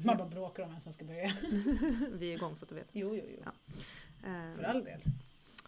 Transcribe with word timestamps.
Man 0.00 0.16
bara 0.16 0.28
bråkar 0.28 0.62
om 0.62 0.70
vem 0.70 0.80
som 0.80 0.92
ska 0.92 1.04
börja. 1.04 1.32
Vi 2.12 2.30
är 2.32 2.36
igång 2.36 2.56
så 2.56 2.64
att 2.64 2.68
du 2.68 2.74
vet. 2.74 2.88
Jo, 2.92 3.16
jo, 3.16 3.22
jo. 3.28 3.42
Ja. 3.44 3.52
Eh, 4.28 4.56
För 4.56 4.62
all 4.62 4.84
del. 4.84 5.00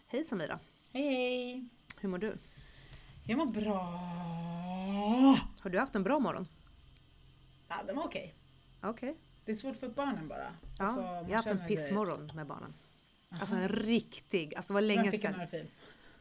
Hej 0.06 0.24
Samira, 0.24 0.58
Hej, 0.92 1.02
hej. 1.14 1.64
hur 2.00 2.08
mår 2.08 2.18
du? 2.18 2.36
Jag 3.26 3.38
mår 3.38 3.46
bra. 3.46 3.80
Har 5.60 5.70
du 5.70 5.78
haft 5.78 5.94
en 5.94 6.02
bra 6.02 6.18
morgon? 6.18 6.48
Ja, 7.68 7.76
den 7.86 7.96
var 7.96 8.04
okej. 8.04 8.34
Okej. 8.82 9.14
Det 9.44 9.52
är 9.52 9.56
svårt 9.56 9.76
för 9.76 9.88
barnen 9.88 10.28
bara. 10.28 10.54
Ja, 10.78 10.84
Alltså, 10.84 11.00
jag 11.00 11.08
har 11.24 11.34
haft 11.34 11.46
en 11.46 11.66
pissmorgon 11.68 12.30
med 12.34 12.46
barnen. 12.46 12.74
Alltså 13.40 13.54
en 13.56 13.68
riktig, 13.68 14.54
alltså 14.54 14.72
det 14.72 14.74
var 14.74 14.80
Vem 14.80 14.88
länge 14.88 15.10
fick 15.10 15.24
en 15.24 15.32
sedan. 15.32 15.40
örfil? 15.40 15.66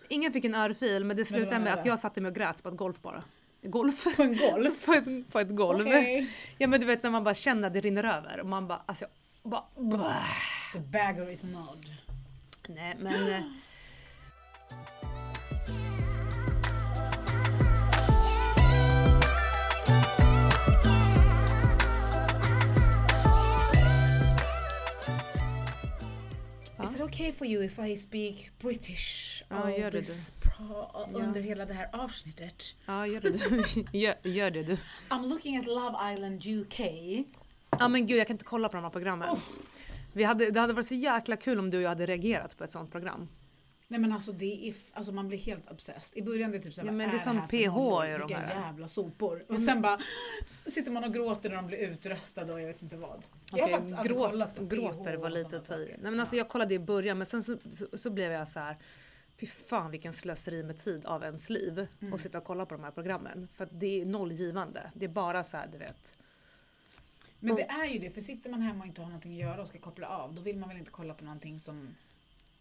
Ingen 0.09 0.33
fick 0.33 0.45
en 0.45 0.55
örfil 0.55 1.03
men 1.05 1.17
det 1.17 1.25
slutade 1.25 1.59
med 1.59 1.73
att 1.73 1.85
jag 1.85 1.99
satte 1.99 2.21
mig 2.21 2.29
och 2.29 2.35
grät 2.35 2.63
på 2.63 2.69
ett 2.69 2.77
golf 2.77 3.01
bara. 3.01 3.23
Golf? 3.61 4.03
På 4.15 4.23
en 4.23 4.37
golf? 4.37 4.85
på, 4.85 4.93
ett, 4.93 5.31
på 5.31 5.39
ett 5.39 5.55
golv. 5.55 5.87
Okej. 5.87 6.29
Ja 6.57 6.67
men 6.67 6.79
du 6.79 6.85
vet 6.85 7.03
när 7.03 7.09
man 7.09 7.23
bara 7.23 7.33
känner 7.33 7.67
att 7.67 7.73
det 7.73 7.81
rinner 7.81 8.03
över 8.03 8.39
och 8.39 8.47
man 8.47 8.67
bara 8.67 8.81
alltså 8.85 9.05
jag 9.43 9.51
bara 9.51 9.63
Bäh. 9.97 10.73
The 10.73 10.79
bagger 10.79 11.29
is 11.29 11.43
nod. 11.43 11.85
Nej 12.67 12.95
men 12.99 13.31
eh. 13.33 13.41
Is 26.83 26.95
it 26.95 27.01
okay 27.01 27.31
for 27.31 27.45
you 27.45 27.63
if 27.63 27.79
I 27.79 27.95
speak 27.97 28.51
British 28.59 29.43
Ja, 29.49 29.55
all 29.55 29.79
gör 29.79 29.91
this 29.91 30.31
under 31.13 31.39
Ja. 31.39 31.45
hela 31.45 31.65
det 31.65 31.73
här 31.73 31.89
avsnittet? 31.95 32.63
ja 32.85 33.07
gör 33.07 33.21
det 33.21 33.29
du. 33.31 33.73
gör, 33.99 34.15
gör 34.23 34.51
det 34.51 34.63
du. 34.63 34.77
I'm 35.09 35.27
looking 35.29 35.57
at 35.57 35.65
Love 35.65 36.13
Island 36.13 36.45
UK. 36.45 36.79
Ja 37.79 37.87
men 37.87 38.07
gud 38.07 38.17
jag 38.19 38.27
kan 38.27 38.33
inte 38.33 38.45
kolla 38.45 38.69
på 38.69 38.75
de 38.75 38.83
här 38.83 38.91
programmen. 38.91 39.29
Oh. 39.29 39.39
Vi 40.13 40.23
hade, 40.23 40.51
det 40.51 40.59
hade 40.59 40.73
varit 40.73 40.87
så 40.87 40.95
jäkla 40.95 41.35
kul 41.35 41.59
om 41.59 41.69
du 41.69 41.77
och 41.77 41.83
jag 41.83 41.89
hade 41.89 42.05
reagerat 42.05 42.57
på 42.57 42.63
ett 42.63 42.71
sånt 42.71 42.91
program. 42.91 43.27
Nej 43.87 43.99
men 43.99 44.11
alltså 44.13 44.31
det 44.31 44.69
är, 44.69 44.73
alltså 44.93 45.11
man 45.11 45.27
blir 45.27 45.37
helt 45.37 45.71
obsessed. 45.71 46.17
I 46.17 46.21
början 46.21 46.51
det 46.51 46.57
är 46.57 46.61
typ 46.61 46.73
såhär, 46.73 46.87
Ja, 46.87 46.91
men 46.91 47.09
det 47.09 47.15
är 47.15 47.19
som 47.19 47.37
här 47.37 47.47
för 47.47 47.57
PH 47.57 48.05
är 48.13 48.19
de 48.27 48.33
här. 48.35 48.55
jävla 48.65 48.87
sopor. 48.87 49.41
Och 49.47 49.59
sen 49.59 49.81
bara 49.81 49.99
sitter 50.65 50.91
man 50.91 51.03
och 51.03 51.13
gråter 51.13 51.49
när 51.49 51.55
de 51.55 51.67
blir 51.67 51.77
utröstade 51.77 52.53
och 52.53 52.61
jag 52.61 52.67
vet 52.67 52.81
inte 52.81 52.97
vad. 52.97 53.25
jag 53.51 53.63
har 53.63 53.69
faktiskt 53.71 53.97
aldrig 53.97 54.17
gråt, 54.17 54.29
kollat 54.31 54.55
på 54.55 54.65
gråter 54.65 55.17
PH 55.17 55.21
var 55.21 55.29
lite 55.29 55.57
att 55.57 55.65
ta 55.67 55.75
i. 55.75 55.85
Nej 55.87 56.11
men 56.11 56.19
alltså 56.19 56.35
Ja. 56.35 56.37
jag 56.39 56.49
kollade 56.49 56.73
i 56.73 56.79
början 56.79 57.17
men 57.17 57.27
sen 57.27 57.43
så, 57.43 57.57
så, 57.77 57.97
så 57.97 58.09
blev 58.09 58.31
jag 58.31 58.47
så 58.47 58.59
här. 58.59 58.77
Fy 59.39 59.47
fan 59.47 59.91
vilken 59.91 60.13
slöseri 60.13 60.63
med 60.63 60.77
tid 60.77 61.05
av 61.05 61.23
ens 61.23 61.49
liv 61.49 61.87
Mm. 62.01 62.13
att 62.13 62.21
sitta 62.21 62.37
och 62.37 62.43
kolla 62.43 62.65
på 62.65 62.75
de 62.75 62.83
här 62.83 62.91
programmen. 62.91 63.47
För 63.53 63.63
att 63.63 63.69
det 63.79 64.01
är 64.01 64.05
noll 64.05 64.31
givande. 64.31 64.91
Det 64.95 65.05
är 65.05 65.09
bara 65.09 65.43
så 65.43 65.57
här 65.57 65.67
du 65.71 65.77
vet. 65.77 66.15
Men 67.39 67.55
det 67.55 67.63
är 67.63 67.85
ju 67.85 67.99
det, 67.99 68.09
för 68.09 68.21
sitter 68.21 68.49
man 68.49 68.61
hemma 68.61 68.79
och 68.79 68.87
inte 68.87 69.01
har 69.01 69.07
någonting 69.07 69.31
att 69.33 69.39
göra 69.49 69.61
och 69.61 69.67
ska 69.67 69.79
koppla 69.79 70.07
av, 70.07 70.33
då 70.33 70.41
vill 70.41 70.57
man 70.57 70.69
väl 70.69 70.77
inte 70.77 70.91
kolla 70.91 71.13
på 71.13 71.23
någonting 71.23 71.59
som 71.59 71.95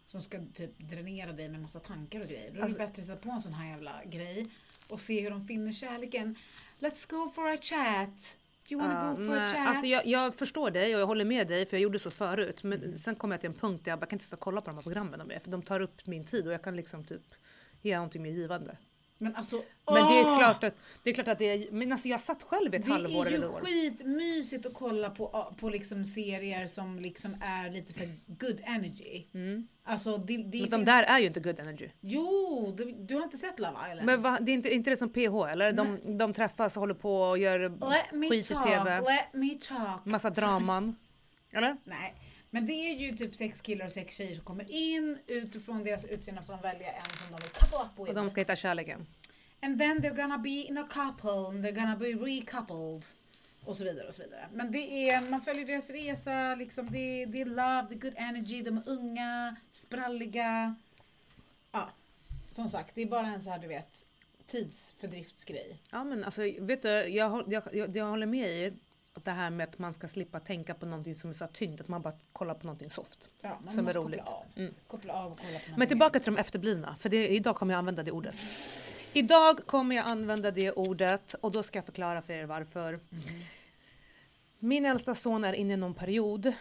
som 0.04 0.20
ska 0.22 0.38
typ 0.54 0.78
dränera 0.78 1.32
dig 1.32 1.48
med 1.48 1.60
massa 1.62 1.80
tankar 1.80 2.20
och 2.20 2.26
grejer. 2.28 2.50
Då 2.52 2.58
är 2.58 2.62
Alltså- 2.62 2.78
det 2.78 2.86
bättre 2.86 3.00
att 3.02 3.06
sätta 3.06 3.20
på 3.22 3.30
en 3.30 3.40
sån 3.40 3.52
här 3.54 3.70
jävla 3.70 4.04
grej 4.04 4.46
och 4.88 5.00
se 5.00 5.20
hur 5.20 5.30
de 5.30 5.46
finner 5.46 5.72
kärleken. 5.72 6.36
Let's 6.80 7.10
go 7.10 7.30
for 7.30 7.48
a 7.48 7.56
chat! 7.62 8.37
You 8.70 8.80
wanna 8.80 8.94
Ja, 8.94 9.10
go 9.10 9.16
for 9.16 9.34
nej, 9.34 9.44
a 9.44 9.48
chat? 9.48 9.68
Alltså 9.68 9.86
jag, 9.86 10.06
jag 10.06 10.34
förstår 10.34 10.70
dig 10.70 10.94
och 10.94 11.00
jag 11.00 11.06
håller 11.06 11.24
med 11.24 11.48
dig 11.48 11.66
för 11.66 11.76
jag 11.76 11.82
gjorde 11.82 11.98
så 11.98 12.10
förut. 12.10 12.62
Men 12.62 12.98
sen 12.98 13.14
kom 13.14 13.30
jag 13.30 13.40
till 13.40 13.50
en 13.50 13.54
punkt 13.54 13.84
där 13.84 13.92
jag 13.92 13.98
bara 13.98 14.06
kan 14.06 14.16
inte 14.16 14.24
sitta 14.24 14.36
och 14.36 14.40
kolla 14.40 14.60
på 14.60 14.66
de 14.70 14.76
här 14.76 14.82
programmen 14.82 15.28
mer 15.28 15.38
för 15.38 15.50
de 15.50 15.62
tar 15.62 15.80
upp 15.80 16.06
min 16.06 16.24
tid 16.24 16.46
och 16.46 16.52
jag 16.52 16.62
kan 16.62 16.76
liksom 16.76 17.04
typ 17.04 17.34
ge 17.82 17.94
någonting 17.96 18.22
mer 18.22 18.30
givande. 18.30 18.76
Men 19.20 19.36
alltså, 19.36 19.62
Men 19.86 20.06
det 20.06 20.18
är 20.18 20.38
klart 20.38 20.64
att 20.64 20.74
det 21.02 21.10
är 21.10 21.14
klart 21.14 21.28
att 21.28 21.38
det 21.38 21.44
är, 21.44 21.70
men 21.72 21.92
alltså 21.92 22.08
jag 22.08 22.20
satt 22.20 22.42
själv 22.42 22.74
i 22.74 22.76
ett 22.76 22.84
Det 22.86 22.92
halvår 22.92 23.26
är 23.26 23.30
ju 23.30 23.36
eller 23.36 23.46
ett 23.46 23.54
år. 23.54 23.60
skitmysigt 23.60 24.66
att 24.66 24.74
kolla 24.74 25.10
på, 25.10 25.54
på 25.60 25.68
liksom 25.70 26.04
serier 26.04 26.66
som 26.66 26.98
liksom 26.98 27.36
är 27.42 27.70
lite 27.70 27.92
så 27.92 28.02
good 28.26 28.60
energy. 28.64 29.24
Mm. 29.34 29.68
Alltså 29.84 30.18
det, 30.18 30.36
det 30.36 30.42
Men 30.42 30.50
finns... 30.52 30.70
de 30.70 30.84
där 30.84 31.02
är 31.02 31.18
ju 31.18 31.26
inte 31.26 31.40
good 31.40 31.60
energy. 31.60 31.88
Jo, 32.00 32.74
du, 32.76 32.92
du 32.92 33.14
har 33.14 33.22
inte 33.22 33.36
sett 33.36 33.58
Love 33.58 33.76
Island? 33.90 34.06
Men 34.06 34.20
va, 34.20 34.38
det 34.40 34.52
är 34.52 34.54
inte, 34.54 34.74
inte 34.74 34.90
det 34.90 34.96
som 34.96 35.10
PH 35.10 35.50
eller? 35.52 35.72
De, 35.72 36.18
de 36.18 36.32
träffas 36.32 36.76
och 36.76 36.80
håller 36.80 36.94
på 36.94 37.20
och 37.20 37.38
gör 37.38 37.58
Let 37.90 38.12
me 38.12 38.28
skit 38.30 38.50
i 38.50 38.54
talk, 38.54 38.66
TV. 38.66 39.00
let 39.00 39.32
me 39.32 39.58
talk. 39.68 40.04
Massa 40.04 40.30
draman. 40.30 40.96
Eller? 41.52 41.76
Nej, 41.84 42.14
men 42.50 42.66
det 42.66 42.72
är 42.72 42.94
ju 42.94 43.16
typ 43.16 43.34
sex 43.34 43.60
killar 43.60 43.86
och 43.86 43.92
sex 43.92 44.14
tjejer 44.14 44.34
som 44.34 44.44
kommer 44.44 44.70
in. 44.70 45.18
Utifrån 45.26 45.84
deras 45.84 46.04
utseende 46.04 46.42
får 46.42 46.52
de 46.52 46.62
välja 46.62 46.92
en 46.92 47.16
som 47.16 47.26
de 47.30 47.42
vill 47.42 47.50
couple 47.50 47.78
up 47.78 47.98
with. 47.98 48.08
Och 48.08 48.14
de 48.14 48.30
ska 48.30 48.40
hitta 48.40 48.56
kärleken. 48.56 49.06
And 49.60 49.78
then 49.78 49.98
they're 50.02 50.16
gonna 50.16 50.38
be 50.38 50.50
in 50.50 50.78
a 50.78 50.88
couple, 50.90 51.48
and 51.48 51.64
they're 51.64 51.74
gonna 51.74 51.96
be 51.96 52.06
recoupled. 52.06 53.04
Och 53.64 53.76
så 53.76 53.84
vidare 53.84 54.06
och 54.06 54.14
så 54.14 54.22
vidare. 54.22 54.48
Men 54.52 54.72
det 54.72 55.10
är, 55.10 55.20
man 55.30 55.40
följer 55.40 55.66
deras 55.66 55.90
resa, 55.90 56.54
liksom, 56.54 56.90
det, 56.90 57.26
det 57.26 57.40
är 57.40 57.44
love, 57.44 57.86
det 57.88 57.94
är 57.94 57.98
good 57.98 58.14
energy, 58.16 58.62
de 58.62 58.76
är 58.76 58.88
unga, 58.88 59.56
spralliga. 59.70 60.74
Ja, 61.72 61.90
som 62.50 62.68
sagt, 62.68 62.94
det 62.94 63.02
är 63.02 63.06
bara 63.06 63.26
en 63.26 63.40
så 63.40 63.50
här 63.50 63.58
du 63.58 63.66
vet, 63.66 64.06
tidsfördriftsgrej. 64.46 65.78
Ja 65.90 66.04
men 66.04 66.24
alltså 66.24 66.42
vet 66.58 66.82
du, 66.82 66.88
jag, 66.88 67.52
jag, 67.52 67.62
jag, 67.72 67.96
jag 67.96 68.06
håller 68.06 68.26
med 68.26 68.50
i 68.50 68.72
att 69.18 69.24
det 69.24 69.30
här 69.30 69.50
med 69.50 69.68
att 69.68 69.78
man 69.78 69.94
ska 69.94 70.08
slippa 70.08 70.40
tänka 70.40 70.74
på 70.74 70.86
någonting 70.86 71.14
som 71.14 71.30
är 71.30 71.34
så 71.34 71.44
här 71.44 71.52
tyngd, 71.52 71.80
att 71.80 71.88
man 71.88 72.02
bara 72.02 72.14
kollar 72.32 72.54
på 72.54 72.66
någonting 72.66 72.90
soft. 72.90 73.28
Ja, 73.40 73.58
man 73.64 73.74
Som 73.74 73.88
är 73.88 73.92
roligt. 73.92 74.20
koppla 74.20 74.32
av. 74.32 74.44
Mm. 74.56 74.74
Koppla 74.86 75.12
av 75.12 75.32
och 75.32 75.38
kolla 75.40 75.58
på 75.58 75.78
Men 75.78 75.88
tillbaka 75.88 76.20
till 76.20 76.32
de 76.34 76.40
efterblivna, 76.40 76.96
för 77.00 77.08
det, 77.08 77.28
idag 77.28 77.56
kommer 77.56 77.74
jag 77.74 77.78
använda 77.78 78.02
det 78.02 78.10
ordet. 78.10 78.34
Idag 79.12 79.66
kommer 79.66 79.96
jag 79.96 80.06
använda 80.10 80.50
det 80.50 80.72
ordet 80.72 81.34
och 81.34 81.52
då 81.52 81.62
ska 81.62 81.78
jag 81.78 81.84
förklara 81.86 82.22
för 82.22 82.32
er 82.32 82.44
varför. 82.44 82.92
Mhm. 83.10 83.22
Min 84.58 84.84
äldsta 84.86 85.14
son 85.14 85.44
är 85.44 85.52
inne 85.52 85.74
i 85.74 85.76
någon 85.76 85.94
period. 85.94 86.52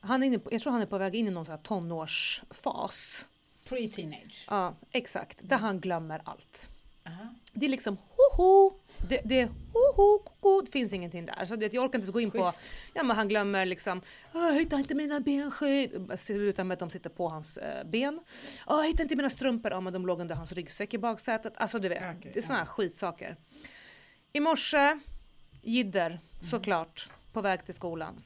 Han 0.00 0.22
är 0.22 0.26
inne 0.26 0.38
på, 0.38 0.52
jag 0.52 0.62
tror 0.62 0.72
han 0.72 0.82
är 0.82 0.86
på 0.86 0.98
väg 0.98 1.14
in 1.14 1.28
i 1.28 1.30
någon 1.30 1.44
sån 1.46 1.52
här 1.52 1.62
tonårsfas. 1.62 3.26
Pre-teenage. 3.64 4.44
Ja, 4.48 4.74
exakt. 4.90 5.38
Där 5.42 5.56
han 5.58 5.80
glömmer 5.80 6.20
allt. 6.24 6.68
Aha. 7.06 7.34
Det 7.52 7.66
är 7.66 7.70
liksom 7.70 7.96
hoho, 7.96 8.72
det, 9.08 9.20
det 9.24 9.40
är 9.40 9.46
hoho, 9.72 10.18
koko, 10.18 10.60
det 10.60 10.70
finns 10.70 10.92
ingenting 10.92 11.26
där. 11.26 11.44
Så 11.44 11.56
det, 11.56 11.72
jag 11.72 11.84
orkar 11.84 11.84
inte 11.84 12.04
ens 12.04 12.10
gå 12.10 12.20
in 12.20 12.30
på, 12.30 12.44
Schysst. 12.44 12.70
ja 12.94 13.02
men 13.02 13.16
han 13.16 13.28
glömmer 13.28 13.66
liksom, 13.66 14.02
"Åh, 14.34 14.42
jag 14.46 14.54
hittar 14.54 14.78
inte 14.78 14.94
mina 14.94 15.20
benskydd. 15.20 16.12
Slutar 16.18 16.64
med 16.64 16.74
att 16.74 16.78
de 16.80 16.90
sitter 16.90 17.10
på 17.10 17.28
hans 17.28 17.56
eh, 17.56 17.84
ben. 17.86 18.20
Jag 18.66 18.86
hittar 18.86 19.04
inte 19.04 19.16
mina 19.16 19.30
strumpor, 19.30 19.70
ja 19.72 19.80
men 19.80 19.92
de 19.92 20.06
låg 20.06 20.20
under 20.20 20.34
hans 20.34 20.52
ryggsäck 20.52 20.94
i 20.94 20.98
baksätet. 20.98 21.52
Alltså 21.56 21.78
du 21.78 21.88
vet, 21.88 22.16
Okej, 22.18 22.30
det 22.34 22.44
är 22.44 22.52
här 22.52 22.58
ja. 22.58 22.66
skitsaker. 22.66 23.36
I 24.32 24.40
morse, 24.40 25.00
jidder 25.62 26.20
såklart, 26.50 27.08
på 27.32 27.40
väg 27.40 27.64
till 27.64 27.74
skolan. 27.74 28.22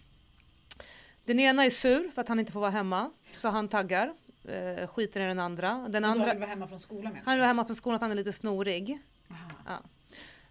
Den 1.25 1.41
ena 1.41 1.65
är 1.65 1.71
sur 1.71 2.09
för 2.15 2.23
att 2.23 2.29
han 2.29 2.41
inte 2.41 2.53
får 2.53 2.61
vara 2.61 2.71
hemma, 2.71 3.11
så 3.35 3.49
han 3.49 3.69
taggar. 3.69 4.15
Eh, 4.49 4.87
skiter 4.89 5.21
i 5.21 5.25
den 5.25 5.39
andra. 5.41 5.87
Den 5.89 6.05
andra, 6.05 6.31
vill 6.33 6.41
vara 6.41 6.51
hemma 6.51 6.67
från 6.67 6.81
skolan 6.81 7.13
menar 7.13 7.25
han 7.25 7.41
är 7.41 7.47
hemma 7.47 7.65
från 7.65 7.77
skolan 7.77 7.99
för 7.99 8.05
han 8.07 8.11
är 8.13 8.17
lite 8.17 8.33
snorig. 8.33 8.99
Aha. 9.31 9.83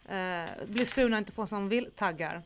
Eh, 0.06 0.50
blir 0.68 0.86
sur 0.86 1.10
när 1.10 1.18
inte 1.18 1.32
får 1.32 1.46
som 1.46 1.70
vill, 1.70 1.92
taggar. 1.96 2.44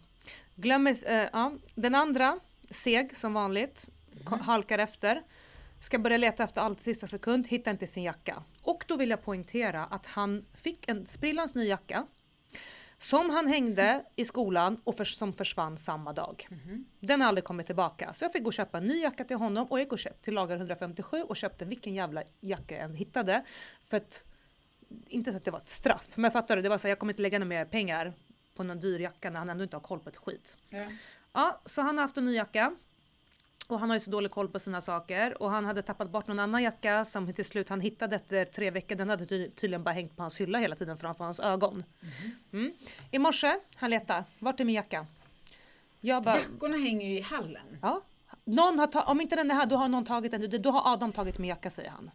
Glömmer, 0.55 0.95
eh, 1.11 1.29
ja. 1.33 1.53
Den 1.75 1.95
andra, 1.95 2.39
seg 2.69 3.17
som 3.17 3.33
vanligt, 3.33 3.87
ko- 4.25 4.35
halkar 4.35 4.79
efter. 4.79 5.21
Ska 5.81 5.99
börja 5.99 6.17
leta 6.17 6.43
efter 6.43 6.61
allt 6.61 6.81
sista 6.81 7.07
sekund, 7.07 7.47
hittar 7.47 7.71
inte 7.71 7.87
sin 7.87 8.03
jacka. 8.03 8.43
Och 8.61 8.83
då 8.87 8.97
vill 8.97 9.09
jag 9.09 9.23
poängtera 9.23 9.85
att 9.85 10.05
han 10.05 10.45
fick 10.53 10.89
en 10.89 11.05
sprillans 11.05 11.55
ny 11.55 11.63
jacka. 11.67 12.07
Som 12.99 13.29
han 13.29 13.47
hängde 13.47 14.05
i 14.15 14.25
skolan 14.25 14.81
och 14.83 14.97
för, 14.97 15.05
som 15.05 15.33
försvann 15.33 15.77
samma 15.77 16.13
dag. 16.13 16.47
Den 16.99 17.21
har 17.21 17.27
aldrig 17.27 17.43
kommit 17.43 17.65
tillbaka. 17.65 18.13
Så 18.13 18.25
jag 18.25 18.31
fick 18.31 18.43
gå 18.43 18.47
och 18.47 18.53
köpa 18.53 18.77
en 18.77 18.83
ny 18.87 19.01
jacka 19.01 19.23
till 19.23 19.35
honom 19.37 19.67
och 19.67 19.79
jag 19.79 19.83
gick 19.83 19.91
och 19.91 19.99
köpte 19.99 20.23
till 20.23 20.33
lager 20.33 20.55
157 20.55 21.21
och 21.23 21.37
köpte 21.37 21.65
vilken 21.65 21.93
jävla 21.93 22.23
jacka 22.41 22.75
jag 22.75 22.83
än 22.83 22.95
hittade. 22.95 23.43
För 23.89 23.97
att, 23.97 24.23
inte 25.07 25.31
så 25.31 25.37
att 25.37 25.45
det 25.45 25.51
var 25.51 25.59
ett 25.59 25.67
straff, 25.67 26.07
men 26.15 26.31
fattar 26.31 26.55
du? 26.55 26.61
Det 26.61 26.69
var 26.69 26.77
så 26.77 26.87
här, 26.87 26.89
jag 26.89 26.99
kommer 26.99 27.13
inte 27.13 27.21
lägga 27.21 27.39
ner 27.39 27.45
mer 27.45 27.65
pengar 27.65 28.13
på 28.55 28.63
någon 28.63 28.79
dyr 28.79 28.99
jacka 28.99 29.29
när 29.29 29.39
han 29.39 29.49
ändå 29.49 29.63
inte 29.63 29.75
har 29.75 29.81
koll 29.81 29.99
på 29.99 30.09
ett 30.09 30.17
skit. 30.17 30.57
Ja. 30.69 30.85
Ja, 31.33 31.61
så 31.65 31.81
han 31.81 31.97
har 31.97 32.01
haft 32.05 32.17
en 32.17 32.25
ny 32.25 32.33
jacka. 32.35 32.75
Och 33.67 33.79
han 33.79 33.89
har 33.89 33.95
ju 33.95 33.99
så 33.99 34.09
dålig 34.09 34.31
koll 34.31 34.49
på 34.49 34.59
sina 34.59 34.81
saker. 34.81 35.41
Och 35.41 35.51
han 35.51 35.65
hade 35.65 35.81
tappat 35.81 36.09
bort 36.09 36.27
någon 36.27 36.39
annan 36.39 36.63
jacka 36.63 37.05
som 37.05 37.33
till 37.33 37.45
slut 37.45 37.69
han 37.69 37.81
hittade 37.81 38.15
efter 38.15 38.45
tre 38.45 38.71
veckor. 38.71 38.95
Den 38.95 39.09
hade 39.09 39.25
ty- 39.25 39.49
tydligen 39.49 39.83
bara 39.83 39.91
hängt 39.93 40.15
på 40.15 40.23
hans 40.23 40.37
hylla 40.39 40.59
hela 40.59 40.75
tiden 40.75 40.97
framför 40.97 41.23
hans 41.23 41.39
ögon. 41.39 41.83
Mm. 42.53 42.73
I 43.11 43.19
morse, 43.19 43.55
han 43.75 43.89
letar. 43.89 44.23
Vart 44.39 44.59
är 44.59 44.65
min 44.65 44.75
jacka? 44.75 45.05
Jag 45.99 46.23
bara, 46.23 46.37
Jackorna 46.37 46.77
hänger 46.77 47.07
ju 47.09 47.17
i 47.17 47.21
hallen. 47.21 47.77
ja. 47.81 48.01
Någon 48.43 48.79
har 48.79 49.09
om 49.09 49.21
inte 49.21 49.35
den 49.35 49.51
är 49.51 49.55
här, 49.55 49.65
då 49.65 49.75
har 49.75 49.87
någon 49.87 50.05
tagit 50.05 50.31
den. 50.31 50.61
Då 50.61 50.71
har 50.71 50.93
Adam 50.93 51.11
tagit 51.11 51.37
min 51.37 51.49
jacka, 51.49 51.69
säger 51.69 51.89
han. 51.89 52.11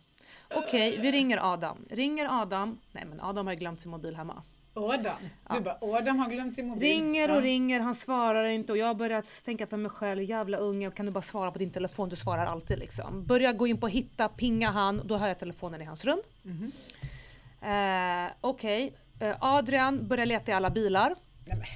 Okej, 0.56 0.98
vi 1.00 1.12
ringer 1.12 1.52
Adam. 1.52 1.84
Ringer 1.90 2.42
Adam. 2.42 2.78
Nej 2.92 3.04
men 3.04 3.20
Adam 3.20 3.46
har 3.46 3.54
glömt 3.54 3.80
sin 3.80 3.90
mobil 3.90 4.16
hemma. 4.16 4.42
Adam. 4.74 5.16
Du 5.50 5.54
Ja. 5.54 5.60
bara, 5.60 5.78
Adam 5.98 6.18
har 6.18 6.30
glömt 6.30 6.54
sin 6.54 6.68
mobil. 6.68 6.82
Ringer 6.82 7.28
Ja. 7.28 7.34
och 7.36 7.42
ringer, 7.42 7.80
han 7.80 7.94
svarar 7.94 8.44
inte 8.44 8.72
och 8.72 8.78
jag 8.78 8.96
börjar 8.96 9.44
tänka 9.44 9.66
för 9.66 9.76
mig 9.76 9.90
själv, 9.90 10.22
jävla 10.22 10.56
unge, 10.58 10.90
kan 10.90 11.06
du 11.06 11.12
bara 11.12 11.22
svara 11.22 11.50
på 11.50 11.58
din 11.58 11.70
telefon? 11.70 12.08
Du 12.08 12.16
svarar 12.16 12.46
alltid 12.46 12.78
liksom. 12.78 13.24
Börjar 13.24 13.52
gå 13.52 13.66
in 13.66 13.80
på 13.80 13.88
hitta, 13.88 14.28
pinga 14.28 14.70
han, 14.70 15.00
då 15.04 15.16
har 15.16 15.28
jag 15.28 15.38
telefonen 15.38 15.82
i 15.82 15.84
hans 15.84 16.04
rum. 16.04 16.18
Mhm. 16.42 16.72
Eh, 17.60 18.30
Okej, 18.40 18.92
eh, 19.20 19.36
Adrian 19.40 20.08
börjar 20.08 20.26
leta 20.26 20.50
i 20.50 20.54
alla 20.54 20.70
bilar. 20.70 21.14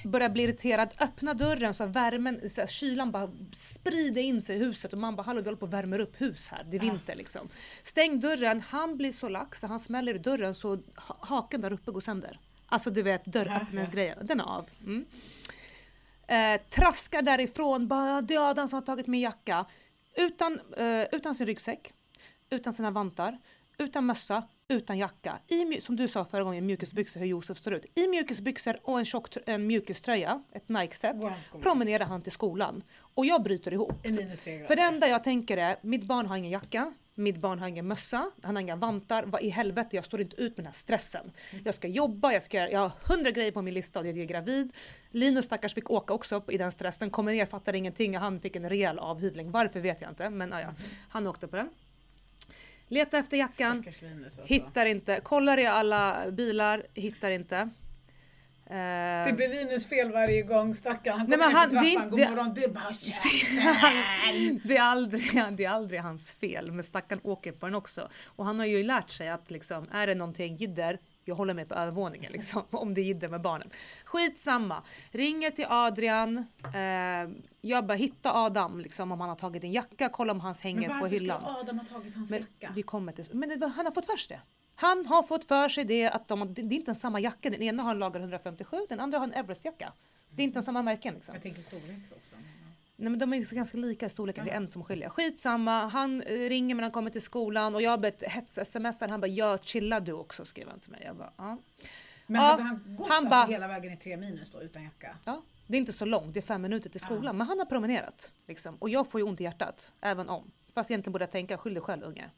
Börjar 0.04 0.28
bli 0.28 0.42
irriterad, 0.42 0.88
öppna 1.00 1.34
dörren 1.34 1.74
så 1.74 1.86
värmen, 1.86 2.50
så 2.50 2.62
att 2.62 2.70
kylan 2.70 3.10
bara 3.10 3.30
sprider 3.52 4.22
in 4.22 4.42
sig 4.42 4.56
i 4.56 4.58
huset 4.58 4.92
och 4.92 4.98
man 4.98 5.16
bara 5.16 5.22
hallå 5.22 5.40
vi 5.40 5.44
håller 5.46 5.58
på 5.58 5.66
och 5.66 5.72
värmer 5.72 5.98
upp 5.98 6.20
hus 6.20 6.48
här, 6.48 6.64
det 6.64 6.76
är 6.76 6.84
Ja. 6.84 6.90
vinter 6.92 7.14
liksom. 7.16 7.48
Stäng 7.82 8.20
dörren, 8.20 8.60
han 8.60 8.96
blir 8.96 9.12
så 9.12 9.28
lax 9.28 9.60
så 9.60 9.66
han 9.66 9.80
smäller 9.80 10.14
i 10.14 10.18
dörren 10.18 10.54
så 10.54 10.68
ha- 10.96 11.18
haken 11.20 11.60
där 11.60 11.72
uppe 11.72 11.90
går 11.90 12.00
sönder. 12.00 12.40
Alltså 12.66 12.90
du 12.90 13.02
vet 13.02 13.24
dörröppningsgrejen, 13.24 14.18
den 14.26 14.40
är 14.40 14.44
av. 14.44 14.68
Mm. 14.80 15.06
Eh, 16.28 16.60
traskar 16.70 17.22
därifrån, 17.22 17.88
bara 17.88 18.20
det 18.22 18.34
är 18.34 18.50
Adam 18.50 18.68
som 18.68 18.76
har 18.76 18.82
tagit 18.86 19.06
min 19.06 19.20
jacka. 19.20 19.66
Utan, 20.16 20.60
eh, 20.76 21.02
utan 21.12 21.34
sin 21.34 21.46
ryggsäck, 21.46 21.92
utan 22.50 22.72
sina 22.74 22.90
vantar, 22.90 23.38
utan 23.78 24.06
mössa, 24.06 24.42
utan 24.68 24.98
jacka. 24.98 25.38
I, 25.46 25.80
som 25.80 25.96
du 25.96 26.08
sa 26.08 26.24
förra 26.24 26.44
gången, 26.44 26.66
mjukisbyxor, 26.66 27.20
hur 27.20 27.26
Josef 27.26 27.58
står 27.58 27.74
ut. 27.74 27.86
I 27.94 28.08
mjukisbyxor 28.08 28.78
och 28.82 28.98
en 28.98 29.04
tjock 29.04 29.36
en 29.46 29.66
mjukiströja, 29.66 30.42
ett 30.52 30.68
Nike-set, 30.68 31.16
promenerar 31.62 32.04
han 32.04 32.22
till 32.22 32.32
skolan. 32.32 32.82
Och 32.98 33.26
jag 33.26 33.42
bryter 33.42 33.72
ihop. 33.72 33.92
För 34.66 34.76
det 34.76 34.82
enda 34.82 35.08
jag 35.08 35.24
tänker 35.24 35.56
är, 35.56 35.76
mitt 35.80 36.04
barn 36.04 36.26
har 36.26 36.36
ingen 36.36 36.50
jacka, 36.50 36.92
mitt 37.14 37.36
barn 37.36 37.58
har 37.58 37.68
ingen 37.68 37.88
mössa, 37.88 38.30
han 38.42 38.56
har 38.56 38.62
inga 38.62 38.76
vantar. 38.76 39.22
Vad 39.22 39.42
i 39.42 39.48
helvete, 39.48 39.96
jag 39.96 40.04
står 40.04 40.20
inte 40.20 40.36
ut 40.36 40.56
med 40.56 40.64
den 40.64 40.66
här 40.66 40.72
stressen. 40.72 41.32
Jag 41.64 41.74
ska 41.74 41.88
jobba, 41.88 42.32
jag, 42.32 42.42
ska, 42.42 42.70
jag 42.70 42.80
har 42.80 42.92
hundra 43.08 43.30
grejer 43.30 43.52
på 43.52 43.62
min 43.62 43.74
lista 43.74 44.00
och 44.00 44.06
jag 44.06 44.18
är 44.18 44.24
gravid. 44.24 44.72
Linus 45.10 45.44
stackars 45.44 45.74
fick 45.74 45.90
åka 45.90 46.14
också 46.14 46.42
i 46.48 46.58
den 46.58 46.72
stressen, 46.72 47.10
kommer 47.10 47.32
ner, 47.32 47.46
fattar 47.46 47.74
ingenting 47.74 48.16
och 48.16 48.22
han 48.22 48.40
fick 48.40 48.56
en 48.56 48.68
rejäl 48.68 48.98
avhyvling. 48.98 49.50
Varför 49.50 49.80
vet 49.80 50.00
jag 50.00 50.10
inte, 50.10 50.30
men 50.30 50.50
ja, 50.50 50.60
ja. 50.60 50.74
han 51.08 51.26
åkte 51.26 51.48
på 51.48 51.56
den. 51.56 51.68
Leta 52.88 53.18
efter 53.18 53.36
jackan, 53.36 53.84
Linus 54.02 54.38
alltså. 54.38 54.54
hittar 54.54 54.86
inte, 54.86 55.20
kollar 55.20 55.58
i 55.58 55.66
alla 55.66 56.30
bilar, 56.30 56.86
hittar 56.94 57.30
inte. 57.30 57.56
Eh, 57.56 59.26
Det 59.26 59.32
blir 59.36 59.48
Linus 59.48 59.86
fel 59.88 60.12
varje 60.12 60.42
gång 60.42 60.74
stackarn. 60.74 61.18
Han 61.18 61.26
kommer 61.26 61.38
men 61.38 61.46
ner 61.46 61.52
för 61.52 61.58
han- 61.58 61.70
trappan, 61.70 62.10
god 62.10 62.20
inte- 62.20 62.30
morgon, 62.30 62.54
du 62.54 62.68
bara 62.68 62.92
käften! 63.00 64.60
det, 64.64 64.76
är 64.76 64.82
aldrig, 64.82 65.42
det 65.56 65.64
är 65.64 65.70
aldrig 65.70 66.00
hans 66.00 66.32
fel, 66.34 66.72
men 66.72 66.84
stackaren 66.84 67.20
åker 67.24 67.52
på 67.52 67.66
den 67.66 67.74
också. 67.74 68.08
Och 68.26 68.44
han 68.44 68.58
har 68.58 68.66
ju 68.66 68.82
lärt 68.82 69.10
sig 69.10 69.28
att 69.28 69.50
liksom, 69.50 69.88
är 69.92 70.06
det 70.06 70.14
någonting 70.14 70.56
jidder, 70.56 70.98
jag 71.28 71.34
håller 71.36 71.54
mig 71.54 71.64
på 71.64 71.74
övervåningen 71.74 72.32
liksom, 72.32 72.62
om 72.70 72.94
det 72.94 73.00
är 73.00 73.28
med 73.28 73.40
barnen. 73.40 73.70
Skitsamma. 74.04 74.82
Ringer 75.10 75.50
till 75.50 75.66
Adrian, 75.68 76.38
eh, 76.74 77.30
jag 77.60 77.86
bara 77.86 77.94
hitta 77.94 78.34
Adam 78.34 78.80
liksom, 78.80 79.12
om 79.12 79.20
han 79.20 79.28
har 79.28 79.36
tagit 79.36 79.64
en 79.64 79.72
jacka, 79.72 80.08
kolla 80.08 80.32
om 80.32 80.40
hans 80.40 80.60
hänger 80.60 80.80
Men 80.80 80.88
på 80.88 80.94
varför 80.94 81.16
hyllan. 81.16 81.40
skulle 81.40 81.58
Adam 81.58 81.78
ha 81.78 81.84
tagit 81.84 82.14
hans 82.14 82.30
Men 82.30 82.40
jacka? 82.40 82.72
vi 82.74 82.82
kommer 82.82 83.12
till, 83.12 83.24
men 83.32 83.48
det, 83.60 83.66
han 83.66 83.86
har 83.86 83.92
fått 83.92 84.06
för 84.06 84.16
sig 84.16 84.36
det. 84.36 84.42
Han 84.74 85.06
har 85.06 85.22
fått 85.22 85.44
för 85.44 85.68
sig 85.68 85.84
det 85.84 86.06
att 86.08 86.28
de, 86.28 86.54
det 86.54 86.60
är 86.62 86.72
inte 86.72 86.90
en 86.90 86.94
samma 86.94 87.20
jacka. 87.20 87.50
Den 87.50 87.62
ena 87.62 87.82
har 87.82 87.90
en 87.90 87.98
lager 87.98 88.20
157, 88.20 88.76
den 88.88 89.00
andra 89.00 89.18
har 89.18 89.24
en 89.26 89.32
Everest-jacka. 89.34 89.92
Det 90.30 90.42
är 90.42 90.44
inte 90.44 90.58
en 90.58 90.62
samma 90.62 90.82
märken 90.82 91.14
liksom. 91.14 91.34
Jag 91.34 91.42
tänker 91.42 91.62
storlek 91.62 91.98
också. 92.16 92.34
Nej 92.96 93.10
men 93.10 93.18
de 93.18 93.32
är 93.32 93.54
ganska 93.54 93.78
lika 93.78 94.06
i 94.06 94.08
storleken, 94.08 94.44
det 94.44 94.50
är 94.50 94.56
en 94.56 94.68
som 94.70 94.84
skiljer. 94.84 95.08
Skitsamma, 95.08 95.86
han 95.88 96.22
eh, 96.22 96.34
ringer 96.48 96.74
när 96.74 96.82
han 96.82 96.90
kommer 96.92 97.10
till 97.10 97.22
skolan 97.22 97.74
och 97.74 97.82
jag 97.82 97.90
har 97.90 97.98
bett 97.98 98.22
hets-smsar, 98.22 99.08
han 99.08 99.20
bara 99.20 99.26
“ja, 99.26 99.58
chilla 99.62 100.00
du 100.00 100.12
också” 100.12 100.44
skrev 100.44 100.68
han 100.68 100.80
till 100.80 100.90
mig. 100.90 101.02
Jag 101.04 101.16
bara 101.16 101.32
“ja”. 101.36 101.58
Men 102.26 102.42
Ja, 102.42 102.48
hade 102.50 102.62
han 102.62 102.96
gått 102.96 103.08
han 103.08 103.16
alltså 103.16 103.30
bara- 103.30 103.46
hela 103.46 103.68
vägen 103.68 103.92
i 103.92 103.96
tre 103.96 104.16
minus 104.16 104.50
då 104.50 104.62
utan 104.62 104.84
jacka? 104.84 105.16
ja. 105.24 105.42
Det 105.68 105.76
är 105.76 105.78
inte 105.78 105.92
så 105.92 106.04
långt, 106.04 106.34
det 106.34 106.40
är 106.40 106.42
fem 106.42 106.62
minuter 106.62 106.90
till 106.90 107.00
skolan. 107.00 107.24
Ja. 107.24 107.32
Men 107.32 107.46
han 107.46 107.58
har 107.58 107.66
promenerat. 107.66 108.30
Liksom. 108.46 108.76
Och 108.78 108.88
jag 108.90 109.08
får 109.10 109.20
ju 109.20 109.26
ont 109.26 109.40
i 109.40 109.44
hjärtat, 109.44 109.92
även 110.00 110.28
om. 110.28 110.50
Fast 110.74 110.90
egentligen 110.90 111.12
borde 111.12 111.22
jag 111.22 111.30
tänka, 111.30 111.58
skyll 111.58 111.74
dig 111.74 111.82
själv 111.82 112.02
unge. 112.02 112.30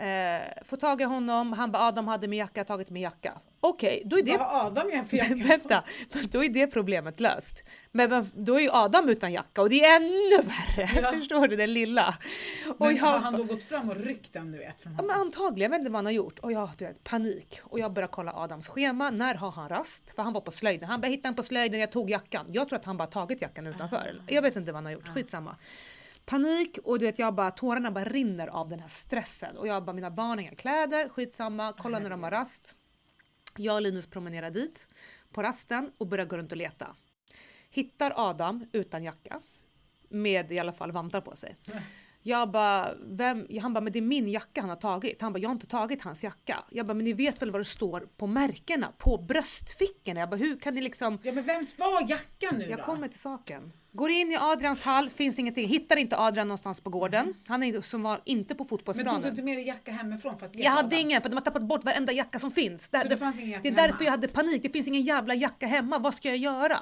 Eh, 0.00 0.64
får 0.64 0.76
tag 0.76 1.00
i 1.00 1.04
honom, 1.04 1.52
han 1.52 1.72
bara 1.72 1.82
“Adam 1.82 2.08
hade 2.08 2.28
min 2.28 2.38
jacka, 2.38 2.64
tagit 2.64 2.90
min 2.90 3.02
jacka”. 3.02 3.40
Okej, 3.62 4.02
då 4.06 4.18
är 4.18 4.22
det 4.22 4.36
Vad 4.36 4.40
har 4.46 4.66
Adam 4.66 4.90
igen 4.90 5.04
för 5.06 5.16
jacka? 5.16 5.34
Vänta, 5.34 5.84
då 6.32 6.44
är 6.44 6.48
det 6.48 6.66
problemet 6.66 7.20
löst. 7.20 7.62
Men 7.92 8.30
då 8.34 8.54
är 8.54 8.60
ju 8.60 8.70
Adam 8.72 9.08
utan 9.08 9.32
jacka 9.32 9.62
och 9.62 9.70
det 9.70 9.84
är 9.84 9.96
ännu 9.96 10.36
värre. 10.36 11.00
Ja. 11.02 11.12
Förstår 11.18 11.48
du? 11.48 11.56
Den 11.56 11.72
lilla. 11.72 12.14
Och 12.78 12.86
Men 12.86 12.96
jag, 12.96 13.04
har 13.04 13.18
han 13.18 13.36
då 13.36 13.44
gått 13.44 13.62
fram 13.62 13.90
och 13.90 13.96
ryckt 13.96 14.32
den 14.32 14.52
du 14.52 14.58
vet 14.58 14.80
från 14.80 14.92
ja, 14.92 15.02
men 15.02 15.10
honom? 15.10 15.26
antagligen, 15.26 15.72
jag 15.72 15.78
vet 15.78 15.80
inte 15.80 15.90
vad 15.90 15.98
han 15.98 16.04
har 16.04 16.12
gjort. 16.12 16.38
Och 16.38 16.52
jag 16.52 16.70
du 16.78 16.84
vet, 16.84 17.04
panik. 17.04 17.60
Och 17.62 17.78
jag 17.78 17.92
börjar 17.92 18.08
kolla 18.08 18.32
Adams 18.34 18.68
schema. 18.68 19.10
När 19.10 19.34
har 19.34 19.50
han 19.50 19.68
rast? 19.68 20.14
För 20.16 20.22
han 20.22 20.32
var 20.32 20.40
på 20.40 20.50
slöjden. 20.50 20.88
Han 20.88 21.00
bara 21.00 21.08
hittade 21.08 21.28
den 21.28 21.34
på 21.34 21.42
slöjden, 21.42 21.80
jag 21.80 21.92
tog 21.92 22.10
jackan. 22.10 22.46
Jag 22.52 22.68
tror 22.68 22.78
att 22.78 22.84
han 22.84 22.96
bara 22.96 23.08
tagit 23.08 23.42
jackan 23.42 23.66
utanför. 23.66 24.22
Jag 24.26 24.42
vet 24.42 24.56
inte 24.56 24.72
vad 24.72 24.76
han 24.76 24.84
har 24.84 24.92
gjort, 24.92 25.08
skitsamma. 25.08 25.56
Panik 26.30 26.78
och 26.84 26.98
du 26.98 27.06
vet 27.06 27.18
jag 27.18 27.34
bara 27.34 27.50
tårarna 27.50 27.90
bara 27.90 28.04
rinner 28.04 28.46
av 28.46 28.68
den 28.68 28.80
här 28.80 28.88
stressen. 28.88 29.56
Och 29.56 29.66
jag 29.66 29.84
bara 29.84 29.92
mina 29.92 30.10
barn 30.10 30.28
har 30.28 30.38
inga 30.38 30.54
kläder, 30.54 31.08
skitsamma, 31.08 31.74
kolla 31.78 31.98
när 31.98 32.10
de 32.10 32.22
har 32.22 32.30
rast. 32.30 32.74
Jag 33.56 33.74
och 33.74 33.82
Linus 33.82 34.06
promenerar 34.06 34.50
dit 34.50 34.88
på 35.32 35.42
rasten 35.42 35.92
och 35.98 36.06
börjar 36.06 36.26
gå 36.26 36.36
runt 36.36 36.52
och 36.52 36.58
leta. 36.58 36.96
Hittar 37.70 38.12
Adam 38.16 38.66
utan 38.72 39.04
jacka. 39.04 39.40
Med 40.08 40.52
i 40.52 40.58
alla 40.58 40.72
fall 40.72 40.92
vantar 40.92 41.20
på 41.20 41.36
sig. 41.36 41.56
Jag 42.22 42.50
bara, 42.50 42.94
vem? 43.06 43.46
Han 43.62 43.72
bara, 43.74 43.80
men 43.80 43.92
det 43.92 43.98
är 43.98 44.02
min 44.02 44.28
jacka 44.28 44.60
han 44.60 44.70
har 44.70 44.76
tagit. 44.76 45.22
Han 45.22 45.32
bara, 45.32 45.38
jag 45.38 45.48
har 45.48 45.54
inte 45.54 45.66
tagit 45.66 46.02
hans 46.02 46.24
jacka. 46.24 46.64
Jag 46.70 46.86
bara, 46.86 46.94
men 46.94 47.04
ni 47.04 47.12
vet 47.12 47.42
väl 47.42 47.50
vad 47.50 47.60
det 47.60 47.64
står 47.64 48.08
på 48.16 48.26
märkena? 48.26 48.92
På 48.98 49.16
bröstfickorna? 49.18 50.20
Jag 50.20 50.30
bara, 50.30 50.36
hur 50.36 50.56
kan 50.58 50.74
ni 50.74 50.80
liksom... 50.80 51.18
Ja 51.22 51.32
men 51.32 51.44
vems 51.44 51.78
var 51.78 52.10
jackan 52.10 52.54
nu 52.58 52.64
Jag 52.70 52.78
då? 52.78 52.82
kommer 52.84 53.08
till 53.08 53.18
saken. 53.20 53.72
Går 53.92 54.10
in 54.10 54.32
i 54.32 54.36
Adrians 54.36 54.84
hall, 54.84 55.08
finns 55.08 55.38
ingenting. 55.38 55.68
Hittar 55.68 55.96
inte 55.96 56.16
Adrian 56.18 56.48
någonstans 56.48 56.80
på 56.80 56.90
gården. 56.90 57.34
Han 57.48 57.62
är 57.62 57.80
som 57.80 58.02
var 58.02 58.20
inte 58.24 58.54
på 58.54 58.62
men 58.64 58.68
tog 58.68 58.68
fotbollsplanen. 58.68 59.22
du 59.22 59.28
inte 59.28 59.42
med 59.42 59.56
dig 59.56 59.66
jacka 59.66 59.92
hemifrån 59.92 60.36
för 60.38 60.46
att 60.46 60.54
leta 60.54 60.64
Jag 60.64 60.72
hade 60.72 60.86
Adam? 60.86 60.98
ingen 60.98 61.22
för 61.22 61.28
de 61.28 61.34
har 61.34 61.42
tappat 61.42 61.62
bort 61.62 61.84
varenda 61.84 62.12
jacka 62.12 62.38
som 62.38 62.50
finns. 62.50 62.88
Det, 62.90 63.00
Så 63.00 63.08
det 63.08 63.16
fanns 63.16 63.38
ingen 63.38 63.50
jacka 63.50 63.62
det 63.62 63.68
är 63.68 63.72
därför 63.72 63.88
hemma? 63.92 64.04
jag 64.04 64.10
hade 64.10 64.28
panik. 64.28 64.62
Det 64.62 64.70
finns 64.70 64.88
ingen 64.88 65.02
jävla 65.02 65.34
jacka 65.34 65.66
hemma. 65.66 65.98
Vad 65.98 66.14
ska 66.14 66.28
jag 66.28 66.36
göra? 66.36 66.78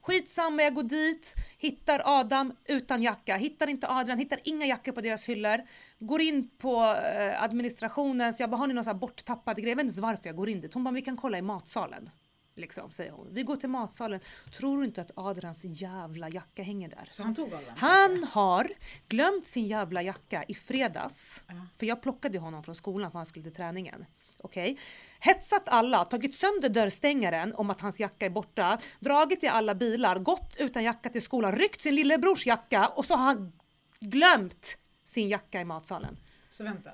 Skitsamma, 0.00 0.62
jag 0.62 0.74
går 0.74 0.82
dit, 0.82 1.34
hittar 1.58 2.02
Adam 2.04 2.52
utan 2.64 3.02
jacka, 3.02 3.36
hittar 3.36 3.66
inte 3.66 3.88
Adrian, 3.88 4.18
hittar 4.18 4.40
inga 4.44 4.66
jackor 4.66 4.92
på 4.92 5.00
deras 5.00 5.24
hyllor. 5.24 5.62
Går 5.98 6.20
in 6.20 6.50
på 6.58 6.84
eh, 6.84 7.42
administrationen, 7.42 8.34
så 8.34 8.42
jag 8.42 8.50
bara, 8.50 8.56
har 8.56 8.66
ni 8.66 8.74
någon 8.74 8.84
sån 8.84 8.92
här 8.94 9.00
borttappad 9.00 9.56
grej? 9.56 9.68
Jag 9.68 9.76
vet 9.76 9.86
inte 9.86 10.00
varför 10.00 10.28
jag 10.28 10.36
går 10.36 10.48
in 10.48 10.60
dit. 10.60 10.74
Hon 10.74 10.84
bara, 10.84 10.94
vi 10.94 11.02
kan 11.02 11.16
kolla 11.16 11.38
i 11.38 11.42
matsalen. 11.42 12.10
Liksom, 12.56 12.90
säger 12.90 13.12
hon. 13.12 13.28
Vi 13.30 13.42
går 13.42 13.56
till 13.56 13.68
matsalen. 13.68 14.20
Tror 14.58 14.78
du 14.78 14.84
inte 14.84 15.00
att 15.00 15.10
Adrians 15.14 15.60
jävla 15.64 16.28
jacka 16.28 16.62
hänger 16.62 16.88
där? 16.88 17.06
Så 17.10 17.22
han 17.22 17.34
tog 17.34 17.54
Adam? 17.54 17.74
Han 17.76 18.24
har 18.24 18.72
glömt 19.08 19.46
sin 19.46 19.66
jävla 19.66 20.02
jacka 20.02 20.44
i 20.48 20.54
fredags. 20.54 21.42
Ja. 21.46 21.54
För 21.78 21.86
jag 21.86 22.02
plockade 22.02 22.38
honom 22.38 22.62
från 22.62 22.74
skolan 22.74 23.10
för 23.10 23.18
han 23.18 23.26
skulle 23.26 23.42
till 23.42 23.54
träningen. 23.54 24.06
Okej? 24.38 24.78
Hetsat 25.20 25.68
alla, 25.68 26.04
tagit 26.04 26.36
sönder 26.36 26.68
dörrstängaren 26.68 27.54
om 27.54 27.70
att 27.70 27.80
hans 27.80 28.00
jacka 28.00 28.26
är 28.26 28.30
borta, 28.30 28.78
dragit 29.00 29.44
i 29.44 29.48
alla 29.48 29.74
bilar, 29.74 30.18
gått 30.18 30.56
utan 30.58 30.84
jacka 30.84 31.10
till 31.10 31.22
skolan, 31.22 31.56
ryckt 31.56 31.82
sin 31.82 31.94
lillebrors 31.94 32.46
jacka 32.46 32.88
och 32.88 33.04
så 33.04 33.14
har 33.14 33.24
han 33.24 33.52
glömt 34.00 34.76
sin 35.04 35.28
jacka 35.28 35.60
i 35.60 35.64
matsalen. 35.64 36.16
Så 36.48 36.64
vänta. 36.64 36.90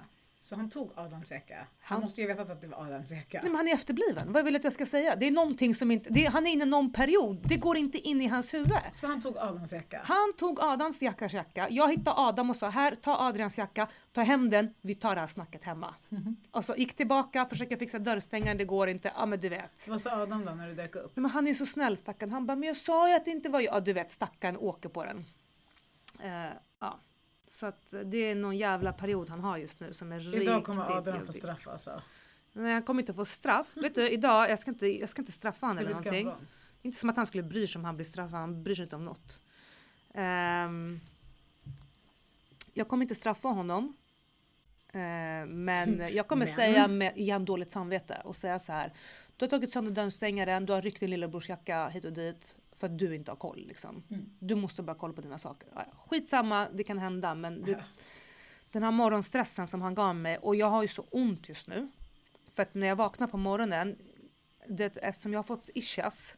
Så 0.47 0.57
han 0.57 0.71
tog 0.71 0.93
Adams 0.95 1.31
jacka? 1.31 1.55
Han, 1.57 1.67
Han- 1.81 2.01
måste 2.01 2.21
ju 2.21 2.27
vetat 2.27 2.51
att 2.51 2.61
det 2.61 2.67
var 2.67 2.87
Adams 2.87 3.11
jacka. 3.11 3.41
Nej, 3.43 3.51
men 3.51 3.57
han 3.57 3.69
är 3.69 3.73
efterbliven. 3.73 4.33
Vad 4.33 4.45
vill 4.45 4.53
du 4.55 4.59
att 4.59 4.65
jag 4.65 4.73
ska 4.73 4.87
säga? 4.87 5.17
Det 5.17 5.27
är 5.27 5.31
någonting 5.31 5.75
som 5.75 5.91
inte... 5.91 6.11
Det, 6.11 6.25
han 6.25 6.47
är 6.47 6.51
inne 6.51 6.63
i 6.65 6.67
någon 6.67 6.93
period. 6.93 7.41
Det 7.49 7.57
går 7.57 7.77
inte 7.77 7.99
in 7.99 8.21
i 8.21 8.27
hans 8.27 8.55
huvud. 8.55 8.73
Så 8.93 9.07
han 9.07 9.21
tog 9.21 9.39
Adams 9.39 9.73
jacka? 9.73 10.01
Han 10.05 10.33
tog 10.37 10.61
Adams 10.61 11.03
jackas 11.03 11.33
jacka. 11.33 11.69
Jag 11.71 11.91
hittade 11.91 12.17
Adam 12.17 12.51
och 12.51 12.57
sa 12.57 12.69
här, 12.69 12.95
ta 12.95 13.17
Adrians 13.19 13.59
jacka, 13.59 13.89
ta 14.13 14.23
hem 14.23 14.51
den, 14.51 14.75
vi 14.81 14.95
tar 14.95 15.15
det 15.15 15.21
här 15.21 15.29
snacket 15.29 15.65
hemma. 15.65 15.95
Och 16.51 16.65
så 16.65 16.75
gick 16.77 16.97
tillbaka, 16.97 17.47
försöker 17.47 17.77
fixa 17.77 17.99
dörrstängaren, 17.99 18.59
det 18.59 18.65
går 18.65 18.89
inte. 18.89 19.13
Ja 19.17 19.27
men 19.27 19.41
du 19.41 19.49
vet. 19.49 19.89
Vad 19.89 20.01
sa 20.01 20.11
Adam 20.11 20.45
då 20.45 20.53
när 20.53 20.69
du 20.69 20.75
dök 20.75 20.97
upp? 20.97 21.17
Men 21.17 21.31
han 21.31 21.47
är 21.47 21.55
så 21.55 21.67
snäll 21.67 21.97
stackarn. 21.97 22.33
Han 22.33 22.47
bara, 22.47 22.57
men 22.57 22.67
jag 22.67 22.77
sa 22.77 23.09
ju 23.09 23.15
att 23.15 23.25
det 23.25 23.31
inte 23.31 23.49
var 23.49 23.61
jag. 23.61 23.75
Ja 23.75 23.81
du 23.81 23.93
vet, 23.93 24.13
stackarn 24.13 24.57
åker 24.57 24.89
på 24.89 25.05
den. 25.05 25.25
Eh, 26.21 26.53
ja. 26.81 26.99
Så 27.57 27.67
att 27.67 27.95
det 28.05 28.17
är 28.17 28.35
någon 28.35 28.57
jävla 28.57 28.93
period 28.93 29.29
han 29.29 29.41
har 29.41 29.57
just 29.57 29.81
nu 29.81 29.93
som 29.93 30.13
är 30.13 30.21
riktigt 30.21 30.43
Idag 30.43 30.65
kommer 30.65 30.85
få 30.87 31.11
jobbig. 31.11 31.35
straff 31.35 31.69
alltså. 31.69 32.03
Nej 32.53 32.73
han 32.73 32.83
kommer 32.83 33.03
inte 33.03 33.15
få 33.15 33.25
straff. 33.25 33.67
Vet 33.75 33.95
du, 33.95 34.11
idag, 34.11 34.51
jag 34.51 34.59
ska 34.59 34.71
inte, 34.71 34.87
jag 34.87 35.09
ska 35.09 35.23
inte 35.23 35.33
straffa 35.33 35.67
honom 35.67 35.79
eller 35.85 35.91
någonting. 35.91 36.33
Inte 36.83 36.99
som 36.99 37.11
att 37.11 37.17
han 37.17 37.27
skulle 37.27 37.43
bry 37.43 37.67
sig 37.67 37.79
om 37.79 37.85
han 37.85 37.97
blir 37.97 38.05
straffad, 38.05 38.41
han 38.41 38.63
bryr 38.63 38.75
sig 38.75 38.83
inte 38.83 38.97
om 38.97 39.05
något. 39.05 39.41
Ehm, 40.15 41.01
jag 42.75 42.89
kommer 42.89 43.05
inte 43.05 43.15
straffa 43.15 43.49
honom. 43.49 43.97
Ehm, 44.93 45.65
men 45.65 46.03
jag 46.15 46.29
kommer 46.29 46.47
Men. 46.47 46.55
säga 46.55 46.89
med 46.89 47.17
igen 47.17 47.45
dåligt 47.45 47.71
samvete 47.71 48.21
och 48.25 48.37
säga 48.37 48.59
så 48.59 48.73
här. 48.73 48.93
Du 49.37 49.45
har 49.45 49.51
tagit 49.51 49.73
sönder 49.73 49.93
dörrstängaren, 49.93 50.67
du 50.67 50.73
har 50.73 50.83
ryckt 50.83 51.01
din 51.01 51.11
lillebrors 51.11 51.49
jacka 51.49 51.89
hit 51.89 52.05
och 52.05 52.13
dit 52.13 52.57
för 52.79 52.87
att 52.87 52.99
du 52.99 53.15
inte 53.15 53.31
har 53.31 53.37
koll. 53.37 53.67
Liksom. 53.67 54.03
Mm. 54.11 54.27
Du 54.39 54.55
måste 54.55 54.83
bara 54.83 54.97
kolla 54.97 55.13
på 55.15 55.21
dina 55.21 55.39
saker. 55.39 55.69
Ja. 55.75 55.85
Skitsamma, 56.07 56.69
det 56.75 56.85
kan 56.85 56.99
hända 56.99 57.35
men 57.35 57.65
Ja. 57.67 57.79
den 58.71 58.83
här 58.83 58.91
morgonstressen 58.91 59.67
som 59.67 59.83
han 59.83 59.95
gav 59.95 60.15
mig 60.17 60.39
och 60.39 60.57
jag 60.57 60.71
har 60.71 60.83
ju 60.83 60.89
så 60.89 61.03
ont 61.11 61.49
just 61.49 61.69
nu. 61.69 61.89
För 62.55 62.63
att 62.63 62.75
när 62.75 62.87
jag 62.87 62.97
vaknar 62.97 63.27
på 63.27 63.37
morgonen, 63.37 63.97
det, 64.69 64.97
eftersom 64.97 65.33
jag 65.33 65.39
har 65.39 65.45
fått 65.45 65.71
ischias, 65.75 66.37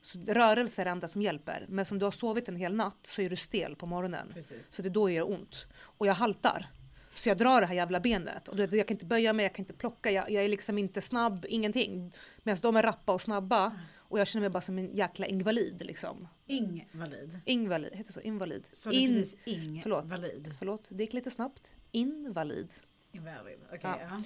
så 0.00 0.18
rörelse 0.18 0.82
är 0.82 0.84
det 0.84 0.90
enda 0.90 1.08
som 1.08 1.22
hjälper. 1.22 1.66
Men 1.68 1.84
som 1.86 1.98
du 1.98 2.04
har 2.06 2.10
sovit 2.12 2.48
en 2.48 2.56
hel 2.56 2.74
natt 2.74 2.98
så 3.06 3.22
är 3.22 3.30
du 3.30 3.36
stel 3.36 3.76
på 3.76 3.86
morgonen. 3.86 4.30
Precis. 4.34 4.72
Så 4.74 4.82
det 4.82 4.88
är 4.88 4.90
då 4.90 5.06
det 5.06 5.12
gör 5.12 5.30
ont. 5.30 5.66
Och 5.78 6.06
jag 6.06 6.14
haltar. 6.14 6.66
Så 7.14 7.28
jag 7.28 7.38
drar 7.38 7.60
det 7.60 7.66
här 7.66 7.74
jävla 7.74 8.00
benet. 8.00 8.48
Och 8.48 8.56
du 8.56 8.76
jag 8.76 8.88
kan 8.88 8.94
inte 8.94 9.04
böja 9.04 9.32
mig, 9.32 9.42
jag 9.44 9.54
kan 9.54 9.62
inte 9.62 9.72
plocka, 9.72 10.10
jag, 10.10 10.30
jag 10.30 10.44
är 10.44 10.48
liksom 10.48 10.78
inte 10.78 11.00
snabb, 11.00 11.46
ingenting. 11.48 12.12
Medan 12.42 12.58
de 12.62 12.76
är 12.76 12.82
rappa 12.82 13.12
och 13.12 13.20
snabba. 13.20 13.72
Och 14.08 14.18
jag 14.18 14.26
känner 14.26 14.40
mig 14.40 14.50
bara 14.50 14.60
som 14.60 14.78
en 14.78 14.96
jäkla 14.96 15.26
invalid 15.26 15.82
liksom. 15.86 16.28
Invalid. 16.46 17.40
Invalid, 17.44 17.92
heter 17.92 18.06
det 18.06 18.12
så? 18.12 18.20
Invalid? 18.20 18.64
Sa 18.72 18.90
du 18.90 18.96
In, 18.96 19.14
precis 19.16 19.36
ing 19.44 19.80
förlåt. 19.82 20.04
valid? 20.04 20.54
Förlåt, 20.58 20.84
det 20.88 21.02
gick 21.04 21.12
lite 21.12 21.30
snabbt. 21.30 21.74
Invalid. 21.92 22.68
Invalid. 23.12 23.58
Okej, 23.66 23.80
Ja. 23.82 23.98
ja. 24.10 24.22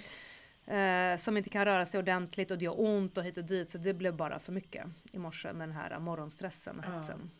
Eh, 0.75 1.17
som 1.17 1.37
inte 1.37 1.51
kan 1.51 1.65
röra 1.65 1.87
sig 1.87 1.99
ordentligt 2.01 2.51
och 2.51 2.59
det 2.59 2.65
gör 2.65 2.81
ont 2.81 3.19
och 3.19 3.25
hit 3.25 3.37
och 3.39 3.45
dit. 3.45 3.69
Så 3.71 3.79
det 3.79 3.95
blev 3.95 4.17
bara 4.17 4.39
för 4.39 4.53
mycket 4.53 4.87
i 5.13 5.19
morse 5.19 5.53
med 5.53 5.69
den 5.69 5.77
här 5.77 5.99
morgonstressen 5.99 6.79
och 6.79 6.85
Ja. 6.85 6.91
hetsen. 6.99 7.31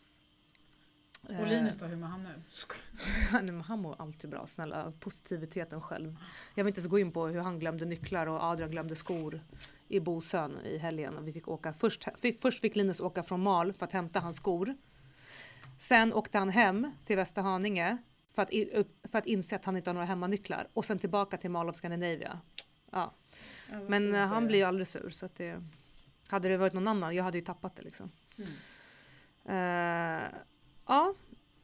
Och 1.39 1.47
Linus 1.47 1.77
då, 1.77 1.85
hur 1.85 1.95
mår 1.95 2.07
han 2.07 2.23
nu? 2.23 2.29
Nej, 3.41 3.61
han 3.61 3.79
mår 3.79 4.01
alltid 4.01 4.29
bra, 4.29 4.47
snälla. 4.47 4.93
Positiviteten 4.99 5.81
själv. 5.81 6.15
Jag 6.55 6.63
vill 6.63 6.69
inte 6.71 6.79
ens 6.79 6.89
gå 6.91 6.99
in 6.99 7.11
på 7.11 7.27
hur 7.27 7.39
han 7.39 7.59
glömde 7.59 7.85
nycklar 7.85 8.27
och 8.27 8.43
Adrian 8.43 8.71
glömde 8.71 8.95
skor 8.95 9.41
i 9.91 9.99
Bosön 9.99 10.59
i 10.65 10.77
helgen. 10.77 11.17
Och 11.17 11.27
vi 11.27 11.33
fick 11.33 11.47
åka, 11.47 11.73
först, 11.73 12.07
först 12.41 12.59
fick 12.59 12.75
Linus 12.75 12.99
åka 12.99 13.23
från 13.23 13.41
Mal 13.43 13.73
för 13.73 13.85
att 13.85 13.93
hämta 13.93 14.19
hans 14.19 14.37
skor. 14.37 14.75
Sen 15.79 16.13
åkte 16.13 16.37
han 16.37 16.49
hem 16.49 16.91
till 17.05 17.15
Västerhaninge 17.15 17.97
för 18.35 18.41
att, 18.41 18.49
för 19.11 19.17
att 19.17 19.25
inse 19.27 19.55
att 19.55 19.65
han 19.65 19.77
inte 19.77 19.89
har 19.89 19.93
några 19.93 20.05
hemmanycklar. 20.05 20.67
Och 20.73 20.85
sen 20.85 20.99
tillbaka 20.99 21.37
till 21.37 21.49
Mall 21.51 21.69
of 21.69 21.75
Scandinavia. 21.75 22.39
Ja. 22.91 23.13
Men 23.87 24.15
eh, 24.15 24.19
han 24.21 24.29
säga? 24.29 24.41
blir 24.47 24.57
ju 24.59 24.63
aldrig 24.65 24.87
sur. 24.87 25.09
Så 25.09 25.25
att 25.25 25.35
det, 25.35 25.63
hade 26.27 26.49
det 26.49 26.57
varit 26.57 26.73
någon 26.73 26.87
annan, 26.87 27.15
jag 27.15 27.23
hade 27.23 27.37
ju 27.37 27.43
tappat 27.43 27.75
det 27.75 27.81
liksom. 27.81 28.11
Mm. 28.37 28.51
Eh, 29.45 30.29
ja, 30.87 31.13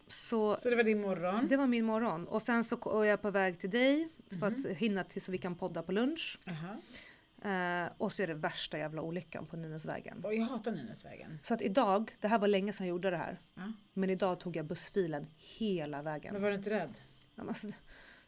så 0.08 0.56
Så 0.56 0.70
det 0.70 0.76
var 0.76 0.84
din 0.84 1.02
morgon? 1.02 1.48
det 1.48 1.58
var 1.58 1.68
min 1.68 1.86
morgon. 1.86 2.28
Och 2.28 2.42
sen 2.42 2.64
så 2.64 3.02
är 3.02 3.06
jag 3.06 3.22
på 3.22 3.32
väg 3.32 3.60
till 3.60 3.70
dig 3.70 4.10
för 4.30 4.36
Mhm. 4.36 4.44
att 4.72 4.78
hinna 4.78 5.04
till 5.04 5.22
så 5.22 5.32
vi 5.32 5.38
kan 5.38 5.56
podda 5.56 5.84
på 5.84 5.92
lunch. 5.92 6.40
Jaha. 6.44 6.78
Eh, 7.42 7.92
och 7.98 8.14
så 8.14 8.24
är 8.24 8.28
det 8.28 8.34
värsta 8.34 8.78
jävla 8.78 9.02
olyckan 9.02 9.46
på 9.46 9.58
Nynäsvägen. 9.58 10.26
Och 10.26 10.34
jag 10.36 10.46
hatar 10.46 10.72
Nynäsvägen. 10.72 11.40
Så 11.44 11.54
att 11.54 11.62
idag, 11.62 12.12
det 12.22 12.28
här 12.28 12.40
var 12.40 12.48
länge 12.48 12.74
sedan 12.74 12.88
jag 12.88 12.92
gjorde 12.92 13.10
det 13.10 13.18
här. 13.18 13.40
Ja. 13.56 13.72
Men 13.94 14.10
idag 14.10 14.40
tog 14.40 14.56
jag 14.56 14.66
bussfilen 14.66 15.28
hela 15.36 16.02
vägen. 16.02 16.34
Men 16.34 16.42
var 16.42 16.50
du 16.50 16.56
inte 16.56 16.70
rädd? 16.70 16.98
Ja, 17.36 17.44
Alltså, 17.48 17.68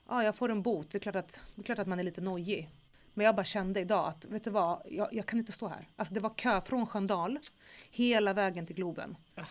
ja, 0.07 0.23
jag 0.23 0.35
får 0.35 0.49
en 0.49 0.61
bot. 0.61 0.91
Det 0.91 0.97
är, 0.97 0.99
klart 0.99 1.15
att, 1.15 1.41
det 1.55 1.61
är 1.61 1.63
klart 1.63 1.79
att 1.79 1.87
man 1.87 1.99
är 1.99 2.03
lite 2.03 2.21
nojig. 2.21 2.69
Men 3.13 3.25
jag 3.25 3.35
bara 3.35 3.43
kände 3.43 3.79
idag 3.79 4.07
att, 4.07 4.25
vet 4.25 4.43
du 4.43 4.49
vad, 4.49 4.81
jag, 4.85 5.13
jag 5.13 5.25
kan 5.25 5.39
inte 5.39 5.51
stå 5.51 5.67
här. 5.67 5.87
Alltså 5.95 6.13
det 6.13 6.19
var 6.19 6.33
kö 6.37 6.61
från 6.61 6.87
Sköndal 6.87 7.39
hela 7.91 8.33
vägen 8.33 8.65
till 8.65 8.75
Globen. 8.75 9.17
Ah. 9.35 9.45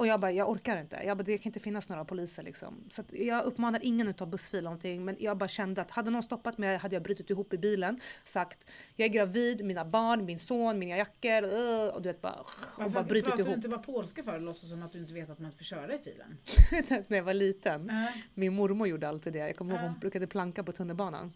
Och 0.00 0.06
jag 0.06 0.20
bara, 0.20 0.32
jag 0.32 0.50
orkar 0.50 0.80
inte. 0.80 0.96
Jag 1.04 1.16
bara, 1.16 1.22
det 1.22 1.38
kan 1.38 1.48
inte 1.50 1.60
finnas 1.60 1.88
några 1.88 2.04
poliser 2.04 2.42
liksom. 2.42 2.84
Så 2.90 3.00
att 3.00 3.12
jag 3.12 3.44
uppmanar 3.44 3.80
ingen 3.84 4.08
utav 4.08 4.28
bussfil 4.28 4.58
eller 4.58 4.64
någonting. 4.70 5.04
Men 5.04 5.16
jag 5.18 5.36
bara 5.36 5.48
kände 5.48 5.80
att 5.82 5.90
hade 5.90 6.10
någon 6.10 6.22
stoppat 6.22 6.58
mig 6.58 6.76
hade 6.76 6.96
jag 6.96 7.02
brutit 7.02 7.30
ihop 7.30 7.52
i 7.52 7.58
bilen. 7.58 8.00
Sagt, 8.24 8.64
jag 8.96 9.04
är 9.06 9.08
gravid, 9.12 9.64
mina 9.64 9.84
barn, 9.84 10.24
min 10.24 10.38
son, 10.38 10.78
mina 10.78 10.96
jackor. 10.96 11.42
Uh, 11.44 11.88
och 11.94 12.02
du 12.02 12.08
vet 12.08 12.20
bara, 12.22 12.32
och 12.32 12.48
Varför 12.78 12.90
bara 12.90 13.04
brutit 13.04 13.24
pratar 13.24 13.36
du 13.36 13.42
ihop. 13.42 13.56
inte 13.56 13.68
bara 13.68 13.80
polska 13.82 14.22
för 14.22 14.36
att 14.36 14.42
låtsas 14.42 14.70
som 14.70 14.82
att 14.82 14.92
du 14.92 14.98
inte 14.98 15.14
vet 15.14 15.30
att 15.30 15.38
man 15.38 15.52
får 15.52 15.64
köra 15.64 15.94
i 15.94 15.98
filen? 15.98 16.36
När 17.08 17.16
jag 17.16 17.24
var 17.24 17.34
liten. 17.34 17.88
Ja. 17.90 18.08
Min 18.34 18.52
mormor 18.54 18.88
gjorde 18.88 19.08
alltid 19.08 19.32
det. 19.32 19.38
Jag 19.38 19.56
kommer 19.56 19.74
ihåg 19.74 19.82
Ja. 19.84 19.88
hon 19.88 19.98
brukade 19.98 20.26
planka 20.26 20.62
på 20.64 20.72
tunnelbanan. 20.72 21.32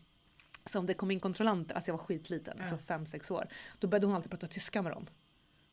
Så 0.65 0.79
om 0.79 0.87
det 0.87 0.95
kom 0.95 1.11
in 1.11 1.21
kontrollanter, 1.21 1.75
alltså 1.75 1.91
jag 1.91 1.97
var 1.97 2.05
skitliten, 2.05 2.55
Ja. 2.57 2.63
alltså 2.63 2.77
fem 2.79 3.07
sex 3.07 3.31
år. 3.31 3.49
Då 3.79 3.87
började 3.89 4.07
hon 4.07 4.17
alltid 4.17 4.31
prata 4.31 4.47
tyska 4.47 4.83
med 4.83 4.93
dem. 4.93 5.07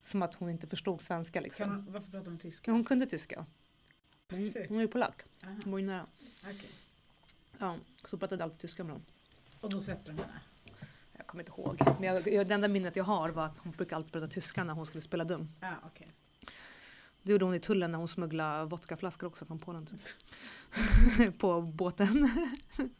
Som 0.01 0.21
att 0.21 0.33
hon 0.35 0.49
inte 0.49 0.67
förstod 0.67 1.01
svenska 1.01 1.41
liksom. 1.41 1.65
Kan, 1.69 1.75
hon- 1.75 1.93
varför 1.93 2.11
pratar 2.11 2.29
hon 2.29 2.39
tyska? 2.39 2.71
Hon 2.71 2.83
kunde 2.83 3.05
tyska. 3.05 3.35
Hon, 3.39 3.45
Precis. 4.27 4.69
hon 4.69 4.77
är 4.77 4.81
ju 4.81 4.87
polack. 4.87 5.21
Aha, 5.43 5.55
Hon 5.63 5.71
var 5.71 5.79
ju 5.79 5.85
nära. 5.85 6.05
okej. 6.43 6.69
Ja, 7.57 7.77
så 8.05 8.17
pratade 8.17 8.43
alltid 8.43 8.59
tyska 8.59 8.83
med 8.83 8.93
dem. 8.95 9.01
Och 9.61 9.69
då 9.69 9.81
släppte 9.81 10.11
de 10.11 10.17
henne? 10.17 10.39
Jag 11.17 11.27
kommer 11.27 11.43
inte 11.43 11.61
ihåg. 11.61 11.77
Men 11.99 12.03
jag, 12.03 12.27
jag, 12.27 12.47
det 12.47 12.53
enda 12.53 12.67
minnet 12.67 12.95
jag 12.95 13.03
har 13.03 13.29
var 13.29 13.45
att 13.45 13.57
hon 13.57 13.71
brukade 13.71 13.95
alltid 13.95 14.11
prata 14.11 14.27
tyska 14.27 14.63
när 14.63 14.73
hon 14.73 14.85
skulle 14.85 15.01
spela 15.01 15.23
dum. 15.23 15.51
Ja, 15.59 15.73
okej. 15.85 16.07
Det 17.21 17.31
gjorde 17.31 17.45
hon 17.45 17.53
i 17.55 17.59
tullen 17.59 17.91
när 17.91 17.97
hon 17.97 18.07
smugglade 18.07 18.65
vodkaflaskor 18.65 19.27
också 19.27 19.45
från 19.45 19.59
Polen. 19.59 19.85
Typ. 19.85 20.01
på 21.39 21.61
båten. 21.61 22.29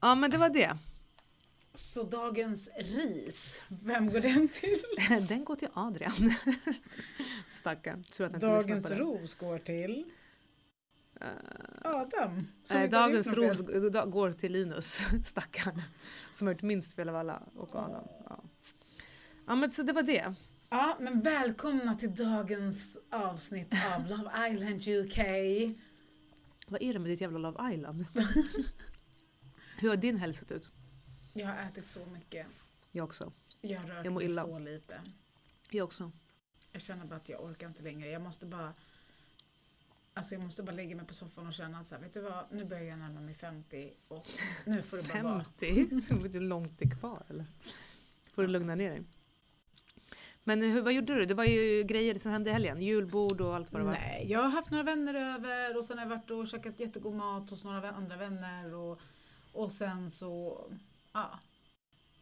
ja 0.00 0.14
men 0.14 0.30
det 0.30 0.38
var 0.38 0.48
det. 0.48 0.78
Så 1.74 2.02
dagens 2.02 2.70
ris, 2.76 3.62
vem 3.68 4.10
går 4.10 4.20
den 4.20 4.48
till? 4.48 4.82
Den 5.28 5.44
går 5.44 5.56
till 5.56 5.68
Adrian. 5.72 6.34
Stackarn. 7.52 8.04
Tror 8.04 8.26
att 8.26 8.32
han 8.32 8.40
Dagens 8.40 8.90
ros 8.90 9.34
går 9.34 9.58
till 9.58 10.04
Eh, 11.20 11.28
Adam. 11.82 12.46
nej, 12.70 12.88
dagens 12.88 13.32
ros 13.32 13.60
går 14.12 14.32
till 14.32 14.52
Linus, 14.52 15.00
stackarn. 15.24 15.82
Som 16.32 16.46
har 16.46 16.54
gjort 16.54 16.62
minst 16.62 16.94
fel 16.96 17.08
av 17.08 17.16
alla 17.16 17.42
och 17.56 17.74
Adam. 17.76 18.04
Ja. 18.28 18.42
ja 19.46 19.54
men 19.54 19.70
så 19.70 19.82
det 19.82 19.92
var 19.92 20.02
det. 20.02 20.34
Ja, 20.70 20.96
men 21.00 21.20
välkomna 21.20 21.94
till 21.94 22.14
dagens 22.14 22.98
avsnitt 23.10 23.74
av 23.96 24.06
Love 24.08 24.50
Island 24.52 24.88
UK. 24.88 25.18
Vad 26.66 26.82
är 26.82 26.92
det 26.92 26.98
med 26.98 27.10
ditt 27.10 27.20
jävla 27.20 27.38
Love 27.38 27.74
Island? 27.74 28.06
Hur 29.78 29.88
har 29.88 29.96
din 29.96 30.16
helg 30.16 30.32
sett 30.34 30.52
ut? 30.52 30.70
Jag 31.36 31.46
har 31.46 31.62
ätit 31.62 31.88
så 31.88 32.06
mycket. 32.06 32.46
Jag 32.92 33.04
också. 33.04 33.32
Jag 33.60 33.80
har 33.80 33.88
rört 33.88 34.04
Jag 34.04 34.12
mig 34.14 34.24
illa. 34.24 34.42
så 34.42 34.58
lite. 34.58 35.00
Jag 35.70 35.84
också. 35.84 36.12
Jag 36.72 36.82
känner 36.82 37.04
bara 37.04 37.16
att 37.16 37.28
jag 37.28 37.44
orkar 37.44 37.66
inte 37.66 37.82
längre. 37.82 38.10
Jag 38.10 38.22
måste 38.22 38.46
bara 38.46 38.74
Alltså 40.16 40.34
jag 40.34 40.42
måste 40.42 40.62
bara 40.62 40.72
lägga 40.72 40.96
mig 40.96 41.06
på 41.06 41.14
soffan 41.14 41.46
och 41.46 41.52
känna 41.54 41.84
så 41.84 41.94
här, 41.94 42.02
vet 42.02 42.14
du 42.14 42.20
vad, 42.20 42.44
nu 42.50 42.64
börjar 42.64 42.84
jag 42.84 42.98
närma 42.98 43.20
mig 43.20 43.34
50 43.34 43.92
och 44.08 44.26
nu 44.66 44.82
får 44.82 44.96
det 44.96 45.02
bara 45.02 45.22
vara. 45.22 45.44
50? 45.44 46.30
Hur 46.32 46.40
långt 46.40 46.78
det 46.78 46.84
är 46.84 46.98
kvar 47.00 47.22
eller? 47.28 47.44
Får 48.30 48.42
du 48.42 48.48
lugna 48.48 48.74
ner 48.74 48.90
dig. 48.90 49.02
Men 50.44 50.62
hur, 50.62 50.82
vad 50.82 50.92
gjorde 50.92 51.14
du? 51.14 51.26
Det 51.26 51.34
var 51.34 51.44
ju 51.44 51.82
grejer 51.82 52.18
som 52.18 52.30
hände 52.30 52.50
i 52.50 52.52
helgen. 52.52 52.82
Julbord 52.82 53.40
och 53.40 53.54
allt 53.54 53.72
vad 53.72 53.80
det 53.80 53.84
var. 53.86 53.92
Nej, 53.92 54.26
jag 54.30 54.40
har 54.42 54.48
haft 54.50 54.70
några 54.70 54.84
vänner 54.84 55.14
över 55.14 55.78
och 55.78 55.84
sen 55.84 55.98
har 55.98 56.04
jag 56.04 56.10
varit 56.10 56.30
och 56.30 56.48
käkat 56.48 56.80
jättegod 56.80 57.14
mat 57.14 57.50
hos 57.50 57.64
några 57.64 57.90
andra 57.90 58.16
vänner 58.16 58.74
och, 58.74 59.00
och 59.52 59.72
sen 59.72 60.10
så, 60.10 60.64
ja, 61.14 61.38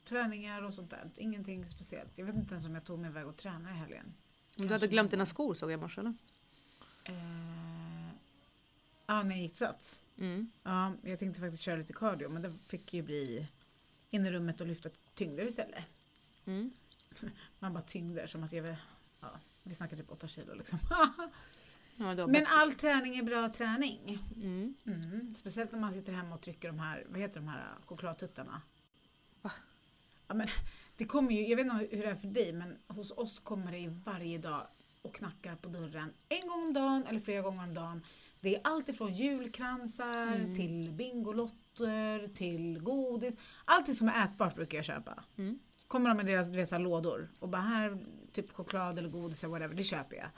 träningar 0.04 0.62
och 0.62 0.75
sånt 0.75 0.90
där. 0.90 1.11
Ingenting 1.16 1.66
speciellt. 1.66 2.18
Jag 2.18 2.26
vet 2.26 2.34
inte 2.34 2.54
ens 2.54 2.66
om 2.66 2.75
jag 2.75 2.84
tog 2.84 2.99
mig 2.99 3.11
iväg 3.11 3.26
och 3.26 3.37
träna 3.37 3.70
i 3.70 3.75
helgen. 3.75 4.14
Men 4.56 4.66
du 4.66 4.72
hade 4.72 4.87
glömt 4.87 5.11
dina 5.11 5.26
skor 5.26 5.54
såg 5.54 5.70
jag 5.70 5.78
i 5.78 5.80
morse 5.80 6.00
eller? 6.00 6.14
Eh, 7.04 8.08
ja, 9.06 9.22
när 9.22 9.30
jag 9.30 9.42
gick 9.42 9.56
sats. 9.56 10.02
Mm. 10.18 10.50
Ja, 10.62 10.92
jag 11.02 11.18
tänkte 11.18 11.40
faktiskt 11.40 11.62
köra 11.62 11.76
lite 11.76 11.92
cardio 11.92 12.28
men 12.28 12.42
det 12.42 12.54
fick 12.66 12.94
ju 12.94 13.02
bli 13.02 13.49
in 14.11 14.26
i 14.26 14.30
rummet 14.30 14.61
och 14.61 14.66
lyfta 14.66 14.90
tyngder 15.14 15.44
istället. 15.44 15.84
Mm. 16.44 16.72
Man 17.58 17.72
bara 17.72 17.82
tyngder 17.82 18.26
som 18.26 18.44
att 18.44 18.52
jag 18.52 18.62
vill, 18.62 18.76
ja, 19.20 19.30
vi 19.62 19.75
snackar 19.75 19.96
typ 19.96 20.11
8 20.11 20.28
kilo 20.28 20.54
liksom. 20.54 20.78
Ja, 21.96 22.14
men 22.14 22.32
bättre. 22.32 22.46
all 22.46 22.72
träning 22.72 23.16
är 23.16 23.22
bra 23.22 23.50
träning. 23.52 24.18
Mm. 24.37 24.75
Mm, 24.87 25.34
speciellt 25.34 25.72
när 25.72 25.78
man 25.78 25.92
sitter 25.92 26.12
hemma 26.12 26.34
och 26.34 26.40
trycker 26.40 26.68
de 26.68 26.78
här, 26.78 27.06
vad 27.08 27.20
heter 27.20 27.40
de 27.40 27.49
här 27.49 27.75
chokladtuttarna? 27.84 28.62
Ja, 30.29 30.35
men 30.35 30.49
det 30.97 31.05
kommer 31.05 31.33
ju, 31.33 31.47
jag 31.49 31.57
vet 31.57 31.67
inte 31.67 31.97
hur 31.97 32.02
det 32.02 32.11
är 32.11 32.14
för 32.14 32.29
dig, 32.29 32.52
men 32.52 32.79
hos 32.87 33.11
oss 33.11 33.41
kommer 33.41 33.73
det 33.73 33.88
varje 34.05 34.38
dag 34.38 34.67
och 35.02 35.14
knackar 35.14 35.57
på 35.57 35.69
dörren 35.69 36.12
en 36.29 36.49
gång 36.49 36.62
om 36.62 36.73
dagen 36.73 37.07
eller 37.09 37.21
flera 37.21 37.43
gånger 37.43 37.62
om 37.62 37.75
dagen. 37.75 38.05
Det 38.41 38.55
är 38.57 38.61
allt 38.64 38.88
ifrån 38.88 39.14
julkransar 39.14 40.26
Mm. 40.26 40.55
till 40.55 40.91
bingolotter 40.93 42.26
till 42.35 42.79
godis. 42.79 43.37
Allting 43.64 43.95
som 43.95 44.09
är 44.09 44.25
ätbart 44.25 44.55
brukar 44.55 44.79
jag 44.79 44.85
köpa. 44.85 45.25
Mm. 45.38 45.59
Kommer 45.88 46.09
de 46.09 46.17
med 46.17 46.26
deras 46.26 46.47
du 46.47 46.52
vet, 46.57 46.69
så 46.69 46.75
här, 46.75 46.83
lådor 46.83 47.29
och 47.38 47.49
bara 47.49 47.62
här, 47.62 47.99
typ 48.33 48.50
choklad 48.52 48.99
eller 48.99 49.09
godis 49.09 49.45
eller 49.45 49.50
whatever, 49.50 49.75
det 49.75 49.85
köper 49.85 50.17
jag. 50.17 50.29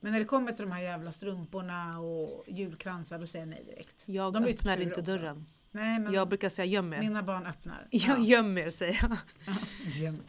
Men 0.00 0.12
när 0.12 0.18
det 0.18 0.24
kommer 0.24 0.52
till 0.52 0.64
de 0.64 0.72
här 0.72 0.82
jävla 0.82 1.12
strumporna 1.12 2.00
och 2.00 2.44
julkransar 2.48 3.18
då 3.18 3.26
säger 3.26 3.46
jag 3.46 3.50
nej 3.50 3.64
direkt. 3.64 4.04
Jag 4.06 4.32
De 4.32 4.44
typ 4.44 4.58
öppnar 4.58 4.80
inte 4.80 5.02
dörren. 5.02 5.46
Nej, 5.76 5.98
men 5.98 6.12
Jag 6.12 6.28
brukar 6.28 6.48
säga 6.48 6.66
göm 6.66 6.92
er. 6.92 7.00
mina 7.00 7.22
barn 7.22 7.46
öppnar. 7.46 7.86
Jag 7.90 8.22
göm 8.24 8.58
er 8.58 8.70
säger 8.70 8.98
jag. 9.02 9.16
Göm. 9.94 10.22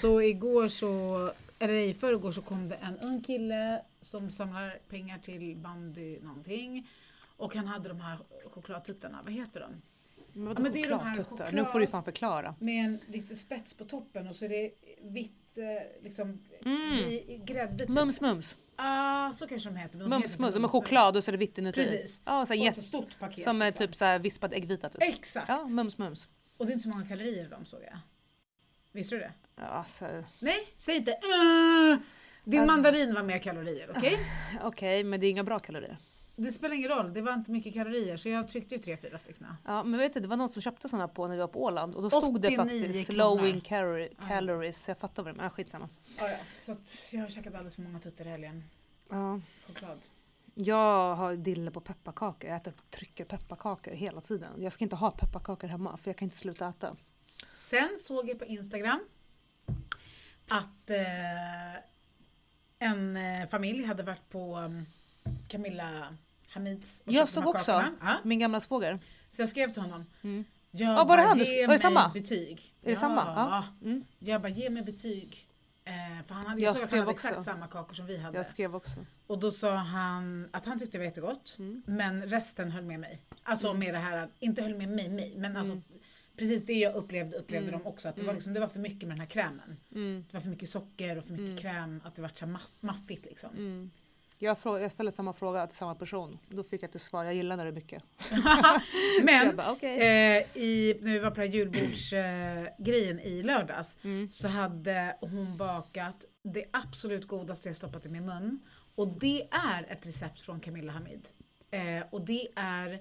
Så 0.00 0.22
igår 0.22 0.68
så, 0.68 1.28
eller 1.58 1.74
i 1.74 1.94
förrgår 1.94 2.32
så 2.32 2.42
kom 2.42 2.68
det 2.68 2.74
en 2.76 2.98
ung 2.98 3.20
kille 3.22 3.82
som 4.00 4.30
samlar 4.30 4.78
pengar 4.88 5.18
till 5.18 5.56
bandy 5.56 6.20
någonting. 6.20 6.88
Och 7.36 7.54
han 7.54 7.66
hade 7.66 7.88
de 7.88 8.00
här 8.00 8.18
chokladtuttarna, 8.54 9.20
vad 9.24 9.32
heter 9.32 9.60
de? 9.60 9.82
Men, 10.32 10.52
Ja, 10.56 10.62
men 10.62 10.72
det 10.72 10.80
är 10.82 10.88
de 10.90 11.00
här 11.00 11.24
choklad- 11.24 11.54
Nu 11.54 11.64
får 11.64 11.80
du 11.80 11.86
fan 11.86 12.04
förklara. 12.04 12.54
Med 12.58 12.84
en 12.84 13.00
liten 13.06 13.36
spets 13.36 13.74
på 13.74 13.84
toppen 13.84 14.28
och 14.28 14.34
så 14.34 14.44
är 14.44 14.48
det 14.48 14.70
vitt, 15.02 15.58
eh, 15.58 16.02
liksom, 16.04 16.38
Mm. 16.64 16.98
i, 16.98 17.42
grädde 17.46 17.78
typ. 17.86 17.94
Mums 17.94 18.20
mums. 18.20 18.56
Ah, 18.76 19.32
så 19.32 19.46
kanske 19.46 19.68
de 19.70 19.76
heter. 19.76 19.98
men 19.98 20.10
de 20.10 20.16
Mums 20.16 20.38
mums. 20.38 20.54
Med 20.54 20.60
mums, 20.60 20.72
choklad 20.72 21.16
och 21.16 21.24
så 21.24 21.30
är 21.30 21.32
det 21.32 21.38
vitt 21.38 21.58
inuti. 21.58 21.80
Precis. 21.82 22.22
Ja, 22.24 22.46
så 22.46 22.52
Och 22.52 22.56
jätte, 22.56 22.76
så 22.76 22.82
stort 22.82 23.18
paket. 23.18 23.42
som 23.44 23.62
är 23.62 23.66
liksom. 23.66 23.86
typ 23.86 23.96
så 23.96 24.04
här 24.04 24.18
vispad 24.18 24.52
äggvita 24.54 24.88
typ. 24.90 25.02
Exakt. 25.02 25.48
Ja, 25.48 25.64
mums 25.64 25.98
mums. 25.98 26.28
Och 26.56 26.66
det 26.66 26.70
är 26.70 26.72
inte 26.72 26.82
så 26.82 26.88
många 26.88 27.04
kalorier 27.06 27.44
i 27.46 27.48
dem 27.48 27.64
såg 27.64 27.80
jag. 27.82 27.98
Visste 28.92 29.14
du 29.14 29.18
det? 29.20 29.32
Ja, 29.56 29.62
Alltså, 29.62 30.24
Nej, 30.38 30.68
säg 30.76 30.96
inte 30.96 31.10
"Uh, 31.10 31.98
Din 32.44 32.60
Alltså- 32.60 32.74
mandarin 32.76 33.14
var 33.14 33.22
mer 33.22 33.38
kalorier, 33.38 33.90
okej? 33.96 34.18
Okej, 34.62 35.04
men 35.04 35.20
det 35.20 35.26
är 35.26 35.30
inga 35.30 35.44
bra 35.44 35.58
kalorier. 35.58 35.98
Det 36.36 36.52
spelar 36.52 36.74
ingen 36.74 36.88
roll, 36.90 37.12
det 37.12 37.22
var 37.22 37.32
inte 37.34 37.50
mycket 37.50 37.74
kalorier 37.74 38.16
så 38.16 38.28
jag 38.28 38.48
tryckte 38.48 38.74
ju 38.74 38.80
tre, 38.80 38.96
fyra 38.96 39.18
stycken. 39.18 39.46
Ja, 39.64 39.82
men 39.84 40.00
vet 40.00 40.14
du, 40.14 40.20
det 40.20 40.28
var 40.28 40.36
någon 40.36 40.48
som 40.48 40.62
köpte 40.62 40.88
sådana 40.88 41.08
på 41.08 41.26
när 41.28 41.34
vi 41.34 41.40
var 41.40 41.48
på 41.48 41.62
Åland 41.64 41.94
och 41.94 42.02
då 42.02 42.10
stod 42.10 42.40
det 42.42 42.48
89 42.48 42.56
faktiskt 42.56 43.10
kronor. 43.10 43.36
slowing 43.36 43.60
calorie, 43.60 44.08
Ja. 44.20 44.26
calories. 44.28 44.88
Jag 44.88 44.98
fattar 44.98 45.22
vad 45.22 45.34
det 45.34 45.36
är, 45.38 45.42
men 45.42 45.50
skitsamma. 45.50 45.88
Ja, 46.18 46.28
ja. 46.30 46.36
Så 46.60 46.72
att 46.72 47.08
jag 47.12 47.20
har 47.20 47.28
käkat 47.28 47.54
alldeles 47.54 47.74
för 47.74 47.82
många 47.82 47.98
tuttar 48.00 48.26
i 48.26 48.28
helgen. 48.28 48.64
Ja. 49.10 49.40
Choklad. 49.66 49.98
Jag 50.54 51.14
har 51.14 51.36
dille 51.36 51.70
på 51.70 51.80
pepparkakor. 51.80 52.50
Jag 52.50 52.56
äter, 52.56 52.72
trycker 52.90 53.24
pepparkakor 53.24 53.90
hela 53.92 54.20
tiden. 54.20 54.62
Jag 54.62 54.72
ska 54.72 54.84
inte 54.84 54.96
ha 54.96 55.10
pepparkakor 55.10 55.68
hemma 55.68 55.96
för 55.96 56.10
jag 56.10 56.16
kan 56.16 56.26
inte 56.26 56.36
sluta 56.36 56.68
äta. 56.68 56.96
Sen 57.54 57.88
såg 58.00 58.28
jag 58.28 58.38
på 58.38 58.44
Instagram 58.44 59.00
att 60.48 60.90
eh, 60.90 61.74
en 62.78 63.16
eh, 63.16 63.48
familj 63.48 63.84
hade 63.84 64.02
varit 64.02 64.28
på 64.30 64.56
um, 64.58 64.86
Camilla 65.48 66.16
Hamids 66.48 67.02
och 67.06 67.12
Jag 67.12 67.28
såg 67.28 67.46
också. 67.46 67.70
Ja. 68.00 68.16
Min 68.24 68.38
gamla 68.38 68.60
svåger. 68.60 68.98
Så 69.30 69.42
jag 69.42 69.48
skrev 69.48 69.72
till 69.72 69.82
honom. 69.82 70.04
Mm. 70.22 70.44
Jag 70.70 70.88
Ja, 70.88 71.04
var 71.04 71.16
det 71.16 71.22
bara, 71.22 71.28
han 71.28 71.38
du- 71.38 71.44
ge 71.44 71.66
var 71.66 71.74
det 71.74 71.78
samma? 71.80 72.08
betyg. 72.08 72.74
Är 72.82 72.90
det 72.90 72.96
samma? 72.96 73.20
Ja. 73.36 73.64
Mm. 73.88 74.04
Jag 74.18 74.42
bara, 74.42 74.48
ge 74.48 74.70
mig 74.70 74.82
betyg. 74.82 75.48
Eh, 75.84 76.26
för 76.26 76.34
han 76.34 76.46
hade, 76.46 76.60
jag, 76.60 76.68
Jag 76.68 76.74
såg 76.76 76.84
att 76.84 76.90
han 76.90 76.98
hade 77.00 77.10
också. 77.10 77.28
exakt 77.28 77.44
samma 77.44 77.66
kakor 77.66 77.94
som 77.94 78.06
vi 78.06 78.16
hade. 78.18 78.36
Jag 78.38 78.46
skrev 78.46 78.74
också. 78.74 79.06
Och 79.26 79.38
då 79.38 79.50
sa 79.50 79.74
han 79.74 80.48
att 80.52 80.66
han 80.66 80.78
tyckte 80.78 80.92
det 80.92 80.98
var 80.98 81.04
jättegott. 81.04 81.56
Mm. 81.58 81.82
Men 81.86 82.22
resten 82.26 82.70
höll 82.70 82.84
med 82.84 83.00
mig. 83.00 83.20
Alltså 83.42 83.68
Mm. 83.68 83.78
med 83.80 83.94
det 83.94 83.98
här, 83.98 84.28
inte 84.38 84.62
höll 84.62 84.74
med 84.74 84.88
mig, 84.88 85.08
mig 85.08 85.34
men 85.36 85.56
alltså 85.56 85.72
Mm. 85.72 85.84
precis 86.36 86.66
det 86.66 86.72
jag 86.72 86.94
upplevde 86.94 87.36
upplevde 87.36 87.68
Mm. 87.68 87.80
de 87.82 87.86
också. 87.88 88.08
Att 88.08 88.16
det, 88.16 88.22
var 88.22 88.26
Mm. 88.28 88.34
liksom, 88.36 88.52
det 88.54 88.60
var 88.60 88.68
för 88.68 88.80
mycket 88.80 89.00
med 89.08 89.10
den 89.10 89.20
här 89.20 89.26
krämen. 89.26 89.76
Mm. 89.94 90.24
Det 90.30 90.34
var 90.36 90.40
för 90.40 90.48
mycket 90.50 90.68
socker 90.68 91.18
och 91.18 91.24
för 91.24 91.32
mycket 91.32 91.62
kräm. 91.62 92.00
Att 92.04 92.14
det 92.14 92.22
var 92.22 92.30
så 92.34 92.58
maffigt 92.80 93.24
liksom. 93.24 93.50
Jag, 94.42 94.58
fråga, 94.58 94.80
jag 94.80 94.92
ställde 94.92 95.12
samma 95.12 95.32
fråga 95.32 95.66
till 95.66 95.76
samma 95.76 95.94
person. 95.94 96.38
Då 96.48 96.62
fick 96.64 96.82
jag 96.82 96.90
till 96.90 97.00
svar, 97.00 97.24
jag 97.24 97.34
gillar 97.34 97.56
när 97.56 97.64
det 97.64 97.70
är 97.70 97.74
mycket. 97.74 98.02
Men 99.22 99.56
bara, 99.56 99.72
okej. 99.72 99.96
eh, 100.00 100.56
i, 100.62 100.98
när 101.00 101.12
vi 101.12 101.18
var 101.18 101.30
på 101.30 101.40
den 101.40 101.48
här 101.50 101.54
julbordsgrejen 101.58 103.18
eh, 103.18 103.26
i 103.26 103.42
lördags 103.42 103.96
Mm. 104.02 104.28
så 104.32 104.48
hade 104.48 105.16
hon 105.20 105.56
bakat 105.56 106.24
det 106.42 106.64
absolut 106.70 107.26
godaste 107.26 107.68
jag 107.68 107.76
stoppat 107.76 108.06
i 108.06 108.08
min 108.08 108.26
mun. 108.26 108.60
Och 108.94 109.08
det 109.08 109.48
är 109.50 109.86
ett 109.88 110.06
recept 110.06 110.40
från 110.40 110.60
Camilla 110.60 110.92
Hamid. 110.92 111.28
Eh, 111.70 112.02
och 112.10 112.20
det 112.24 112.48
är 112.56 113.00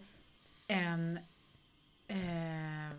en 0.67 1.19
eh, 2.07 2.91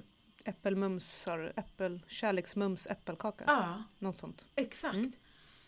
Äppelmums, 0.45 1.27
äppel, 1.57 2.03
kärleksmums 2.09 2.87
äppelkaka. 2.87 3.45
Ja, 3.47 3.83
Något 3.99 4.17
sånt. 4.17 4.45
exakt. 4.55 4.95
Mm. 4.95 5.13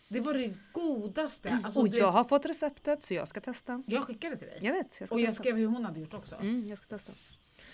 Det 0.09 0.21
var 0.21 0.35
det 0.35 0.55
godaste. 0.73 1.59
Alltså, 1.65 1.81
och 1.81 1.89
jag 1.89 2.07
vet, 2.07 2.15
har 2.15 2.25
fått 2.25 2.47
receptet 2.47 3.03
så 3.03 3.15
jag 3.15 3.29
ska 3.29 3.41
testa. 3.41 3.83
jag 3.87 4.05
skickade 4.05 4.37
till 4.37 4.47
dig. 4.47 4.59
Jag 4.63 4.73
vet, 4.73 4.97
jag 4.99 5.09
ska 5.09 5.15
Och 5.15 5.21
jag 5.21 5.29
testa. 5.29 5.43
skrev 5.43 5.57
hur 5.57 5.67
hon 5.67 5.85
hade 5.85 6.01
gjort 6.01 6.15
också. 6.15 6.35
Mm, 6.37 6.67
jag 6.69 6.79
ska 6.79 6.87
testa. 6.87 7.13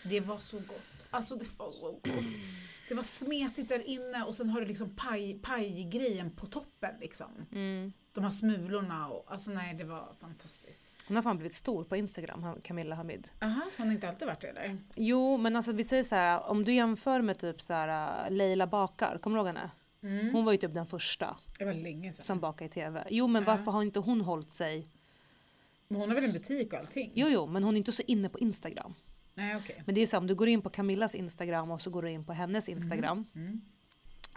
Det 0.03 0.21
var 0.21 0.39
så 0.39 0.57
gott. 0.57 1.07
Alltså 1.11 1.37
det 1.37 1.59
var 1.59 1.73
så 1.73 1.93
gott. 1.93 2.41
Det 2.89 2.95
var 2.95 3.03
smetigt 3.03 3.69
där 3.69 3.89
inne 3.89 4.25
och 4.25 4.35
sen 4.35 4.51
har 4.51 4.61
du 4.61 4.67
liksom 4.67 4.97
paj, 4.97 5.39
pajgrejen 5.43 6.31
på 6.31 6.47
toppen 6.47 6.95
liksom. 7.01 7.47
Mm. 7.53 7.93
De 8.13 8.25
här 8.25 8.31
smulorna 8.31 9.09
och 9.09 9.33
alltså 9.33 9.51
nej 9.51 9.75
det 9.75 9.85
var 9.85 10.09
fantastiskt. 10.21 10.93
Hon 11.07 11.17
har 11.17 11.23
fan 11.23 11.37
blivit 11.39 11.55
stor 11.55 11.85
på 11.85 11.97
Instagram, 11.97 12.61
Camilla 12.63 12.95
Hamid. 12.97 13.29
Aha, 13.41 13.63
hon 13.77 13.87
har 13.87 13.95
inte 13.95 14.09
alltid 14.09 14.29
varit 14.29 14.41
det 14.41 14.53
där. 14.53 14.79
Jo, 14.95 15.37
men 15.37 15.57
alltså 15.57 15.73
vi 15.73 15.85
säger 15.85 16.03
så 16.03 16.15
här, 16.15 16.43
om 16.51 16.65
du 16.65 16.73
jämför 16.73 17.21
med 17.23 17.39
typ 17.39 17.63
så 17.63 17.73
här 17.73 18.25
uh, 18.27 18.37
Leila 18.37 18.67
Bakar, 18.67 19.19
kommer 19.19 19.37
du 19.37 19.41
ihåg 19.41 19.47
henne? 19.47 19.71
Mm. 20.03 20.33
Hon 20.35 20.45
var 20.45 20.53
ju 20.53 20.59
typ 20.59 20.75
den 20.75 20.87
första 20.87 21.37
Det 21.59 21.65
var 21.65 21.75
länge 21.75 22.13
sedan. 22.13 22.23
som 22.25 22.41
bakade 22.41 22.65
i 22.65 22.69
TV. 22.69 23.05
Jo, 23.11 23.27
men 23.27 23.43
Ja. 23.43 23.47
varför 23.57 23.71
har 23.73 23.83
inte 23.83 24.01
hon 24.01 24.21
hållit 24.21 24.53
sig? 24.53 24.89
Men 25.89 26.01
hon 26.01 26.09
har 26.09 26.15
väl 26.15 26.25
en 26.25 26.33
butik 26.33 26.73
och 26.73 26.79
allting? 26.79 27.13
Jo, 27.15 27.29
jo, 27.29 27.47
men 27.47 27.65
hon 27.65 27.75
är 27.75 27.79
inte 27.79 27.93
så 27.93 28.03
inne 28.07 28.29
på 28.29 28.39
Instagram. 28.39 28.95
Nej 29.35 29.57
okej. 29.57 29.83
Men 29.87 29.95
det 29.95 30.01
är 30.01 30.07
så 30.07 30.19
om 30.19 30.27
du 30.27 30.35
går 30.35 30.49
in 30.49 30.63
på 30.63 30.71
Camillas 30.71 31.15
Instagram 31.15 31.71
och 31.71 31.83
så 31.83 31.91
går 31.91 32.03
du 32.03 32.11
in 32.11 32.25
på 32.25 32.33
hennes 32.33 32.69
Instagram. 32.69 33.25
Mm. 33.35 33.61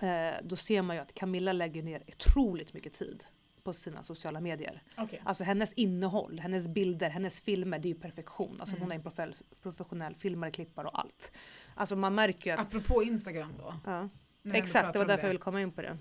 Eh, 0.02 0.36
då 0.44 0.56
ser 0.56 0.82
man 0.82 0.96
ju 0.96 1.02
att 1.02 1.14
Camilla 1.14 1.54
lägger 1.54 1.84
ner 1.84 2.04
otroligt 2.08 2.74
mycket 2.74 2.94
tid 2.94 3.24
på 3.64 3.74
sina 3.74 4.04
sociala 4.04 4.40
medier. 4.42 4.84
Okej. 4.98 5.22
Alltså 5.26 5.44
hennes 5.44 5.74
innehåll, 5.74 6.40
hennes 6.40 6.68
bilder, 6.68 7.10
hennes 7.10 7.42
filmer, 7.42 7.80
det 7.80 7.88
är 7.88 7.94
ju 7.94 8.00
perfektion. 8.00 8.58
Alltså 8.60 8.76
hon 8.80 8.92
är 8.92 8.96
en 8.96 9.34
professionell 9.62 10.16
filmare, 10.16 10.52
klippare 10.52 10.88
och 10.88 11.00
allt. 11.00 11.32
Alltså 11.76 11.96
man 11.96 12.16
märker 12.16 12.52
ju 12.52 12.58
att... 12.58 12.68
Apropå 12.68 13.04
Instagram 13.04 13.54
då. 13.58 13.76
Ja, 13.86 14.10
exakt, 14.54 14.94
det 14.94 15.00
var 15.00 15.06
därför 15.06 15.24
jag 15.24 15.30
ville 15.30 15.40
komma 15.40 15.62
in 15.62 15.72
på 15.72 15.82
det. 15.82 15.98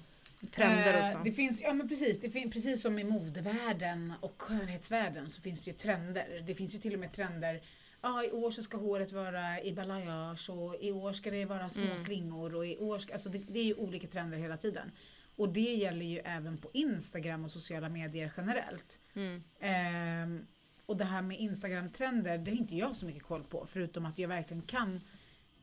Trender 0.50 0.98
och 0.98 1.06
Eh, 1.06 1.12
så. 1.12 1.18
Det 1.24 1.32
finns, 1.32 1.60
ja 1.60 1.72
men 1.72 1.88
precis, 1.88 2.20
det 2.20 2.30
fin, 2.30 2.50
precis 2.50 2.82
som 2.82 2.98
i 2.98 3.04
modevärlden 3.04 4.12
och 4.20 4.42
skönhetsvärlden 4.42 5.30
så 5.30 5.40
finns 5.40 5.64
det 5.64 5.70
ju 5.70 5.76
trender. 5.76 6.42
Det 6.46 6.54
finns 6.54 6.74
ju 6.74 6.78
till 6.78 6.94
och 6.94 7.00
med 7.00 7.12
trender 7.12 7.60
Ja, 8.04 8.24
i 8.24 8.30
år 8.30 8.50
så 8.50 8.62
ska 8.62 8.76
håret 8.78 9.12
vara 9.12 9.60
i 9.62 9.72
balayage 9.72 10.50
och 10.50 10.76
i 10.80 10.92
år 10.92 11.12
ska 11.12 11.30
det 11.30 11.44
vara 11.44 11.70
små 11.70 11.84
Mm. 11.84 11.98
slingor 11.98 12.54
och 12.54 12.66
i 12.66 12.76
år 12.78 12.98
ska, 12.98 13.12
alltså 13.12 13.28
det, 13.28 13.38
det 13.38 13.58
är 13.58 13.64
ju 13.64 13.74
olika 13.74 14.06
trender 14.06 14.38
hela 14.38 14.56
tiden. 14.56 14.90
Och 15.36 15.48
det 15.48 15.60
gäller 15.74 16.06
ju 16.06 16.18
även 16.18 16.56
på 16.58 16.70
Instagram 16.72 17.44
och 17.44 17.50
sociala 17.50 17.88
medier 17.88 18.32
generellt. 18.36 19.00
Mm. 19.14 19.42
Ehm, 19.60 20.46
och 20.86 20.96
det 20.96 21.04
här 21.04 21.22
med 21.22 21.38
Instagram-trender, 21.40 22.38
det 22.38 22.50
har 22.50 22.58
inte 22.58 22.76
jag 22.76 22.96
så 22.96 23.06
mycket 23.06 23.22
koll 23.22 23.44
på, 23.44 23.66
förutom 23.66 24.06
att 24.06 24.18
jag 24.18 24.28
verkligen 24.28 24.62
kan 24.62 25.00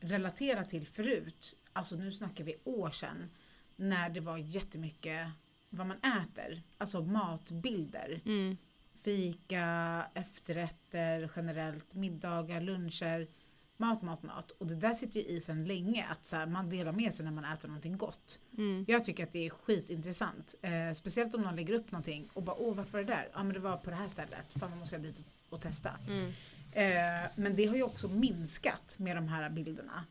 relatera 0.00 0.64
till 0.64 0.86
förut, 0.86 1.56
alltså 1.72 1.96
nu 1.96 2.10
snackar 2.10 2.44
vi 2.44 2.56
år 2.64 2.90
sedan, 2.90 3.30
när 3.76 4.10
det 4.10 4.20
var 4.20 4.38
jättemycket 4.38 5.28
vad 5.70 5.86
man 5.86 5.96
äter, 5.96 6.62
alltså 6.78 7.02
matbilder. 7.02 8.20
Mm. 8.24 8.56
Fika, 8.94 10.06
efterrätter 10.14 11.30
generellt, 11.36 11.94
middagar, 11.94 12.60
luncher, 12.60 13.28
mat, 13.76 14.02
mat, 14.02 14.22
mat. 14.22 14.50
Och 14.50 14.66
det 14.66 14.74
där 14.74 14.94
sitter 14.94 15.20
ju 15.20 15.26
i 15.26 15.40
sen 15.40 15.64
länge, 15.64 16.06
att 16.10 16.26
så 16.26 16.36
här, 16.36 16.46
man 16.46 16.68
delar 16.68 16.92
med 16.92 17.14
sig 17.14 17.24
när 17.24 17.32
man 17.32 17.44
äter 17.44 17.68
någonting 17.68 17.98
gott. 17.98 18.40
Mm. 18.58 18.84
Jag 18.88 19.04
tycker 19.04 19.24
att 19.24 19.32
det 19.32 19.46
är 19.46 19.50
skitintressant. 19.50 20.54
Eh, 20.62 20.92
speciellt 20.94 21.34
om 21.34 21.42
någon 21.42 21.56
lägger 21.56 21.74
upp 21.74 21.92
någonting 21.92 22.28
och 22.32 22.42
bara 22.42 22.56
åh 22.56 22.76
vart 22.76 22.92
var 22.92 23.00
det 23.00 23.06
där? 23.06 23.28
Ja 23.32 23.42
men 23.42 23.52
det 23.52 23.60
var 23.60 23.76
på 23.76 23.90
det 23.90 23.96
här 23.96 24.08
stället. 24.08 24.52
Fan 24.52 24.70
man 24.70 24.78
måste 24.78 24.94
jag 24.94 25.02
dit 25.02 25.18
och, 25.18 25.54
och 25.54 25.60
testa. 25.60 25.90
Mm. 26.08 26.32
Eh, 26.72 27.30
men 27.36 27.56
det 27.56 27.66
har 27.66 27.76
ju 27.76 27.82
också 27.82 28.08
minskat 28.08 28.94
med 28.98 29.16
de 29.16 29.28
här 29.28 29.50
bilderna. 29.50 30.04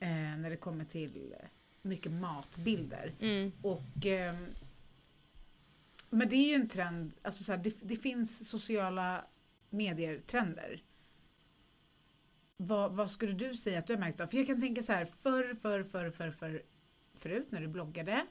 Eh, 0.00 0.08
när 0.08 0.50
det 0.50 0.56
kommer 0.56 0.84
till 0.84 1.34
mycket 1.82 2.12
matbilder. 2.12 3.14
Mm. 3.20 3.52
Och, 3.62 4.06
ehm, 4.06 4.46
men 6.10 6.28
det 6.28 6.36
är 6.36 6.48
ju 6.48 6.54
en 6.54 6.68
trend, 6.68 7.12
alltså 7.22 7.44
så 7.44 7.52
här, 7.52 7.58
det, 7.58 7.74
det 7.82 7.96
finns 7.96 8.48
sociala 8.48 9.24
medier-trender. 9.70 10.82
Vad, 12.56 12.92
vad 12.92 13.10
skulle 13.10 13.32
du 13.32 13.56
säga 13.56 13.78
att 13.78 13.86
du 13.86 13.92
har 13.92 14.00
märkt 14.00 14.20
av? 14.20 14.26
För 14.26 14.36
jag 14.36 14.46
kan 14.46 14.60
tänka 14.60 14.82
så 14.82 14.92
här, 14.92 15.04
förr, 15.04 15.54
förr, 15.54 15.82
förr, 15.82 16.10
förr, 16.10 16.30
förr 16.30 16.62
förut 17.18 17.46
när 17.50 17.60
du 17.60 17.68
bloggade 17.68 18.26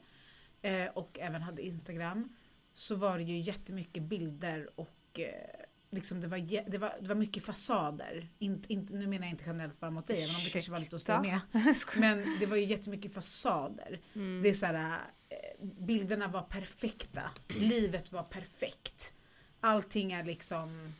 eh, 0.62 0.86
och 0.86 1.18
även 1.18 1.42
hade 1.42 1.62
Instagram 1.62 2.36
så 2.72 2.94
var 2.94 3.18
det 3.18 3.24
ju 3.24 3.38
jättemycket 3.38 4.02
bilder 4.02 4.70
och 4.74 5.20
eh, 5.20 5.64
liksom 5.90 6.20
det, 6.20 6.26
var, 6.26 6.38
det, 6.70 6.78
var, 6.78 6.94
det 7.00 7.08
var 7.08 7.14
mycket 7.14 7.44
fasader. 7.44 8.28
Inte, 8.38 8.72
inte, 8.72 8.94
nu 8.94 9.06
menar 9.06 9.26
jag 9.26 9.32
inte 9.32 9.44
generellt 9.46 9.80
bara 9.80 9.90
mot 9.90 10.06
dig, 10.06 10.22
även 10.22 10.36
om 10.36 10.44
det 10.44 10.50
kanske 10.50 10.70
var 10.70 10.78
lite 10.78 10.96
att 10.96 11.02
stå 11.02 11.22
med. 11.22 11.40
Men 11.96 12.36
det 12.40 12.46
var 12.46 12.56
ju 12.56 12.64
jättemycket 12.64 13.14
fasader. 13.14 14.00
Mm. 14.14 14.42
Det 14.42 14.48
är 14.48 14.54
så 14.54 14.66
här, 14.66 15.00
eh, 15.28 15.66
bilderna 15.66 16.28
var 16.28 16.42
perfekta. 16.42 17.30
Livet 17.48 18.12
var 18.12 18.22
perfekt. 18.22 19.12
Allting 19.60 20.12
är 20.12 20.24
liksom 20.24 20.94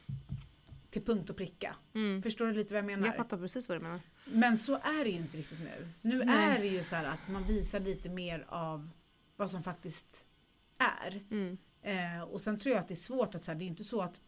till 0.90 1.04
punkt 1.04 1.30
och 1.30 1.36
pricka. 1.36 1.76
Mm. 1.94 2.22
Förstår 2.22 2.46
du 2.46 2.52
lite 2.52 2.74
vad 2.74 2.78
jag 2.78 2.86
menar? 2.86 3.06
Jag 3.06 3.16
fattar 3.16 3.36
precis 3.36 3.68
vad 3.68 3.78
du 3.78 3.82
menar. 3.82 4.00
Men 4.24 4.58
så 4.58 4.74
är 4.74 5.04
det 5.04 5.10
ju 5.10 5.16
inte 5.16 5.36
riktigt 5.36 5.60
nu. 5.60 5.88
Nu 6.02 6.24
Nej. 6.24 6.34
är 6.34 6.58
det 6.58 6.66
ju 6.66 6.82
så 6.82 6.96
att 6.96 7.28
man 7.28 7.44
visar 7.44 7.80
lite 7.80 8.08
mer 8.08 8.46
av 8.48 8.90
vad 9.36 9.50
som 9.50 9.62
faktiskt 9.62 10.26
är. 10.78 11.22
Mm. 11.30 11.58
Eh, 11.82 12.22
och 12.22 12.40
sen 12.40 12.58
tror 12.58 12.74
jag 12.74 12.80
att 12.80 12.88
det 12.88 12.94
är 12.94 12.96
svårt 12.96 13.34
att 13.34 13.44
så 13.44 13.52
här, 13.52 13.58
det 13.58 13.64
är 13.64 13.66
inte 13.66 13.84
så 13.84 14.00
att 14.00 14.20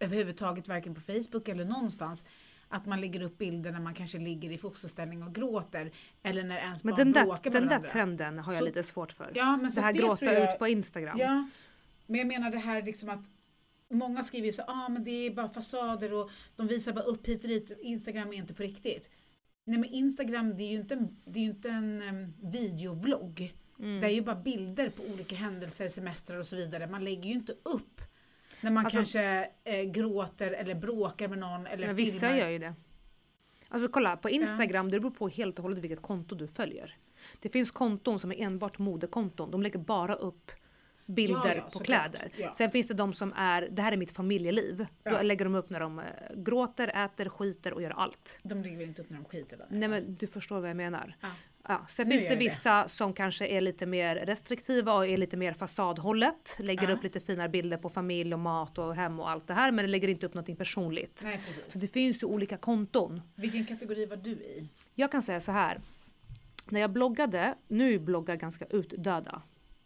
överhuvudtaget 0.00 0.68
varken 0.68 0.94
på 0.94 1.00
Facebook 1.00 1.48
eller 1.48 1.64
någonstans 1.64 2.24
att 2.68 2.86
man 2.86 3.00
lägger 3.00 3.22
upp 3.22 3.38
bilder 3.38 3.72
när 3.72 3.80
man 3.80 3.94
kanske 3.94 4.18
ligger 4.18 4.50
i 4.50 4.58
fosterställning 4.58 5.22
och 5.22 5.34
gråter 5.34 5.90
eller 6.22 6.44
när 6.44 6.56
ens 6.56 6.84
Men 6.84 6.90
barn 6.90 6.98
den 6.98 7.12
där, 7.12 7.24
bråkar 7.24 7.50
med 7.50 7.62
den 7.62 7.82
där 7.82 7.88
trenden 7.88 8.38
har 8.38 8.52
jag 8.52 8.58
Så- 8.58 8.64
lite 8.64 8.82
svårt 8.82 9.12
för. 9.12 9.32
Ja, 9.34 9.56
men 9.56 9.70
så 9.70 9.80
det 9.80 9.86
här 9.86 9.92
det 9.92 9.98
gråta 9.98 10.24
jag, 10.24 10.52
ut 10.52 10.58
på 10.58 10.68
Instagram. 10.68 11.18
Ja, 11.18 11.48
men 12.06 12.18
jag 12.18 12.26
menar 12.26 12.50
det 12.50 12.58
här 12.58 12.82
liksom 12.82 13.08
att 13.08 13.30
många 13.90 14.22
skriver 14.22 14.46
ju 14.46 14.52
så 14.52 14.62
ah, 14.62 14.88
men 14.88 15.04
det 15.04 15.10
är 15.10 15.30
bara 15.30 15.48
fasader 15.48 16.12
och 16.12 16.30
de 16.56 16.66
visar 16.66 16.92
bara 16.92 17.04
upp 17.04 17.26
hit 17.26 17.44
och 17.44 17.48
dit. 17.48 17.78
Instagram 17.80 18.28
är 18.28 18.36
inte 18.36 18.54
på 18.54 18.62
riktigt. 18.62 19.10
Nej 19.64 19.78
men 19.78 19.90
Instagram 19.90 20.56
det 20.56 20.62
är 20.62 20.70
ju 20.70 20.76
inte 20.76 20.94
en, 20.94 21.16
det 21.24 21.38
är 21.38 21.42
ju 21.42 21.50
inte 21.50 21.70
en 21.70 22.02
em, 22.02 22.34
videovlogg. 22.42 23.54
Mm. 23.78 24.00
Det 24.00 24.06
är 24.06 24.10
ju 24.10 24.22
bara 24.22 24.36
bilder 24.36 24.90
på 24.90 25.02
olika 25.02 25.36
händelser, 25.36 25.88
semestrar 25.88 26.38
och 26.38 26.46
så 26.46 26.56
vidare. 26.56 26.86
Man 26.86 27.04
lägger 27.04 27.24
ju 27.24 27.34
inte 27.34 27.52
upp 27.52 27.91
när 28.62 28.70
man 28.70 28.84
Alltså- 28.84 28.98
kanske 28.98 29.48
eh, 29.64 29.82
gråter 29.82 30.50
eller 30.52 30.74
bråkar 30.74 31.28
med 31.28 31.38
någon 31.38 31.66
eller 31.66 31.86
Men 31.86 31.96
vissa 31.96 32.26
filmar. 32.26 32.36
gör 32.42 32.48
ju 32.48 32.58
det. 32.58 32.74
Alltså 33.68 33.88
kolla, 33.88 34.16
på 34.16 34.30
Instagram, 34.30 34.90
det 34.90 35.00
beror 35.00 35.10
på 35.10 35.28
helt 35.28 35.56
och 35.58 35.62
hållet 35.62 35.78
vilket 35.78 36.02
konto 36.02 36.34
du 36.34 36.48
följer. 36.48 36.96
Det 37.40 37.48
finns 37.48 37.70
konton 37.70 38.18
som 38.18 38.32
är 38.32 38.40
enbart 38.42 38.78
modekonton. 38.78 39.50
De 39.50 39.62
lägger 39.62 39.78
bara 39.78 40.14
upp 40.14 40.50
bilder 41.06 41.48
Ja, 41.48 41.54
ja, 41.54 41.68
på 41.72 41.78
kläder. 41.78 42.32
Ja. 42.36 42.52
Sen 42.54 42.70
finns 42.70 42.88
det 42.88 42.94
de 42.94 43.12
som 43.12 43.32
är, 43.36 43.68
det 43.70 43.82
här 43.82 43.92
är 43.92 43.96
mitt 43.96 44.10
familjeliv. 44.12 44.86
Ja. 45.02 45.10
Då 45.16 45.22
lägger 45.22 45.44
de 45.44 45.54
upp 45.54 45.70
när 45.70 45.80
de 45.80 45.98
eh, 45.98 46.04
gråter, 46.36 47.04
äter, 47.04 47.28
skiter 47.28 47.72
och 47.72 47.82
gör 47.82 47.90
allt. 47.90 48.38
De 48.42 48.62
lägger 48.62 48.76
väl 48.78 48.88
inte 48.88 49.02
upp 49.02 49.10
när 49.10 49.16
de 49.16 49.24
skiter 49.24 49.56
där? 49.56 49.66
Nej 49.70 49.88
men 49.88 50.14
du 50.14 50.26
förstår 50.26 50.60
vad 50.60 50.70
jag 50.70 50.76
menar. 50.76 51.16
Ja. 51.68 51.84
Sen 51.88 52.08
Nu 52.08 52.12
finns 52.14 52.22
det 52.24 52.28
jag 52.28 52.38
det. 52.38 52.44
vissa 52.44 52.88
som 52.88 53.12
kanske 53.12 53.46
är 53.46 53.60
lite 53.60 53.86
mer 53.86 54.16
restriktiva 54.16 54.94
och 54.94 55.06
är 55.06 55.16
lite 55.16 55.36
mer 55.36 55.52
fasadhållet. 55.52 56.56
Lägger 56.58 56.88
Ja. 56.88 56.94
upp 56.94 57.02
lite 57.02 57.20
finare 57.20 57.48
bilder 57.48 57.76
på 57.76 57.88
familj 57.88 58.34
och 58.34 58.40
mat 58.40 58.78
och 58.78 58.94
hem 58.96 59.20
och 59.20 59.30
allt 59.30 59.46
det 59.46 59.54
här 59.54 59.70
men 59.72 59.90
lägger 59.90 60.08
inte 60.08 60.26
upp 60.26 60.34
någonting 60.34 60.56
personligt. 60.56 61.20
Nej 61.24 61.40
Så 61.68 61.78
det 61.78 61.88
finns 61.88 62.22
ju 62.22 62.26
olika 62.26 62.56
konton. 62.56 63.22
Vilken 63.34 63.64
kategori 63.66 64.06
var 64.06 64.16
du 64.16 64.30
i? 64.30 64.68
Jag 64.94 65.12
kan 65.12 65.22
säga 65.22 65.40
så 65.40 65.52
här. 65.52 65.80
När 66.68 66.80
jag 66.80 66.90
bloggade, 66.90 67.54
nu 67.68 67.98
bloggar 67.98 68.36
ganska 68.36 68.64
utdöda. 68.64 69.42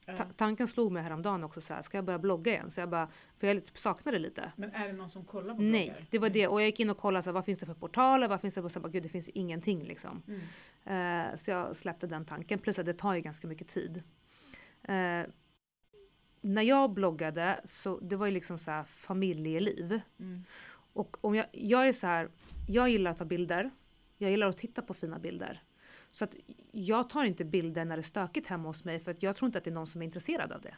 Ta- 0.07 0.25
tanken 0.37 0.69
slog 0.69 0.93
mig 0.93 1.03
häromdagen 1.03 1.45
också 1.45 1.61
så 1.61 1.75
här, 1.75 1.83
ska 1.83 1.99
jag 1.99 2.05
börja 2.05 2.19
blogga 2.19 2.53
igen? 2.53 2.71
Så 2.71 2.81
jag 2.81 2.89
bara, 2.89 3.09
för 3.39 3.47
jag 3.47 3.63
saknar 3.75 4.13
det 4.13 4.19
lite. 4.19 4.53
Men 4.57 4.73
är 4.73 4.87
det 4.87 4.93
någon 4.93 5.11
som 5.11 5.25
kollar 5.25 5.55
på 5.55 5.63
Nej, 5.63 5.85
bloggar? 5.87 6.07
det 6.11 6.19
var 6.19 6.31
det. 6.31 6.49
Och 6.49 6.61
jag 6.61 6.67
gick 6.67 6.81
in 6.81 6.91
och 6.91 6.99
kollade 6.99 7.23
så 7.23 7.31
här, 7.31 7.33
vad 7.35 7.45
finns 7.45 7.61
det 7.61 7.67
för 7.67 7.75
portaler, 7.75 8.29
vad 8.29 8.41
finns 8.41 8.55
det 8.55 8.71
så 8.71 8.81
bara, 8.81 8.89
gud 8.89 9.03
det 9.03 9.09
finns 9.09 9.29
ingenting 9.29 9.85
liksom. 9.85 10.23
Mm. 10.29 11.31
Eh, 11.31 11.37
så 11.37 11.51
jag 11.51 11.77
släppte 11.77 12.07
den 12.07 12.25
tanken, 12.25 12.59
plus 12.59 12.79
att 12.79 12.87
det 12.87 12.95
tar 12.95 13.15
ju 13.15 13.21
ganska 13.21 13.47
mycket 13.47 13.69
tid. 13.69 14.03
Eh, 14.83 15.23
när 16.41 16.63
jag 16.63 16.91
bloggade 16.91 17.61
så 17.65 17.99
det 18.01 18.17
var 18.17 18.27
ju 18.27 18.33
liksom 18.33 18.59
så 18.59 18.71
här 18.71 18.85
familjeliv. 18.85 20.01
Mm. 20.19 20.45
Och 20.93 21.17
om 21.21 21.35
jag, 21.35 21.47
jag 21.53 21.89
är 21.89 21.93
så 21.93 22.07
här, 22.07 22.29
jag 22.69 22.89
gillar 22.89 23.11
att 23.11 23.19
ta 23.19 23.25
bilder. 23.25 23.71
Jag 24.19 24.31
gillar 24.31 24.47
att 24.47 24.59
titta 24.59 24.83
på 24.83 24.95
fina 24.95 25.19
bilder. 25.19 25.63
Så 26.17 26.25
att 26.25 26.35
jag 26.73 27.11
tar 27.11 27.25
inte 27.25 27.45
bilder 27.45 27.85
när 27.85 27.97
det 27.97 28.01
är 28.01 28.03
stökigt 28.03 28.47
hemma 28.47 28.69
hos 28.69 28.85
mig 28.85 29.01
för 29.01 29.11
att 29.11 29.23
jag 29.23 29.37
tror 29.37 29.47
inte 29.47 29.59
att 29.59 29.65
det 29.65 29.71
är 29.71 29.75
någon 29.75 29.87
som 29.87 30.03
är 30.03 30.07
intresserad 30.07 30.53
av 30.53 30.61
det. 30.61 30.75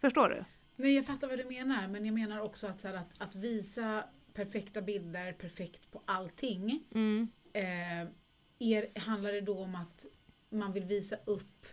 Förstår 0.00 0.28
du? 0.28 0.44
Nej 0.76 0.94
jag 0.94 1.06
fattar 1.06 1.28
vad 1.28 1.38
du 1.38 1.44
menar 1.44 1.88
men 1.88 2.06
jag 2.06 2.14
menar 2.14 2.40
också 2.40 2.66
att, 2.66 2.80
så 2.80 2.88
här, 2.88 2.94
att, 2.94 3.12
att 3.18 3.34
visa 3.34 4.04
perfekta 4.34 4.82
bilder, 4.82 5.32
perfekt 5.32 5.90
på 5.90 6.02
allting. 6.04 6.84
Mm. 6.94 7.28
Eh, 7.52 8.08
är, 8.58 8.98
handlar 9.00 9.32
det 9.32 9.40
då 9.40 9.58
om 9.58 9.74
att 9.74 10.06
man 10.50 10.72
vill 10.72 10.84
visa 10.84 11.16
upp 11.24 11.66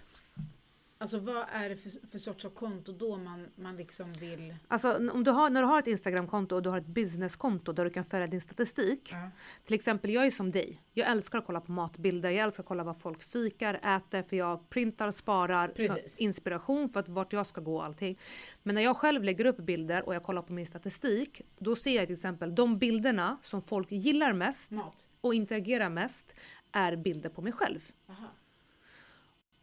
Alltså 0.98 1.20
vad 1.20 1.46
är 1.52 1.70
det 1.70 1.76
för, 1.76 2.08
för 2.08 2.18
sorts 2.18 2.46
av 2.46 2.50
konto 2.50 2.92
då 2.92 3.18
man, 3.18 3.48
man 3.56 3.78
liksom 3.78 4.14
vill... 4.14 4.56
Alltså 4.68 5.10
om 5.12 5.24
du 5.24 5.32
har, 5.32 5.50
när 5.50 5.62
du 5.62 5.68
har 5.68 5.80
ett 5.80 5.88
Instagramkonto 5.88 6.56
och 6.56 6.62
du 6.62 6.70
har 6.70 6.78
ett 6.78 6.88
businesskonto 6.88 7.72
där 7.72 7.84
du 7.84 7.90
kan 7.90 8.06
följa 8.06 8.28
din 8.28 8.42
statistik. 8.42 9.10
Ja. 9.12 9.30
Till 9.66 9.74
exempel, 9.74 10.12
jag 10.12 10.26
är 10.26 10.32
som 10.32 10.52
dig. 10.52 10.82
Jag 10.94 11.12
älskar 11.12 11.40
att 11.40 11.46
kolla 11.46 11.62
på 11.62 11.72
matbilder, 11.72 12.30
jag 12.30 12.44
älskar 12.44 12.64
att 12.64 12.68
kolla 12.68 12.84
vad 12.84 12.98
folk 12.98 13.24
fikar, 13.24 13.74
äter, 13.74 14.22
för 14.22 14.36
jag 14.36 14.70
printar, 14.70 15.12
sparar 15.12 15.74
inspiration 16.18 16.90
för 16.90 17.00
att 17.00 17.10
vart 17.10 17.34
jag 17.34 17.48
ska 17.48 17.62
gå 17.62 17.76
och 17.76 17.86
allting. 17.86 18.20
Men 18.64 18.76
när 18.76 18.82
jag 18.82 18.98
själv 18.98 19.24
lägger 19.24 19.46
upp 19.46 19.58
bilder 19.58 20.06
och 20.06 20.16
jag 20.16 20.24
kollar 20.24 20.42
på 20.42 20.54
min 20.54 20.66
statistik, 20.66 21.42
då 21.58 21.76
ser 21.76 21.96
jag 21.96 22.06
till 22.08 22.14
exempel 22.14 22.56
de 22.56 22.78
bilderna 22.78 23.38
som 23.44 23.62
folk 23.62 23.92
gillar 23.92 24.34
mest 24.34 24.72
Mat? 24.72 25.08
och 25.22 25.34
interagerar 25.34 25.90
mest 25.90 26.34
är 26.72 26.96
bilder 26.96 27.30
på 27.30 27.42
mig 27.42 27.52
själv. 27.52 27.92
Aha. 28.10 28.28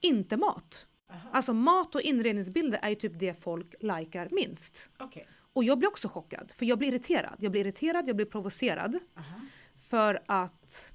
Inte 0.00 0.36
mat. 0.36 0.86
Aha. 1.12 1.28
Alltså 1.32 1.52
mat 1.52 1.94
och 1.94 2.00
inredningsbilder 2.00 2.78
är 2.82 2.88
ju 2.88 2.94
typ 2.94 3.12
det 3.18 3.42
folk 3.42 3.74
likar 3.80 4.28
minst. 4.30 4.88
Okej. 4.98 5.26
Och 5.52 5.64
jag 5.64 5.78
blir 5.78 5.88
också 5.88 6.08
chockad, 6.08 6.52
för 6.56 6.66
jag 6.66 6.78
blir 6.78 6.88
irriterad. 6.88 7.36
Jag 7.38 7.52
blir 7.52 7.60
irriterad, 7.60 8.08
jag 8.08 8.16
blir 8.16 8.26
provocerad. 8.26 8.98
Aha. 9.16 9.40
För 9.88 10.22
att 10.26 10.92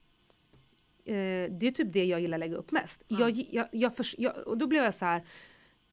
eh, 1.05 1.13
det 1.51 1.67
är 1.67 1.71
typ 1.71 1.93
det 1.93 2.05
jag 2.05 2.21
gillar 2.21 2.37
att 2.37 2.39
lägga 2.39 2.55
upp 2.55 2.71
mest. 2.71 3.03
Jag, 3.07 3.29
jag, 3.29 3.67
jag, 4.17 4.37
och 4.45 4.57
då 4.57 4.67
blev 4.67 4.83
jag 4.83 4.93
så 4.93 5.05
här. 5.05 5.25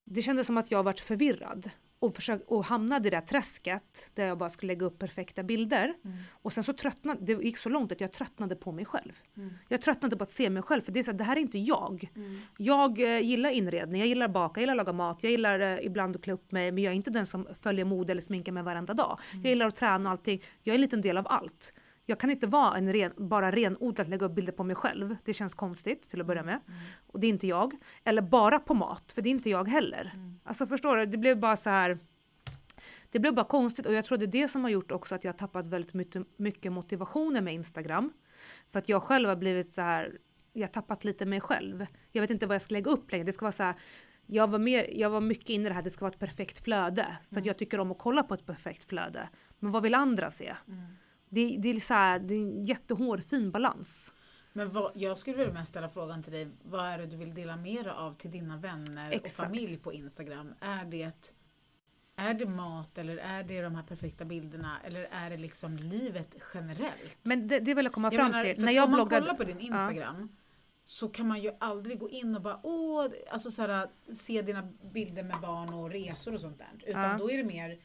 Det 0.05 0.23
kändes 0.23 0.47
som 0.47 0.57
att 0.57 0.71
jag 0.71 0.83
varit 0.83 1.01
förvirrad 1.01 1.71
och, 2.05 2.15
försök, 2.15 2.43
och 2.47 2.65
hamnade 2.65 3.09
i 3.09 3.11
det 3.11 3.17
där 3.17 3.27
träsket 3.27 4.11
där 4.15 4.27
jag 4.27 4.39
bara 4.39 4.51
skulle 4.51 4.73
lägga 4.73 4.87
upp 4.87 4.99
perfekta 4.99 5.43
bilder. 5.43 5.95
Mm. 6.05 6.17
Och 6.31 6.53
sen 6.53 6.65
så 6.65 6.73
tröttnade, 6.73 7.21
det 7.23 7.45
gick 7.45 7.57
så 7.57 7.69
långt 7.69 7.93
att 7.93 8.01
jag 8.01 8.13
tröttnade 8.13 8.57
på 8.57 8.73
mig 8.73 8.85
själv. 8.85 9.13
Mm. 9.37 9.53
Jag 9.69 9.83
tröttnade 9.83 10.17
på 10.17 10.23
att 10.23 10.31
se 10.31 10.51
mig 10.51 10.63
själv 10.63 10.83
för 10.83 10.93
det 10.93 10.99
är 10.99 11.03
så 11.03 11.11
här, 11.11 11.19
det 11.19 11.25
här 11.25 11.37
är 11.37 11.41
inte 11.41 11.59
jag. 11.59 12.11
Mm. 12.17 12.41
Jag 12.59 13.01
eh, 13.01 13.21
gillar 13.21 13.51
inredning, 13.51 14.01
jag 14.01 14.09
gillar 14.09 14.27
att 14.27 14.33
baka, 14.33 14.61
jag 14.61 14.63
gillar 14.63 14.75
att 14.75 14.87
laga 14.87 14.93
mat, 14.93 15.19
jag 15.21 15.31
gillar 15.33 15.61
eh, 15.61 15.87
ibland 15.87 16.17
att 16.17 16.23
klä 16.23 16.33
upp 16.33 16.53
mig 16.53 16.73
men 16.73 16.85
jag 16.85 16.91
är 16.91 16.97
inte 16.97 17.11
den 17.11 17.27
som 17.27 17.47
följer 17.61 17.85
mode 17.85 18.13
eller 18.13 18.23
sminkar 18.23 18.53
mig 18.53 18.63
varenda 18.63 18.95
dag. 18.95 19.19
Jag 19.33 19.51
gillar 19.51 19.67
att 19.67 19.77
träna 19.77 20.11
och 20.11 20.11
allting. 20.11 20.43
Jag 20.63 20.73
är 20.73 20.75
en 20.75 20.81
liten 20.81 21.01
del 21.01 21.17
av 21.17 21.27
allt. 21.29 21.75
Jag 22.07 22.21
kan 22.21 22.31
inte 22.31 22.47
vara 22.47 22.77
en 22.77 22.93
ren, 22.93 23.13
bara 23.17 23.51
renodlat 23.53 24.09
lägga 24.09 24.27
upp 24.27 24.33
bilder 24.33 24.53
på 24.53 24.65
mig 24.65 24.77
själv. 24.77 25.17
Det 25.25 25.33
känns 25.33 25.55
konstigt 25.55 26.03
till 26.03 26.21
att 26.21 26.27
börja 26.27 26.43
med. 26.43 26.61
Och 27.07 27.21
det 27.21 27.27
är 27.27 27.29
inte 27.29 27.47
jag. 27.47 27.73
Eller 28.05 28.23
bara 28.23 28.59
på 28.59 28.75
mat, 28.75 29.13
för 29.13 29.23
det 29.23 29.29
är 29.29 29.31
inte 29.31 29.51
jag 29.51 29.69
heller. 29.69 30.13
Alltså 30.45 30.67
förstår 30.67 30.97
du? 30.97 31.07
Det 31.07 31.19
blev 31.19 31.41
bara 31.41 31.57
så 31.57 31.71
här. 31.71 31.99
Det 33.11 33.19
blev 33.19 33.35
bara 33.35 33.47
konstigt 33.47 33.87
och 33.87 33.95
jag 33.95 34.05
tror 34.05 34.19
det 34.19 34.25
är 34.25 34.43
det 34.43 34.49
som 34.49 34.63
har 34.63 34.71
gjort 34.71 34.93
också 34.93 35.15
att 35.15 35.25
jag 35.25 35.33
har 35.33 35.39
tappat 35.39 35.67
väldigt 35.67 35.95
mycket, 35.95 36.27
mycket 36.37 36.73
motivationen 36.73 37.45
med 37.45 37.55
Instagram. 37.55 38.13
För 38.71 38.79
att 38.79 38.89
jag 38.89 39.03
själv 39.03 39.29
har 39.29 39.37
blivit 39.37 39.71
så 39.71 39.81
här. 39.81 40.19
Jag 40.53 40.63
har 40.63 40.73
tappat 40.73 41.05
lite 41.05 41.27
mig 41.27 41.41
själv. 41.41 41.87
Jag 42.13 42.21
vet 42.21 42.31
inte 42.31 42.47
vad 42.47 42.55
jag 42.55 42.63
ska 42.63 42.73
lägga 42.73 42.91
upp 42.91 43.13
längre. 43.13 43.25
Det 43.25 43.33
ska 43.33 43.45
vara 43.45 43.53
så 43.53 43.63
här. 43.63 43.75
Jag 44.27 44.51
var, 44.51 44.59
mer, 44.59 44.91
jag 44.93 45.11
var 45.11 45.21
mycket 45.21 45.49
inne 45.49 45.65
i 45.65 45.69
det 45.69 45.75
här, 45.75 45.83
det 45.83 45.91
ska 45.91 46.05
vara 46.05 46.13
ett 46.13 46.19
perfekt 46.19 46.65
flöde. 46.65 47.07
För 47.31 47.41
att 47.41 47.47
jag 47.47 47.59
tycker 47.59 47.81
om 47.81 47.91
att 47.91 47.99
kolla 47.99 48.23
på 48.23 48.35
ett 48.35 48.47
perfekt 48.47 48.85
flöde. 48.85 49.29
Men 49.59 49.73
vad 49.73 49.83
vill 49.83 49.95
andra 49.95 50.31
se? 50.31 50.55
Mm. 50.69 50.97
Det, 51.35 51.57
det, 51.59 51.69
är 51.69 51.81
så 51.81 51.95
här, 51.95 52.19
det 52.19 52.35
är 52.35 52.39
en 52.39 52.63
jättehård 52.63 53.25
fin 53.25 53.51
balans. 53.51 54.13
Men 54.53 54.71
vad, 54.73 54.93
jag 54.95 55.19
skulle 55.19 55.53
mest 55.53 55.71
ställa 55.71 55.89
frågan 55.89 56.23
till 56.23 56.33
dig, 56.33 56.49
vad 56.63 56.87
är 56.87 56.99
det 56.99 57.07
du 57.07 57.17
vill 57.17 57.35
dela 57.35 57.57
mer 57.57 57.89
av 57.89 58.15
till 58.15 58.31
dina 58.31 58.57
vänner 58.57 59.13
Exakt. 59.13 59.39
och 59.39 59.45
familj 59.45 59.77
på 59.77 59.93
Instagram? 59.93 60.55
Är 60.61 60.85
det, 60.85 61.35
är 62.17 62.35
det 62.35 62.47
mat 62.47 62.99
eller 62.99 63.17
är 63.17 63.43
det 63.43 63.63
de 63.63 63.75
här 63.75 63.83
perfekta 63.83 64.25
bilderna 64.25 64.81
eller 64.85 65.09
är 65.11 65.31
det 65.31 65.37
liksom 65.37 65.77
livet 65.77 66.37
generellt? 66.55 67.19
Men 67.23 67.49
det, 67.49 67.61
det 67.61 67.75
vill 67.75 67.85
jag 67.85 67.93
komma 67.93 68.09
Jag 68.13 68.15
fram 68.15 68.31
menar, 68.31 68.45
till. 68.45 68.65
När 68.65 68.73
jag 68.73 68.85
om 68.85 68.91
man 68.91 68.99
bloggade... 68.99 69.21
kollar 69.21 69.35
på 69.35 69.45
din 69.45 69.61
Instagram 69.61 70.29
så 70.85 71.09
kan 71.09 71.29
man 71.29 71.43
ju 71.43 71.53
aldrig 71.61 71.99
gå 71.99 72.11
in 72.11 72.37
och 72.37 72.43
bara 72.43 72.61
åh, 72.63 73.07
alltså 73.31 73.51
såhär, 73.51 73.89
se 74.13 74.43
dina 74.43 74.63
bilder 74.93 75.23
med 75.23 75.41
barn 75.41 75.75
och 75.75 75.91
resor 75.91 76.35
och 76.35 76.41
sånt 76.41 76.59
där. 76.59 76.89
Utan 76.91 77.03
Ja. 77.03 77.19
då 77.19 77.31
är 77.31 77.37
det 77.37 77.45
mer, 77.45 77.79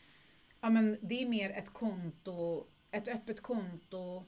ja 0.62 0.69
men 0.69 0.97
det 1.01 1.21
är 1.21 1.27
mer 1.27 1.49
ett 1.49 1.73
konto, 1.73 2.67
ett 2.91 3.08
öppet 3.08 3.41
konto 3.41 4.25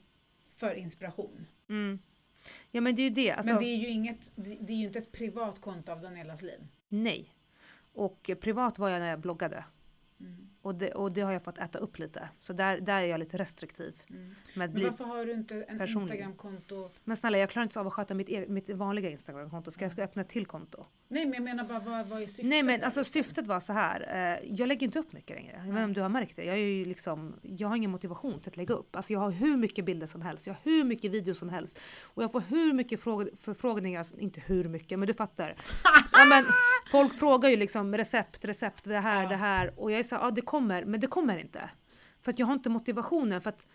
för 0.50 0.74
inspiration. 0.74 1.48
Mm. 1.70 2.00
Ja 2.72 2.82
men 2.82 2.96
det 2.96 3.02
är 3.02 3.04
ju 3.04 3.10
det. 3.10 3.32
Alltså, 3.32 3.54
men 3.54 3.62
det 3.64 3.70
är 3.70 3.78
ju 3.78 3.88
inget, 3.88 4.32
det, 4.36 4.74
är 4.74 4.78
ju 4.78 4.86
inte 4.86 5.00
ett 5.00 5.12
privat 5.12 5.62
konto 5.62 5.92
av 5.92 6.02
Danielas 6.02 6.42
liv. 6.42 6.68
Nej. 6.90 7.36
Och 7.94 8.32
privat 8.42 8.80
var 8.80 8.90
jag 8.90 9.00
när 9.00 9.10
jag 9.10 9.20
bloggade. 9.20 9.66
Mm. 10.20 10.50
Och 10.62 10.76
det, 10.76 10.92
och 10.92 11.12
det 11.12 11.22
har 11.22 11.32
jag 11.32 11.44
fått 11.44 11.58
äta 11.58 11.80
upp 11.80 12.00
lite. 12.00 12.30
Så 12.40 12.54
där, 12.54 12.80
där 12.82 13.02
är 13.02 13.06
jag 13.06 13.20
lite 13.20 13.38
restriktiv. 13.38 13.96
Mm. 14.10 14.36
Med 14.56 14.74
Men 14.74 14.84
varför 14.84 15.06
har 15.06 15.26
du 15.26 15.32
inte 15.34 15.64
en. 15.64 15.82
Instagramkonto? 15.82 16.90
men 17.04 17.18
snälla 17.18 17.38
jag 17.38 17.50
klarar 17.50 17.64
inte 17.64 17.80
av 17.80 17.88
att 17.88 17.94
sköta 17.94 18.14
mitt, 18.14 18.30
e- 18.30 18.46
mitt 18.48 18.70
vanliga 18.70 19.10
Instagramkonto. 19.10 19.72
Ska 19.72 19.86
jag 19.86 19.92
ska 19.92 20.04
öppna 20.04 20.22
ett 20.22 20.30
till 20.30 20.46
konto? 20.46 20.86
Nej 21.08 21.26
men 21.26 21.34
jag 21.34 21.44
menar 21.44 21.64
bara 21.64 21.80
vad, 21.80 22.08
vad 22.08 22.22
är 22.22 22.28
syftet? 22.28 22.46
Nej 22.46 22.64
men 22.64 22.84
alltså 22.84 23.00
liksom? 23.00 23.14
syftet 23.24 23.48
var 23.48 23.60
så 23.60 23.74
här. 23.74 24.02
Eh, 24.42 24.50
jag 24.54 24.68
lägger 24.68 24.88
inte 24.88 25.00
upp 25.00 25.14
mycket 25.14 25.36
längre. 25.36 25.54
Jag 25.56 25.62
vet 25.64 25.70
inte 25.74 25.84
om 25.84 25.94
du 25.94 26.02
har 26.02 26.10
märkt 26.10 26.36
det. 26.36 26.44
Jag, 26.44 26.56
är 26.56 26.60
ju 26.60 26.86
liksom, 26.86 27.36
jag 27.42 27.68
har 27.68 27.76
ingen 27.76 27.92
motivation 27.92 28.40
till 28.40 28.50
att 28.50 28.58
lägga 28.58 28.74
upp. 28.76 28.96
Alltså 28.96 29.14
jag 29.14 29.20
har 29.20 29.32
hur 29.32 29.58
mycket 29.58 29.86
bilder 29.86 30.08
som 30.08 30.22
helst. 30.22 30.48
Jag 30.48 30.54
har 30.54 30.62
hur 30.64 30.84
mycket 30.84 31.12
videos 31.12 31.38
som 31.40 31.50
helst. 31.50 31.80
Och 32.04 32.24
jag 32.24 32.32
får 32.32 32.42
hur 32.42 32.74
mycket 32.74 33.00
fråg 33.02 33.30
förfrågningar. 33.42 34.06
Inte 34.20 34.42
hur 34.46 34.64
mycket 34.70 35.00
men 35.00 35.08
du 35.08 35.14
fattar. 35.14 35.56
ja, 36.14 36.26
men, 36.26 36.46
folk 36.92 37.14
frågar 37.20 37.50
ju 37.50 37.56
liksom 37.56 37.98
recept, 37.98 38.46
recept, 38.46 38.84
det 38.84 39.00
här, 39.00 39.24
Ja. 39.24 39.30
det 39.30 39.36
här. 39.36 39.80
Och 39.80 39.92
jag 39.92 40.00
är 40.00 40.04
så 40.04 40.16
här, 40.16 40.24
ja 40.24 40.32
det 40.32 40.42
kommer. 40.52 40.86
Men 40.86 41.00
det 41.00 41.08
kommer 41.08 41.38
inte. 41.38 41.70
För 42.22 42.32
att 42.32 42.40
jag 42.40 42.48
har 42.48 42.54
inte 42.54 42.70
motivationen. 42.70 43.42
För 43.42 43.50
att 43.50 43.68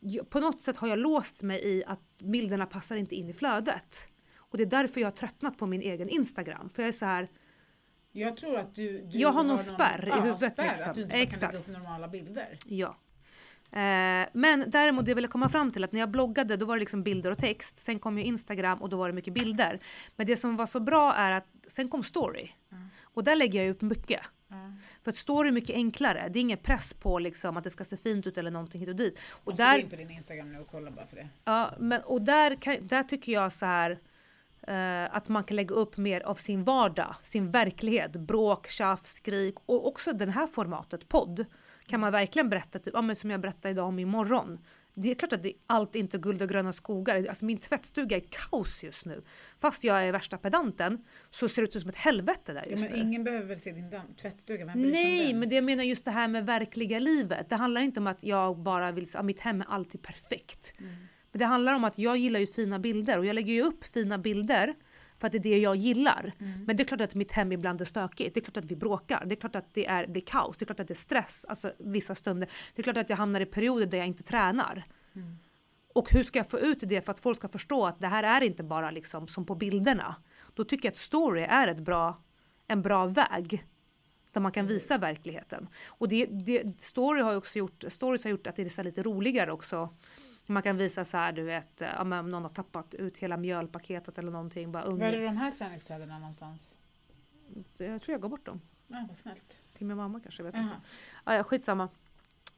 jag, 0.00 0.30
på 0.30 0.40
något 0.40 0.60
sätt 0.62 0.76
har 0.76 0.88
jag 0.88 0.98
låst 0.98 1.42
mig 1.42 1.58
i 1.64 1.84
att 1.84 2.18
bilderna 2.18 2.66
passar 2.66 2.96
inte 2.96 3.14
in 3.14 3.28
i 3.28 3.32
flödet. 3.32 4.08
Och 4.36 4.56
det 4.58 4.64
är 4.64 4.66
därför 4.66 5.00
jag 5.00 5.08
har 5.08 5.12
tröttnat 5.12 5.58
på 5.58 5.66
min 5.66 5.82
egen 5.82 6.08
Instagram. 6.08 6.70
För 6.70 6.82
jag 6.82 6.88
är 6.88 6.92
så 6.92 7.06
här, 7.06 7.28
Jag 8.12 8.36
tror 8.36 8.58
att 8.58 8.74
du, 8.74 9.00
du 9.00 9.18
Jag 9.18 9.32
har 9.32 9.44
någon 9.44 9.58
spärr 9.58 10.04
i 10.06 10.08
ja, 10.08 10.20
huvudet, 10.20 10.52
Spärr, 10.52 10.68
liksom. 10.68 10.90
Att 10.90 10.94
du 10.94 11.02
inte 11.02 11.12
bara 11.12 11.18
kan 11.18 11.28
Exakt. 11.28 11.52
lägga 11.52 11.64
upp 11.64 11.68
normala 11.68 12.08
bilder. 12.08 12.58
Ja. 12.66 12.96
Eh, 13.74 14.28
men 14.32 14.64
däremot 14.66 15.04
det 15.04 15.10
jag 15.10 15.16
ville 15.16 15.28
komma 15.28 15.48
fram 15.48 15.72
till 15.72 15.84
att 15.84 15.92
när 15.92 16.00
jag 16.00 16.10
bloggade 16.10 16.56
då 16.56 16.66
var 16.66 16.76
det 16.76 16.80
liksom 16.80 17.02
bilder 17.02 17.30
och 17.30 17.38
text. 17.38 17.78
Sen 17.78 17.98
kom 17.98 18.18
ju 18.18 18.24
Instagram 18.24 18.82
och 18.82 18.88
då 18.88 18.96
var 18.96 19.08
det 19.08 19.14
mycket 19.14 19.34
bilder. 19.34 19.80
Men 20.16 20.26
det 20.26 20.36
som 20.36 20.56
var 20.56 20.66
så 20.66 20.80
bra 20.80 21.14
är 21.14 21.32
att 21.32 21.46
sen 21.68 21.88
kom 21.88 22.02
story. 22.02 22.50
Mm. 22.72 22.88
Och 23.02 23.24
där 23.24 23.36
lägger 23.36 23.62
jag 23.62 23.70
upp 23.70 23.82
mycket. 23.82 24.20
För 25.02 25.10
att 25.10 25.16
story 25.16 25.48
är 25.48 25.52
mycket 25.52 25.76
enklare. 25.76 26.28
Det 26.28 26.38
är 26.38 26.40
ingen 26.40 26.58
press 26.58 26.94
på 26.94 27.18
liksom 27.18 27.56
att 27.56 27.64
det 27.64 27.70
ska 27.70 27.84
se 27.84 27.96
fint 27.96 28.26
ut 28.26 28.38
eller 28.38 28.50
någonting 28.50 28.80
hit 28.80 28.88
och 28.88 28.96
dit. 28.96 29.20
Och 29.32 29.46
Måste 29.52 29.62
gå 29.62 29.68
där, 29.68 29.78
in 29.78 29.90
på 29.90 29.96
din 29.96 30.10
Instagram 30.10 30.52
nu 30.52 30.58
och 30.58 30.68
kolla 30.70 30.90
bara 30.90 31.06
för 31.06 31.16
det. 31.16 31.28
ja, 31.44 31.70
men, 31.78 32.02
och 32.02 32.22
där, 32.22 32.54
kan, 32.54 32.86
där 32.86 33.02
tycker 33.02 33.32
jag 33.32 33.52
så 33.52 33.66
här 33.66 33.98
eh, 34.66 35.16
att 35.16 35.28
man 35.28 35.44
kan 35.44 35.56
lägga 35.56 35.74
upp 35.74 35.96
mer 35.96 36.20
av 36.20 36.34
sin 36.34 36.64
vardag, 36.64 37.14
sin 37.22 37.50
verklighet. 37.50 38.12
Bråk, 38.12 38.68
tjafs, 38.68 39.12
skrik 39.12 39.54
och 39.66 39.86
också 39.86 40.12
det 40.12 40.30
här 40.30 40.46
formatet 40.46 41.08
podd. 41.08 41.44
Kan 41.86 42.00
man 42.00 42.12
verkligen 42.12 42.48
berätta, 42.48 42.78
typ, 42.78 42.94
ja, 42.94 43.02
men 43.02 43.16
som 43.16 43.30
jag 43.30 43.40
berättade 43.40 43.70
idag 43.72 43.88
om 43.88 43.98
imorgon. 43.98 44.58
Det 44.94 45.10
är 45.10 45.14
klart 45.14 45.32
att 45.32 45.42
det, 45.42 45.52
allt 45.66 45.94
inte 45.94 46.16
är 46.16 46.18
guld 46.18 46.42
och 46.42 46.48
gröna 46.48 46.72
skogar. 46.72 47.26
Alltså 47.28 47.44
min 47.44 47.58
tvättstuga 47.58 48.16
är 48.16 48.22
kaos 48.30 48.84
just 48.84 49.06
nu. 49.06 49.22
Fast 49.58 49.84
jag 49.84 50.02
är 50.04 50.12
värsta 50.12 50.38
pedanten 50.38 51.04
så 51.30 51.48
ser 51.48 51.62
det 51.62 51.76
ut 51.76 51.82
som 51.82 51.88
ett 51.88 51.96
helvete 51.96 52.52
där 52.52 52.62
Ja, 52.64 52.70
just 52.70 52.82
men 52.82 52.92
nu. 52.92 52.98
ingen 52.98 53.24
behöver 53.24 53.46
väl 53.46 53.60
se 53.60 53.72
din 53.72 53.90
tvättstuga? 54.16 54.64
Vem 54.64 54.82
Nej, 54.82 55.34
men 55.34 55.48
det 55.48 55.54
jag 55.54 55.64
menar 55.64 55.84
just 55.84 56.04
det 56.04 56.10
här 56.10 56.28
med 56.28 56.46
verkliga 56.46 56.98
livet. 56.98 57.48
Det 57.48 57.56
handlar 57.56 57.80
inte 57.80 58.00
om 58.00 58.06
att 58.06 58.22
jag 58.22 58.58
bara 58.58 58.92
vill, 58.92 59.06
att 59.14 59.24
mitt 59.24 59.40
hem 59.40 59.60
är 59.60 59.66
alltid 59.68 60.02
perfekt. 60.02 60.74
Mm. 60.78 60.94
Men 61.32 61.38
det 61.38 61.44
handlar 61.44 61.74
om 61.74 61.84
att 61.84 61.98
jag 61.98 62.16
gillar 62.16 62.40
ju 62.40 62.46
fina 62.46 62.78
bilder 62.78 63.18
och 63.18 63.26
jag 63.26 63.34
lägger 63.34 63.52
ju 63.52 63.62
upp 63.62 63.84
fina 63.84 64.18
bilder 64.18 64.74
för 65.24 65.28
att 65.28 65.42
det 65.42 65.48
är 65.48 65.52
det 65.52 65.58
jag 65.58 65.76
gillar. 65.76 66.32
Mm. 66.38 66.64
Men 66.64 66.76
det 66.76 66.82
är 66.82 66.84
klart 66.84 67.00
att 67.00 67.14
mitt 67.14 67.32
hem 67.32 67.52
ibland 67.52 67.80
är 67.80 67.84
stökigt. 67.84 68.34
Det 68.34 68.40
är 68.40 68.42
klart 68.42 68.56
att 68.56 68.64
vi 68.64 68.76
bråkar. 68.76 69.24
det 69.26 69.34
är 69.34 69.36
klart 69.36 69.56
att 69.56 69.74
det 69.74 69.86
är, 69.86 70.06
blir 70.06 70.22
kaos. 70.22 70.58
Det 70.58 70.62
är 70.62 70.66
klart 70.66 70.80
att 70.80 70.88
det 70.88 70.92
är 70.92 70.96
stress 70.96 71.46
alltså, 71.48 71.72
vissa 71.78 72.14
stunder. 72.14 72.48
Det 72.74 72.80
är 72.80 72.82
klart 72.82 72.96
att 72.96 73.10
jag 73.10 73.16
hamnar 73.16 73.40
i 73.40 73.46
perioder 73.46 73.86
där 73.86 73.98
jag 73.98 74.06
inte 74.06 74.22
tränar. 74.22 74.84
Mm. 75.14 75.38
Och 75.94 76.10
hur 76.10 76.22
ska 76.22 76.38
jag 76.38 76.50
få 76.50 76.58
ut 76.58 76.78
det 76.80 77.00
för 77.00 77.12
att 77.12 77.18
folk 77.18 77.38
ska 77.38 77.48
förstå 77.48 77.86
att 77.86 78.00
det 78.00 78.06
här 78.06 78.22
är 78.22 78.40
inte 78.40 78.62
bara 78.62 78.90
liksom 78.90 79.28
som 79.28 79.46
på 79.46 79.54
bilderna. 79.54 80.16
Då 80.54 80.64
tycker 80.64 80.88
jag 80.88 80.92
att 80.92 80.98
story 80.98 81.42
är 81.42 81.68
ett 81.68 81.80
bra, 81.80 82.22
en 82.66 82.82
bra 82.82 83.06
väg. 83.06 83.66
Där 84.32 84.40
man 84.40 84.52
kan 84.52 84.66
visa 84.66 84.98
verkligheten. 84.98 85.68
Och 85.86 86.08
det, 86.08 86.26
det, 86.26 86.82
story 86.82 87.22
har 87.22 87.36
också 87.36 87.58
gjort, 87.58 87.84
stories 87.88 88.24
har 88.24 88.30
gjort 88.30 88.46
att 88.46 88.56
det 88.56 88.78
är 88.78 88.84
lite 88.84 89.02
roligare 89.02 89.52
också. 89.52 89.88
Man 90.46 90.62
kan 90.62 90.76
visa 90.76 91.04
så 91.04 91.16
här, 91.16 91.32
du 91.32 91.42
vet, 91.42 91.82
eh, 91.82 92.00
om 92.00 92.10
någon 92.10 92.42
har 92.42 92.48
tappat 92.50 92.94
ut 92.94 93.18
hela 93.18 93.36
mjölpaketet 93.36 94.18
eller 94.18 94.30
någonting. 94.32 94.72
Bara 94.72 94.84
Var 94.84 95.06
är 95.06 95.14
unge. 95.14 95.26
de 95.26 95.36
här 95.36 95.50
träningskläderna 95.50 96.18
någonstans? 96.18 96.78
Jag 97.76 98.02
tror 98.02 98.12
jag 98.12 98.20
gav 98.20 98.30
bort 98.30 98.46
dem. 98.46 98.60
Ja, 98.86 99.04
vad 99.08 99.16
snällt. 99.16 99.62
Till 99.76 99.86
min 99.86 99.96
mamma 99.96 100.20
kanske, 100.20 100.42
jag 100.42 100.44
vet 100.44 100.54
inte. 100.54 100.74
Aha. 100.74 100.80
Ja, 101.24 101.34
ja, 101.34 101.44
skitsamma. 101.44 101.88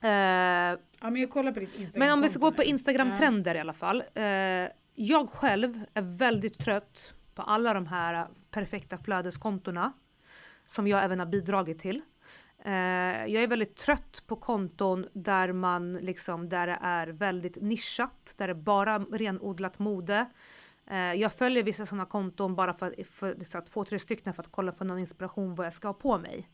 Eh, 0.01 0.09
Ja, 0.11 0.79
men 1.11 1.17
jag 1.17 1.31
kollar 1.31 1.53
på 1.53 1.61
ditt 1.61 1.75
Instagram. 1.79 2.07
men 2.09 2.13
om 2.13 2.23
vi 2.23 2.29
ska 2.29 2.39
gå 2.39 2.53
på 2.53 2.63
Instagram-trender 2.63 3.55
i 3.55 3.59
alla 3.61 3.73
fall. 3.73 4.03
Eh, 4.15 4.25
jag 4.95 5.29
själv 5.31 5.85
är 5.95 6.03
väldigt 6.03 6.59
trött 6.59 7.15
på 7.35 7.43
alla 7.43 7.75
de 7.75 7.87
här 7.87 8.29
perfekta 8.51 8.99
flödeskontona 8.99 9.93
som 10.67 10.87
jag 10.87 11.05
även 11.05 11.19
har 11.19 11.27
bidragit 11.27 11.79
till. 11.79 12.03
Eh, 12.67 13.27
jag 13.27 13.43
är 13.43 13.49
väldigt 13.49 13.77
trött 13.77 14.23
på 14.27 14.37
konton 14.37 15.07
där 15.13 15.53
man 15.53 15.93
liksom, 15.93 16.49
där 16.49 16.67
det 16.67 16.79
är 16.83 17.07
väldigt 17.07 17.63
nischat, 17.63 18.35
där 18.37 18.47
det 18.47 18.53
är 18.53 18.55
bara 18.55 18.99
renodlat 18.99 19.79
mode. 19.79 20.27
Eh, 20.87 20.99
jag 20.99 21.33
följer 21.33 21.63
vissa 21.63 21.87
sådana 21.87 22.07
konton 22.07 22.55
bara 22.55 22.75
för, 22.75 23.05
för 23.05 23.45
så 23.45 23.59
att 23.59 23.67
två, 23.67 23.85
tre 23.85 23.99
stycken 23.99 24.35
för 24.35 24.43
att 24.43 24.51
kolla 24.51 24.73
för 24.73 24.85
någon 24.85 24.99
inspiration 24.99 25.55
vad 25.55 25.67
jag 25.67 25.73
ska 25.73 25.89
ha 25.89 25.95
på 25.95 26.19
mig. 26.19 26.49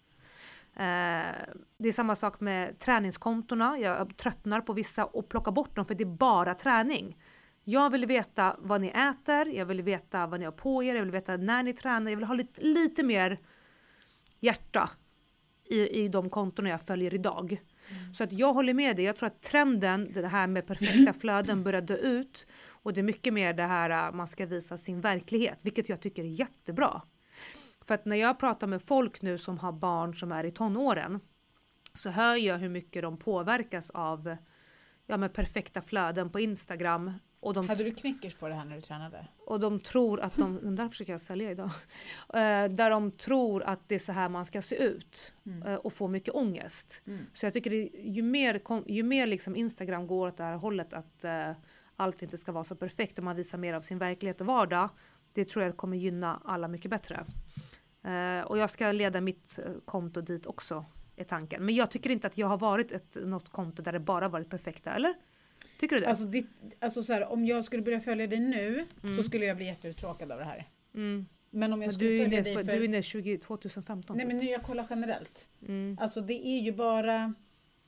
Eh, 0.75 1.35
det 1.79 1.89
är 1.89 1.93
samma 1.93 2.17
sak 2.17 2.41
med 2.41 2.79
träningskontona. 2.79 3.79
Jag 3.79 4.17
tröttnar 4.17 4.61
på 4.61 4.73
vissa 4.73 5.05
och 5.05 5.29
plockar 5.29 5.53
bort 5.53 5.77
dem 5.77 5.87
för 5.87 5.95
det 5.95 6.05
är 6.05 6.17
bara 6.17 6.55
träning. 6.55 7.19
Jag 7.65 7.91
vill 7.91 8.07
veta 8.07 8.57
vad 8.59 8.81
ni 8.81 8.89
äter, 8.89 9.47
jag 9.47 9.67
vill 9.67 9.83
veta 9.83 10.27
vad 10.27 10.41
ni 10.41 10.45
har 10.45 10.53
på 10.53 10.83
er, 10.83 10.95
jag 10.95 11.03
vill 11.03 11.11
veta 11.11 11.37
när 11.37 11.63
ni 11.63 11.73
tränar, 11.73 12.11
jag 12.11 12.17
vill 12.17 12.27
ha 12.27 12.35
lite, 12.35 12.63
lite 12.63 13.03
mer 13.03 13.39
hjärta 14.41 14.91
i, 15.73 16.05
i 16.05 16.09
de 16.09 16.31
kontona 16.31 16.69
jag 16.69 16.83
följer 16.83 17.15
idag. 17.15 17.61
Så 18.15 18.25
att 18.25 18.33
jag 18.33 18.53
håller 18.53 18.75
med 18.75 18.97
dig, 18.97 19.05
jag 19.05 19.17
tror 19.17 19.27
att 19.27 19.43
trenden, 19.43 20.13
det 20.13 20.29
här 20.29 20.47
med 20.47 20.67
perfekta 20.67 21.13
flöden 21.21 21.63
börjar 21.63 21.81
dö 21.81 21.97
ut. 21.97 22.47
Och 22.69 22.93
det 22.93 23.01
är 23.01 23.03
mycket 23.03 23.33
mer 23.33 23.53
det 23.53 23.63
här 23.63 23.91
att 23.91 24.15
man 24.15 24.29
ska 24.29 24.47
visa 24.47 24.77
sin 24.77 25.01
verklighet, 25.01 25.59
vilket 25.63 25.89
jag 25.89 26.01
tycker 26.01 26.25
är 26.25 26.29
jättebra. 26.29 27.03
För 27.87 27.95
att 27.95 28.05
när 28.05 28.17
jag 28.17 28.39
pratar 28.39 28.67
med 28.67 28.83
folk 28.83 29.23
nu 29.23 29.39
som 29.39 29.59
har 29.59 29.73
barn 29.73 30.15
som 30.15 30.33
är 30.33 30.45
i 30.45 30.51
tonåren 30.51 31.21
så 31.95 32.11
hör 32.11 32.37
jag 32.37 32.59
hur 32.59 32.69
mycket 32.69 33.03
de 33.03 33.17
påverkas 33.17 33.91
av 33.91 34.37
ja, 35.07 35.17
med 35.17 35.33
perfekta 35.33 35.83
flöden 35.83 36.31
på 36.31 36.41
Instagram. 36.41 37.13
Och 37.43 37.55
de, 37.55 37.69
Hade 37.69 37.85
du 37.85 37.91
knickers 37.91 38.35
på 38.35 38.49
det 38.49 38.55
här 38.55 38.65
när 38.65 38.75
du 38.77 38.81
tränade? 38.81 39.27
och 39.47 39.61
de 39.61 39.81
tror 39.81 40.21
att 40.21 40.37
de, 40.37 40.59
den 40.63 40.77
där 40.77 40.89
försöker 40.89 41.13
jag 41.13 41.21
sälja 41.21 41.51
idag, 41.51 41.71
Eh, 42.35 42.69
där 42.69 42.91
de 42.91 43.11
tror 43.11 43.63
att 43.63 43.89
det 43.89 43.95
är 43.95 43.99
så 43.99 44.13
här 44.13 44.29
man 44.29 44.45
ska 44.45 44.63
se 44.63 44.77
ut 44.77 45.33
Mm. 45.47 45.63
eh, 45.69 45.75
och 45.75 45.93
få 45.93 46.09
mycket 46.09 46.35
ångest. 46.35 47.03
Mm. 47.07 47.27
Så 47.35 47.47
jag 47.47 47.53
tycker 47.53 47.71
det, 47.71 47.91
ju 47.99 48.23
mer, 48.23 48.61
ju 48.87 49.03
mer 49.03 49.27
liksom 49.27 49.57
Instagram 49.57 50.07
går 50.07 50.29
åt 50.29 50.37
det 50.37 50.45
här 50.45 50.57
hållet 50.57 50.93
att 50.93 51.25
eh, 51.25 51.53
allt 51.97 52.23
inte 52.23 52.39
ska 52.39 52.53
vara 52.53 52.65
så 52.65 52.77
perfekt 52.77 53.19
och 53.19 53.25
man 53.25 53.37
visar 53.37 53.59
mer 53.59 53.75
av 53.75 53.81
sin 53.83 53.99
verklighet 53.99 54.41
och 54.41 54.47
vardag, 54.47 54.89
det 55.33 55.45
tror 55.45 55.65
jag 55.65 55.77
kommer 55.77 55.97
gynna 55.97 56.41
alla 56.45 56.69
mycket 56.69 56.91
bättre. 56.91 57.25
Eh, 58.05 58.41
och 58.47 58.59
jag 58.59 58.71
ska 58.71 58.93
leda 58.93 59.21
mitt 59.21 59.59
eh, 59.59 59.73
konto 59.85 60.21
dit 60.21 60.47
också, 60.47 60.85
är 61.17 61.25
tanken. 61.25 61.65
Men 61.65 61.75
jag 61.75 61.91
tycker 61.91 62.11
inte 62.11 62.27
att 62.27 62.39
jag 62.39 62.47
har 62.47 62.59
varit 62.59 62.93
ett, 62.93 63.17
något 63.25 63.49
konto 63.49 63.83
där 63.83 63.93
det 63.93 64.01
bara 64.01 64.29
varit 64.29 64.51
perfekta, 64.51 64.91
eller? 64.95 65.15
Tycker 65.83 65.97
du 65.97 66.01
det? 66.03 66.09
Alltså, 66.09 66.25
ditt, 66.25 66.47
alltså 66.81 67.03
så 67.03 67.13
här, 67.13 67.33
om 67.33 67.47
jag 67.47 67.65
skulle 67.65 67.83
börja 67.83 68.01
följa 68.01 68.27
dig 68.27 68.41
nu 68.41 68.87
Mm. 69.03 69.17
så 69.17 69.23
skulle 69.23 69.45
jag 69.47 69.57
bli 69.57 69.67
jätteuttråkad 69.67 70.33
av 70.33 70.39
det 70.39 70.45
här. 70.45 70.69
mm. 70.95 71.27
Men 71.55 71.73
om 71.73 71.81
jag 71.83 71.87
Men 71.87 71.93
skulle 71.93 72.11
följa 72.11 72.25
inne, 72.39 72.41
dig 72.41 72.55
för, 72.55 72.63
du 72.63 72.73
är 72.73 72.83
inne 72.85 73.03
20, 73.03 73.39
2015. 73.39 74.17
Nej 74.17 74.27
men 74.27 74.39
nu 74.39 74.45
jag 74.45 74.63
kollar 74.63 74.87
generellt. 74.91 75.49
mm. 75.69 75.99
Alltså 76.01 76.21
det 76.21 76.47
är 76.47 76.59
ju 76.61 76.73
bara... 76.73 77.35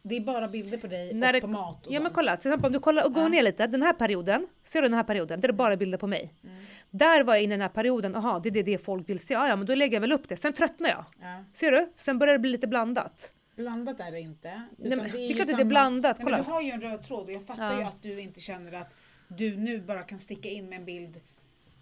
Det 0.07 0.17
är 0.17 0.21
bara 0.21 0.49
bilder 0.49 0.79
på 0.79 0.87
dig 0.87 1.15
När 1.15 1.27
och 1.29 1.33
det- 1.33 1.41
på 1.41 1.47
mat 1.47 1.87
och 1.87 1.93
Ja 1.93 2.01
men 2.01 2.07
sånt. 2.07 2.15
kolla, 2.15 2.37
till 2.37 2.49
exempel 2.51 2.67
om 2.67 2.73
du 2.73 2.79
kollar 2.81 3.05
och 3.05 3.13
går 3.15 3.23
Ja. 3.23 3.29
ner 3.29 3.43
lite, 3.43 3.67
den 3.67 3.83
här 3.83 3.93
perioden, 3.93 4.47
ser 4.65 4.83
du 4.83 4.89
den 4.89 4.97
här 4.97 5.05
perioden? 5.05 5.41
Där 5.41 5.49
är 5.49 5.53
det 5.53 5.57
bara 5.57 5.77
bilder 5.77 5.99
på 5.99 6.07
mig. 6.07 6.35
Mm. 6.45 6.57
Där 6.91 7.23
var 7.25 7.35
jag 7.35 7.43
inne 7.43 7.55
i 7.55 7.57
den 7.57 7.61
här 7.61 7.69
perioden, 7.69 8.15
aha 8.15 8.39
det 8.43 8.49
är 8.49 8.51
det, 8.51 8.63
det 8.63 8.79
folk 8.79 9.09
vill 9.09 9.19
se, 9.21 9.35
ja, 9.35 9.49
ja 9.49 9.57
men 9.57 9.67
då 9.67 9.75
lägger 9.75 9.95
jag 9.97 10.01
väl 10.01 10.13
upp 10.13 10.29
det. 10.29 10.37
Sen 10.37 10.53
tröttnar 10.53 10.89
jag. 10.89 11.05
Ja. 11.21 11.45
Ser 11.55 11.71
du? 11.71 11.89
Sen 11.97 12.19
börjar 12.19 12.33
det 12.35 12.39
bli 12.39 12.51
lite 12.51 12.67
blandat. 12.67 13.33
Blandat 13.57 14.01
är 14.01 14.13
det 14.13 14.21
inte. 14.21 14.49
Nej, 14.79 14.97
men, 14.97 15.11
det 15.11 15.19
är 15.19 15.29
ju 15.29 15.35
klart 15.35 15.41
att 15.41 15.47
det 15.47 15.53
är 15.53 15.57
samma- 15.57 15.65
blandat, 15.69 16.19
Nej, 16.19 16.25
men 16.25 16.33
kolla. 16.33 16.45
du 16.45 16.51
har 16.51 16.63
ju 16.63 16.71
en 16.71 16.81
röd 16.81 17.03
tråd 17.03 17.25
och 17.25 17.33
jag 17.33 17.47
fattar 17.47 17.73
Ja. 17.73 17.79
ju 17.79 17.85
att 17.85 18.03
du 18.03 18.21
inte 18.21 18.41
känner 18.41 18.73
att 18.73 18.97
du 19.29 19.57
nu 19.57 19.81
bara 19.81 20.03
kan 20.03 20.19
sticka 20.19 20.49
in 20.49 20.69
med 20.69 20.79
en 20.79 20.85
bild, 20.85 21.21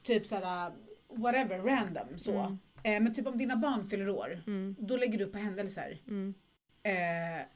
typ 0.03 0.27
såhär 0.27 0.73
whatever, 1.09 1.59
random 1.59 2.19
så. 2.19 2.39
Mm. 2.39 2.59
Eh, 2.83 3.01
men 3.03 3.15
typ 3.15 3.27
om 3.27 3.39
dina 3.39 3.57
barn 3.57 3.85
fyller 3.85 4.09
år, 4.09 4.43
Mm, 4.47 4.77
då 4.79 4.97
lägger 4.97 5.19
du 5.19 5.25
upp 5.25 5.33
på 5.33 5.39
händelser. 5.39 5.99
mm. 6.09 6.35
Eh, 6.83 7.47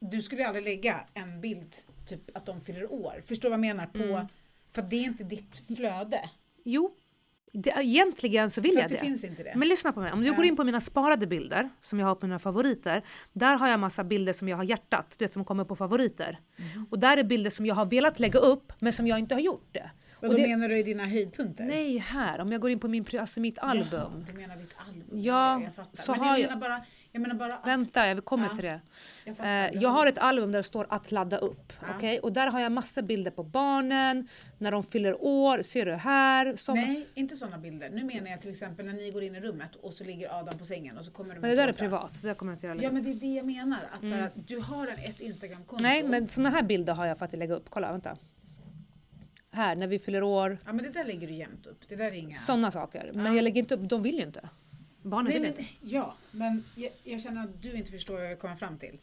du 0.00 0.22
skulle 0.22 0.46
aldrig 0.46 0.64
lägga 0.64 1.06
en 1.14 1.40
bild, 1.40 1.74
typ 2.08 2.36
att 2.36 2.46
de 2.46 2.60
fyller 2.60 2.92
år. 2.92 3.22
Förstår 3.26 3.48
vad 3.48 3.54
jag 3.54 3.60
menar? 3.60 3.86
På, 3.86 3.98
Mm. 4.02 4.26
För 4.68 4.82
det 4.82 4.96
är 4.96 5.04
inte 5.04 5.24
ditt 5.24 5.56
flöde. 5.76 6.30
Jo, 6.64 6.94
det, 7.52 7.70
egentligen 7.70 8.50
så 8.50 8.60
vill 8.60 8.70
Fast 8.74 8.82
jag 8.82 8.90
det, 8.90 8.94
det. 8.94 9.00
finns 9.00 9.24
inte 9.24 9.42
det. 9.42 9.52
Men 9.56 9.68
lyssna 9.68 9.92
på 9.92 10.00
mig, 10.00 10.12
om 10.12 10.20
du 10.20 10.26
Ja. 10.26 10.32
går 10.34 10.44
in 10.44 10.56
på 10.56 10.64
mina 10.64 10.80
sparade 10.80 11.26
bilder 11.26 11.70
som 11.82 11.98
jag 11.98 12.06
har 12.06 12.14
på 12.14 12.26
mina 12.26 12.38
favoriter. 12.38 13.02
Där 13.32 13.58
har 13.58 13.68
jag 13.68 13.80
massa 13.80 14.04
bilder 14.04 14.32
som 14.32 14.48
jag 14.48 14.56
har 14.56 14.64
hjärtat, 14.64 15.14
du 15.18 15.24
vet 15.24 15.32
som 15.32 15.44
kommer 15.44 15.64
på 15.64 15.76
favoriter. 15.76 16.38
Mhm. 16.56 16.86
Och 16.90 16.98
där 16.98 17.16
är 17.16 17.24
bilder 17.24 17.50
som 17.50 17.66
jag 17.66 17.74
har 17.74 17.86
velat 17.86 18.20
lägga 18.20 18.38
upp 18.40 18.72
men 18.78 18.92
som 18.92 19.06
jag 19.06 19.18
inte 19.18 19.34
har 19.34 19.40
gjort 19.40 19.68
det. 19.72 19.90
Vad 20.20 20.30
och 20.30 20.36
då 20.36 20.42
det- 20.42 20.48
menar 20.48 20.68
du 20.68 20.78
i 20.78 20.82
dina 20.82 21.06
höjdpunkter? 21.06 21.64
Nej, 21.64 21.98
här, 21.98 22.40
om 22.40 22.52
jag 22.52 22.60
går 22.60 22.70
in 22.70 22.78
på 22.78 22.88
min, 22.88 23.06
alltså 23.20 23.40
mitt 23.40 23.58
album. 23.58 23.88
Jaha, 23.92 24.24
du 24.26 24.32
menar 24.32 24.56
ditt 24.56 24.74
album? 24.88 25.04
Ja, 25.12 25.62
jag 25.62 25.74
fattar. 25.74 25.96
så 26.02 26.12
Men 26.12 26.20
har 26.20 26.38
jag- 26.38 26.48
menar 26.48 26.60
bara, 26.60 26.84
jag 27.12 27.22
menar 27.22 27.34
bara 27.34 27.54
att... 27.54 27.66
Vänta, 27.66 28.06
jag 28.08 28.24
kommer 28.24 28.48
Ja, 28.48 28.54
till 28.54 28.64
det. 28.64 28.80
Jag, 29.24 29.36
Eh, 29.40 29.82
jag 29.82 29.88
har 29.90 30.06
ett 30.06 30.18
album 30.18 30.52
där 30.52 30.58
det 30.58 30.62
står 30.62 30.86
att 30.90 31.12
ladda 31.12 31.38
upp. 31.38 31.72
Ja. 31.80 31.86
okej? 31.96 32.18
Och 32.20 32.32
där 32.32 32.46
har 32.46 32.60
jag 32.60 32.72
massa 32.72 33.02
bilder 33.02 33.30
på 33.30 33.42
barnen, 33.42 34.28
när 34.58 34.70
de 34.70 34.84
fyller 34.84 35.16
år, 35.24 35.62
ser 35.62 35.86
du 35.86 35.94
här. 35.94 36.56
Som, 36.56 36.74
Nej, 36.74 37.08
inte 37.14 37.36
sådana 37.36 37.58
bilder. 37.58 37.90
Nu 37.90 38.04
menar 38.04 38.30
jag 38.30 38.40
till 38.40 38.50
exempel 38.50 38.86
när 38.86 38.92
ni 38.92 39.10
går 39.10 39.22
in 39.22 39.34
i 39.34 39.40
rummet 39.40 39.76
och 39.76 39.92
så 39.94 40.04
ligger 40.04 40.38
Adam 40.40 40.58
på 40.58 40.64
sängen 40.64 40.98
och 40.98 41.04
så 41.04 41.10
kommer 41.10 41.34
de 41.34 41.40
men 41.40 41.50
det 41.50 41.56
där 41.56 41.68
är 41.68 41.72
privat, 41.72 42.18
det 42.22 42.28
där 42.28 42.34
kommer 42.34 42.52
jag 42.52 42.56
inte 42.56 42.66
göra. 42.66 42.78
Ja 42.82 42.90
men 42.90 43.04
det 43.04 43.10
är 43.10 43.14
det 43.14 43.34
jag 43.34 43.46
menar. 43.46 43.78
Att, 43.92 44.10
här, 44.10 44.22
att 44.22 44.48
du 44.48 44.58
har 44.60 44.86
en, 44.86 44.98
ett 44.98 45.20
Instagramkonto. 45.20 45.82
Nej, 45.82 46.02
men 46.02 46.28
såna 46.28 46.50
här 46.50 46.62
bilder 46.62 46.94
har 46.94 47.06
jag 47.06 47.18
för 47.18 47.24
att 47.24 47.32
lägga 47.36 47.54
upp. 47.54 47.70
Kolla, 47.70 47.92
vänta. 47.92 48.16
Här, 49.50 49.76
när 49.76 49.86
vi 49.86 49.98
fyller 49.98 50.22
år. 50.22 50.58
Ja 50.66 50.72
men 50.72 50.84
det 50.84 50.90
där 50.90 51.04
lägger 51.04 51.26
du 51.26 51.34
jämt 51.34 51.66
upp. 51.66 51.88
Det 51.88 51.96
där 51.96 52.04
är 52.04 52.12
inga... 52.14 52.32
Såna 52.32 52.70
saker. 52.70 53.10
Men 53.14 53.26
Ja. 53.26 53.34
jag 53.34 53.42
lägger 53.42 53.58
inte 53.60 53.74
upp, 53.74 53.80
de 53.88 54.02
vill 54.02 54.14
ju 54.14 54.22
inte. 54.22 54.48
Barnen 55.02 55.32
vill 55.32 55.42
men, 55.42 55.50
inte. 55.50 55.64
ja, 55.80 56.16
men 56.30 56.64
jag, 56.76 56.92
jag 57.04 57.20
känner 57.20 57.42
att 57.42 57.62
du 57.62 57.72
inte 57.72 57.90
förstår 57.90 58.14
vad 58.14 58.30
jag 58.30 58.38
kommer 58.38 58.56
fram 58.56 58.78
till. 58.78 58.98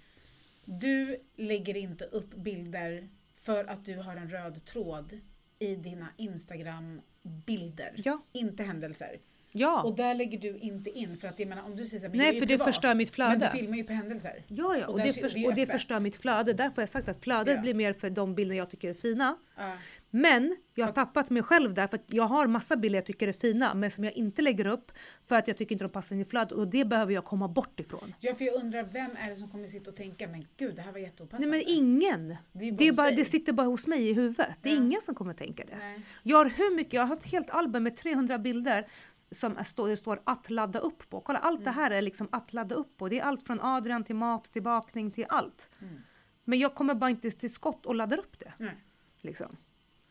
Du 0.66 1.18
lägger 1.36 1.78
inte 1.78 2.06
upp 2.06 2.36
bilder 2.36 3.10
för 3.34 3.66
att 3.66 3.86
du 3.86 3.96
har 3.98 4.16
en 4.16 4.30
röd 4.30 4.66
tråd 4.66 5.20
i 5.60 5.76
dina 5.76 6.08
Instagram-bilder. 6.18 7.92
Ja, 7.96 8.22
Inte 8.32 8.64
händelser. 8.64 9.20
ja. 9.52 9.84
Och 9.84 9.96
där 9.96 10.14
lägger 10.16 10.40
du 10.40 10.58
inte 10.58 10.90
in 10.90 11.18
för 11.18 11.28
att 11.28 11.40
jag 11.40 11.48
menar 11.50 11.64
om 11.64 11.76
du 11.76 11.86
säger 11.86 12.00
så 12.00 12.06
här, 12.06 12.10
men 12.10 12.18
Nej, 12.18 12.34
för 12.34 12.40
det 12.40 12.46
privat, 12.48 12.68
förstör 12.68 12.96
mitt 12.96 13.18
Men 13.18 13.32
flöde. 13.32 13.52
du 13.54 13.60
filmar 13.60 13.78
ju 13.78 13.84
på 13.84 13.94
händelser. 13.94 14.44
Ja, 14.48 14.78
ja. 14.78 14.88
Och 14.88 14.94
Och, 14.94 15.00
det, 15.00 15.14
för, 15.14 15.30
det 15.30 15.48
och 15.48 15.56
det 15.56 15.66
förstör 15.68 16.00
mitt 16.00 16.16
flöde. 16.16 16.54
Därför 16.54 16.76
har 16.76 16.82
jag 16.82 16.90
sagt 16.90 17.08
att 17.08 17.20
flödet 17.24 17.56
Ja. 17.56 17.62
blir 17.62 17.74
mer 17.74 17.94
för 17.94 18.10
de 18.10 18.36
bilder 18.36 18.56
jag 18.56 18.70
tycker 18.70 18.90
är 18.90 18.94
fina. 18.94 19.38
Ja. 19.58 19.74
Men 20.12 20.56
jag 20.76 20.86
har 20.86 20.94
tappat 20.94 21.30
mig 21.30 21.44
själv 21.44 21.74
där 21.74 21.88
för 21.88 21.98
att 21.98 22.04
jag 22.14 22.24
har 22.24 22.48
massa 22.48 22.76
bilder 22.76 22.98
jag 22.98 23.06
tycker 23.06 23.28
är 23.28 23.32
fina 23.32 23.74
men 23.74 23.92
som 23.92 24.04
jag 24.04 24.14
inte 24.14 24.42
lägger 24.42 24.68
upp 24.68 24.92
för 25.28 25.36
att 25.36 25.48
jag 25.48 25.58
tycker 25.58 25.76
inte 25.76 25.86
de 25.86 25.90
passar 25.90 26.16
in 26.16 26.22
i 26.22 26.26
flödet 26.26 26.52
och 26.52 26.68
det 26.68 26.86
behöver 26.86 27.14
jag 27.14 27.26
komma 27.26 27.48
bort 27.48 27.80
ifrån. 27.80 28.14
Ja, 28.20 28.34
för 28.34 28.46
jag 28.46 28.56
undrar 28.56 28.84
vem 28.84 29.12
är 29.18 29.30
det 29.30 29.36
som 29.36 29.50
kommer 29.52 29.68
sitta 29.68 29.90
och 29.90 29.96
tänka 29.96 30.28
men 30.28 30.46
gud 30.58 30.76
det 30.76 30.82
här 30.82 30.92
var 30.92 31.00
Nej 31.00 31.04
jätteopassande. 31.04 31.48
men 31.48 31.64
ingen! 31.68 32.28
det 32.52 32.66
är 32.68 32.72
Det, 32.72 32.88
är 32.88 32.94
bara, 32.94 33.12
det 33.12 33.26
sitter 33.26 33.54
bara 33.54 33.68
hos 33.68 33.88
mig 33.88 34.10
i 34.10 34.14
huvudet. 34.14 34.58
Det 34.62 34.70
är 34.70 34.74
Ja. 34.76 34.82
ingen 34.82 35.02
som 35.02 35.16
kommer 35.16 35.34
tänka 35.34 35.64
det. 35.66 35.78
Nej. 35.78 36.02
Jag 36.24 36.38
har 36.38 36.46
hur 36.46 36.76
mycket, 36.76 36.94
jag 36.94 37.06
har 37.06 37.16
ett 37.16 37.26
helt 37.32 37.50
album 37.50 37.84
med 37.84 37.98
300 37.98 38.38
bilder 38.38 38.88
som 39.32 39.56
det 39.88 39.98
står 39.98 40.20
att 40.24 40.50
ladda 40.50 40.80
upp 40.80 41.10
på. 41.10 41.22
Kolla 41.22 41.40
allt 41.40 41.60
Mm. 41.62 41.64
det 41.64 41.72
här 41.82 41.92
är 41.92 42.02
liksom 42.02 42.28
att 42.32 42.54
ladda 42.54 42.76
upp 42.76 42.98
på. 42.98 43.08
Det 43.10 43.20
är 43.20 43.24
allt 43.24 43.44
från 43.44 43.60
Adrian 43.62 44.04
till 44.04 44.16
mat 44.16 44.44
till 44.46 44.64
bakning 44.64 45.12
till 45.12 45.26
allt. 45.30 45.70
Mm. 45.82 46.02
Men 46.44 46.60
jag 46.60 46.76
kommer 46.76 46.94
bara 46.96 47.10
inte 47.10 47.32
till 47.32 47.54
skott 47.54 47.86
och 47.86 47.96
laddar 47.96 48.18
upp 48.18 48.40
det. 48.40 48.54
Nej. 48.58 48.76
Liksom. 49.22 49.58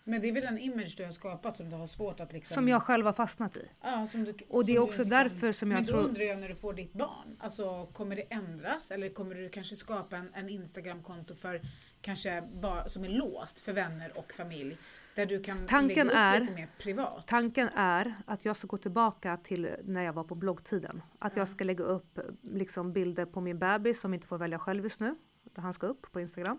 Men 0.09 0.21
det 0.21 0.29
är 0.29 0.33
väl 0.33 0.45
en 0.45 0.59
image 0.59 0.95
du 0.97 1.05
har 1.05 1.11
skapat 1.11 1.57
som 1.57 1.71
du 1.71 1.77
har 1.77 1.87
svårt 1.87 2.21
att 2.21 2.33
liksom... 2.33 2.55
Som 2.55 2.69
jag 2.69 2.83
själv 2.83 3.07
har 3.07 3.13
fastnat 3.13 3.57
i. 3.57 3.69
Ja, 3.83 4.07
som 4.07 4.25
du, 4.25 4.35
Och 4.49 4.65
det 4.67 4.73
är 4.77 4.79
också 4.79 5.03
inte 5.03 5.17
kan- 5.17 5.23
därför 5.23 5.53
som 5.53 5.71
jag 5.71 5.79
Men 5.79 5.87
då 5.87 5.93
tror... 5.93 6.03
undrar 6.05 6.23
jag 6.23 6.39
när 6.39 6.49
du 6.49 6.55
får 6.55 6.73
ditt 6.75 6.93
barn, 6.93 7.37
alltså 7.41 7.87
kommer 7.87 8.17
det 8.17 8.23
ändras 8.23 8.91
eller 8.91 9.09
kommer 9.09 9.35
du 9.35 9.49
kanske 9.49 9.77
skapa 9.77 10.17
en, 10.17 10.31
en 10.35 10.49
Instagramkonto 10.49 11.35
för 11.35 11.61
kanske 12.01 12.43
bara 12.53 12.89
som 12.89 13.05
är 13.05 13.09
låst 13.09 13.59
för 13.61 13.73
vänner 13.73 14.19
och 14.19 14.33
familj? 14.33 14.77
Där 15.15 15.27
du 15.27 15.43
kan 15.43 15.67
Tanken 15.67 16.07
lägga 16.07 16.11
upp 16.11 16.17
är- 16.37 16.41
lite 16.41 16.53
mer 16.53 16.69
privat? 16.79 17.27
Tanken 17.27 17.69
är 17.69 18.15
att 18.27 18.45
jag 18.45 18.57
ska 18.57 18.67
gå 18.67 18.77
tillbaka 18.79 19.37
till 19.37 19.71
när 19.85 20.03
jag 20.03 20.13
var 20.13 20.25
på 20.25 20.35
bloggtiden. 20.35 21.03
Att 21.19 21.37
Ja. 21.37 21.41
jag 21.41 21.49
ska 21.49 21.65
lägga 21.65 21.85
upp 21.85 22.19
liksom, 22.43 22.93
bilder 22.93 23.25
på 23.25 23.41
min 23.41 23.59
bebis 23.59 24.01
som 24.01 24.15
inte 24.15 24.27
får 24.27 24.39
välja 24.39 24.59
själv 24.59 24.83
just 24.85 25.01
nu. 25.01 25.15
Där 25.53 25.63
han 25.63 25.75
ska 25.75 25.87
upp 25.87 26.13
på 26.13 26.21
Instagram. 26.21 26.59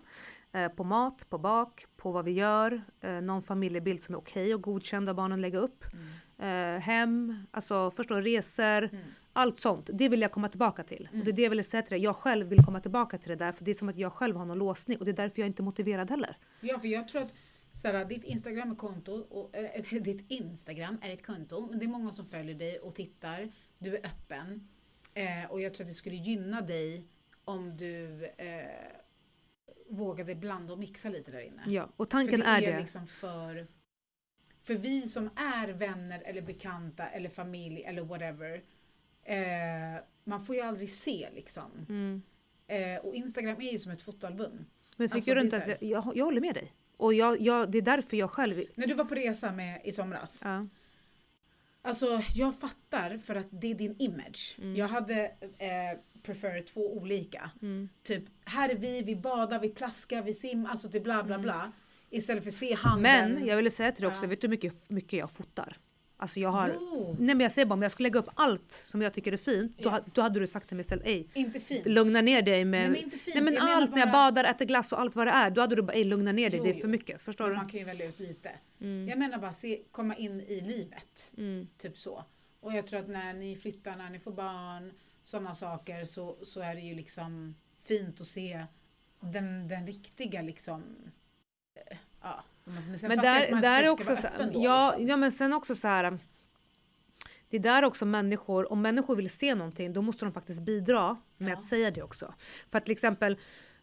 Eh, 0.52 0.68
på 0.68 0.84
mat, 0.84 1.26
på 1.30 1.38
bak, 1.38 1.86
på 1.96 2.12
vad 2.12 2.24
vi 2.24 2.30
gör. 2.32 2.82
Eh, 3.00 3.20
någon 3.20 3.42
familjebild 3.42 4.02
som 4.02 4.14
är 4.14 4.18
okej 4.18 4.54
och 4.54 4.62
godkänd 4.62 5.08
av 5.08 5.14
barnen 5.14 5.40
lägga 5.40 5.58
upp. 5.58 5.84
Mm. 5.92 6.76
Eh, 6.76 6.80
hem, 6.80 7.34
alltså 7.50 7.90
förstå 7.90 8.14
resor. 8.20 8.82
Mm. 8.84 9.04
Allt 9.32 9.58
sånt. 9.60 9.90
Det 9.92 10.08
vill 10.08 10.20
jag 10.20 10.32
komma 10.32 10.48
tillbaka 10.48 10.82
till. 10.84 11.08
Och 11.12 11.16
det 11.16 11.18
är 11.18 11.22
Mm. 11.22 11.34
det 11.34 11.42
jag 11.42 11.50
vill 11.50 11.64
säga 11.64 11.82
till 11.82 11.90
dig. 11.90 12.02
Jag 12.02 12.16
själv 12.16 12.46
vill 12.48 12.64
komma 12.64 12.80
tillbaka 12.80 13.18
till 13.18 13.28
det 13.28 13.36
där. 13.36 13.52
För 13.52 13.64
det 13.64 13.70
är 13.70 13.74
som 13.74 13.88
att 13.88 13.96
jag 13.96 14.12
själv 14.12 14.36
har 14.36 14.44
någon 14.44 14.58
låsning. 14.58 14.98
Och 14.98 15.04
det 15.04 15.10
är 15.10 15.16
därför 15.16 15.40
jag 15.42 15.46
inte 15.46 15.62
är 15.62 15.64
motiverad 15.64 16.10
heller. 16.10 16.36
Ja, 16.60 16.78
för 16.78 16.88
jag 16.88 17.08
tror 17.08 17.22
att 17.22 17.34
Sara, 17.72 18.04
ditt 18.14 18.24
Instagram 18.24 18.70
är 18.70 18.74
konto, 18.74 19.12
och, 19.12 19.56
äh, 19.56 20.02
ditt 20.02 20.24
Instagram 20.30 20.98
är 21.02 21.12
ett 21.14 21.26
konto, 21.26 21.66
men 21.70 21.78
det 21.78 21.84
är 21.84 21.88
många 21.88 22.10
som 22.10 22.24
följer 22.26 22.54
dig 22.54 22.78
och 22.78 22.94
tittar. 22.94 23.52
Du 23.78 23.96
är 23.96 24.06
öppen. 24.06 24.68
Eh, 25.14 25.50
och 25.50 25.60
jag 25.60 25.74
tror 25.74 25.84
att 25.84 25.88
det 25.90 25.94
skulle 25.94 26.16
gynna 26.16 26.60
dig 26.60 27.06
om 27.50 27.76
du 27.76 28.24
eh, 28.24 28.64
vågade 29.88 30.34
blanda 30.34 30.72
och 30.72 30.78
mixa 30.78 31.08
lite 31.08 31.30
där 31.30 31.40
inne. 31.40 31.62
Ja, 31.66 31.88
och 31.96 32.10
tanken 32.10 32.40
för 32.40 32.48
är, 32.48 32.60
det 32.60 32.66
är 32.66 32.72
det. 32.72 32.80
liksom 32.80 33.06
för, 33.06 33.66
för 34.58 34.74
vi 34.74 35.08
som 35.08 35.30
är 35.36 35.68
vänner 35.68 36.22
eller 36.24 36.42
bekanta 36.42 37.08
eller 37.08 37.28
familj 37.28 37.82
eller 37.84 38.02
whatever. 38.02 38.62
Eh, 39.22 40.02
man 40.24 40.44
får 40.44 40.56
ju 40.56 40.62
aldrig 40.62 40.90
se 40.90 41.28
liksom. 41.34 41.86
Mm. 41.88 42.22
Eh, 42.66 43.04
och 43.04 43.14
Instagram 43.14 43.60
är 43.60 43.72
ju 43.72 43.78
som 43.78 43.92
ett 43.92 44.02
fotoalbum. 44.02 44.64
Men 44.96 45.08
tycker 45.08 45.16
Alltså, 45.16 45.34
du 45.34 45.40
inte 45.40 45.56
är 45.56 45.74
att 45.74 45.82
jag, 45.82 46.16
jag 46.16 46.24
håller 46.24 46.40
med 46.40 46.54
dig? 46.54 46.74
Och 46.96 47.14
jag, 47.14 47.40
jag, 47.40 47.70
det 47.70 47.78
är 47.78 47.82
därför 47.82 48.16
jag 48.16 48.30
själv... 48.30 48.64
När 48.74 48.86
du 48.86 48.94
var 48.94 49.04
på 49.04 49.14
resa 49.14 49.52
med 49.52 49.80
i 49.84 49.92
somras. 49.92 50.40
Ja. 50.44 50.66
Alltså 51.82 52.22
jag 52.34 52.60
fattar 52.60 53.18
för 53.18 53.34
att 53.34 53.46
det 53.50 53.70
är 53.70 53.74
din 53.74 53.96
image. 53.98 54.56
Mm. 54.58 54.76
Jag 54.76 54.88
hade 54.88 55.24
eh, 55.58 55.98
prefer 56.22 56.60
två 56.62 56.96
olika. 56.96 57.50
Mm. 57.62 57.88
Typ, 58.02 58.24
här 58.44 58.68
är 58.68 58.74
vi, 58.76 59.02
vi 59.02 59.16
badar, 59.16 59.58
vi 59.60 59.68
plaskar, 59.68 60.22
vi 60.22 60.34
simmar, 60.34 60.70
alltså 60.70 60.88
det 60.88 61.00
bla 61.00 61.22
bla 61.24 61.34
Mm. 61.34 61.42
bla. 61.42 61.72
Istället 62.10 62.44
för 62.44 62.50
se 62.50 62.74
handen. 62.74 63.02
Men 63.02 63.46
jag 63.46 63.56
ville 63.56 63.70
säga 63.70 63.92
till 63.92 64.02
dig 64.02 64.10
också, 64.10 64.22
Ja. 64.22 64.28
vet 64.28 64.40
du 64.40 64.46
hur 64.46 64.50
mycket, 64.50 64.90
mycket 64.90 65.12
jag 65.18 65.30
fotar? 65.30 65.76
Alltså 66.20 66.40
jag 66.40 66.50
har... 66.50 66.76
Jo, 66.80 67.16
Nej 67.18 67.34
men 67.34 67.40
jag 67.40 67.52
säger 67.52 67.66
bara 67.66 67.74
om 67.74 67.82
jag 67.82 67.92
skulle 67.92 68.06
lägga 68.08 68.18
upp 68.20 68.28
allt 68.34 68.72
som 68.72 69.02
jag 69.02 69.14
tycker 69.14 69.32
är 69.32 69.36
fint, 69.36 69.78
då, 69.78 69.84
Ja. 69.84 69.90
ha- 69.90 70.00
då 70.14 70.22
hade 70.22 70.40
du 70.40 70.46
sagt 70.46 70.68
till 70.68 70.76
mig 70.76 70.80
istället 70.80 71.06
ej, 71.06 71.28
inte 71.34 71.60
fint. 71.60 71.86
lugna 71.86 72.20
ner 72.20 72.42
dig 72.42 72.64
med... 72.64 72.80
Nej 72.80 72.90
men 72.90 73.00
inte 73.00 73.18
fint. 73.18 73.34
Nej 73.34 73.44
men 73.44 73.54
Jag 73.54 73.70
allt 73.70 73.90
när 73.90 73.98
jag 73.98 74.08
bara- 74.12 74.32
badar, 74.32 74.44
äter 74.44 74.64
glass 74.64 74.92
och 74.92 75.00
allt 75.00 75.16
vad 75.16 75.26
det 75.26 75.30
är, 75.30 75.50
då 75.50 75.60
hade 75.60 75.76
du 75.76 75.82
bara 75.82 75.92
ej 75.92 76.04
lugna 76.04 76.32
ner 76.32 76.50
dig, 76.50 76.58
Jo, 76.58 76.64
det 76.64 76.70
är 76.70 76.74
jo. 76.74 76.80
för 76.80 76.88
mycket. 76.88 77.22
Förstår 77.22 77.44
Men 77.44 77.50
du? 77.52 77.56
man 77.56 77.68
kan 77.68 77.78
ju 77.78 77.84
välja 77.86 78.06
ut 78.06 78.20
lite. 78.20 78.50
Mm. 78.80 79.08
Jag 79.08 79.18
menar 79.18 79.38
bara 79.38 79.52
se, 79.52 79.80
komma 79.90 80.16
in 80.16 80.40
i 80.40 80.60
livet. 80.60 81.32
Mm. 81.36 81.68
Typ 81.78 81.98
så. 81.98 82.24
Och 82.60 82.72
jag 82.72 82.86
tror 82.86 83.00
att 83.00 83.08
när 83.08 83.34
ni 83.34 83.56
flyttar, 83.56 83.96
när 83.96 84.10
ni 84.10 84.18
får 84.18 84.32
barn, 84.32 84.92
sådana 85.22 85.54
saker 85.54 86.04
så, 86.04 86.36
så 86.42 86.60
är 86.60 86.74
det 86.74 86.80
ju 86.80 86.94
liksom 86.94 87.54
fint 87.84 88.20
att 88.20 88.26
se 88.26 88.64
den, 89.20 89.68
den 89.68 89.86
riktiga 89.86 90.42
liksom 90.42 90.82
eh, 91.74 91.96
Ja, 92.22 92.44
men 93.08 93.62
där, 93.62 93.82
är 93.82 93.88
också 93.90 94.16
så, 94.16 94.28
då, 94.52 94.60
ja, 94.64 94.90
liksom. 94.90 95.06
ja 95.08 95.16
men 95.16 95.32
sen 95.32 95.52
också 95.52 95.74
så 95.74 95.88
här. 95.88 96.18
Det 97.50 97.56
är 97.56 97.60
där 97.60 97.84
också 97.84 98.04
människor, 98.06 98.72
om 98.72 98.82
människor 98.82 99.16
vill 99.16 99.30
se 99.30 99.54
någonting 99.54 99.92
då 99.92 100.02
måste 100.02 100.24
de 100.24 100.32
faktiskt 100.32 100.62
bidra 100.62 101.16
med 101.36 101.48
Ja. 101.50 101.56
att 101.56 101.64
säga 101.64 101.90
det 101.90 102.02
också. 102.02 102.34
För 102.70 102.78
att 102.78 102.84
till 102.84 102.92
exempel 102.92 103.38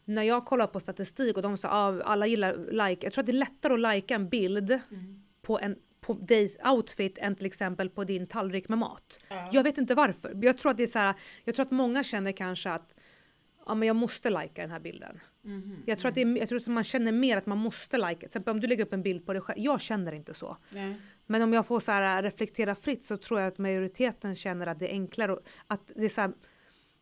när 0.06 0.24
jag 0.24 0.46
kollar 0.46 0.68
på 0.68 0.80
statistik 0.80 1.36
och 1.36 1.42
de 1.42 1.58
säger 1.58 1.74
ah, 1.76 2.04
alla 2.04 2.28
gillar 2.28 2.58
like, 2.72 3.06
jag 3.06 3.13
tror 3.13 3.22
att 3.22 3.26
det 3.26 3.32
är 3.32 3.34
lättare 3.34 3.74
att 3.74 3.80
lajka 3.80 4.16
en 4.16 4.30
bild 4.30 4.72
Mm. 4.72 5.24
på 5.42 5.60
en 5.60 5.76
på 6.02 6.13
days 6.13 6.58
outfit 6.66 7.18
än 7.18 7.36
till 7.36 7.46
exempel 7.46 7.90
på 7.90 8.04
din 8.04 8.28
tallrik 8.28 8.70
med 8.70 8.78
mat. 8.78 9.20
Ja. 9.30 9.50
Jag 9.52 9.63
vet 9.63 9.78
inte 9.78 9.96
varför. 9.96 10.40
Jag 10.42 10.58
tror 10.58 10.72
att 10.72 10.78
det 10.78 10.84
är 10.84 10.88
så 10.88 11.00
här, 11.00 11.16
jag 11.44 11.56
tror 11.56 11.66
att 11.66 11.72
många 11.72 12.04
känner 12.04 12.32
kanske 12.32 12.70
att 12.70 12.94
ja, 13.66 13.76
men 13.76 13.88
jag 13.88 13.96
måste 13.96 14.30
lajka 14.30 14.62
den 14.62 14.72
här 14.72 14.80
bilden. 14.80 15.20
Mhm, 15.48 15.84
Jag 15.86 16.00
tror, 16.00 16.10
att 16.10 16.16
det 16.16 16.22
är, 16.22 16.38
jag 16.38 16.50
tror 16.50 16.60
att 16.60 16.68
man 16.68 16.84
känner 16.84 17.12
mer 17.12 17.38
att 17.38 17.46
man 17.46 17.58
måste 17.58 17.98
lajka. 17.98 18.20
Till 18.20 18.26
exempel 18.28 18.52
om 18.52 18.60
du 18.60 18.68
lägger 18.68 18.84
upp 18.86 18.94
en 18.94 19.02
bild 19.02 19.26
på 19.26 19.34
dig 19.34 19.42
själv. 19.42 19.60
Jag 19.60 19.82
känner 19.82 20.12
inte 20.12 20.34
så. 20.34 20.58
Nej. 20.70 20.96
Men 21.26 21.42
om 21.42 21.54
jag 21.54 21.66
får 21.66 21.80
så 21.80 21.92
här 21.92 22.24
reflektera 22.24 22.76
fritt 22.76 23.04
så 23.04 23.18
tror 23.18 23.40
jag 23.40 23.48
att 23.48 23.58
majoriteten 23.58 24.36
känner 24.36 24.68
att 24.68 24.80
det 24.80 24.86
är 24.88 24.92
enklare. 24.92 25.34
och- 25.34 25.42
Att 25.68 25.92
det 25.96 26.06
är 26.06 26.10
så 26.10 26.22
här, 26.22 26.32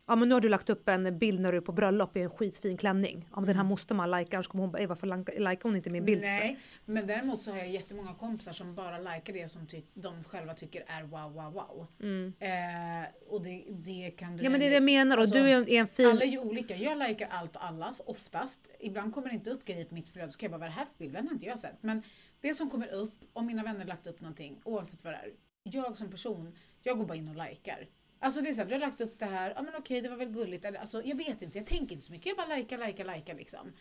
ja 0.06 0.16
men 0.16 0.28
nu 0.28 0.34
har 0.34 0.40
du 0.40 0.48
lagt 0.48 0.70
upp 0.70 0.88
en 0.88 1.18
bild 1.18 1.40
när 1.40 1.52
du 1.52 1.58
är 1.58 1.62
på 1.62 1.72
bröllop 1.72 2.16
i 2.16 2.20
en 2.20 2.30
skitfin 2.30 2.76
klänning. 2.76 3.28
Ja 3.30 3.40
men 3.40 3.46
den 3.46 3.56
här 3.56 3.64
måste 3.64 3.94
man 3.94 4.10
lajka 4.10 4.36
annars 4.36 4.48
kommer 4.48 4.62
hon 4.62 4.72
bara, 4.72 4.78
"Ey, 4.78 4.86
varför 4.86 5.06
likar 5.40 5.62
hon 5.62 5.76
inte 5.76 5.90
min 5.90 6.04
bild? 6.04 6.20
för?" 6.20 6.28
Nej, 6.28 6.58
men 6.84 7.06
däremot 7.06 7.42
så 7.42 7.50
har 7.50 7.58
jag 7.58 7.68
jättemånga 7.68 8.14
kompisar 8.14 8.52
som 8.52 8.74
bara 8.74 8.98
likar 8.98 9.32
det 9.32 9.48
som 9.48 9.66
de 9.94 10.24
själva 10.24 10.54
tycker 10.54 10.84
är 10.86 11.02
wow, 11.02 11.32
wow, 11.32 11.52
wow. 11.52 11.86
Mm. 12.00 12.32
Eh, 12.40 13.08
och 13.28 13.42
det, 13.42 13.64
det 13.68 14.10
kan 14.10 14.36
du 14.36 14.44
Ja 14.44 14.50
men 14.50 14.60
det 14.60 14.66
är 14.66 14.70
det 14.70 14.76
jag 14.76 14.82
menar 14.82 15.16
och 15.16 15.20
Alltså, 15.20 15.36
du 15.36 15.50
är 15.50 15.54
en, 15.54 15.68
är 15.68 15.80
en 15.80 15.88
fin... 15.88 16.06
Alla 16.06 16.22
är 16.22 16.28
ju 16.28 16.38
olika. 16.38 16.76
Jag 16.76 16.98
likar 16.98 17.28
allt 17.30 17.56
och 17.56 17.64
allas 17.64 18.02
oftast. 18.06 18.70
Ibland 18.80 19.14
kommer 19.14 19.28
det 19.28 19.34
inte 19.34 19.50
upp 19.50 19.64
grejer 19.64 19.84
på 19.84 19.94
mitt 19.94 20.08
flöde 20.08 20.32
så 20.32 20.38
kan 20.38 20.50
jag 20.50 20.50
bara, 20.50 20.58
vad 20.58 20.68
är 20.68 20.70
det 20.70 20.78
här 20.78 20.84
för 20.84 20.98
bild? 20.98 21.12
Den 21.12 21.26
har 21.26 21.34
inte 21.34 21.46
jag 21.46 21.58
sett. 21.58 21.82
Men 21.82 22.02
det 22.40 22.54
som 22.54 22.70
kommer 22.70 22.88
upp, 22.88 23.14
om 23.32 23.46
mina 23.46 23.62
vänner 23.62 23.84
lagt 23.84 24.06
upp 24.06 24.20
någonting, 24.20 24.60
oavsett 24.64 25.04
vad 25.04 25.12
det 25.12 25.16
är. 25.16 25.30
Jag 25.62 25.96
som 25.96 26.10
person, 26.10 26.54
jag 26.82 26.98
går 26.98 27.06
bara 27.06 27.16
in 27.16 27.28
och 27.28 27.48
likar. 27.48 27.86
Alltså 28.18 28.40
det 28.40 28.48
är 28.48 28.52
såhär, 28.52 28.68
du 28.68 28.74
har 28.74 28.80
lagt 28.80 29.00
upp 29.00 29.18
det 29.18 29.26
här, 29.26 29.52
ja 29.56 29.62
men 29.62 29.74
okej 29.78 30.00
det 30.00 30.08
var 30.08 30.16
väl 30.16 30.28
gulligt. 30.28 30.64
Eller, 30.64 30.78
alltså, 30.80 31.02
jag 31.04 31.16
vet 31.16 31.42
inte, 31.42 31.58
jag 31.58 31.66
tänker 31.66 31.94
inte 31.94 32.06
så 32.06 32.12
mycket. 32.12 32.26
Jag 32.26 32.36
bara 32.36 32.56
likar, 32.56 32.86
likar, 32.86 33.16
likar 33.16 33.34
liksom. 33.34 33.72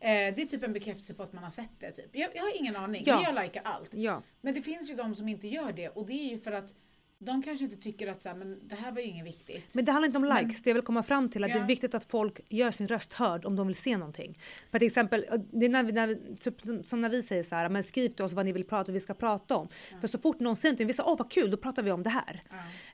Eh, 0.00 0.08
det 0.34 0.42
är 0.42 0.46
typ 0.46 0.62
en 0.64 0.72
bekräftelse 0.72 1.14
på 1.14 1.22
att 1.22 1.32
man 1.32 1.42
har 1.44 1.50
sett 1.50 1.80
det. 1.80 1.90
Typ. 1.92 2.10
Jag, 2.12 2.30
jag 2.36 2.42
har 2.42 2.56
ingen 2.60 2.76
aning, 2.76 3.02
Ja. 3.06 3.14
men 3.14 3.34
jag 3.34 3.44
likar 3.44 3.62
allt. 3.64 3.94
Ja. 3.94 4.22
Men 4.40 4.54
det 4.54 4.62
finns 4.62 4.90
ju 4.90 4.94
de 4.94 5.14
som 5.14 5.28
inte 5.28 5.48
gör 5.48 5.72
det 5.72 5.88
och 5.88 6.06
det 6.06 6.12
är 6.12 6.30
ju 6.30 6.38
för 6.38 6.52
att 6.52 6.74
de 7.24 7.42
kanske 7.42 7.64
inte 7.64 7.76
tycker 7.76 8.06
att 8.10 8.22
så 8.22 8.28
här, 8.28 8.36
men 8.36 8.68
det 8.68 8.74
här 8.74 8.92
var 8.92 9.00
ju 9.00 9.06
inget 9.06 9.26
viktigt. 9.26 9.74
Men 9.74 9.84
det 9.84 9.92
handlar 9.92 10.06
inte 10.06 10.18
om 10.18 10.24
Men- 10.28 10.44
likes, 10.44 10.62
det 10.62 10.70
jag 10.70 10.74
vill 10.74 10.82
komma 10.84 11.02
fram 11.02 11.28
till 11.30 11.44
att 11.44 11.50
det 11.52 11.56
Ja. 11.58 11.62
är 11.64 11.66
viktigt 11.68 11.94
att 11.94 12.04
folk 12.04 12.40
gör 12.48 12.70
sin 12.70 12.88
röst 12.88 13.12
hörd 13.12 13.44
om 13.44 13.56
de 13.56 13.66
vill 13.66 13.76
se 13.76 13.96
någonting. 13.96 14.38
För 14.70 14.78
till 14.78 14.86
exempel, 14.86 15.26
det 15.52 15.66
är 15.66 15.70
när 15.70 15.82
vi, 15.82 15.92
när 15.92 16.06
vi, 16.06 16.36
typ 16.36 16.60
som- 16.84 17.00
när 17.00 17.08
vi 17.08 17.22
säger 17.22 17.42
så 17.42 17.54
här, 17.54 17.68
men 17.68 17.82
skriv 17.82 18.08
till 18.08 18.24
oss 18.24 18.32
vad 18.32 18.46
ni 18.46 18.52
vill 18.52 18.64
prata 18.64 18.90
och 18.92 18.96
vi 18.96 19.00
ska 19.00 19.14
prata 19.14 19.56
om. 19.56 19.68
För 20.00 20.08
så 20.08 20.18
fort 20.18 20.40
någon 20.40 20.56
säger 20.56 20.70
någonting, 20.72 20.86
vi 20.86 20.92
säger 20.92 21.08
åh 21.10 21.18
vad 21.18 21.30
kul, 21.30 21.50
då 21.50 21.56
pratar 21.56 21.82
vi 21.82 21.90
om 21.90 22.02
det 22.02 22.10
här. 22.10 22.42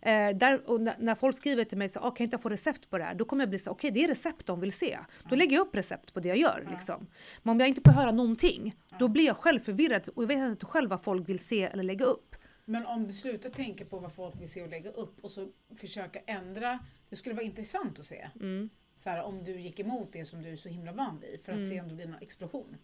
Ja. 0.03 0.11
Eh, 0.11 0.37
där, 0.37 0.71
och 0.71 0.81
när, 0.81 1.14
folk 1.14 1.37
skriver 1.37 1.64
till 1.64 1.79
mig 1.79 1.88
så 1.88 2.01
kan 2.01 2.12
jag 2.19 2.21
inte 2.21 2.38
få 2.38 2.49
recept 2.49 2.91
på 2.91 2.99
det 2.99 3.05
här? 3.05 3.14
Då 3.14 3.25
kommer 3.25 3.43
jag 3.43 3.49
bli 3.51 3.59
så 3.59 3.71
okej 3.71 3.91
det 3.91 4.05
är 4.05 4.09
recept 4.09 4.47
de 4.47 4.61
vill 4.61 4.73
se. 4.73 4.99
Då 5.31 5.37
lägger 5.37 5.57
jag 5.57 5.67
upp 5.67 5.75
recept 5.77 6.14
på 6.14 6.21
det 6.21 6.29
jag 6.29 6.37
gör. 6.38 6.62
Ja. 6.67 6.71
Liksom. 6.71 7.07
Men 7.43 7.53
om 7.53 7.61
jag 7.61 7.69
inte 7.69 7.81
får 7.85 7.93
höra 7.93 8.12
någonting, 8.12 8.77
då 8.99 9.05
Ja. 9.05 9.09
blir 9.09 9.27
jag 9.27 9.37
själv 9.37 9.61
förvirrad 9.61 10.09
och 10.14 10.23
jag 10.23 10.29
vet 10.29 10.38
inte 10.38 10.67
själv 10.67 10.91
vad 10.91 11.03
folk 11.03 11.29
vill 11.29 11.38
se 11.38 11.62
eller 11.62 11.83
lägga 11.83 12.05
upp. 12.05 12.35
Men 12.68 12.87
om 12.87 13.07
du 13.07 13.12
slutar 13.12 13.50
tänka 13.50 13.85
på 13.85 13.98
vad 13.98 14.12
folk 14.12 14.40
vill 14.40 14.50
se 14.50 14.62
och 14.62 14.68
lägga 14.68 14.90
upp 14.90 15.24
och 15.24 15.31
så 15.31 15.48
försöka 15.76 16.20
ändra. 16.26 16.78
Det 17.09 17.16
skulle 17.16 17.35
vara 17.35 17.44
intressant 17.44 17.98
att 17.98 18.07
se. 18.07 18.28
Mm. 18.40 18.70
Så 18.96 19.11
här, 19.11 19.22
om 19.22 19.44
du 19.44 19.61
gick 19.61 19.81
emot 19.81 20.09
det 20.12 20.24
som 20.24 20.42
du 20.42 20.48
är 20.52 20.57
så 20.57 20.68
himla 20.68 20.92
van 20.92 21.20
vid 21.20 21.40
för 21.40 21.52
att 21.52 21.59
Mm. 21.59 21.70
se 21.70 21.81
om 21.81 21.88
det 21.88 21.94
blir 21.94 22.07
någon 22.07 22.22
explosion. 22.22 22.76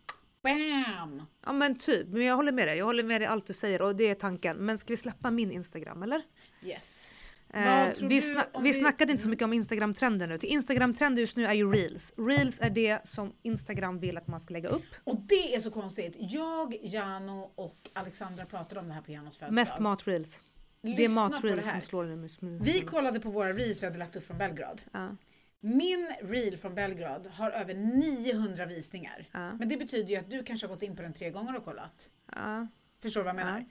Bam! 0.43 1.23
Ja 1.45 1.53
men 1.53 1.79
typ, 1.79 2.09
men 2.09 2.23
jag 2.25 2.37
håller 2.37 2.53
med 2.53 2.69
dig. 2.69 2.79
Jag 2.79 2.85
håller 2.85 3.03
med 3.03 3.21
dig 3.21 3.29
allt 3.29 3.47
du 3.47 3.53
säger 3.53 3.83
och 3.83 3.97
det 3.97 4.05
är 4.05 4.15
tanken. 4.15 4.57
Men 4.57 4.79
ska 4.79 4.93
vi 4.93 4.97
släppa 4.97 5.31
min 5.31 5.51
Instagram 5.53 6.03
eller? 6.03 6.23
Yes. 6.63 7.13
Eh, 7.55 7.93
vi, 8.09 8.21
sna- 8.21 8.45
vi 8.63 8.63
vi- 8.63 8.75
snackade 8.75 9.13
inte 9.13 9.23
så 9.23 9.29
mycket 9.29 9.45
om 9.45 9.53
Instagram-trender 9.53 10.27
nu. 10.27 10.39
Till 10.39 10.49
Instagram-trender 10.49 11.21
just 11.21 11.37
nu 11.37 11.47
är 11.47 11.53
ju 11.53 11.73
reels. 11.73 12.15
Reels 12.17 12.61
är 12.61 12.71
det 12.71 13.09
som 13.09 13.33
Instagram 13.43 13.99
vill 14.01 14.17
att 14.19 14.27
man 14.29 14.41
ska 14.41 14.53
lägga 14.55 14.69
upp. 14.69 14.83
Och 15.05 15.17
det 15.21 15.55
är 15.55 15.61
så 15.61 15.71
konstigt. 15.71 16.15
Jag, 16.19 16.75
Jano 16.83 17.53
och 17.55 17.77
Alexandra 17.93 18.47
pratade 18.47 18.81
om 18.81 18.89
det 18.89 18.95
här 18.95 19.03
på 19.03 19.13
Janos 19.13 19.37
födelsedag. 19.37 19.55
Mest 19.55 19.79
mat-reels. 19.79 20.41
Det 20.83 21.05
är 21.05 21.09
mat-reels 21.09 21.71
som 21.71 21.81
slår 21.81 22.05
nu. 22.05 22.17
med 22.17 22.61
Vi 22.63 22.81
kollade 22.81 23.21
på 23.21 23.31
våra 23.31 23.53
reels 23.53 23.83
vi 23.83 23.87
hade 23.87 23.99
lagt 23.99 24.17
upp 24.17 24.25
från 24.27 24.39
Belgrad. 24.39 24.83
Ja, 24.93 25.17
Min 25.61 26.11
reel 26.23 26.57
från 26.57 26.75
Belgrad 26.75 27.27
har 27.27 27.51
över 27.51 27.75
900 27.75 28.67
visningar. 28.67 29.29
ja, 29.33 29.53
Men 29.53 29.69
det 29.69 29.77
betyder 29.77 30.09
ju 30.11 30.17
att 30.17 30.31
du 30.31 30.43
kanske 30.43 30.67
har 30.67 30.75
gått 30.75 30.83
in 30.83 30.97
på 30.97 31.03
den 31.03 31.13
tre 31.13 31.31
gånger 31.31 31.57
och 31.57 31.65
kollat. 31.65 32.11
ja. 32.35 32.67
Förstår 33.03 33.21
du 33.21 33.25
vad 33.25 33.29
jag 33.31 33.37
menar? 33.47 33.65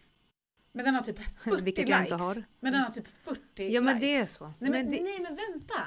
Men 0.73 0.85
den 0.85 0.95
har 0.95 1.01
typ 1.01 1.19
40 1.43 1.61
Vilket 1.63 1.87
likes. 1.87 2.01
inte 2.01 2.15
har. 2.15 2.43
Men 2.59 2.73
den 2.73 2.81
har 2.81 2.89
typ 2.89 3.07
40 3.07 3.73
Ja 3.73 3.81
men 3.81 3.95
likes. 3.95 4.09
det 4.09 4.17
är 4.17 4.25
så. 4.25 4.45
Nej 4.45 4.53
men, 4.59 4.71
men 4.71 4.91
det, 4.91 5.03
nej 5.03 5.19
men 5.19 5.35
vänta! 5.35 5.83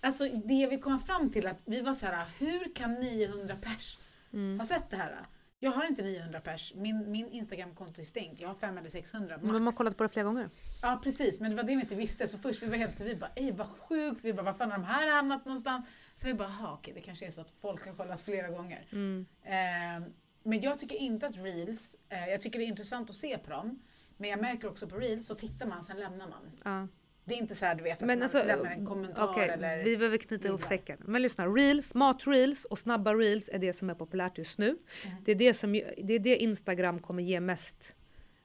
Alltså 0.00 0.28
det 0.28 0.66
vill 0.66 0.80
komma 0.80 0.98
fram 0.98 1.30
till 1.30 1.46
att 1.46 1.62
vi 1.64 1.80
var 1.80 1.94
så 1.94 2.06
här, 2.06 2.26
hur 2.38 2.74
kan 2.74 2.94
900 2.94 3.56
pers 3.62 3.98
mm. 4.32 4.58
ha 4.58 4.66
sett 4.66 4.90
det 4.90 4.96
här? 4.96 5.26
Jag 5.62 5.70
har 5.70 5.86
inte 5.86 6.02
900 6.02 6.40
pers. 6.40 6.74
Min, 6.74 7.10
min 7.10 7.28
Instagram-konto 7.28 8.00
är 8.00 8.04
stängt. 8.04 8.40
Jag 8.40 8.48
har 8.48 8.54
500 8.54 8.80
eller 8.80 8.90
600 8.90 9.34
max. 9.34 9.42
Men 9.42 9.52
man 9.52 9.64
har 9.64 9.72
kollat 9.72 9.96
på 9.96 10.02
det 10.02 10.08
flera 10.08 10.24
gånger. 10.24 10.50
Ja 10.82 11.00
precis, 11.04 11.40
men 11.40 11.50
det 11.50 11.56
var 11.56 11.62
det 11.62 11.76
vi 11.76 11.80
inte 11.80 11.94
visste. 11.94 12.28
Så 12.28 12.38
först 12.38 12.62
vi 12.62 12.66
var 12.66 12.76
helt 12.76 13.00
vi 13.00 13.16
bara 13.16 13.30
ej 13.34 13.52
vad 13.52 13.66
sjukt. 13.66 14.24
Vi 14.24 14.32
bara 14.32 14.42
var 14.42 14.52
fan 14.52 14.70
har 14.70 14.78
de 14.78 14.84
här 14.84 15.10
hamnat 15.10 15.44
någonstans? 15.44 15.86
Så 16.14 16.26
vi 16.26 16.34
bara, 16.34 16.48
aha, 16.48 16.72
okej 16.78 16.94
det 16.94 17.00
kanske 17.00 17.26
är 17.26 17.30
så 17.30 17.40
att 17.40 17.50
folk 17.50 17.86
har 17.86 17.94
kollat 17.94 18.20
flera 18.20 18.48
gånger. 18.48 18.86
Mm. 18.92 19.26
Eh, 19.42 20.08
men 20.42 20.60
jag 20.60 20.78
tycker 20.78 20.96
inte 20.96 21.26
att 21.26 21.36
reels, 21.36 21.96
eh, 22.08 22.28
jag 22.28 22.42
tycker 22.42 22.58
det 22.58 22.64
är 22.64 22.68
intressant 22.68 23.10
att 23.10 23.16
se 23.16 23.38
på 23.38 23.50
dem. 23.50 23.82
Men 24.20 24.30
jag 24.30 24.40
märker 24.40 24.68
också 24.68 24.88
på 24.88 24.96
reels 24.96 25.26
så 25.26 25.34
tittar 25.34 25.66
man, 25.66 25.84
sen 25.84 26.00
lämnar 26.00 26.28
man. 26.28 26.50
Ja. 26.64 26.88
Det 27.24 27.34
är 27.34 27.38
inte 27.38 27.54
så 27.54 27.64
här 27.64 27.74
du 27.74 27.82
vet 27.82 27.92
att 27.92 28.00
Men 28.00 28.18
man 28.18 28.22
alltså, 28.22 28.44
lämnar 28.44 28.70
en 28.70 28.86
kommentar 28.86 29.28
okej, 29.28 29.48
eller... 29.48 29.84
vi 29.84 29.96
behöver 29.96 30.18
knyta 30.18 30.48
ihop 30.48 30.62
säcken. 30.62 30.98
Men 31.00 31.22
lyssna, 31.22 31.46
reels, 31.46 31.94
matreels 31.94 32.64
och 32.64 32.78
snabba 32.78 33.14
reels 33.14 33.48
är 33.52 33.58
det 33.58 33.72
som 33.72 33.90
är 33.90 33.94
populärt 33.94 34.38
just 34.38 34.58
nu. 34.58 34.68
Mm. 34.68 35.16
Det, 35.24 35.30
är 35.32 35.34
det, 35.34 35.54
som, 35.54 35.72
det 35.72 36.14
är 36.14 36.18
det 36.18 36.36
Instagram 36.36 36.98
kommer 36.98 37.22
ge 37.22 37.40
mest, 37.40 37.94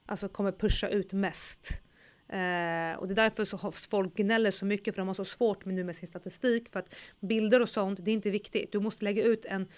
alltså 0.06 0.28
kommer 0.28 0.52
pusha 0.52 0.88
ut 0.88 1.12
mest. 1.12 1.80
Eh, 2.28 2.98
och 2.98 3.08
det 3.08 3.12
är 3.12 3.14
därför 3.14 3.44
så 3.44 3.72
folk 3.90 4.14
gnäller 4.14 4.50
så 4.50 4.64
mycket 4.64 4.94
för 4.94 5.00
de 5.00 5.06
har 5.06 5.14
så 5.14 5.24
svårt 5.24 5.64
med 5.64 5.74
nu 5.74 5.84
med 5.84 5.96
sin 5.96 6.08
statistik 6.08 6.68
för 6.68 6.78
att 6.78 6.94
bilder 7.20 7.62
och 7.62 7.68
sånt, 7.68 8.04
det 8.04 8.10
är 8.10 8.14
inte 8.14 8.30
viktigt. 8.30 8.72
Du 8.72 8.80
måste 8.80 9.04
lägga 9.04 9.22
ut 9.22 9.44
en 9.44 9.68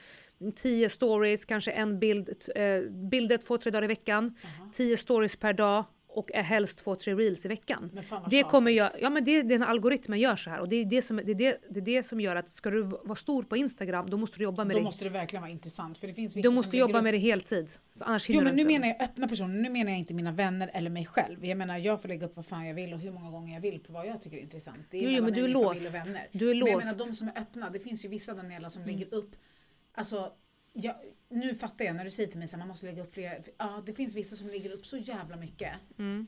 10 0.56 0.88
stories, 0.88 1.44
kanske 1.44 1.70
en 1.70 1.98
bild, 1.98 2.28
eh, 2.54 2.80
bilder 2.90 3.36
två, 3.36 3.58
tre 3.58 3.70
dagar 3.70 3.84
i 3.84 3.86
veckan, 3.86 4.36
Jaha. 4.42 4.70
10 4.74 4.96
stories 4.96 5.36
per 5.36 5.52
dag 5.52 5.84
och 6.10 6.30
är 6.34 6.42
helst 6.42 6.78
två, 6.78 6.94
tre 6.94 7.14
reels 7.14 7.44
i 7.44 7.48
veckan. 7.48 7.90
Det 8.30 8.42
kommer 8.42 8.70
tjatigt. 8.72 8.94
jag, 9.00 9.02
ja 9.02 9.10
men 9.10 9.24
det, 9.24 9.42
den 9.42 9.62
algoritmen 9.62 10.18
gör 10.18 10.36
så 10.36 10.50
här 10.50 10.60
och 10.60 10.68
det 10.68 10.76
är 10.76 10.84
det 10.84 11.02
som, 11.02 11.16
det 11.16 11.32
är 11.32 11.34
det, 11.34 11.58
det 11.70 11.80
är 11.80 11.84
det 11.84 12.02
som 12.02 12.20
gör 12.20 12.36
att 12.36 12.52
ska 12.52 12.70
du 12.70 12.82
vara 12.82 13.14
stor 13.14 13.42
på 13.42 13.56
Instagram 13.56 14.10
då 14.10 14.16
måste 14.16 14.38
du 14.38 14.44
jobba 14.44 14.64
med 14.64 14.74
Då 14.76 14.78
det. 14.78 14.84
måste 14.84 15.04
det 15.04 15.10
verkligen 15.10 15.40
vara 15.42 15.50
intressant 15.52 15.98
för 15.98 16.06
det 16.06 16.12
finns 16.12 16.36
vissa 16.36 16.48
Du 16.48 16.54
måste 16.54 16.76
jobba 16.76 17.02
med 17.02 17.14
det 17.14 17.18
heltid. 17.18 17.70
Annars 17.98 18.28
Jo 18.30 18.40
men 18.40 18.54
nu 18.54 18.62
inte. 18.62 18.72
menar 18.72 18.86
jag 18.88 19.02
öppna 19.02 19.28
personer, 19.28 19.54
nu 19.62 19.70
menar 19.70 19.90
jag 19.90 19.98
inte 19.98 20.14
mina 20.14 20.32
vänner 20.32 20.70
eller 20.74 20.90
mig 20.90 21.06
själv. 21.06 21.44
Jag 21.46 21.58
menar 21.58 21.78
jag 21.78 22.02
får 22.02 22.08
lägga 22.08 22.26
upp 22.26 22.36
vad 22.36 22.46
fan 22.46 22.66
jag 22.66 22.74
vill 22.74 22.92
och 22.92 22.98
hur 23.00 23.12
många 23.12 23.30
gånger 23.30 23.54
jag 23.54 23.60
vill 23.60 23.80
på 23.80 23.92
vad 23.92 24.06
jag 24.06 24.22
tycker 24.22 24.36
är 24.36 24.40
intressant. 24.40 24.78
Det 24.90 24.98
är 24.98 25.02
Jo, 25.02 25.10
jo, 25.10 25.24
men 25.24 25.32
du 25.32 25.44
är 25.44 25.48
låst. 25.48 25.92
Du 26.32 26.50
är 26.50 26.54
Men 26.54 26.58
jag 26.58 26.74
låst. 26.74 26.86
menar 26.86 26.98
de 27.06 27.14
som 27.14 27.28
är 27.28 27.38
öppna, 27.38 27.70
det 27.70 27.78
finns 27.78 28.04
ju 28.04 28.08
vissa 28.08 28.34
Daniela 28.34 28.70
som 28.70 28.82
Mm. 28.82 28.94
lägger 28.94 29.14
upp, 29.14 29.30
alltså 29.98 30.32
jag, 30.72 30.94
nu 31.28 31.54
fattar 31.54 31.84
jag 31.84 31.96
när 31.96 32.04
du 32.04 32.10
säger 32.10 32.28
till 32.28 32.38
mig 32.38 32.48
att 32.52 32.58
man 32.58 32.68
måste 32.68 32.86
lägga 32.86 33.02
upp 33.02 33.12
flera, 33.12 33.34
ja 33.58 33.82
det 33.86 33.92
finns 33.94 34.14
vissa 34.14 34.36
som 34.36 34.48
lägger 34.48 34.70
upp 34.70 34.86
så 34.86 34.96
jävla 34.96 35.36
mycket. 35.36 35.72
Mm. 35.98 36.26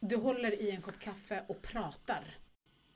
Du 0.00 0.16
håller 0.16 0.62
i 0.62 0.70
en 0.70 0.82
kopp 0.82 0.98
kaffe 1.00 1.42
och 1.48 1.62
pratar 1.62 2.38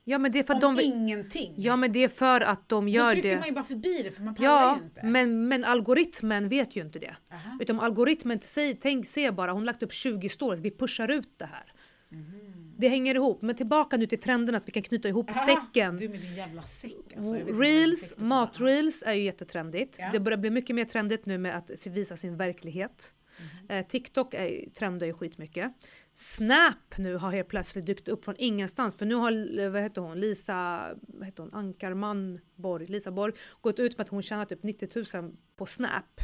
Ja 0.09 0.17
men 0.17 0.31
det 0.31 0.39
är 0.39 0.43
för 0.43 0.53
att 0.53 0.63
om 0.63 0.75
de 0.75 0.81
ingenting. 0.83 1.53
Ja 1.57 1.75
men 1.75 1.91
det 1.91 2.03
är 2.03 2.07
för 2.07 2.41
att 2.41 2.69
de 2.69 2.85
Då 2.85 2.89
gör 2.89 3.11
trycker 3.11 3.29
det. 3.29 3.35
man 3.39 3.47
ju 3.47 3.53
bara 3.53 3.63
förbi 3.63 4.03
det 4.03 4.11
för 4.11 4.21
man 4.23 4.35
pallar 4.35 4.49
Ja, 4.49 4.77
ju 4.77 4.83
inte. 4.83 5.05
men, 5.05 5.47
men 5.47 5.63
algoritmen 5.63 6.49
vet 6.49 6.75
ju 6.75 6.81
inte 6.81 6.99
det. 6.99 7.15
Aha. 7.31 7.57
Utan 7.61 7.79
algoritmen 7.79 8.39
säger, 8.41 8.73
tänk, 8.81 9.07
se 9.07 9.31
bara, 9.31 9.51
hon 9.51 9.61
har 9.61 9.65
lagt 9.65 9.83
upp 9.83 9.93
20 9.93 10.29
stories, 10.29 10.61
vi 10.61 10.71
pushar 10.71 11.07
ut 11.11 11.29
det 11.39 11.45
här. 11.45 11.73
Mhm. 12.09 12.66
Det 12.77 12.87
hänger 12.89 13.15
ihop. 13.15 13.41
Men 13.41 13.55
tillbaka 13.55 13.97
nu 13.97 14.05
till 14.05 14.19
trenderna 14.19 14.59
så 14.59 14.65
vi 14.65 14.71
kan 14.71 14.83
knyta 14.83 15.09
ihop 15.09 15.29
Aha, 15.29 15.45
säcken. 15.45 15.97
Du 15.97 16.09
med 16.09 16.21
din 16.21 16.35
jävla 16.35 16.61
säck. 16.61 16.93
Alltså, 17.15 17.33
Reels, 17.33 18.13
matreels 18.17 19.03
är 19.05 19.13
ju 19.13 19.23
jättetrendigt. 19.23 19.95
Ja. 19.99 20.09
Det 20.11 20.19
börjar 20.19 20.37
bli 20.37 20.49
mycket 20.49 20.75
mer 20.75 20.85
trendigt 20.85 21.25
nu 21.25 21.37
med 21.37 21.57
att 21.57 21.87
visa 21.87 22.17
sin 22.17 22.37
verklighet. 22.37 23.13
Mhm. 23.39 23.77
Eh, 23.77 23.85
TikTok 23.87 24.33
är, 24.33 24.69
trendar 24.69 25.07
ju 25.07 25.13
skitmycket. 25.13 25.71
Snap 26.13 26.97
nu 26.97 27.15
har 27.15 27.31
helt 27.31 27.47
plötsligt 27.47 27.85
dykt 27.85 28.07
upp 28.07 28.25
från 28.25 28.35
ingenstans 28.37 28.95
för 28.95 29.05
nu 29.05 29.15
har 29.15 29.59
eh, 29.59 29.69
vad 29.69 29.81
heter 29.81 30.01
hon, 30.01 30.19
Lisa 30.19 30.89
vad 31.07 31.25
heter 31.25 31.43
hon, 31.43 31.53
Ankarman 31.53 32.39
Borg, 32.55 32.87
Lisa 32.87 33.11
Borg 33.11 33.33
gått 33.61 33.79
ut 33.79 33.97
med 33.97 34.03
att 34.05 34.09
hon 34.09 34.21
tjänar 34.21 34.45
typ 34.45 34.63
90 34.63 35.19
000 35.21 35.35
på 35.55 35.65
Snap. 35.65 36.21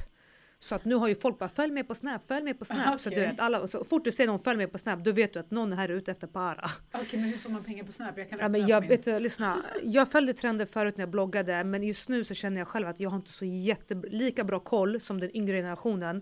Så 0.63 0.75
att 0.75 0.85
nu 0.85 0.95
har 0.95 1.07
ju 1.07 1.15
folk 1.15 1.39
bara 1.39 1.49
följ 1.49 1.73
med 1.73 1.87
på 1.87 1.95
Snap, 1.95 2.27
följ 2.27 2.43
med 2.43 2.59
på 2.59 2.65
Snap. 2.65 3.01
Så, 3.01 3.09
du 3.09 3.15
vet, 3.15 3.39
alla, 3.39 3.67
så 3.67 3.83
fort 3.83 4.03
du 4.03 4.11
ser 4.11 4.27
någon 4.27 4.39
följ 4.39 4.57
med 4.57 4.71
på 4.71 4.77
Snap 4.77 4.99
då 4.99 5.11
vet 5.11 5.33
du 5.33 5.39
att 5.39 5.51
någon 5.51 5.73
är 5.73 5.77
här 5.77 5.89
ute 5.89 6.11
efter 6.11 6.27
para. 6.27 6.69
Okej 6.93 7.19
men 7.19 7.29
hur 7.29 7.37
får 7.37 7.49
man 7.49 7.63
pengar 7.63 7.83
på 7.83 7.91
Snap? 7.91 8.17
Jag 8.17 8.29
kan 8.29 8.39
Ja, 8.39 8.49
men 8.49 8.67
jag, 8.67 8.81
min- 8.81 8.89
vet 8.89 9.21
lyssna, 9.21 9.63
jag 9.83 10.11
följde 10.11 10.33
trender 10.33 10.65
förut 10.65 10.97
när 10.97 11.01
jag 11.01 11.09
bloggade 11.09 11.63
men 11.63 11.83
just 11.83 12.09
nu 12.09 12.23
så 12.23 12.33
känner 12.33 12.57
jag 12.57 12.67
själv 12.67 12.87
att 12.87 12.99
jag 12.99 13.09
har 13.09 13.17
inte 13.17 13.31
så 13.33 13.45
jätte, 13.45 13.95
lika 13.95 14.43
bra 14.43 14.59
koll 14.59 14.99
som 14.99 15.19
den 15.19 15.35
yngre 15.37 15.57
generationen 15.57 16.21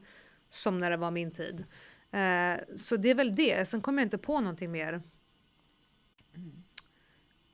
som 0.49 0.79
när 0.79 0.91
det 0.91 0.97
var 0.97 1.11
min 1.11 1.31
tid. 1.31 1.63
Eh, 2.11 2.75
så 2.77 2.95
det 2.97 3.09
är 3.09 3.15
väl 3.15 3.35
det. 3.35 3.65
Sen 3.65 3.81
kommer 3.81 4.01
jag 4.01 4.05
inte 4.05 4.17
på 4.17 4.39
någonting 4.39 4.71
mer 4.71 5.01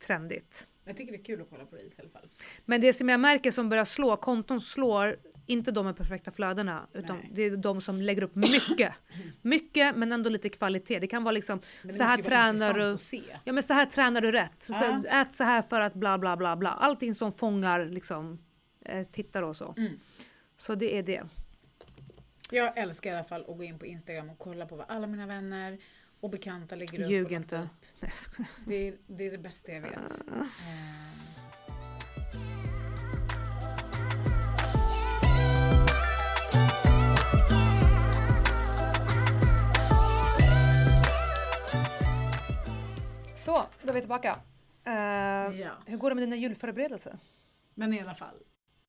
trendigt. 0.07 0.67
Jag 0.85 0.97
tycker 0.97 1.11
det 1.11 1.17
är 1.17 1.23
kul 1.23 1.41
att 1.41 1.49
kolla 1.49 1.65
på 1.65 1.75
Reels 1.75 1.99
i 1.99 2.01
alla 2.01 2.09
fall. 2.09 2.29
Men 2.65 2.81
det 2.81 2.93
som 2.93 3.09
jag 3.09 3.19
märker 3.19 3.51
som 3.51 3.69
börjar 3.69 3.85
slå, 3.85 4.17
konton 4.17 4.61
slår 4.61 5.17
inte 5.47 5.71
de 5.71 5.85
med 5.85 5.97
perfekta 5.97 6.31
flödena 6.31 6.87
utan 6.93 7.17
Nej. 7.17 7.31
det 7.33 7.41
är 7.41 7.57
de 7.57 7.81
som 7.81 8.01
lägger 8.01 8.21
upp 8.21 8.35
mycket. 8.35 8.93
mycket 9.41 9.95
men 9.97 10.11
ändå 10.11 10.29
lite 10.29 10.49
kvalitet. 10.49 10.99
Det 10.99 11.07
kan 11.07 11.23
vara 11.23 11.31
liksom 11.31 11.59
Men 11.81 11.93
så 11.93 12.03
här 12.03 12.17
tränar 12.17 12.73
du. 12.73 12.97
Ja 13.43 13.53
men 13.53 13.63
så 13.63 13.73
här 13.73 13.85
tränar 13.85 14.21
du 14.21 14.31
rätt. 14.31 14.63
Så, 14.63 14.73
Ja. 14.73 15.01
så, 15.03 15.07
ät 15.09 15.33
så 15.33 15.43
här 15.43 15.61
för 15.61 15.81
att 15.81 15.93
bla 15.93 16.17
bla 16.17 16.37
bla 16.37 16.55
bla. 16.55 16.69
Allting 16.69 17.15
som 17.15 17.33
fångar 17.33 17.85
liksom 17.85 18.39
eh, 18.85 19.07
tittare 19.07 19.45
och 19.45 19.55
så. 19.55 19.73
Mm. 19.77 19.99
Så 20.57 20.75
det 20.75 20.97
är 20.97 21.03
det. 21.03 21.23
Jag 22.51 22.77
älskar 22.77 23.11
i 23.11 23.13
alla 23.13 23.23
fall 23.23 23.45
att 23.47 23.57
gå 23.57 23.63
in 23.63 23.79
på 23.79 23.85
Instagram 23.85 24.29
och 24.29 24.37
kolla 24.37 24.65
på 24.65 24.75
vad 24.75 24.85
alla 24.89 25.07
mina 25.07 25.27
vänner 25.27 25.77
och 26.19 26.29
bekanta 26.29 26.75
lägger 26.75 27.03
upp. 27.03 27.11
Ljug 27.11 27.31
inte. 27.31 27.57
upp. 27.57 28.09
Det 28.65 28.87
är, 28.87 28.93
det 29.07 29.27
är 29.27 29.31
det 29.31 29.37
bästa 29.37 29.71
jag 29.71 29.81
vet. 29.81 30.11
Ah. 30.31 30.45
Så, 43.47 43.63
då 43.83 43.89
är 43.89 43.93
vi 43.93 43.99
tillbaka. 44.01 44.39
Eh, 44.83 44.93
ja. 45.61 45.71
Hur 45.85 45.97
går 45.97 46.09
det 46.09 46.15
med 46.15 46.21
dina 46.23 46.35
julförberedelser? 46.35 47.17
Men 47.73 47.93
i 47.93 47.99
alla 48.01 48.13
fall. 48.15 48.35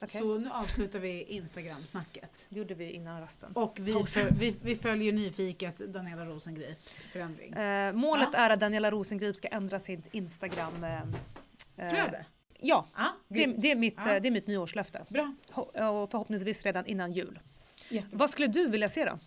Okej. 0.03 0.21
Så 0.21 0.39
nu 0.39 0.51
avslutar 0.51 0.99
vi 0.99 1.23
Instagram-snacket. 1.23 2.47
Det 2.49 2.59
gjorde 2.59 2.75
vi 2.75 2.91
innan 2.91 3.21
rasten. 3.21 3.53
Och 3.53 3.79
vi, 3.81 4.05
föl- 4.05 4.35
vi, 4.39 4.57
vi 4.63 4.77
följer 4.77 5.13
nyfiket 5.13 5.79
Daniela 5.79 6.25
Rosengrips 6.25 7.03
förändring. 7.03 7.53
Eh, 7.53 7.93
målet 7.93 8.35
är 8.35 8.51
att 8.51 8.61
Daniela 8.61 8.91
Rosengrip 8.91 9.37
ska 9.37 9.49
ändra 9.49 9.81
sitt 9.81 10.15
Instagram... 10.15 10.85
Eh, 10.85 11.01
Flöde? 11.91 12.27
Ja, 12.59 12.87
Ja, 12.97 13.13
det, 13.29 13.47
det, 13.47 13.71
är 13.71 13.77
mitt, 13.77 13.95
Ja. 13.97 14.15
eh, 14.15 14.23
det 14.23 14.29
är 14.29 14.33
mitt 14.33 14.47
nyårslöfte. 14.47 15.05
Bra. 15.09 15.35
Ho- 15.53 15.89
och 16.03 16.11
förhoppningsvis 16.11 16.63
redan 16.65 16.87
innan 16.87 17.13
jul. 17.13 17.39
Jättebra. 17.89 18.19
Vad 18.19 18.31
skulle 18.31 18.49
du 18.49 18.67
vilja 18.69 18.89
se 18.89 19.05
då? 19.05 19.19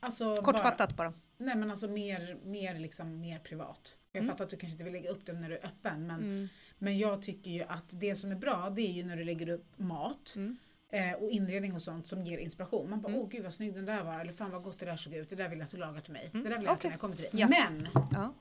Alltså, 0.00 0.42
Kortfattat 0.42 0.96
bara. 0.96 1.10
Bara, 1.10 1.18
nej 1.36 1.56
men 1.56 1.70
alltså 1.70 1.88
mer, 1.88 2.36
mer, 2.44 2.74
liksom, 2.78 3.20
mer 3.20 3.38
privat. 3.38 3.98
Jag 4.12 4.22
Mm. 4.22 4.32
fattar 4.32 4.44
att 4.44 4.50
du 4.50 4.56
kanske 4.56 4.72
inte 4.74 4.84
vill 4.84 4.92
lägga 4.92 5.10
upp 5.10 5.26
det 5.26 5.32
när 5.32 5.48
du 5.48 5.56
är 5.58 5.66
öppen 5.66 6.06
men, 6.06 6.20
Mm. 6.20 6.48
men 6.78 6.98
jag 6.98 7.22
tycker 7.22 7.50
ju 7.50 7.62
att 7.62 7.84
det 8.00 8.14
som 8.16 8.30
är 8.30 8.36
bra 8.36 8.70
det 8.70 8.82
är 8.82 8.92
ju 8.92 9.04
när 9.04 9.16
du 9.16 9.24
lägger 9.24 9.48
upp 9.48 9.78
mat 9.78 10.32
Mm. 10.36 10.56
eh, 10.88 11.12
och 11.12 11.30
inredning 11.30 11.74
och 11.74 11.82
sånt 11.82 12.06
som 12.06 12.24
ger 12.24 12.38
inspiration. 12.38 12.90
Man 12.90 13.00
bara 13.00 13.08
Mm. 13.08 13.20
åh 13.20 13.28
gud 13.28 13.42
vad 13.42 13.54
snygg 13.54 13.74
den 13.74 13.84
där 13.84 14.02
var 14.04 14.20
eller 14.20 14.32
fan 14.32 14.50
vad 14.50 14.62
gott 14.62 14.78
det 14.78 14.86
där 14.86 14.96
såg 14.96 15.14
ut. 15.14 15.30
Det 15.30 15.36
där 15.36 15.48
vill 15.48 15.58
jag 15.58 15.64
att 15.64 15.70
du 15.70 15.76
lagar 15.76 16.00
till 16.00 16.12
mig. 16.12 16.30
Mm. 16.32 16.42
Det 16.42 16.48
där 16.48 16.56
vill 16.56 16.64
jag 16.66 16.72
Okej. 16.74 16.88
när 16.88 16.92
jag 16.94 17.00
kommer 17.00 17.14
till 17.16 17.24
dig. 17.24 17.40
Ja. 17.40 17.48
Men 17.48 17.88
Ja, 18.12 18.32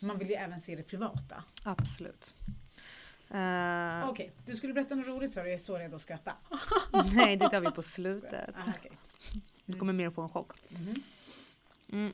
man 0.00 0.18
vill 0.18 0.28
ju 0.28 0.34
även 0.34 0.60
se 0.60 0.76
det 0.76 0.82
privata. 0.82 1.44
Absolut. 1.64 2.34
Eh, 3.30 4.08
Okej, 4.08 4.32
du 4.46 4.56
skulle 4.56 4.72
berätta 4.74 4.94
något 4.94 5.06
roligt 5.06 5.32
sa 5.34 5.42
du. 5.42 5.46
Jag 5.48 5.54
är 5.54 5.58
så 5.58 5.78
redo 5.78 5.94
att 5.96 6.00
skratta. 6.00 6.32
nej, 7.12 7.36
det 7.36 7.48
tar 7.50 7.60
vi 7.60 7.70
på 7.70 7.82
slutet. 7.82 8.54
Ah, 8.56 8.72
okej. 8.78 8.92
Du 9.64 9.78
kommer 9.78 9.92
mer 9.92 10.10
få 10.10 10.22
en 10.22 10.28
chock. 10.28 10.52
Mm. 11.88 12.12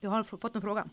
Jag 0.00 0.10
har 0.10 0.22
fått 0.24 0.54
en 0.56 0.62
fråga. 0.62 0.88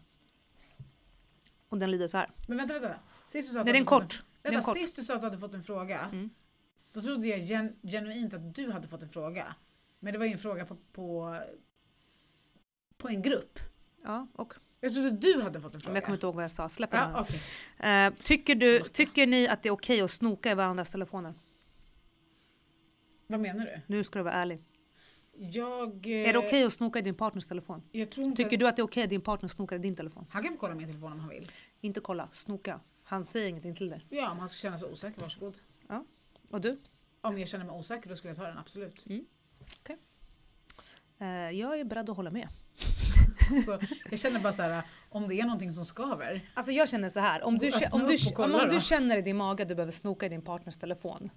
Och 1.73 1.79
den 1.79 1.91
lyder 1.91 2.07
så 2.07 2.17
här. 2.17 2.29
Men 2.47 2.57
vänta, 2.57 2.73
vänta. 2.79 2.99
Sist 3.25 3.49
du 3.49 3.53
sa 3.53 3.59
att 3.59 3.65
Nej, 3.65 3.73
du 3.73 3.79
den 3.79 3.87
är 3.87 3.91
hade 3.91 4.03
fått 4.05 4.11
kort. 4.13 4.23
En, 4.23 4.25
Den 4.41 4.51
är 4.53 4.55
vänta, 4.57 4.71
kort. 4.71 4.77
sist 4.77 4.95
du 4.95 5.01
sa 5.03 5.13
att 5.15 5.21
du 5.21 5.25
hade 5.27 5.37
fått 5.37 5.53
en 5.53 5.63
fråga. 5.63 5.99
Mm. 5.99 6.29
Då 6.93 7.01
trodde 7.01 7.27
jag 7.27 7.39
gen, 7.39 7.75
genuint 7.83 8.33
att 8.33 8.55
du 8.55 8.71
hade 8.71 8.87
fått 8.87 9.01
en 9.03 9.09
fråga. 9.09 9.55
Men 9.99 10.13
det 10.13 10.19
var 10.19 10.25
ju 10.25 10.31
en 10.31 10.37
fråga 10.39 10.65
på, 10.65 10.77
på, 10.91 11.37
på 12.97 13.07
en 13.09 13.21
grupp. 13.21 13.59
Ja, 14.03 14.27
och. 14.33 14.53
Jag 14.79 14.93
trodde 14.93 15.09
du 15.09 15.41
hade 15.41 15.61
fått 15.61 15.73
en 15.73 15.77
Men 15.77 15.81
fråga. 15.81 15.95
jag 15.97 16.03
kommer 16.03 16.15
inte 16.17 16.25
ihåg 16.25 16.35
vad 16.35 16.43
jag 16.43 16.51
sa. 16.51 16.69
Släpp 16.69 16.91
den. 16.91 17.11
Ja, 17.11 17.21
okej. 17.21 17.39
Eh, 17.89 18.13
tycker, 18.23 18.55
du, 18.55 18.83
tycker 18.83 19.27
ni 19.27 19.47
att 19.47 19.63
det 19.63 19.69
är 19.69 19.73
okej 19.73 20.01
att 20.01 20.11
snoka 20.11 20.51
i 20.51 20.55
varandras 20.55 20.91
telefoner? 20.91 21.33
Vad 23.27 23.39
menar 23.39 23.65
du? 23.65 23.81
Nu 23.87 24.03
ska 24.03 24.19
du 24.19 24.23
vara 24.23 24.33
ärlig. 24.33 24.61
Jag... 25.37 26.07
Är 26.07 26.33
det 26.33 26.39
okej 26.39 26.63
att 26.63 26.73
snoka 26.73 26.99
i 26.99 27.01
din 27.01 27.15
partners 27.15 27.47
telefon? 27.47 27.83
Tycker 28.35 28.57
du 28.57 28.67
att 28.67 28.75
det 28.75 28.81
är 28.81 28.83
okej 28.83 29.03
att 29.03 29.09
din 29.09 29.21
partner 29.21 29.49
snokar 29.49 29.75
i 29.75 29.79
din 29.79 29.95
telefon? 29.95 30.25
Han 30.29 30.43
kan 30.43 30.53
få 30.53 30.59
kolla 30.59 30.75
min 30.75 30.87
telefon 30.87 31.11
om 31.11 31.19
han 31.19 31.29
vill. 31.29 31.51
Inte 31.81 31.99
kolla, 31.99 32.29
snoka. 32.33 32.79
Han 33.03 33.23
säger 33.23 33.47
ingenting 33.47 33.75
till 33.75 33.89
dig. 33.89 34.05
Ja, 34.09 34.31
om 34.31 34.39
han 34.39 34.49
ska 34.49 34.61
känna 34.61 34.77
sig 34.77 34.91
osäker, 34.91 35.21
varsågod. 35.21 35.59
Och 36.49 36.61
du? 36.61 36.77
Om 37.21 37.39
jag 37.39 37.47
känner 37.47 37.65
mig 37.65 37.75
osäker 37.75 38.09
då 38.09 38.15
skulle 38.15 38.29
jag 38.29 38.37
ta 38.37 38.43
den, 38.43 38.57
absolut. 38.57 39.05
Eh, 41.19 41.27
jag 41.27 41.79
är 41.79 41.83
beredd 41.83 42.09
att 42.09 42.15
hålla 42.15 42.31
med. 42.31 42.47
Så 43.65 43.79
jag 44.09 44.19
känner 44.19 44.39
bara 44.39 44.53
så 44.53 44.61
här, 44.61 44.83
om 45.09 45.27
det 45.27 45.35
är 45.35 45.43
någonting 45.43 45.71
som 45.71 45.85
skaver. 45.85 46.41
Alltså 46.53 46.71
jag 46.71 46.89
känner 46.89 47.09
så 47.09 47.19
här. 47.19 47.43
Om 47.43 47.57
du, 47.57 47.71
om 47.91 47.99
du, 48.07 48.43
om, 48.43 48.55
om 48.55 48.69
du 48.69 48.79
känner 48.79 49.17
i 49.17 49.21
din 49.21 49.37
mage 49.37 49.63
att 49.63 49.69
du 49.69 49.75
behöver 49.75 49.91
snoka 49.91 50.25
i 50.25 50.29
din 50.29 50.41
partners 50.41 50.77
telefon. 50.77 51.29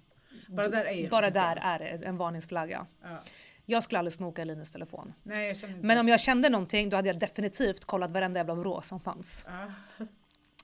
Bara 0.49 0.67
där 0.67 0.85
är 0.85 1.09
bara 1.09 1.29
där 1.29 1.55
är 1.55 1.79
det 1.79 2.05
en 2.05 2.17
varningsflagga. 2.17 2.87
Ja. 3.01 3.23
Jag 3.69 3.83
skulle 3.83 3.99
aldrig 3.99 4.13
snoka 4.13 4.41
i 4.41 4.45
Linus 4.45 4.71
telefon. 4.71 5.13
Nej, 5.23 5.47
jag 5.47 5.57
känner 5.57 5.73
inte. 5.73 5.87
Men 5.87 5.97
om 5.97 6.07
jag 6.07 6.19
kände 6.19 6.49
någonting 6.49 6.89
då 6.89 6.95
hade 6.95 7.07
jag 7.09 7.19
definitivt 7.19 7.85
kollat 7.85 8.11
varenda 8.11 8.39
jävla 8.39 8.53
vrå 8.55 8.81
som 8.81 8.99
fanns. 8.99 9.45
Ja. 9.47 9.63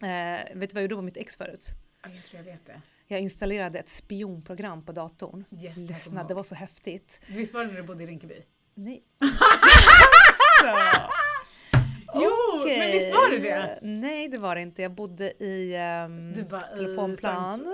Eh, 0.08 0.56
vet 0.56 0.70
du 0.70 0.74
vad 0.74 0.76
jag 0.76 0.82
gjorde 0.82 0.96
på 0.96 1.02
mitt 1.02 1.18
ex 1.18 1.38
förut? 1.38 1.66
Ja, 2.04 2.10
jag 2.10 2.24
tror 2.24 2.38
jag 2.46 2.52
vet 2.52 2.66
det. 2.66 2.82
Jag 3.08 3.20
installerade 3.22 3.80
ett 3.80 3.90
spionprogram 3.90 4.86
på 4.86 4.92
datorn. 4.92 5.46
Yes, 5.62 5.78
Lyssna, 5.78 6.24
det 6.24 6.34
var 6.34 6.44
så 6.44 6.56
häftigt. 6.56 7.20
Visst 7.28 7.54
var 7.54 7.62
det 7.62 7.68
när 7.68 7.76
du 7.76 7.84
bodde 7.84 8.04
i 8.04 8.08
Rinkeby? 8.08 8.44
Nej. 8.76 9.04
Jo, 12.16 12.30
men 12.66 12.92
visst 12.92 13.12
var 13.14 13.32
det 13.32 13.38
det? 13.40 13.80
Nej, 13.82 14.28
det 14.28 14.38
var 14.38 14.56
det 14.56 14.62
inte. 14.62 14.82
Jag 14.82 14.92
bodde 14.92 15.44
i 15.44 15.76
ehm, 15.76 16.34
Du 16.34 16.44
bara, 16.44 16.62
i 16.74 16.78
telefonplan. 16.78 17.60
Sankt- 17.60 17.68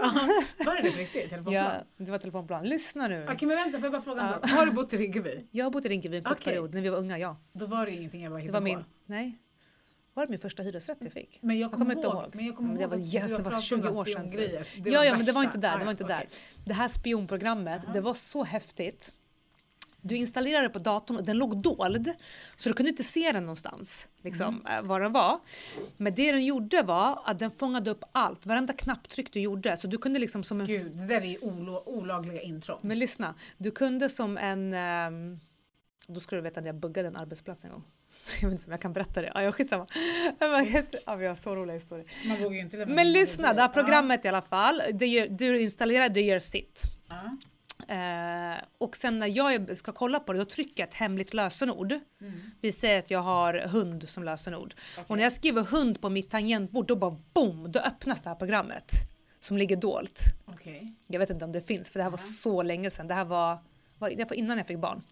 Ja, 0.60 0.66
var 0.66 0.76
det 0.76 0.82
det 0.82 0.90
riktigt? 0.90 1.24
Telefonplan? 1.30 1.54
Ja, 1.66 1.84
det 2.06 2.12
var 2.12 2.18
telefonplan. 2.18 2.66
Lyssna 2.66 3.08
nu. 3.08 3.28
Okej 3.32 3.48
men 3.48 3.58
vänta, 3.58 3.78
får 3.78 3.86
jag 3.86 3.92
bara 3.92 4.02
fråga 4.02 4.22
en 4.22 4.28
sak? 4.30 4.50
Har 4.50 4.66
du 4.66 4.72
bott 4.72 4.94
i 4.94 4.98
Rinkeby? 4.98 5.48
Jag 5.52 5.66
har 5.66 5.72
bott 5.72 5.86
i 5.86 5.90
Rinkeby 5.90 6.18
en 6.18 6.24
kort 6.24 6.38
Okej. 6.42 6.54
period 6.54 6.74
när 6.74 6.82
vi 6.82 6.90
var 6.90 6.98
unga, 6.98 7.18
ja. 7.20 7.38
Då 7.54 7.66
var 7.66 7.86
det 7.86 7.92
ingenting 7.92 8.24
jag 8.24 8.32
bara 8.32 8.38
Det 8.38 8.42
hittade 8.42 8.60
var 8.60 8.64
min, 8.64 8.78
på. 8.80 8.86
nej. 9.06 9.38
Var 10.14 10.26
det 10.26 10.30
min 10.30 10.40
första 10.40 10.64
hyresrätt 10.64 10.98
jag 11.02 11.12
fick? 11.14 11.40
Men 11.42 11.58
jag 11.60 11.66
Jag 11.66 11.72
kommer 11.72 11.86
kommer 11.86 11.96
inte 11.96 12.08
ihåg, 12.08 12.24
ihåg. 12.24 12.36
Men 12.36 12.46
jag 12.46 12.56
kommer 12.56 12.74
det 12.74 12.82
ihåg 12.82 12.90
var- 12.90 12.98
att 12.98 13.04
yes, 13.04 13.14
du 13.14 13.20
det 13.20 13.34
har 13.34 13.38
var 13.44 13.44
pratat 13.52 13.64
20 13.64 13.88
om 13.88 13.98
år 13.98 14.06
sedan. 14.06 14.30
Det 14.30 14.90
ja, 14.90 15.06
ja, 15.06 15.16
men 15.18 15.26
det 15.26 15.32
var 15.32 15.44
inte 15.44 15.58
där. 15.58 15.70
Det 15.78 15.82
Ah, 15.82 15.84
var 15.86 15.92
inte 15.92 16.04
ja, 16.04 16.08
där. 16.08 16.28
Det 16.66 16.74
här 16.74 16.88
spionprogrammet, 16.88 17.82
det 17.94 18.02
var 18.02 18.14
så 18.14 18.44
häftigt. 18.44 19.14
Du 20.02 20.16
installerade 20.16 20.68
det 20.68 20.74
på 20.74 20.80
datorn 20.80 21.18
och 21.18 21.24
den 21.24 21.38
låg 21.38 21.58
dold. 21.62 22.14
Så 22.58 22.70
du 22.70 22.76
kunde 22.76 22.90
inte 22.90 23.04
se 23.04 23.32
den 23.32 23.44
någonstans, 23.44 24.08
liksom, 24.24 24.62
Mm. 24.66 24.78
eh, 24.84 24.90
var 24.90 25.00
den 25.00 25.12
var. 25.12 25.40
Men 25.98 26.14
det 26.16 26.32
den 26.32 26.46
gjorde 26.46 26.82
var 26.84 27.22
att 27.26 27.40
den 27.40 27.52
fångade 27.52 27.90
upp 27.92 28.04
allt, 28.12 28.46
varenda 28.46 28.74
knapptryck 28.74 29.34
du 29.34 29.40
gjorde. 29.40 29.78
Så 29.78 29.88
du 29.88 29.98
kunde 29.98 30.20
liksom 30.20 30.44
som 30.44 30.62
en... 30.62 30.68
Gud, 30.68 30.92
det 30.98 31.06
där 31.06 31.22
är 31.22 31.44
olo- 31.44 31.84
olagliga 31.86 32.42
intrång. 32.42 32.80
Men 32.82 33.00
lyssna, 33.00 33.36
du 33.58 33.72
kunde 33.72 34.10
som 34.10 34.38
en... 34.38 34.74
ehm, 34.74 35.40
då 36.08 36.20
ska 36.20 36.36
du 36.36 36.42
veta 36.42 36.60
att 36.60 36.66
jag 36.66 36.76
buggade 36.76 37.08
en 37.08 37.16
arbetsplats 37.16 37.64
en 37.64 37.72
gång. 37.72 37.84
Jag 38.42 38.50
vet 38.50 38.52
inte 38.60 38.66
om 38.66 38.72
jag 38.72 38.82
kan 38.82 38.94
berätta 38.94 39.22
det. 39.22 39.32
Ja, 39.36 39.42
jag 39.44 39.54
skitsamma. 39.56 39.88
Ja, 41.06 41.16
vi 41.16 41.28
har 41.28 41.36
så 41.36 41.56
roliga 41.56 41.74
historier. 41.74 42.06
Man 42.28 42.38
vågar 42.38 42.56
ju 42.56 42.60
inte 42.62 42.78
lämna 42.78 42.96
Men 42.96 43.12
lyssna, 43.12 43.54
det 43.54 43.62
här 43.62 43.68
programmet 43.70 44.26
i 44.26 44.28
alla 44.28 44.42
fall. 44.42 44.82
Det 44.94 45.06
gör, 45.08 45.28
du 45.28 45.62
installerar, 45.62 46.10
det 46.10 46.22
gör 46.22 46.40
sitt. 46.40 46.82
Ja. 47.10 47.38
Eh, 47.90 48.64
och 48.78 48.98
sen 48.98 49.20
när 49.20 49.28
jag 49.28 49.78
ska 49.78 49.92
kolla 49.92 50.20
på 50.20 50.34
det, 50.34 50.40
då 50.40 50.46
trycker 50.46 50.84
jag 50.84 50.90
ett 50.90 50.96
hemligt 50.96 51.34
lösenord. 51.34 51.92
Mm. 51.92 52.52
Vi 52.62 52.72
säger 52.72 53.00
att 53.00 53.12
jag 53.12 53.22
har 53.22 53.54
hund 53.54 54.10
som 54.10 54.24
lösenord. 54.24 54.74
Okej. 54.94 55.06
Och 55.08 55.18
när 55.18 55.24
jag 55.24 55.34
skriver 55.34 55.62
hund 55.62 56.02
på 56.02 56.10
mitt 56.10 56.30
tangentbord, 56.30 56.88
då 56.88 56.96
bara 56.96 57.18
boom, 57.34 57.72
då 57.72 57.80
öppnas 57.80 58.24
det 58.24 58.30
här 58.30 58.36
programmet. 58.36 58.92
Som 59.42 59.58
ligger 59.58 59.76
dolt. 59.76 60.22
Okej. 60.46 60.94
Jag 61.08 61.20
vet 61.20 61.30
inte 61.30 61.46
om 61.46 61.52
det 61.52 61.62
finns, 61.62 61.92
för 61.92 62.00
det 62.00 62.04
här 62.04 62.10
var 62.10 62.18
Aha. 62.18 62.28
så 62.28 62.64
länge 62.64 62.90
sedan. 62.90 63.08
Det 63.08 63.14
här 63.14 63.26
var, 63.26 63.58
var, 63.98 64.10
det 64.10 64.30
var 64.30 64.36
innan 64.36 64.58
jag 64.58 64.68
fick 64.68 64.80
barn. 64.80 65.04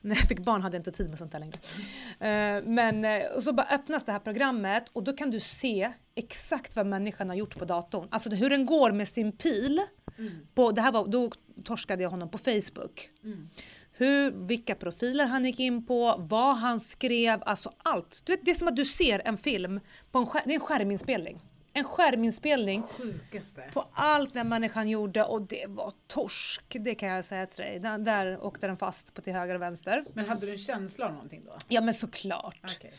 När 0.00 0.16
jag 0.16 0.28
fick 0.28 0.40
barn 0.40 0.62
hade 0.62 0.76
jag 0.76 0.80
inte 0.80 0.92
tid 0.92 1.08
med 1.08 1.18
sånt 1.18 1.32
här 1.32 1.40
längre. 1.40 1.58
Eh, 2.20 2.64
men 2.64 3.04
eh, 3.04 3.26
och 3.36 3.42
så 3.42 3.52
bara 3.52 3.66
öppnas 3.66 4.04
det 4.04 4.12
här 4.12 4.18
programmet 4.18 4.84
och 4.92 5.02
då 5.02 5.12
kan 5.12 5.30
du 5.30 5.40
se 5.40 5.92
exakt 6.14 6.76
vad 6.76 6.86
människan 6.86 7.28
har 7.28 7.36
gjort 7.36 7.58
på 7.58 7.64
datorn. 7.64 8.08
Alltså 8.10 8.30
hur 8.30 8.50
den 8.50 8.66
går 8.66 8.92
med 8.92 9.08
sin 9.08 9.32
pil. 9.32 9.82
Mm. 10.20 10.46
På, 10.54 10.72
det 10.72 10.80
här 10.82 10.92
var, 10.92 11.06
då 11.08 11.30
torskade 11.64 12.02
jag 12.02 12.10
honom 12.10 12.30
på 12.30 12.38
Facebook. 12.38 13.10
Mm. 13.24 13.48
Hur, 13.92 14.30
vilka 14.30 14.74
profiler 14.74 15.26
han 15.26 15.44
gick 15.44 15.60
in 15.60 15.86
på, 15.86 16.16
vad 16.18 16.56
han 16.56 16.80
skrev, 16.80 17.42
alltså 17.46 17.72
allt. 17.82 18.22
Du 18.24 18.32
vet, 18.32 18.44
det 18.44 18.50
är 18.50 18.54
som 18.54 18.68
att 18.68 18.76
du 18.76 18.84
ser 18.84 19.22
en 19.24 19.38
film, 19.38 19.80
på 20.10 20.18
en 20.18 20.26
skär, 20.26 20.42
det 20.44 20.50
är 20.50 20.54
en 20.54 20.60
skärminspelning. 20.60 21.40
En 21.72 21.84
skärminspelning 21.84 22.82
Sjukaste. 22.82 23.62
på 23.72 23.86
allt 23.92 24.34
den 24.34 24.48
människan 24.48 24.88
gjorde 24.88 25.24
och 25.24 25.42
det 25.42 25.64
var 25.68 25.92
torsk, 26.06 26.62
det 26.80 26.94
kan 26.94 27.08
jag 27.08 27.24
säga 27.24 27.46
till 27.46 27.64
dig. 27.64 27.78
Där, 27.80 27.98
där 27.98 28.44
åkte 28.44 28.66
den 28.66 28.76
fast 28.76 29.14
på 29.14 29.22
till 29.22 29.32
höger 29.32 29.54
och 29.54 29.62
vänster. 29.62 30.04
Men 30.14 30.28
hade 30.28 30.46
du 30.46 30.52
en 30.52 30.58
känsla 30.58 31.06
av 31.06 31.12
någonting 31.12 31.42
då? 31.44 31.52
Ja 31.68 31.80
men 31.80 31.94
såklart. 31.94 32.60
Okej. 32.76 32.92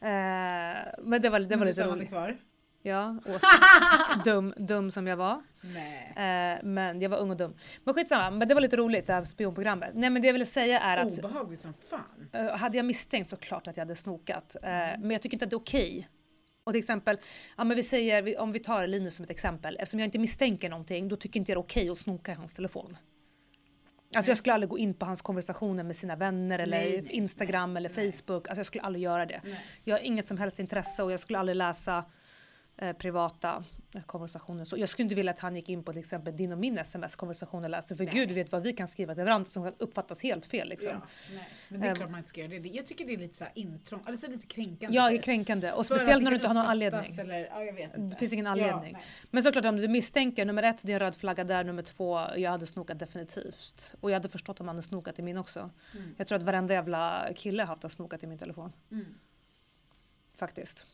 Eh, 0.00 0.08
men 1.02 1.22
det 1.22 1.28
var, 1.30 1.40
det 1.40 1.46
Men 1.48 1.58
var 1.58 1.66
lite 1.66 1.86
roligt. 1.86 2.08
kvar? 2.08 2.36
Ja, 2.82 3.16
dum, 4.24 4.54
dum 4.56 4.90
som 4.90 5.06
jag 5.06 5.16
var. 5.16 5.32
Eh, 6.16 6.62
men 6.62 7.00
jag 7.00 7.08
var 7.08 7.18
ung 7.18 7.30
och 7.30 7.36
dum. 7.36 7.54
Men 7.84 7.94
skitsamma, 7.94 8.30
men 8.30 8.48
det 8.48 8.54
var 8.54 8.60
lite 8.60 8.76
roligt 8.76 9.06
det 9.06 9.12
här 9.12 9.24
spionprogrammet. 9.24 9.90
Nej 9.94 10.10
men 10.10 10.22
det 10.22 10.28
jag 10.28 10.32
ville 10.32 10.46
säga 10.46 10.80
är 10.80 10.96
att 10.96 11.18
Obehagligt 11.18 11.62
som 11.62 11.74
fan. 11.74 12.28
Eh, 12.32 12.56
hade 12.56 12.76
jag 12.76 12.86
misstänkt 12.86 13.28
så 13.30 13.36
klart 13.36 13.68
att 13.68 13.76
jag 13.76 13.84
hade 13.84 13.96
snokat. 13.96 14.56
Eh, 14.62 14.68
Mm. 14.72 15.00
Men 15.00 15.10
jag 15.10 15.22
tycker 15.22 15.34
inte 15.34 15.44
att 15.44 15.50
det 15.50 15.54
är 15.54 15.58
okej. 15.60 16.08
Och 16.64 16.72
till 16.72 16.78
exempel, 16.78 17.18
ja, 17.56 17.64
men 17.64 17.76
vi 17.76 17.82
säger, 17.82 18.40
om 18.40 18.52
vi 18.52 18.58
tar 18.58 18.86
Linus 18.86 19.16
som 19.16 19.24
ett 19.24 19.30
exempel. 19.30 19.76
Eftersom 19.80 20.00
jag 20.00 20.06
inte 20.06 20.18
misstänker 20.18 20.70
någonting, 20.70 21.08
då 21.08 21.16
tycker 21.16 21.40
inte 21.40 21.52
jag 21.52 21.56
det 21.56 21.60
är 21.60 21.64
okej 21.64 21.90
att 21.90 21.98
snoka 21.98 22.32
i 22.32 22.34
hans 22.34 22.54
telefon. 22.54 22.96
Alltså 24.16 24.30
jag 24.30 24.38
skulle 24.38 24.54
aldrig 24.54 24.70
gå 24.70 24.78
in 24.78 24.94
på 24.94 25.06
hans 25.06 25.22
konversationer 25.22 25.84
med 25.84 25.96
sina 25.96 26.16
vänner 26.16 26.58
eller 26.58 26.78
Nej, 26.78 27.02
nej, 27.02 27.12
Instagram 27.12 27.74
nej, 27.74 27.80
eller. 27.80 28.10
Facebook. 28.12 28.48
Alltså 28.48 28.58
jag 28.58 28.66
skulle 28.66 28.82
aldrig 28.82 29.02
göra 29.04 29.26
det. 29.26 29.40
Jag 29.84 29.94
har 29.96 30.00
inget 30.00 30.26
som 30.26 30.38
helst 30.38 30.58
intresse 30.58 31.02
och 31.02 31.12
jag 31.12 31.20
skulle 31.20 31.38
aldrig 31.38 31.56
läsa 31.56 32.04
eh, 32.76 32.92
privata 32.96 33.64
konversationer. 34.06 34.64
Så 34.64 34.78
jag 34.78 34.88
skulle 34.88 35.04
inte 35.04 35.14
vilja 35.14 35.32
att 35.32 35.38
han 35.38 35.56
gick 35.56 35.68
in 35.68 35.84
på 35.84 35.92
till 35.92 36.00
exempel 36.00 36.36
din 36.36 36.52
och 36.52 36.58
min 36.58 36.78
sms-konversation 36.78 37.64
och 37.64 37.70
läste. 37.70 37.96
För 37.96 38.04
Nej. 38.04 38.14
gud 38.14 38.30
vet 38.30 38.52
vad 38.52 38.62
vi 38.62 38.72
kan 38.72 38.88
skriva 38.88 39.14
till 39.14 39.24
varandra 39.24 39.50
som 39.50 39.64
kan 39.64 39.74
uppfattas 39.78 40.22
helt 40.22 40.46
fel. 40.46 40.68
Liksom. 40.68 40.90
Ja. 40.92 41.40
Men 41.68 41.80
det 41.80 41.86
är 41.86 41.90
Ehm. 41.90 41.96
klart 41.96 42.10
man 42.10 42.18
inte 42.18 42.28
ska 42.30 42.40
göra 42.40 42.60
det. 42.62 42.68
Jag 42.68 42.86
tycker 42.86 43.04
det 43.06 43.12
är 43.14 43.16
lite 43.18 43.36
så 43.36 43.44
intrång, 43.54 44.00
alltså 44.06 44.26
lite 44.26 44.46
kränkande. 44.46 44.96
Ja, 44.96 45.08
typ. 45.08 45.22
kränkande. 45.24 45.72
Och 45.72 45.86
speciellt 45.86 46.20
det 46.20 46.24
när 46.24 46.30
du 46.30 46.34
inte 46.36 46.46
har 46.46 46.54
någon 46.54 46.66
anledning. 46.66 47.18
Eller, 47.18 47.46
ja, 47.46 47.88
Det 47.96 48.16
finns 48.16 48.32
ingen 48.32 48.46
Ja, 48.46 48.52
anledning. 48.52 48.92
nej. 48.92 49.02
Men 49.30 49.42
såklart 49.42 49.64
om 49.64 49.76
du 49.76 49.88
misstänker, 49.88 50.44
nummer 50.44 50.62
ett, 50.62 50.82
det 50.86 50.92
är 50.92 50.94
en 50.94 51.00
röd 51.00 51.16
flagga 51.16 51.44
där, 51.44 51.64
nummer 51.64 51.82
två, 51.82 52.26
jag 52.36 52.50
hade 52.50 52.66
snokat 52.66 52.98
definitivt. 52.98 53.94
Och 54.00 54.10
jag 54.10 54.14
hade 54.14 54.28
förstått 54.28 54.60
om 54.60 54.68
han 54.68 54.76
hade 54.76 54.86
snokat 54.88 55.18
i 55.18 55.22
min 55.22 55.38
också. 55.38 55.70
Mm. 55.94 56.14
Jag 56.18 56.26
tror 56.26 56.36
att 56.36 56.42
varenda 56.42 56.74
jävla 56.74 57.28
kille 57.36 57.62
har 57.62 57.66
haft 57.66 57.90
snokat 57.90 58.22
i 58.24 58.26
min 58.26 58.38
telefon. 58.38 58.72
Mm. 58.90 59.06
Faktiskt. 60.36 60.86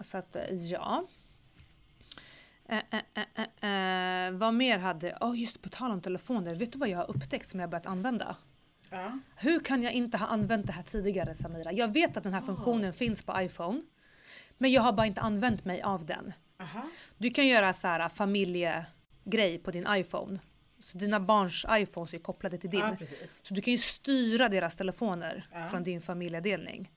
Så 0.00 0.18
att 0.18 0.36
eh, 0.36 0.42
ja. 0.54 1.06
Eh, 2.68 2.78
eh, 2.90 3.24
eh, 3.60 4.26
eh, 4.26 4.32
vad 4.32 4.54
mer 4.54 4.78
hade, 4.78 5.16
oh, 5.20 5.40
just 5.40 5.62
på 5.62 5.68
tal 5.68 5.90
om 5.90 6.00
telefoner, 6.00 6.54
vet 6.54 6.72
du 6.72 6.78
vad 6.78 6.88
jag 6.88 6.98
har 6.98 7.10
upptäckt 7.10 7.48
som 7.48 7.60
jag 7.60 7.66
har 7.66 7.70
börjat 7.70 7.86
använda? 7.86 8.36
Ja. 8.90 9.18
Hur 9.36 9.60
kan 9.60 9.82
jag 9.82 9.92
inte 9.92 10.16
ha 10.16 10.26
använt 10.26 10.66
det 10.66 10.72
här 10.72 10.82
tidigare 10.82 11.34
Samira? 11.34 11.72
Jag 11.72 11.92
vet 11.92 12.16
att 12.16 12.22
den 12.22 12.34
här 12.34 12.40
funktionen 12.40 12.92
finns 12.92 13.22
på 13.22 13.40
iPhone. 13.40 13.82
Men 14.58 14.72
jag 14.72 14.82
har 14.82 14.92
bara 14.92 15.06
inte 15.06 15.20
använt 15.20 15.64
mig 15.64 15.82
av 15.82 16.06
den. 16.06 16.32
Aha. 16.60 16.82
Du 17.18 17.30
kan 17.30 17.46
göra 17.46 17.72
så 17.72 17.88
här 17.88 18.08
familjegrej 18.08 19.58
på 19.58 19.70
din 19.70 19.86
iPhone. 19.90 20.38
Så 20.80 20.98
dina 20.98 21.20
barns 21.20 21.66
iPhones 21.70 22.14
är 22.14 22.18
kopplade 22.18 22.58
till 22.58 22.70
din. 22.70 22.80
Ja. 22.80 22.96
Så 23.42 23.54
du 23.54 23.60
kan 23.60 23.72
ju 23.72 23.78
styra 23.78 24.48
deras 24.48 24.76
telefoner 24.76 25.48
Ja. 25.52 25.68
från 25.68 25.84
din 25.84 26.00
familjedelning. 26.02 26.90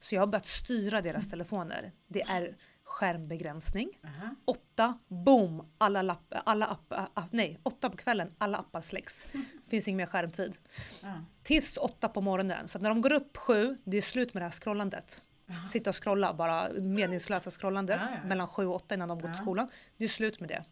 Så 0.00 0.14
jag 0.14 0.22
har 0.22 0.26
börjat 0.26 0.46
styra 0.46 1.02
deras 1.02 1.30
telefoner. 1.30 1.92
Det 2.08 2.22
är 2.22 2.56
skärmbegränsning. 2.88 3.98
Aha. 4.04 4.34
Åtta, 4.44 4.98
boom! 5.08 5.72
Alla, 5.78 6.02
lapp, 6.02 6.34
alla 6.44 6.66
appar, 6.66 7.08
app, 7.14 7.32
nej, 7.32 7.60
åtta 7.62 7.90
på 7.90 7.96
kvällen, 7.96 8.32
alla 8.38 8.58
appar 8.58 8.80
släcks. 8.80 9.26
Finns 9.70 9.88
ingen 9.88 9.96
mer 9.96 10.06
skärmtid. 10.06 10.56
Ja. 11.02 11.14
Tills 11.42 11.76
åtta 11.76 12.08
på 12.08 12.20
morgonen. 12.20 12.68
Så 12.68 12.78
när 12.78 12.88
de 12.88 13.00
går 13.00 13.12
upp 13.12 13.36
sju, 13.36 13.76
det 13.84 13.96
är 13.96 14.02
slut 14.02 14.34
med 14.34 14.40
det 14.40 14.44
här 14.44 14.50
scrollandet. 14.52 15.22
Aha. 15.50 15.68
Sitta 15.68 15.90
och 15.90 16.02
scrolla, 16.02 16.34
bara 16.34 16.68
meningslösa 16.72 17.50
scrollandet 17.50 18.00
Ja, 18.00 18.06
ja, 18.10 18.16
ja. 18.22 18.28
mellan 18.28 18.46
sju 18.46 18.66
och 18.66 18.74
åtta 18.74 18.94
innan 18.94 19.08
de 19.08 19.18
går 19.18 19.28
till 19.28 19.36
Ja. 19.38 19.42
skolan. 19.42 19.68
Det 19.96 20.04
är 20.04 20.08
slut 20.08 20.40
med 20.40 20.48
det. 20.48 20.64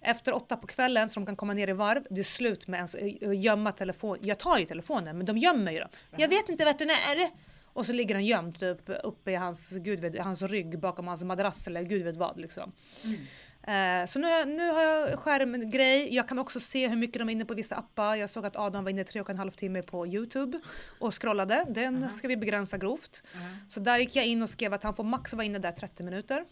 Efter 0.00 0.32
åtta 0.34 0.56
på 0.56 0.66
kvällen 0.66 1.10
så 1.10 1.20
de 1.20 1.26
kan 1.26 1.36
komma 1.36 1.52
ner 1.54 1.68
i 1.68 1.72
varv, 1.72 2.06
det 2.10 2.20
är 2.20 2.24
slut 2.24 2.66
med 2.68 2.76
ens 2.78 2.94
eh, 2.94 3.40
gömma 3.40 3.72
telefon. 3.72 4.18
Jag 4.22 4.38
tar 4.38 4.58
ju 4.58 4.64
telefonen 4.66 5.16
men 5.16 5.26
de 5.26 5.38
gömmer 5.38 5.72
ju 5.72 5.78
dem. 5.78 5.88
Jag 6.16 6.28
vet 6.28 6.48
inte 6.48 6.64
vart 6.64 6.78
den 6.78 6.90
är. 6.90 7.30
Och 7.78 7.86
så 7.86 7.92
ligger 7.92 8.14
den 8.14 8.24
gömd 8.24 8.60
typ 8.60 8.90
uppe 9.04 9.30
i 9.30 9.34
hans, 9.34 9.70
gud 9.70 10.00
vet, 10.00 10.18
hans 10.18 10.42
rygg 10.42 10.78
bakom 10.78 11.08
hans 11.08 11.22
madrass 11.22 11.66
eller 11.66 11.82
gud 11.82 12.02
vet 12.02 12.16
vad 12.16 12.38
liksom. 12.38 12.72
Mm. 13.04 14.02
Eh, 14.02 14.06
så 14.06 14.18
nu, 14.18 14.44
nu 14.44 14.70
har 14.70 14.82
jag 14.82 15.18
skärmgrej. 15.18 16.14
Jag 16.14 16.28
kan 16.28 16.38
också 16.38 16.60
se 16.60 16.88
hur 16.88 16.96
mycket 16.96 17.18
de 17.18 17.28
är 17.28 17.32
inne 17.32 17.44
på 17.44 17.54
vissa 17.54 17.76
appar. 17.76 18.16
Jag 18.16 18.30
såg 18.30 18.46
att 18.46 18.56
Adam 18.56 18.84
var 18.84 18.90
inne 18.90 19.04
tre 19.04 19.20
och 19.20 19.30
en 19.30 19.38
halv 19.38 19.50
timme 19.50 19.82
på 19.82 20.06
Youtube 20.06 20.60
och 20.98 21.22
scrollade. 21.22 21.64
Den 21.68 22.02
Aha. 22.02 22.08
ska 22.08 22.28
vi 22.28 22.36
begränsa 22.36 22.78
grovt. 22.78 23.22
Aha. 23.34 23.46
Så 23.68 23.80
där 23.80 23.98
gick 23.98 24.16
jag 24.16 24.26
in 24.26 24.42
och 24.42 24.50
skrev 24.50 24.74
att 24.74 24.82
han 24.82 24.94
får 24.94 25.04
max 25.04 25.32
vara 25.32 25.44
inne 25.44 25.58
där 25.58 25.72
30 25.72 26.02
minuter. 26.02 26.44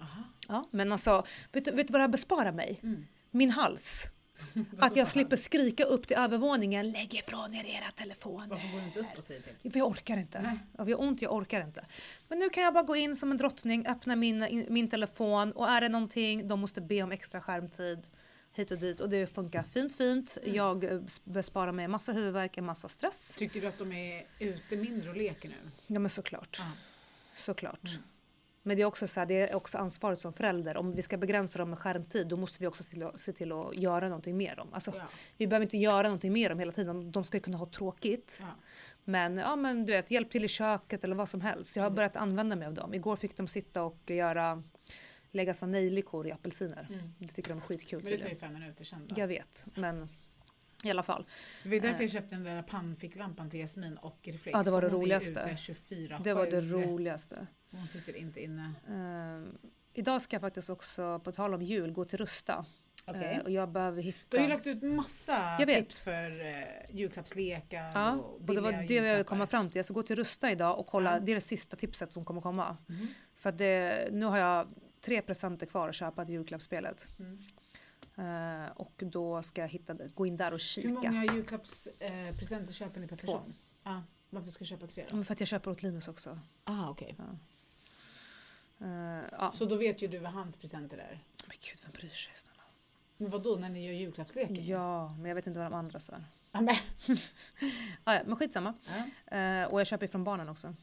Aha. 0.00 0.22
Ja, 0.48 0.68
men 0.70 0.92
alltså, 0.92 1.24
vet, 1.52 1.68
vet 1.68 1.86
du 1.86 1.92
vad 1.92 2.00
det 2.00 2.04
här 2.04 2.08
besparar 2.08 2.52
mig? 2.52 2.80
Mm. 2.82 3.06
Min 3.30 3.50
hals. 3.50 4.04
Att 4.78 4.96
jag 4.96 5.08
slipper 5.08 5.36
skrika 5.36 5.84
upp 5.84 6.06
till 6.06 6.16
övervåningen, 6.16 6.90
lägg 6.90 7.14
ifrån 7.14 7.54
er 7.54 7.64
era 7.64 7.90
telefoner. 7.96 8.46
Varför 8.48 8.68
går 8.68 8.78
du 8.78 8.86
inte 8.86 9.00
upp 9.00 9.18
och 9.18 9.24
säger 9.24 9.42
till? 9.42 9.72
För 9.72 9.78
jag 9.78 9.88
orkar 9.88 10.16
inte. 10.16 10.42
Nej. 10.42 10.58
Jag 10.76 10.84
har 10.84 11.00
ont, 11.00 11.22
jag 11.22 11.32
orkar 11.32 11.64
inte. 11.64 11.84
Men 12.28 12.38
nu 12.38 12.48
kan 12.48 12.62
jag 12.62 12.74
bara 12.74 12.84
gå 12.84 12.96
in 12.96 13.16
som 13.16 13.30
en 13.30 13.36
drottning, 13.36 13.86
öppna 13.86 14.16
min, 14.16 14.66
min 14.68 14.88
telefon 14.88 15.52
och 15.52 15.68
är 15.68 15.80
det 15.80 15.88
någonting, 15.88 16.48
de 16.48 16.60
måste 16.60 16.80
be 16.80 17.02
om 17.02 17.12
extra 17.12 17.40
skärmtid 17.40 18.06
hit 18.54 18.70
och 18.70 18.78
dit 18.78 19.00
och 19.00 19.08
det 19.08 19.26
funkar 19.26 19.62
fint 19.62 19.96
fint. 19.96 20.38
Mm. 20.42 20.54
Jag 20.54 20.84
eh, 20.84 21.00
besparar 21.24 21.72
mig 21.72 21.84
en 21.84 21.90
massa 21.90 22.12
huvudvärk, 22.12 22.56
en 22.56 22.64
massa 22.64 22.88
stress. 22.88 23.34
Tycker 23.38 23.60
du 23.60 23.66
att 23.66 23.78
de 23.78 23.92
är 23.92 24.26
ute 24.38 24.76
mindre 24.76 25.10
och 25.10 25.16
leker 25.16 25.48
nu? 25.48 25.70
Ja 25.86 26.00
men 26.00 26.10
såklart. 26.10 26.56
Ja. 26.60 26.64
Såklart. 27.36 27.88
Mm. 27.88 28.02
Men 28.66 28.76
det 28.76 28.82
är 28.82 28.86
också 28.86 29.06
så 29.06 29.20
här, 29.20 29.26
det 29.26 29.34
är 29.34 29.54
också 29.54 29.78
ansvaret 29.78 30.18
som 30.18 30.32
förälder. 30.32 30.76
Om 30.76 30.92
vi 30.92 31.02
ska 31.02 31.16
begränsa 31.16 31.58
dem 31.58 31.70
med 31.70 31.78
skärmtid, 31.78 32.26
då 32.26 32.36
måste 32.36 32.60
vi 32.60 32.66
också 32.66 32.82
se 32.82 32.90
till 32.90 33.02
att, 33.02 33.20
se 33.20 33.32
till 33.32 33.52
att 33.52 33.76
göra 33.76 34.08
någonting 34.08 34.36
med 34.36 34.56
dem. 34.56 34.68
Alltså, 34.72 34.92
Ja. 34.96 35.04
Vi 35.36 35.46
behöver 35.46 35.64
inte 35.64 35.78
göra 35.78 36.02
någonting 36.02 36.32
med 36.32 36.50
dem 36.50 36.58
hela 36.58 36.72
tiden. 36.72 37.12
De 37.12 37.24
ska 37.24 37.36
ju 37.36 37.40
kunna 37.42 37.56
ha 37.56 37.66
tråkigt. 37.66 38.38
Ja. 38.40 38.46
Men, 39.04 39.36
ja, 39.36 39.56
men 39.56 39.86
du 39.86 39.92
vet, 39.92 40.10
hjälp 40.10 40.30
till 40.30 40.44
i 40.44 40.48
köket 40.48 41.04
eller 41.04 41.16
vad 41.16 41.28
som 41.28 41.40
helst. 41.40 41.76
Jag 41.76 41.82
har 41.82 41.90
Precis. 41.90 41.96
börjat 41.96 42.16
använda 42.16 42.56
mig 42.56 42.68
av 42.68 42.74
dem. 42.74 42.94
Igår 42.94 43.16
fick 43.16 43.36
de 43.36 43.48
sitta 43.48 43.82
och 43.82 44.10
göra, 44.10 44.62
lägga 45.30 45.54
såna 45.54 45.72
nejlikor 45.72 46.26
i 46.26 46.32
apelsiner. 46.32 46.86
Mm. 46.92 47.14
Det 47.18 47.28
tycker 47.28 47.48
de 47.48 47.58
är 47.58 47.62
skitkul. 47.62 48.02
Men 48.02 48.12
det 48.12 48.18
tar 48.18 48.28
ju 48.28 48.36
fem 48.36 48.52
minuter 48.52 48.84
sen 48.84 49.06
då. 49.08 49.20
Jag 49.20 49.26
vet, 49.28 49.66
men 49.74 50.08
i 50.86 50.90
alla 50.90 51.02
fall. 51.02 51.26
Det 51.62 51.68
var 51.68 51.76
därför 51.76 51.94
Eh. 51.94 52.00
jag 52.00 52.10
köpte 52.10 52.34
den 52.34 52.44
där 52.44 52.62
pannficklampan 52.62 53.50
till 53.50 53.60
Jasmin 53.60 53.96
och 53.96 54.18
reflex. 54.22 54.52
Ja, 54.56 54.62
det 54.62 54.70
var 54.70 54.80
det 54.82 54.88
hon 54.88 55.00
roligaste. 55.00 55.40
Är 55.40 55.46
ute 55.46 55.56
24 55.56 56.20
Det 56.24 56.34
var 56.34 56.46
det 56.46 56.60
roligaste. 56.60 57.46
Hon 57.70 57.86
sitter 57.86 58.16
inte 58.16 58.42
inne. 58.42 58.72
Eh, 58.88 59.68
idag 59.92 60.22
ska 60.22 60.34
jag 60.34 60.40
faktiskt 60.40 60.70
också, 60.70 61.18
på 61.24 61.32
tal 61.32 61.54
om 61.54 61.62
jul, 61.62 61.92
gå 61.92 62.04
till 62.04 62.18
Rusta. 62.18 62.64
Okej. 63.06 63.34
Eh, 63.34 63.38
och 63.38 63.50
jag 63.50 63.68
behöver 63.68 64.02
hitta... 64.02 64.18
Du 64.28 64.36
har 64.36 64.44
ju 64.44 64.48
lagt 64.50 64.66
ut 64.66 64.82
massa 64.82 65.58
tips 65.66 65.98
för 66.00 66.30
uh, 66.40 66.64
julklappslekar 66.96 67.90
Ja, 67.94 68.12
och 68.12 68.34
och 68.34 68.54
det 68.54 68.60
var 68.60 68.72
det 68.72 68.94
jag 68.94 69.02
ville 69.02 69.24
komma 69.24 69.46
fram 69.46 69.70
till. 69.70 69.76
Jag 69.76 69.84
ska 69.84 69.94
gå 69.94 70.02
till 70.02 70.16
Rusta 70.16 70.50
idag 70.50 70.78
och 70.78 70.86
kolla, 70.86 71.12
Ja. 71.12 71.20
det 71.20 71.32
är 71.32 71.34
det 71.34 71.40
sista 71.40 71.76
tipset 71.76 72.12
som 72.12 72.24
kommer 72.24 72.40
komma. 72.40 72.76
Mhm. 72.86 73.08
För 73.36 73.52
det, 73.52 74.08
nu 74.12 74.26
har 74.26 74.38
jag 74.38 74.68
tre 75.00 75.22
presenter 75.22 75.66
kvar 75.66 75.88
att 75.88 75.94
köpa 75.94 76.24
till 76.24 76.34
julklappsspelet. 76.34 77.08
Mm. 77.18 77.38
Eh, 78.16 78.66
och 78.76 79.02
då 79.06 79.42
ska 79.42 79.60
jag 79.60 79.68
hitta, 79.68 79.94
gå 79.94 80.26
in 80.26 80.36
där 80.36 80.52
och 80.52 80.60
kika. 80.60 80.88
Hur 80.88 80.94
många 80.94 81.24
julklappspresenter 81.24 82.68
uh, 82.68 82.72
köper 82.72 83.00
ni 83.00 83.08
per 83.08 83.16
Två. 83.16 83.26
person? 83.26 83.54
Ja, 83.82 84.02
varför 84.30 84.50
ska 84.50 84.64
du 84.64 84.68
köpa 84.68 84.86
tre 84.86 85.04
då? 85.10 85.16
Men 85.16 85.24
för 85.24 85.32
att 85.32 85.40
jag 85.40 85.48
köper 85.48 85.70
åt 85.70 85.82
Linus 85.82 86.08
också. 86.08 86.38
Ah, 86.64 86.90
okej. 86.90 87.16
Eh, 88.80 88.86
ja. 89.32 89.50
Så 89.52 89.64
då 89.64 89.76
vet 89.76 90.02
ju 90.02 90.08
du 90.08 90.18
vad 90.18 90.32
hans 90.32 90.56
presenter 90.56 90.98
är. 90.98 91.20
Men 91.46 91.56
gud, 91.60 91.78
vem 91.82 91.92
bryr 91.92 92.08
sig? 92.08 92.32
Snälla. 92.36 92.62
Men 93.16 93.30
vad 93.30 93.42
då 93.42 93.56
när 93.56 93.68
ni 93.68 93.86
gör 93.86 93.92
julklappsleken? 93.92 94.66
Ja, 94.66 95.14
men 95.16 95.28
jag 95.28 95.34
vet 95.34 95.46
inte 95.46 95.58
vad 95.58 95.66
de 95.70 95.74
andra 95.74 96.00
sa. 96.00 96.14
Ja, 96.52 96.60
men. 96.60 96.76
Ah, 98.04 98.14
ja, 98.14 98.22
men 98.26 98.36
skitsamma. 98.36 98.74
Ja. 99.26 99.36
Eh, 99.36 99.64
och 99.64 99.80
jag 99.80 99.86
köper 99.86 100.06
ifrån 100.06 100.24
barnen 100.24 100.48
också. 100.48 100.74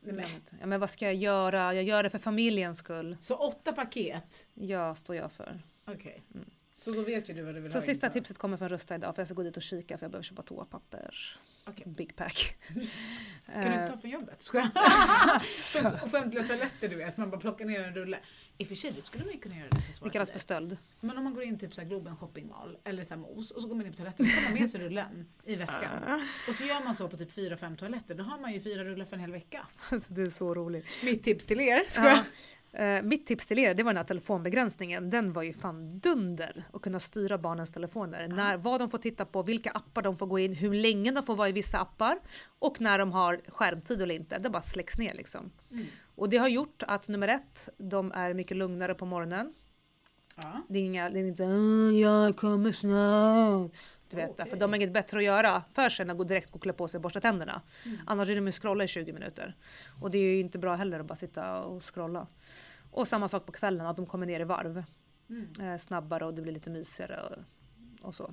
Nej. 0.00 0.40
Ja, 0.60 0.66
men 0.66 0.80
vad 0.80 0.90
ska 0.90 1.04
jag 1.04 1.14
göra? 1.14 1.74
Jag 1.74 1.84
gör 1.84 2.02
det 2.02 2.10
för 2.10 2.18
familjens 2.18 2.78
skull. 2.78 3.16
Så 3.20 3.34
åtta 3.34 3.72
paket? 3.72 4.48
Ja, 4.54 4.94
står 4.94 5.16
jag 5.16 5.32
för. 5.32 5.62
Okej. 5.84 6.22
Mm. 6.34 6.50
Så 6.78 6.90
då 6.92 7.02
vet 7.02 7.28
ju 7.30 7.34
du 7.34 7.42
vad 7.42 7.54
du 7.54 7.60
vill 7.60 7.70
Så 7.72 7.78
ha 7.78 7.82
sista 7.82 8.06
inför. 8.06 8.20
tipset 8.20 8.38
kommer 8.38 8.56
från 8.56 8.68
Rusta 8.68 8.94
idag 8.94 9.14
för 9.14 9.22
jag 9.22 9.26
ska 9.28 9.34
gå 9.34 9.42
dit 9.42 9.56
och 9.56 9.62
kika 9.62 9.98
för 9.98 10.04
jag 10.04 10.10
behöver 10.10 10.24
köpa 10.24 10.42
toapapper. 10.42 11.38
Okej. 11.64 11.86
Big 11.86 12.16
pack. 12.16 12.56
Kan 13.52 13.64
du 13.64 13.72
inte 13.72 13.86
ta 13.86 13.96
från 13.96 14.10
jobbet? 14.10 14.42
Ska 14.42 14.58
offentliga 16.04 16.44
toaletter 16.44 16.88
du 16.88 16.96
vet, 16.96 17.16
man 17.16 17.30
bara 17.30 17.40
plockar 17.40 17.64
ner 17.64 17.80
en 17.80 17.94
rulle. 17.94 18.18
I 18.58 18.64
och 18.64 18.68
för 18.68 18.74
sig, 18.74 18.90
det 18.92 19.02
skulle 19.02 19.24
man 19.24 19.32
ju 19.34 19.40
kunna 19.40 19.56
göra 19.56 19.68
svårt. 19.70 20.04
det 20.04 20.10
kallas 20.10 20.30
för 20.30 20.38
stöld. 20.38 20.76
Men 21.00 21.18
om 21.18 21.24
man 21.24 21.34
går 21.34 21.42
in 21.44 21.58
typ 21.58 21.74
så 21.74 21.80
här 21.80 21.88
Globen 21.88 22.16
shoppingmall 22.16 22.78
eller 22.84 23.04
så 23.04 23.14
här 23.14 23.16
Mos 23.20 23.50
och 23.50 23.62
så 23.62 23.68
går 23.68 23.74
man 23.74 23.86
in 23.86 23.92
på 23.92 23.96
toaletten 23.96 24.26
så 24.26 24.32
tar 24.34 24.42
man 24.42 24.52
med 24.52 24.70
sig 24.70 24.80
rullen 24.80 25.28
i 25.44 25.54
väskan. 25.56 26.20
Och 26.48 26.54
så 26.54 26.64
gör 26.64 26.84
man 26.84 26.94
så 26.94 27.08
på 27.08 27.16
typ 27.16 27.32
fyra 27.32 27.56
fem 27.56 27.76
toaletter, 27.76 28.14
då 28.14 28.24
har 28.24 28.38
man 28.38 28.52
ju 28.52 28.60
fyra 28.60 28.84
rullar 28.84 29.04
för 29.04 29.14
en 29.16 29.20
hel 29.20 29.32
vecka. 29.32 29.66
Alltså, 29.90 30.12
du 30.14 30.26
är 30.26 30.30
så 30.30 30.54
rolig. 30.54 30.84
Mitt 31.04 31.22
tips 31.22 31.46
till 31.46 31.60
er, 31.60 31.84
ska 31.88 32.04
Ja. 32.08 32.24
Eh, 32.72 33.02
mitt 33.02 33.26
tips 33.26 33.46
till 33.46 33.58
er 33.58 33.74
det 33.74 33.82
var 33.82 33.92
den 33.92 33.96
här 33.96 34.04
telefonbegränsningen. 34.04 35.10
Den 35.10 35.32
var 35.32 35.42
ju 35.42 35.52
fan 35.52 35.98
dunder. 35.98 36.64
Att 36.72 36.82
kunna 36.82 37.00
styra 37.00 37.38
barnens 37.38 37.72
telefoner. 37.72 38.28
När, 38.28 38.56
vad 38.56 38.80
de 38.80 38.90
får 38.90 38.98
titta 38.98 39.24
på, 39.24 39.42
vilka 39.42 39.70
appar 39.70 40.02
de 40.02 40.16
får 40.16 40.26
gå 40.26 40.38
in, 40.38 40.52
hur 40.52 40.74
länge 40.74 41.10
de 41.10 41.22
får 41.22 41.36
vara 41.36 41.48
i 41.48 41.52
vissa 41.52 41.78
appar 41.78 42.18
och 42.58 42.80
när 42.80 42.98
de 42.98 43.12
har 43.12 43.40
skärmtid 43.48 44.02
eller 44.02 44.14
inte. 44.14 44.38
Det 44.38 44.50
bara 44.50 44.62
släcks 44.62 44.98
ner 44.98 45.14
liksom. 45.14 45.50
Mm. 45.70 45.86
Och 46.14 46.28
det 46.28 46.36
har 46.36 46.48
gjort 46.48 46.82
att 46.86 47.08
nummer 47.08 47.28
ett, 47.28 47.68
de 47.78 48.12
är 48.12 48.34
mycket 48.34 48.56
lugnare 48.56 48.94
på 48.94 49.06
morgonen. 49.06 49.54
Ja. 50.36 50.62
Det 50.68 50.78
är, 50.78 50.82
inga, 50.82 51.10
det 51.10 51.20
är 51.20 51.24
inte 51.24 51.42
"Åh, 51.42 52.00
jag 52.00 52.36
kommer 52.36 52.72
snart. 52.72 53.72
Du 54.10 54.16
vet, 54.16 54.30
Okej. 54.30 54.46
för 54.46 54.56
de 54.56 54.70
har 54.70 54.76
inget 54.76 54.92
bättre 54.92 55.18
att 55.18 55.24
göra 55.24 55.62
för 55.74 55.88
sig 55.88 56.02
än 56.04 56.10
att 56.10 56.16
gå 56.18 56.24
direkt 56.24 56.54
och 56.54 56.62
klä 56.62 56.72
på 56.72 56.88
sig 56.88 56.98
och 56.98 57.02
borsta 57.02 57.20
tänderna. 57.20 57.62
Mm. 57.84 57.98
Annars 58.06 58.28
är 58.28 58.34
de 58.34 58.46
ju 58.46 58.52
scrolla 58.52 58.84
i 58.84 58.88
20 58.88 59.12
minuter. 59.12 59.56
Och 60.00 60.10
det 60.10 60.18
är 60.18 60.22
ju 60.22 60.40
inte 60.40 60.58
bra 60.58 60.74
heller 60.74 61.00
att 61.00 61.06
bara 61.06 61.16
sitta 61.16 61.60
och 61.62 61.94
scrolla. 61.94 62.26
Och 62.90 63.08
samma 63.08 63.28
sak 63.28 63.46
på 63.46 63.52
kvällen, 63.52 63.86
att 63.86 63.96
de 63.96 64.06
kommer 64.06 64.26
ner 64.26 64.40
i 64.40 64.44
varv 64.44 64.84
Mm. 65.30 65.48
eh, 65.72 65.78
snabbare 65.78 66.24
och 66.26 66.34
det 66.34 66.42
blir 66.42 66.52
lite 66.52 66.70
mysigare 66.70 67.20
och, 67.22 68.06
och 68.08 68.14
så. 68.14 68.24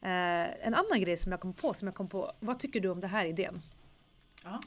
Eh, 0.00 0.66
en 0.66 0.74
annan 0.74 1.00
grej 1.00 1.16
som 1.16 1.32
jag 1.32 1.40
kom 1.40 1.52
på, 1.52 1.74
som 1.74 1.88
jag 1.88 1.94
kom 1.94 2.08
på, 2.08 2.32
vad 2.40 2.58
tycker 2.58 2.80
du 2.80 2.88
om 2.88 3.00
det 3.00 3.06
här 3.06 3.24
idén? 3.26 3.62
Ja. 4.44 4.60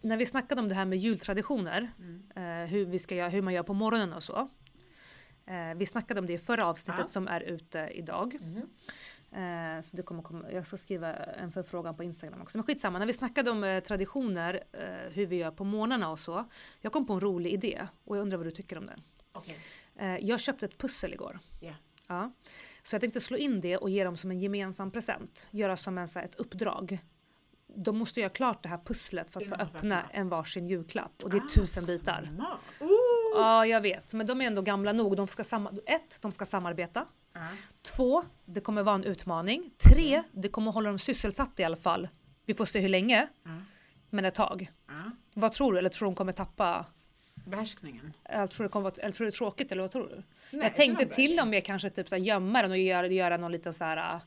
När 0.00 0.16
vi 0.16 0.26
snackade 0.26 0.60
om 0.60 0.68
det 0.68 0.74
här 0.74 0.84
med 0.84 0.98
jultraditioner, 0.98 1.90
Mm. 1.98 2.22
eh, 2.62 2.68
hur, 2.70 2.84
vi 2.86 2.98
ska 2.98 3.14
göra, 3.14 3.28
hur 3.28 3.42
man 3.42 3.54
gör 3.54 3.62
på 3.62 3.74
morgonen 3.74 4.12
och 4.12 4.22
så. 4.22 4.48
Eh, 5.46 5.74
vi 5.76 5.86
snackade 5.86 6.20
om 6.20 6.26
det 6.26 6.32
i 6.32 6.38
förra 6.38 6.66
avsnittet 6.66 7.00
Ja. 7.04 7.08
som 7.10 7.28
är 7.28 7.40
ute 7.40 7.78
idag. 7.94 8.36
Mhm. 8.40 8.68
Eh, 9.34 9.80
så 9.82 9.96
det 9.96 10.02
kommer 10.02 10.22
komma, 10.22 10.52
jag 10.52 10.66
ska 10.66 10.76
skriva 10.76 11.14
en 11.14 11.52
förfrågan 11.52 11.96
på 11.96 12.04
Instagram 12.04 12.42
också. 12.42 12.58
Men 12.58 12.64
skitsamma, 12.64 12.98
när 12.98 13.06
vi 13.06 13.12
snackade 13.12 13.50
om 13.50 13.64
eh, 13.64 13.82
traditioner, 13.82 14.64
eh, 14.72 15.12
hur 15.12 15.26
vi 15.26 15.36
gör 15.36 15.50
på 15.50 15.64
morgnarna 15.64 16.10
och 16.10 16.18
så. 16.18 16.44
Jag 16.80 16.92
kom 16.92 17.06
på 17.06 17.12
en 17.12 17.20
rolig 17.20 17.52
idé 17.52 17.86
och 18.04 18.16
jag 18.16 18.22
undrar 18.22 18.36
vad 18.38 18.46
du 18.46 18.50
tycker 18.50 18.78
om 18.78 18.86
det. 18.86 18.96
Okej. 19.32 19.58
Eh, 19.96 20.16
jag 20.16 20.40
köpte 20.40 20.66
ett 20.66 20.78
pussel 20.78 21.12
igår. 21.12 21.38
Ja. 21.60 21.74
Ja. 22.06 22.32
Så 22.82 22.94
jag 22.94 23.00
tänkte 23.00 23.20
slå 23.20 23.36
in 23.36 23.60
det 23.60 23.76
och 23.76 23.90
ge 23.90 24.04
dem 24.04 24.16
som 24.16 24.30
en 24.30 24.40
gemensam 24.40 24.90
present. 24.90 25.48
Göra 25.50 25.76
som 25.76 25.98
en, 25.98 26.08
så 26.08 26.18
här, 26.18 26.26
ett 26.26 26.34
uppdrag. 26.34 26.98
De 27.66 27.98
måste 27.98 28.20
göra 28.20 28.30
klart 28.30 28.62
det 28.62 28.68
här 28.68 28.80
pusslet 28.84 29.30
för 29.30 29.40
att 29.40 29.46
få 29.48 29.54
öppna 29.54 30.02
en 30.12 30.28
varsin 30.28 30.66
julklapp. 30.66 31.22
Och 31.24 31.30
det 31.30 31.36
är 31.36 31.40
Ah, 31.40 31.48
tusen 31.54 31.86
bitar. 31.86 32.30
smart. 32.34 32.60
Ja, 33.34 33.66
jag 33.66 33.80
vet. 33.80 34.12
Men 34.12 34.26
de 34.26 34.40
är 34.40 34.46
ändå 34.46 34.62
gamla 34.62 34.92
nog. 34.92 35.16
De 35.16 35.26
ska 35.28 35.42
ett, 35.86 36.18
de 36.20 36.32
ska 36.32 36.44
samarbeta. 36.44 37.06
Ja. 37.32 37.40
Två, 37.82 38.24
det 38.44 38.60
kommer 38.60 38.82
vara 38.82 38.94
en 38.94 39.04
utmaning. 39.04 39.70
Tre, 39.78 40.22
det 40.32 40.48
kommer 40.48 40.72
hålla 40.72 40.88
dem 40.88 40.98
sysselsatta 40.98 41.62
i 41.62 41.64
alla 41.64 41.76
fall. 41.76 42.08
Vi 42.46 42.54
får 42.54 42.64
se 42.64 42.80
hur 42.80 42.88
länge, 42.88 43.28
Ja. 43.44 43.50
men 44.10 44.24
ett 44.24 44.34
tag. 44.34 44.70
Vad 45.34 45.52
tror 45.52 45.72
du? 45.72 45.78
Eller 45.78 45.90
tror 45.90 46.06
du 46.06 46.10
de 46.10 46.14
kommer 46.16 46.32
tappa? 46.32 46.86
Behärskningen. 47.34 48.12
Eller 48.24 48.46
tror 48.46 48.64
du 48.64 48.68
det 48.68 48.72
kommer 48.72 48.84
vara, 48.84 48.94
eller 49.02 49.12
tror 49.12 49.24
du 49.24 49.30
det 49.30 49.34
är 49.34 49.38
tråkigt? 49.38 49.72
Eller 49.72 49.82
vad 49.82 49.90
tror 49.90 50.08
du? 50.08 50.22
Nej, 50.56 50.66
jag 50.66 50.76
tänkte 50.76 51.06
till 51.06 51.40
och 51.40 51.48
med 51.48 51.64
kanske 51.64 51.90
typ 51.90 52.08
så 52.08 52.14
här 52.14 52.22
gömma 52.22 52.62
den 52.62 52.70
och 52.70 52.78
göra, 52.78 53.06
göra 53.06 53.36
någon 53.36 53.52
liten 53.52 53.74
så 53.74 53.84
här 53.84 54.14
äh, 54.14 54.20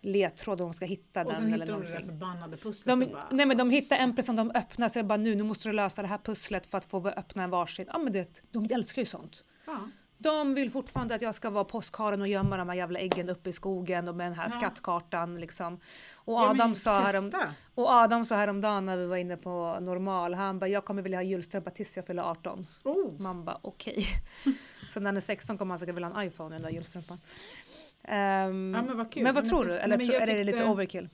ledtråd 0.00 0.60
om 0.60 0.66
de 0.66 0.74
ska 0.74 0.84
hitta 0.84 1.20
Och 1.24 1.32
den 1.32 1.42
sen 1.42 1.52
eller 1.52 1.66
hittar 1.66 1.80
de 1.80 1.86
det 1.88 1.94
där 1.94 2.00
förbannade 2.00 2.56
pusslet 2.56 2.86
De, 2.86 3.02
och 3.02 3.12
bara... 3.12 3.28
nej 3.30 3.46
men 3.46 3.56
de 3.56 3.70
hittar 3.70 3.96
en 3.96 4.16
present, 4.16 4.36
de 4.36 4.50
öppnar 4.54 4.90
jag 4.94 5.06
bara 5.06 5.16
nu, 5.18 5.34
nu 5.34 5.42
måste 5.42 5.68
du 5.68 5.72
lösa 5.72 6.02
det 6.02 6.08
här 6.08 6.18
pusslet 6.18 6.66
för 6.66 6.78
att 6.78 6.84
få 6.84 7.08
öppna 7.08 7.42
en 7.42 7.50
varsin. 7.50 7.86
Ja 7.92 7.98
men 7.98 8.12
det, 8.12 8.42
de 8.50 8.64
älskar 8.70 9.02
ju 9.02 9.06
sånt. 9.06 9.44
Ja. 9.66 9.88
De 10.20 10.54
vill 10.54 10.70
fortfarande 10.70 11.14
att 11.14 11.22
jag 11.22 11.34
ska 11.34 11.50
vara 11.50 11.64
påskharen 11.64 12.20
och 12.20 12.28
gömma 12.28 12.56
de 12.56 12.68
här 12.68 12.76
jävla 12.76 12.98
äggen 12.98 13.28
uppe 13.28 13.50
i 13.50 13.52
skogen 13.52 14.08
och 14.08 14.14
med 14.14 14.26
den 14.26 14.34
här 14.34 14.48
Ja. 14.52 14.58
skattkartan 14.58 15.40
liksom. 15.40 15.80
Och 16.14 16.34
Ja, 16.34 16.40
men 16.40 16.50
Adam, 16.60 16.74
sa 16.74 16.94
härom, 17.00 17.32
och 17.74 17.88
Adam 17.90 18.24
sa 18.24 18.36
häromdagen 18.36 18.86
när 18.86 18.96
vi 18.96 19.06
var 19.06 19.16
inne 19.16 19.36
på 19.36 19.78
normal, 19.80 20.34
han 20.34 20.58
bara 20.58 20.68
jag 20.68 20.84
kommer 20.84 21.02
vilja 21.02 21.18
ha 21.18 21.22
julstrumpa 21.22 21.70
tills 21.70 21.96
jag 21.96 22.06
fyller 22.06 22.22
18. 22.22 22.66
Oh. 22.84 23.20
Man 23.20 23.44
bara 23.44 23.58
okej. 23.62 24.06
så 24.90 25.00
när 25.00 25.06
han 25.06 25.16
är 25.16 25.20
16 25.20 25.58
kommer 25.58 25.72
han 25.72 25.78
säkert 25.78 25.94
vilja 25.94 26.08
ha 26.08 26.20
en 26.22 26.28
iPhone 26.28 26.56
i 26.56 26.58
den 26.58 26.62
där 26.62 26.70
julstrumpan. 26.70 27.20
Ehm, 28.02 28.74
Ja, 28.74 28.82
men 28.82 28.96
vad 28.96 29.12
kul. 29.12 29.22
men 29.22 29.34
vad 29.34 29.44
Men 29.44 29.50
tror 29.50 29.64
du? 29.64 29.70
nej, 29.70 29.80
Eller 29.80 29.98
men 29.98 30.06
tro, 30.06 30.14
jag 30.14 30.22
är 30.22 30.26
det 30.38 30.44
lite 30.44 30.64
overkill? 30.64 31.08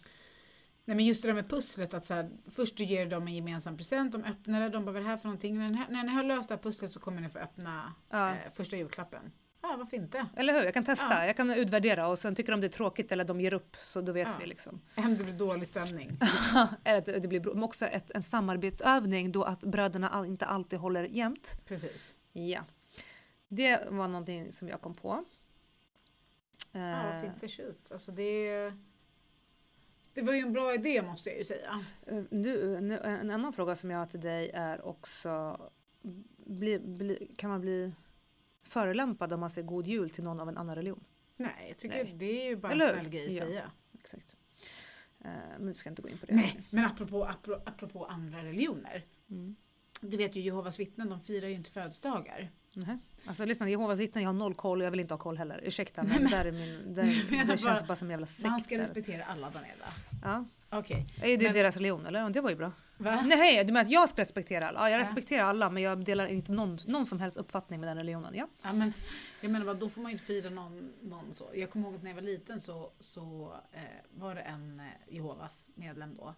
Nej 0.85 0.97
men 0.97 1.05
just 1.07 1.23
det 1.23 1.29
där 1.29 1.35
med 1.35 1.49
pusslet 1.49 1.95
att 1.95 2.07
så 2.07 2.15
här, 2.15 2.31
först 2.51 2.77
du 2.77 2.85
ger 2.85 3.07
dem 3.07 3.27
en 3.29 3.35
gemensam 3.35 3.77
present, 3.77 4.13
de 4.13 4.25
öppnar 4.25 4.61
det, 4.61 4.69
de 4.69 4.85
bara 4.85 4.93
vad 4.93 4.97
är 4.97 5.05
det 5.05 5.11
här 5.11 5.17
för 5.17 5.25
någonting? 5.29 5.59
När, 5.59 5.73
har- 5.73 5.89
när 5.93 6.03
ni 6.05 6.09
har 6.11 6.23
löst 6.23 6.49
det 6.49 6.55
här 6.55 6.63
pusslet 6.63 6.93
så 6.93 7.01
kommer 7.01 7.21
ni 7.21 7.29
få 7.29 7.39
öppna 7.39 7.93
Ja. 8.11 8.31
eh, 8.31 8.37
första 8.53 8.77
julklappen. 8.77 9.33
Ja 9.63 9.75
varför 9.79 9.97
inte? 9.97 10.27
Eller 10.37 10.53
hur? 10.53 10.63
Jag 10.65 10.75
kan 10.75 10.85
testa, 10.85 11.07
Ja. 11.11 11.27
jag 11.27 11.37
kan 11.37 11.51
utvärdera 11.51 12.09
och 12.09 12.19
sen 12.19 12.35
tycker 12.35 12.53
de 12.53 12.61
det 12.61 12.67
är 12.67 12.69
tråkigt 12.69 13.13
eller 13.13 13.25
de 13.25 13.41
ger 13.41 13.53
upp 13.53 13.77
så 13.83 14.01
då 14.01 14.13
vet 14.13 14.29
Ja. 14.29 14.35
vi 14.41 14.47
liksom. 14.47 14.81
Hem 14.97 15.17
det 15.19 15.25
blir 15.25 15.35
dålig 15.35 15.69
stämning. 15.69 16.19
eller 16.85 16.99
att 16.99 17.23
det 17.23 17.29
blir 17.29 17.55
men 17.55 17.63
också 17.63 17.87
ett, 17.87 18.11
en 18.11 18.23
samarbetsövning 18.23 19.33
då 19.33 19.45
att 19.45 19.61
bröderna 19.61 20.09
all, 20.09 20.27
inte 20.27 20.47
alltid 20.47 20.79
håller 20.79 21.05
jämnt. 21.05 21.61
Precis. 21.67 22.15
Ja. 22.33 22.61
Det 23.49 23.87
var 23.91 24.09
någonting 24.09 24.53
som 24.53 24.69
jag 24.69 24.81
kom 24.81 24.95
på. 24.95 25.25
Ja 26.73 26.81
Eh, 26.81 27.05
varför 27.13 27.27
inte 27.27 27.49
shoot? 27.49 27.93
Alltså 27.93 28.13
det, 28.13 28.73
det 30.15 30.23
var 30.23 30.33
ju 30.33 30.39
en 30.41 30.53
bra 30.53 30.75
idé 30.75 31.03
måste 31.03 31.29
jag 31.31 31.39
ju 31.39 31.45
säga. 31.45 31.85
Eh, 32.07 32.23
Nu, 32.31 32.81
nu, 32.81 32.99
en 32.99 33.31
annan 33.31 33.53
fråga 33.53 33.77
som 33.77 33.91
jag 33.91 33.99
har 33.99 34.07
till 34.07 34.21
dig 34.21 34.51
är 34.55 34.87
också, 34.87 35.61
bli, 36.47 36.79
bli, 36.79 37.35
kan 37.37 37.51
man 37.51 37.61
bli 37.61 37.93
förolämpad 38.63 39.33
om 39.33 39.41
man 39.41 39.51
säger 39.51 39.69
god 39.69 39.87
jul 39.87 40.11
till 40.11 40.25
någon 40.25 40.41
av 40.41 40.49
en 40.49 40.59
annan 40.59 40.75
religion? 40.77 41.05
Nej 41.37 41.67
jag 41.69 41.79
tycker 41.79 42.05
Nej. 42.05 42.15
det 42.17 42.43
är 42.43 42.49
ju 42.49 42.57
bara 42.57 42.73
Eller 42.73 42.89
en 42.89 42.95
snäll 42.95 43.09
grej 43.09 43.27
att 43.27 43.35
Ja. 43.35 43.45
säga. 43.47 43.71
Exakt. 43.95 44.37
Eh, 45.21 45.31
men 45.59 45.67
du 45.67 45.75
ska 45.75 45.89
inte 45.91 46.03
gå 46.03 46.09
in 46.09 46.19
på 46.19 46.27
det. 46.27 46.35
Nej 46.35 46.61
men 46.71 46.85
apropå, 46.85 47.25
apropå, 47.25 47.63
apropå 47.67 48.05
andra 48.05 48.39
religioner. 48.45 49.05
Mm. 49.31 49.57
Du 50.01 50.17
vet 50.17 50.37
ju 50.37 50.41
Jehovas 50.41 50.81
vittnen 50.81 51.09
de 51.09 51.21
firar 51.21 51.49
ju 51.49 51.55
inte 51.55 51.71
födelsedagar. 51.71 52.51
Mhm. 52.77 53.01
Alltså 53.27 53.45
lyssna, 53.45 53.71
Jehovas 53.71 53.99
vittnen, 53.99 54.23
jag 54.25 54.29
har 54.29 54.35
noll 54.35 54.55
koll 54.55 54.81
och 54.81 54.87
jag 54.87 54.91
vill 54.91 55.01
inte 55.01 55.15
ha 55.15 55.19
koll 55.19 55.39
heller. 55.39 55.61
Ursäkta 55.65 56.03
men 56.03 56.31
där 56.31 56.45
är 56.45 56.53
min, 56.53 56.95
där, 56.95 57.03
det 57.47 57.59
känns 57.59 57.87
bara- 57.87 57.97
som 57.97 58.07
en 58.07 58.11
jävla 58.11 58.27
Man 58.27 58.61
ska 58.61 58.69
sekt. 58.69 58.69
där. 58.71 58.79
respektera 58.79 59.25
alla 59.25 59.51
Daniela. 59.51 59.85
Ja. 60.23 60.45
Okej. 60.71 61.07
Är 61.23 61.37
det 61.39 61.45
Men- 61.45 61.53
deras 61.55 61.77
religion 61.77 62.07
eller? 62.07 62.31
Det 62.31 62.41
var 62.41 62.51
ju 62.51 62.57
bra. 62.57 62.73
Va? 62.97 63.23
Nej, 63.23 63.65
du 63.65 63.73
menar 63.73 63.85
att 63.85 63.91
jag 63.91 64.09
ska 64.09 64.21
respektera 64.23 64.69
alla? 64.69 64.81
Ja, 64.81 64.91
jag 64.91 65.01
Ja. 65.01 65.05
respekterar 65.05 65.45
alla 65.45 65.71
men 65.71 65.83
jag 65.83 66.05
delar 66.05 66.27
inte 66.27 66.53
någon, 66.53 66.79
någon 66.87 67.07
som 67.07 67.21
helst 67.21 67.37
uppfattning 67.37 67.81
med 67.81 67.89
den 67.89 67.97
religionen. 67.99 68.35
Ja. 68.35 68.49
Ja, 68.63 68.73
men, 68.73 68.93
jag 69.41 69.51
menar 69.51 69.67
bara, 69.67 69.75
då 69.75 69.89
får 69.89 70.01
man 70.03 70.11
ju 70.11 70.13
inte 70.13 70.25
fira 70.25 70.51
någon, 70.51 70.93
någon 71.03 71.35
så. 71.35 71.51
Jag 71.55 71.71
kommer 71.71 71.87
ihåg 71.87 71.95
att 71.97 72.03
när 72.03 72.11
jag 72.11 72.15
var 72.15 72.23
liten 72.23 72.61
så, 72.61 72.91
så 73.01 73.53
eh, 73.73 73.81
var 74.11 74.35
det 74.35 74.41
en 74.41 74.81
eh, 74.81 75.15
Jehovas 75.15 75.71
medlem 75.75 76.17
då 76.17 76.35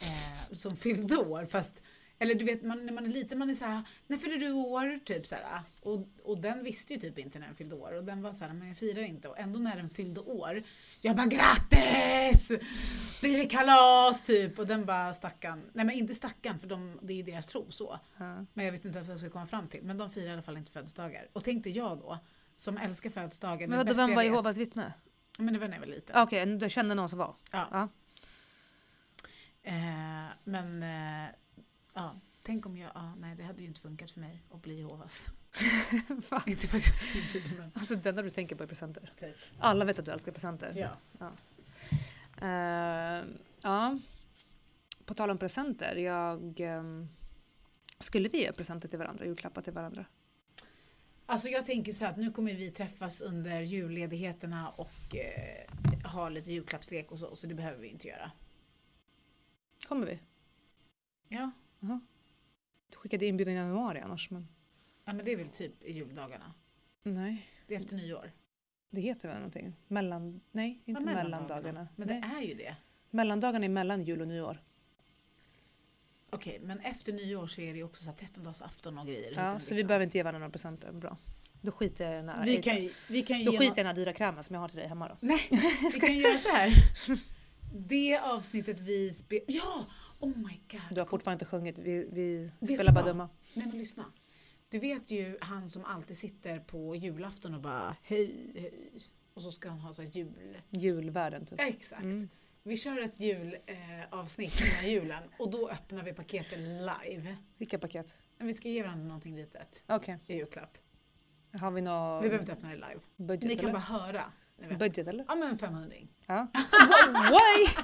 eh, 0.00 0.52
som 0.52 0.76
fyllde 0.76 1.16
år 1.16 1.44
fast 1.46 1.82
eller 2.18 2.34
du 2.34 2.44
vet, 2.44 2.62
man, 2.62 2.86
när 2.86 2.92
man 2.92 3.04
är 3.04 3.08
liten 3.10 3.38
man 3.38 3.50
är 3.50 3.54
såhär, 3.54 3.82
när 4.06 4.16
fyller 4.16 4.36
du 4.36 4.52
år? 4.52 5.00
Typ 5.04 5.26
såhär. 5.26 5.62
Och, 5.80 6.06
och 6.22 6.38
den 6.38 6.64
visste 6.64 6.94
ju 6.94 7.00
typ 7.00 7.18
inte 7.18 7.38
när 7.38 7.46
den 7.46 7.54
fyllde 7.54 7.74
år. 7.74 7.92
Och 7.92 8.04
den 8.04 8.22
var 8.22 8.32
såhär, 8.32 8.52
men 8.52 8.68
jag 8.68 8.76
firar 8.76 9.02
inte. 9.02 9.28
Och 9.28 9.38
ändå 9.38 9.58
när 9.58 9.76
den 9.76 9.90
fyllde 9.90 10.20
år, 10.20 10.62
jag 11.00 11.16
bara 11.16 11.26
grattis! 11.26 12.52
Blir 13.20 13.38
det 13.38 13.46
kalas? 13.46 14.22
Typ. 14.22 14.58
Och 14.58 14.66
den 14.66 14.84
bara 14.86 15.14
stackarn, 15.14 15.62
nej 15.72 15.84
men 15.84 15.94
inte 15.94 16.14
stackarn 16.14 16.58
för 16.58 16.68
de, 16.68 16.98
det 17.02 17.12
är 17.12 17.16
ju 17.16 17.22
deras 17.22 17.46
tro 17.46 17.70
så. 17.70 17.98
Ja. 18.16 18.44
Men 18.52 18.64
jag 18.64 18.72
vet 18.72 18.84
inte 18.84 19.00
vad 19.00 19.08
jag 19.08 19.18
ska 19.18 19.30
komma 19.30 19.46
fram 19.46 19.68
till. 19.68 19.82
Men 19.82 19.98
de 19.98 20.10
firar 20.10 20.26
i 20.26 20.32
alla 20.32 20.42
fall 20.42 20.56
inte 20.56 20.72
födelsedagar. 20.72 21.28
Och 21.32 21.44
tänkte 21.44 21.70
jag 21.70 21.98
då, 21.98 22.18
som 22.56 22.76
älskar 22.78 23.10
födelsedagar. 23.10 23.68
Men 23.68 23.78
vadå, 23.78 23.94
vem 23.94 24.14
var 24.14 24.22
Jehovas 24.22 24.56
vittne? 24.56 24.92
Men 25.38 25.54
det 25.54 25.60
var 25.60 25.68
när 25.68 25.74
jag 25.74 25.80
var 25.80 25.86
liten. 25.86 26.16
Ah, 26.16 26.22
Okej, 26.22 26.46
du 26.46 26.70
kände 26.70 26.94
någon 26.94 27.08
som 27.08 27.18
var? 27.18 27.34
Ja. 27.50 27.68
Ja. 27.70 27.88
Eh, 29.62 30.28
men, 30.44 30.82
eh, 30.82 31.28
ja. 31.94 32.20
Tänk 32.42 32.66
om 32.66 32.76
jag, 32.76 32.90
ja, 32.94 33.14
nej 33.14 33.36
det 33.36 33.42
hade 33.42 33.60
ju 33.62 33.68
inte 33.68 33.80
funkat 33.80 34.10
för 34.10 34.20
mig 34.20 34.42
att 34.50 34.62
bli 34.62 34.78
Jehovas. 34.78 35.32
Va? 36.30 36.42
inte 36.46 36.66
för 36.66 36.76
att 36.76 36.86
jag 36.86 36.94
skulle 36.94 37.24
bli 37.32 37.40
det 37.40 37.58
men 37.58 37.70
Alltså 37.74 37.96
det 37.96 38.08
enda 38.08 38.22
du 38.22 38.30
tänker 38.30 38.56
på 38.56 38.62
är 38.62 38.66
presenter. 38.66 39.12
typ. 39.16 39.36
Alla 39.58 39.84
vet 39.84 39.98
att 39.98 40.04
du 40.04 40.10
älskar 40.10 40.32
presenter. 40.32 40.96
Ja. 41.20 41.32
Eh, 42.46 43.24
ja. 43.62 43.98
På 45.04 45.14
tal 45.14 45.30
om 45.30 45.38
presenter, 45.38 45.96
jag... 45.96 46.60
ehm, 46.60 47.08
skulle 48.00 48.28
vi 48.28 48.38
ge 48.38 48.52
presenter 48.52 48.88
till 48.88 48.98
varandra, 48.98 49.24
julklappar 49.24 49.62
till 49.62 49.72
varandra? 49.72 50.04
Alltså 51.26 51.48
jag 51.48 51.66
tänker 51.66 51.92
så 51.92 52.04
här 52.04 52.12
att 52.12 52.18
nu 52.18 52.30
kommer 52.32 52.54
vi 52.54 52.70
träffas 52.70 53.20
under 53.20 53.60
julledigheterna 53.60 54.68
och 54.68 55.16
eh, 55.16 56.10
ha 56.12 56.28
lite 56.28 56.52
julklappslek 56.52 57.12
och 57.12 57.18
så, 57.18 57.36
så 57.36 57.46
det 57.46 57.54
behöver 57.54 57.78
vi 57.78 57.88
inte 57.88 58.08
göra. 58.08 58.30
Kommer 59.88 60.06
vi? 60.06 60.18
Ja, 61.28 61.50
Du 61.80 62.96
skickade 62.96 63.26
inbjudan 63.26 63.54
i 63.54 63.56
januari 63.56 64.00
annars 64.00 64.30
men... 64.30 64.48
ja 65.04 65.12
men 65.12 65.24
det 65.24 65.32
är 65.32 65.36
väl 65.36 65.50
typ 65.50 65.84
i 65.84 65.92
juldagarna. 65.92 66.54
Nej, 67.02 67.48
Det 67.66 67.74
är 67.74 67.78
efter 67.80 67.96
nyår. 67.96 68.32
det 68.90 69.00
heter 69.00 69.28
väl 69.28 69.36
någonting? 69.36 69.74
Mellan... 69.88 70.40
Nej, 70.52 70.82
inte 70.84 71.02
Ja, 71.02 71.14
mellandagarna. 71.14 71.88
Men 71.96 72.08
Nej. 72.08 72.20
det 72.20 72.26
är 72.26 72.42
ju 72.42 72.54
det. 72.54 72.76
Mellandagarna 73.10 73.64
är 73.64 73.68
mellan 73.68 74.04
jul 74.04 74.20
och 74.20 74.28
nyår. 74.28 74.62
Okej, 76.30 76.60
men 76.62 76.80
efter 76.80 77.12
nyår 77.12 77.46
så 77.46 77.60
är 77.60 77.72
det 77.72 77.78
ju 77.78 77.84
också 77.84 78.04
så 78.04 78.10
här 78.10 78.16
13-dagsafton 78.16 78.98
och 78.98 79.06
grejer. 79.06 79.32
Ja, 79.36 79.60
så 79.60 79.74
vi 79.74 79.84
behöver 79.84 80.04
inte 80.04 80.18
ge 80.18 80.22
varandra 80.22 80.38
några 80.38 80.50
presenter. 80.50 80.92
Bra. 80.92 81.16
Då 81.60 81.72
skiter 81.72 82.04
jag 82.04 82.14
i 82.14 82.16
den 82.16 82.28
här... 82.28 82.44
vi 82.44 82.62
kan 82.62 82.82
ju, 82.82 82.92
vi 83.08 83.22
kan 83.22 83.44
Då 83.44 83.52
skiter 83.52 83.64
jag 83.64 83.72
i 83.72 83.74
den 83.76 83.86
här 83.86 83.94
dyra 83.94 84.12
krämen 84.12 84.44
som 84.44 84.54
jag 84.54 84.60
har 84.60 84.68
till 84.68 84.78
dig 84.78 84.88
hemma 84.88 85.08
då. 85.08 85.16
Nej, 85.20 85.40
vi 85.94 86.00
kan 86.00 86.16
göra 86.16 86.38
så 86.38 86.48
här. 86.48 86.72
Det 87.74 88.18
avsnittet 88.18 88.80
vi 88.80 89.10
spelar... 89.10 89.44
Ja! 89.46 89.86
Oh 90.18 90.36
my 90.36 90.60
god. 90.70 90.80
Du 90.90 91.00
har 91.00 91.06
fortfarande 91.06 91.36
inte 91.36 91.50
sjungit, 91.50 91.78
vi, 91.78 92.08
vi 92.60 92.66
spelar 92.74 92.92
bara 92.92 93.04
dumma. 93.04 93.28
Nej 93.54 93.66
men 93.66 93.78
lyssna. 93.78 94.04
Du 94.68 94.78
vet 94.78 95.10
ju 95.10 95.38
han 95.40 95.68
som 95.70 95.84
alltid 95.84 96.18
sitter 96.18 96.58
på 96.60 96.96
julafton 96.96 97.54
och 97.54 97.60
bara 97.60 97.96
hej, 98.02 98.52
hej. 98.54 98.92
Och 99.34 99.42
så 99.42 99.52
ska 99.52 99.68
han 99.68 99.78
ha 99.78 99.92
så 99.92 100.02
här 100.02 100.08
jul... 100.08 100.58
Julvärden 100.70 101.46
typ. 101.46 101.60
Ja, 101.60 101.66
exakt. 101.66 102.02
Mm. 102.02 102.28
Vi 102.62 102.76
kör 102.76 103.00
ett 103.00 103.20
julavsnitt 103.20 104.60
eh, 104.60 104.82
innan 104.82 104.90
julen 104.92 105.22
och 105.38 105.50
då 105.50 105.68
öppnar 105.70 106.02
vi 106.02 106.12
paketen 106.12 106.78
live. 106.78 107.36
Vilka 107.58 107.78
paket? 107.78 108.18
Vi 108.38 108.54
ska 108.54 108.68
ge 108.68 108.82
varandra 108.82 109.04
någonting 109.04 109.36
litet 109.36 109.84
Okej. 109.86 110.18
i 110.26 110.34
julklapp. 110.34 110.78
Har 111.52 111.70
vi 111.70 111.80
någon 111.80 112.22
Vi 112.22 112.28
behöver 112.28 112.40
inte 112.42 112.52
öppna 112.52 112.68
det 112.68 112.74
live. 112.74 113.00
budget 113.16 113.48
Ni 113.48 113.56
kan 113.56 113.64
eller? 113.64 113.72
bara 113.72 113.98
höra. 114.00 114.32
Budget 114.78 115.08
eller? 115.08 115.24
Ja 115.28 115.34
men 115.34 115.58
500 115.58 115.96
Ja. 116.26 116.46
Why? 117.30 117.82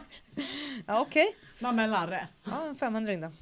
Ja 0.87 1.01
okej. 1.01 1.37
Mamma 1.59 1.83
en 1.83 1.91
larre. 1.91 2.29
Ja 2.45 2.67
en 2.69 2.77
500 2.77 3.17
då. 3.17 3.33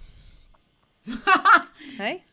Hej. 1.98 2.26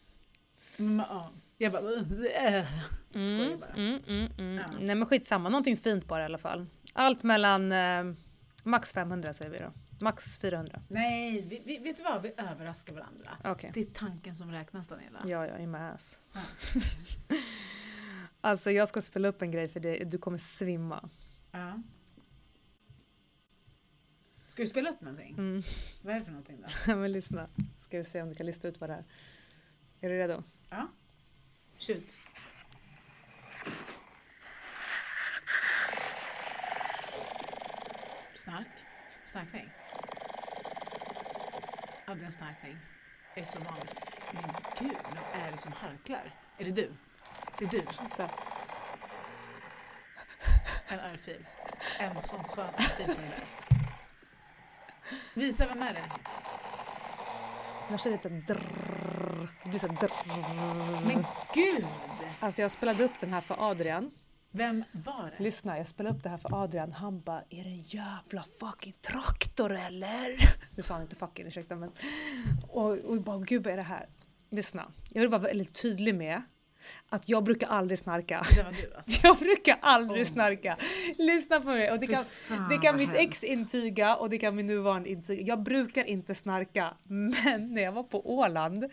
Mm, 0.79 0.99
ja. 1.09 1.31
Jag 1.57 1.71
bara... 1.71 1.81
äh. 1.81 2.65
Skojar 3.09 3.31
Mm, 3.47 3.59
bara. 3.59 3.69
mm, 3.69 3.99
mm, 4.07 4.31
mm. 4.37 4.55
Ja. 4.57 4.63
Nej 4.79 4.95
men 4.95 5.05
skitsamma, 5.05 5.49
någonting 5.49 5.77
fint 5.77 6.05
bara 6.07 6.21
i 6.21 6.25
alla 6.25 6.37
fall. 6.37 6.65
Allt 6.93 7.23
mellan 7.23 7.71
eh, 7.71 8.03
max 8.63 8.91
500 8.93 9.33
säger 9.33 9.51
vi 9.51 9.57
då. 9.57 9.71
Max 10.01 10.37
400. 10.37 10.81
Nej, 10.87 11.41
vi, 11.41 11.61
vi, 11.65 11.77
vet 11.77 11.97
du 11.97 12.03
vad? 12.03 12.21
Vi 12.21 12.33
överraskar 12.37 12.93
varandra. 12.93 13.31
Okej. 13.43 13.71
Det 13.73 13.79
är 13.79 13.85
tanken 13.85 14.35
som 14.35 14.51
räknas 14.51 14.87
Daniela. 14.87 15.19
Ja, 15.25 15.47
ja, 15.47 15.57
i 15.57 15.67
my 15.67 15.77
ass. 15.77 16.17
Ja. 16.33 16.39
Alltså 18.41 18.71
jag 18.71 18.87
ska 18.87 19.01
spela 19.01 19.27
upp 19.27 19.41
en 19.41 19.51
grej 19.51 19.67
för 19.67 19.79
dig, 19.79 20.05
du 20.05 20.17
kommer 20.17 20.37
svimma. 20.37 21.09
Ja. 21.51 21.81
Ska 24.47 24.63
du 24.63 24.69
spela 24.69 24.89
upp 24.89 25.01
någonting? 25.01 25.33
Mm. 25.37 25.61
Vad 26.01 26.15
är 26.15 26.19
det 26.19 26.25
för 26.25 26.31
någonting 26.31 26.63
då? 26.85 26.95
men 26.95 27.11
lyssna, 27.11 27.49
ska 27.77 27.97
vi 27.97 28.05
se 28.05 28.21
om 28.21 28.29
du 28.29 28.35
kan 28.35 28.45
lista 28.45 28.67
ut 28.67 28.79
vad 28.81 28.89
det 28.89 28.93
är. 28.93 29.05
Är 30.01 30.09
du 30.09 30.17
redo? 30.17 30.43
Shoot. 31.79 32.17
Snark. 38.35 38.67
Snarkning. 39.25 39.69
Ja, 42.05 42.15
det 42.15 42.21
är 42.21 42.25
en 42.25 42.31
snarkning. 42.31 42.77
Det 43.35 43.41
är 43.41 43.45
så 43.45 43.59
vanligt. 43.59 43.95
Men 44.33 44.43
gud, 44.79 44.97
vem 45.03 45.43
är 45.43 45.51
det 45.51 45.57
som 45.57 45.71
harklar? 45.71 46.33
Är 46.57 46.65
det 46.65 46.71
du? 46.71 46.91
Det 47.59 47.65
är 47.65 47.69
du. 47.69 47.83
En 50.87 50.99
örfil. 50.99 51.45
En 51.99 52.15
sån 52.23 52.43
skön 52.43 52.65
örfil. 52.65 53.15
Visa, 55.33 55.65
vem 55.67 55.83
är 55.83 55.93
det? 55.93 56.03
Jag 57.89 57.99
känner 57.99 58.17
lite 58.17 58.29
drrrr. 58.29 59.49
Det 59.63 59.69
blir 59.69 59.79
så 59.79 59.87
drrrr. 59.87 61.05
Men 61.05 61.25
gud! 61.53 61.85
Alltså 62.39 62.61
jag 62.61 62.71
spelade 62.71 63.03
upp 63.03 63.19
den 63.19 63.33
här 63.33 63.41
för 63.41 63.69
Adrian. 63.69 64.11
Vem 64.51 64.83
var 64.91 65.33
det? 65.37 65.43
Lyssna, 65.43 65.77
jag 65.77 65.87
spelade 65.87 66.17
upp 66.17 66.23
det 66.23 66.29
här 66.29 66.37
för 66.37 66.63
Adrian. 66.63 66.91
Han 66.91 67.21
bara, 67.21 67.43
är 67.49 67.63
det 67.63 67.69
en 67.69 67.81
jävla 67.81 68.45
fucking 68.59 68.93
traktor 68.93 69.71
eller? 69.71 70.55
Nu 70.75 70.83
sa 70.83 70.93
han 70.93 71.03
inte 71.03 71.15
fucking, 71.15 71.47
ursäkta 71.47 71.75
men. 71.75 71.91
Och, 72.69 72.85
och 72.85 73.15
jag 73.15 73.23
bara, 73.23 73.39
gud 73.39 73.63
vad 73.63 73.73
är 73.73 73.77
det 73.77 73.83
här? 73.83 74.09
Lyssna, 74.49 74.91
jag 75.09 75.21
vill 75.21 75.29
vara 75.29 75.41
väldigt 75.41 75.81
tydlig 75.81 76.15
med 76.15 76.41
att 77.09 77.29
jag 77.29 77.43
brukar 77.43 77.67
aldrig 77.67 77.99
snarka. 77.99 78.45
Det 78.55 78.63
var 78.63 78.71
du 78.71 78.95
alltså? 78.95 79.19
Jag 79.27 79.37
brukar 79.37 79.77
aldrig 79.81 80.21
Oh 80.21 80.27
snarka. 80.27 80.77
Lyssna 81.17 81.61
på 81.61 81.67
mig. 81.67 81.91
Och 81.91 81.99
det 81.99 82.07
kan, 82.07 82.25
det 82.69 82.77
kan 82.77 82.97
mitt 82.97 83.13
ex 83.13 83.43
intyga 83.43 84.15
och 84.15 84.29
det 84.29 84.37
kan 84.37 84.55
min 84.55 84.67
nuvarande 84.67 85.09
intyga. 85.09 85.41
Jag 85.41 85.63
brukar 85.63 86.03
inte 86.03 86.35
snarka. 86.35 86.93
Men 87.03 87.73
när 87.73 87.81
jag 87.81 87.91
var 87.91 88.03
på 88.03 88.37
Åland 88.37 88.85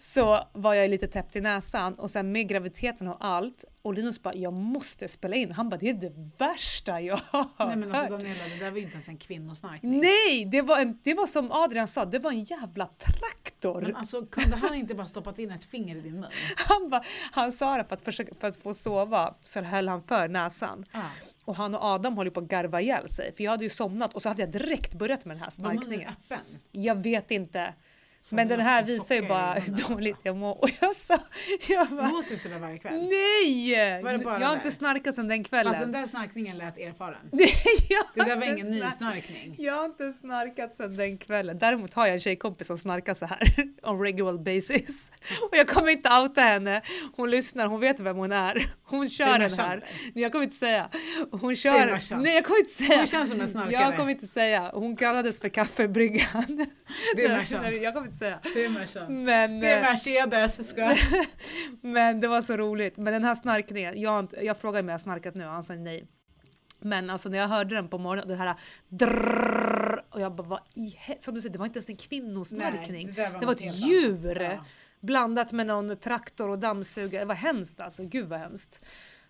så 0.00 0.48
var 0.52 0.74
jag 0.74 0.90
lite 0.90 1.06
täppt 1.06 1.36
i 1.36 1.40
näsan 1.40 1.94
och 1.94 2.10
sen 2.10 2.32
med 2.32 2.48
graviditeten 2.48 3.08
och 3.08 3.16
allt 3.20 3.64
och 3.82 3.94
Linus 3.94 4.22
bara 4.22 4.34
jag 4.34 4.52
måste 4.52 5.08
spela 5.08 5.36
in. 5.36 5.52
Han 5.52 5.68
bara 5.68 5.76
det 5.76 5.88
är 5.88 5.94
det 5.94 6.12
värsta 6.38 7.00
jag 7.00 7.20
har 7.30 7.66
Nej 7.66 7.76
men 7.76 7.82
alltså 7.82 8.00
hört." 8.00 8.10
Daniela, 8.10 8.44
det 8.44 8.64
där 8.64 8.70
var 8.70 8.76
ju 8.76 8.82
inte 8.82 8.92
ens 8.92 9.08
en 9.08 9.16
kvinnosnarkning. 9.16 10.00
Nej, 10.00 10.44
det 10.44 10.62
var, 10.62 10.78
en, 10.78 10.98
det 11.02 11.14
var 11.14 11.26
som 11.26 11.52
Adrian 11.52 11.88
sa, 11.88 12.04
det 12.04 12.18
var 12.18 12.30
en 12.30 12.44
jävla 12.44 12.86
traktor. 12.86 13.80
Men 13.80 13.96
alltså 13.96 14.26
kunde 14.26 14.56
han 14.56 14.74
inte 14.74 14.94
bara 14.94 15.06
stoppat 15.06 15.38
in 15.38 15.50
ett 15.50 15.64
finger 15.64 15.96
i 15.96 16.00
din 16.00 16.20
mun? 16.20 16.30
Han, 16.56 16.88
bara, 16.88 17.02
han 17.42 17.52
sa 17.52 17.76
det 17.76 17.84
för 17.84 17.94
att, 17.94 18.02
försöka, 18.02 18.34
för 18.34 18.48
att 18.48 18.56
få 18.56 18.74
sova 18.74 19.34
så 19.40 19.60
höll 19.60 19.88
han 19.88 20.02
för 20.02 20.28
näsan. 20.28 20.84
Ja. 20.92 21.00
Och 21.44 21.56
han 21.56 21.74
och 21.74 21.84
Adam 21.84 22.16
håller 22.16 22.30
på 22.30 22.40
att 22.40 22.46
garva 22.46 22.80
ihjäl 22.80 23.08
sig 23.08 23.32
för 23.36 23.44
jag 23.44 23.50
hade 23.50 23.64
ju 23.64 23.70
somnat 23.70 24.14
och 24.14 24.22
så 24.22 24.28
hade 24.28 24.42
jag 24.42 24.50
direkt 24.50 24.94
börjat 24.94 25.24
med 25.24 25.36
den 25.36 25.42
här 25.42 25.52
Var 25.58 25.68
munnen 25.68 25.82
snarkningen. 25.84 26.08
öppen? 26.24 26.38
Jag 26.70 26.94
vet 27.02 27.30
inte. 27.30 27.74
Så 28.24 28.34
men 28.34 28.48
den 28.48 28.60
här 28.60 28.82
visar 28.82 29.14
ju 29.14 29.28
bara 29.28 29.52
hur 29.52 29.72
alltså. 29.72 29.92
dåligt 29.94 30.16
jag 30.22 30.36
mår. 30.36 30.58
Och 30.62 30.70
jag 30.80 30.94
sa, 30.94 31.18
jag 31.68 31.88
bara, 31.88 32.10
Låter 32.10 32.30
du 32.30 32.36
sådär 32.36 32.58
varje 32.58 32.78
kväll? 32.78 33.00
nej! 33.08 34.02
Var 34.02 34.12
det 34.12 34.18
bara 34.18 34.40
jag 34.40 34.46
har 34.48 34.56
där? 34.56 34.64
inte 34.64 34.70
snarkat 34.76 35.14
sedan 35.14 35.28
den 35.28 35.44
kvällen. 35.44 35.72
Fast 35.72 35.80
den 35.84 35.92
där 35.92 36.06
snarkningen 36.06 36.58
lät 36.58 36.78
erfaren. 36.78 37.16
Nej, 37.32 37.54
Det 38.14 38.24
där 38.24 38.36
var 38.36 38.46
ingen 38.46 38.70
ny 38.70 38.80
snark- 38.80 38.92
snarkning. 38.96 39.54
Jag 39.58 39.74
har 39.74 39.84
inte 39.84 40.12
snarkat 40.12 40.74
sedan 40.74 40.96
den 40.96 41.18
kvällen. 41.18 41.58
Däremot 41.58 41.94
har 41.94 42.06
jag 42.06 42.14
en 42.14 42.20
tjejkompis 42.20 42.66
som 42.66 42.78
snarkar 42.78 43.14
så 43.14 43.26
här 43.26 43.42
on 43.82 44.00
regular 44.00 44.38
basis. 44.38 45.10
Och 45.50 45.56
jag 45.56 45.68
kommer 45.68 45.88
inte 45.88 46.08
outa 46.10 46.40
henne. 46.40 46.82
Hon 47.16 47.30
lyssnar, 47.30 47.66
hon 47.66 47.80
vet 47.80 48.00
vem 48.00 48.16
hon 48.16 48.32
är. 48.32 48.72
Hon 48.84 49.08
kör 49.10 49.38
den 49.38 49.50
här. 49.52 49.76
Nej, 50.14 50.22
jag 50.22 50.32
kommer 50.32 50.44
inte 50.44 50.56
säga. 50.56 50.88
Hon 51.30 51.56
kör. 51.56 52.16
Nej 52.16 52.34
jag 52.34 52.44
kommer 52.44 52.58
inte 52.60 52.72
säga. 52.72 52.96
Hon 52.98 53.06
känns 53.06 53.30
som 53.30 53.40
en 53.40 53.48
snarkare. 53.48 53.72
Jag 53.82 53.96
kommer 53.96 54.10
inte 54.10 54.26
säga. 54.26 54.70
Hon 54.74 54.96
kallades 54.96 55.40
för 55.40 55.48
kaffebryggan. 55.48 56.66
Det 57.16 57.24
är 57.24 57.82
Jag 57.82 57.94
kommer 57.94 58.11
inte 58.12 58.18
säga. 58.18 58.40
Det 58.54 58.64
är 58.64 58.68
Mercan. 58.68 59.24
Men, 59.24 59.60
Det 59.60 59.70
är 59.70 59.76
eh, 59.76 59.90
Mercedes. 59.90 60.68
Ska. 60.68 60.96
men 61.80 62.20
det 62.20 62.28
var 62.28 62.42
så 62.42 62.56
roligt. 62.56 62.96
Men 62.96 63.12
den 63.12 63.24
här 63.24 63.34
snarkningen, 63.34 64.00
jag, 64.00 64.34
jag 64.42 64.58
frågade 64.58 64.80
om 64.80 64.88
jag 64.88 65.00
snarkat 65.00 65.34
nu 65.34 65.44
och 65.44 65.50
han 65.50 65.64
sa 65.64 65.74
nej. 65.74 66.06
Men 66.80 67.10
alltså 67.10 67.28
när 67.28 67.38
jag 67.38 67.48
hörde 67.48 67.74
den 67.74 67.88
på 67.88 67.98
morgonen, 67.98 68.28
det 68.28 68.36
här 68.36 68.54
drrrr, 68.88 70.04
och 70.10 70.20
jag 70.20 70.34
bara 70.34 70.48
vad 70.48 70.60
i 70.74 70.96
Som 71.20 71.34
du 71.34 71.40
säger, 71.40 71.52
det 71.52 71.58
var 71.58 71.66
inte 71.66 71.78
ens 71.78 71.88
en 71.88 71.96
kvinnosnarkning. 71.96 73.06
Nej, 73.06 73.14
det 73.16 73.30
var 73.30 73.40
något 73.40 73.56
ett 73.56 73.62
helt 73.62 73.76
djur. 73.76 74.40
Ja. 74.40 74.64
Blandat 75.00 75.52
med 75.52 75.66
någon 75.66 75.96
traktor 75.96 76.48
och 76.48 76.58
dammsugare. 76.58 77.22
Det 77.22 77.28
var 77.28 77.34
hemskt 77.34 77.80
alltså, 77.80 78.04
gud 78.04 78.28
vad 78.28 78.38
hemskt. 78.38 78.80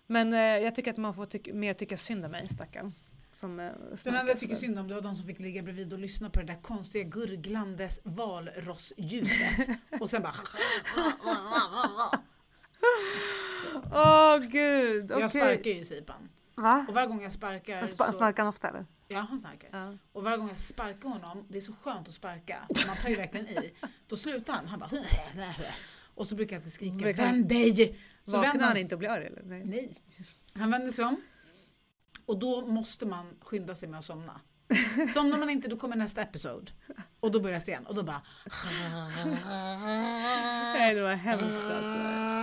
Men 0.07 0.33
eh, 0.33 0.39
jag 0.39 0.75
tycker 0.75 0.91
att 0.91 0.97
man 0.97 1.13
får 1.13 1.25
tyck- 1.25 1.53
mer 1.53 1.73
tycka 1.73 1.97
synd 1.97 2.25
om 2.25 2.31
mig 2.31 2.47
stackarn. 2.47 2.93
Som 3.33 3.59
eh, 3.59 3.71
Den 4.03 4.15
enda 4.15 4.31
jag 4.31 4.39
tycker 4.39 4.55
synd 4.55 4.79
om 4.79 4.87
det 4.87 4.93
var 4.93 5.01
de 5.01 5.15
som 5.15 5.25
fick 5.25 5.39
ligga 5.39 5.61
bredvid 5.61 5.93
och 5.93 5.99
lyssna 5.99 6.29
på 6.29 6.39
det 6.39 6.45
där 6.45 6.61
konstiga 6.61 7.03
gurglandes 7.03 7.99
valrossljudet. 8.03 9.69
och 9.99 10.09
sen 10.09 10.21
bara... 10.21 10.33
Åh 13.91 14.37
gud, 14.37 15.11
okej. 15.11 15.21
Jag 15.21 15.31
sparkar 15.31 15.71
ju 15.71 15.83
Sipan. 15.83 16.29
Va? 16.55 16.85
Och 16.87 16.93
varje 16.93 17.07
gång 17.07 17.23
jag 17.23 17.31
sparkar 17.31 17.85
Spa- 17.85 18.11
så... 18.11 18.17
Snarkar 18.17 18.43
han 18.43 18.49
ofta 18.49 18.69
eller? 18.69 18.85
Ja, 19.07 19.19
han 19.19 19.39
snarkar. 19.39 19.69
Ja. 19.71 19.97
Och 20.11 20.23
varje 20.23 20.37
gång 20.37 20.47
jag 20.47 20.57
sparkar 20.57 21.09
honom, 21.09 21.45
det 21.49 21.57
är 21.57 21.61
så 21.61 21.73
skönt 21.73 22.07
att 22.07 22.13
sparka. 22.13 22.67
Man 22.87 22.97
tar 22.97 23.09
ju 23.09 23.15
verkligen 23.15 23.47
i. 23.47 23.73
Då 24.07 24.15
slutar 24.15 24.53
han. 24.53 24.67
Han 24.67 24.79
bara... 24.79 24.89
Och 26.15 26.27
så 26.27 26.35
brukar 26.35 26.55
jag 26.55 26.59
alltid 26.59 26.73
skrika 26.73 27.23
Vänd 27.23 27.47
dig! 27.47 27.99
Så 28.23 28.37
Vaknar 28.37 28.51
han 28.51 28.61
han 28.61 28.77
inte 28.77 28.95
och 28.95 28.99
blir 28.99 29.09
arg 29.09 29.25
eller? 29.25 29.43
Nej. 29.43 29.63
Nej. 29.65 29.95
Han 30.53 30.71
vänder 30.71 30.91
sig 30.91 31.05
om. 31.05 31.21
Och 32.25 32.39
då 32.39 32.65
måste 32.65 33.05
man 33.05 33.25
skynda 33.41 33.75
sig 33.75 33.89
med 33.89 33.99
att 33.99 34.05
somna. 34.05 34.41
Somnar 35.13 35.37
man 35.37 35.49
inte 35.49 35.67
då 35.67 35.77
kommer 35.77 35.95
nästa 35.95 36.21
episod. 36.21 36.71
Och 37.19 37.31
då 37.31 37.39
börjar 37.39 37.59
det 37.59 37.67
igen. 37.67 37.85
Och 37.85 37.95
då 37.95 38.03
bara... 38.03 38.21
Nej 40.73 40.95
det 40.95 41.01
var 41.01 41.13
hemskt 41.13 41.43
alltså. 41.45 42.33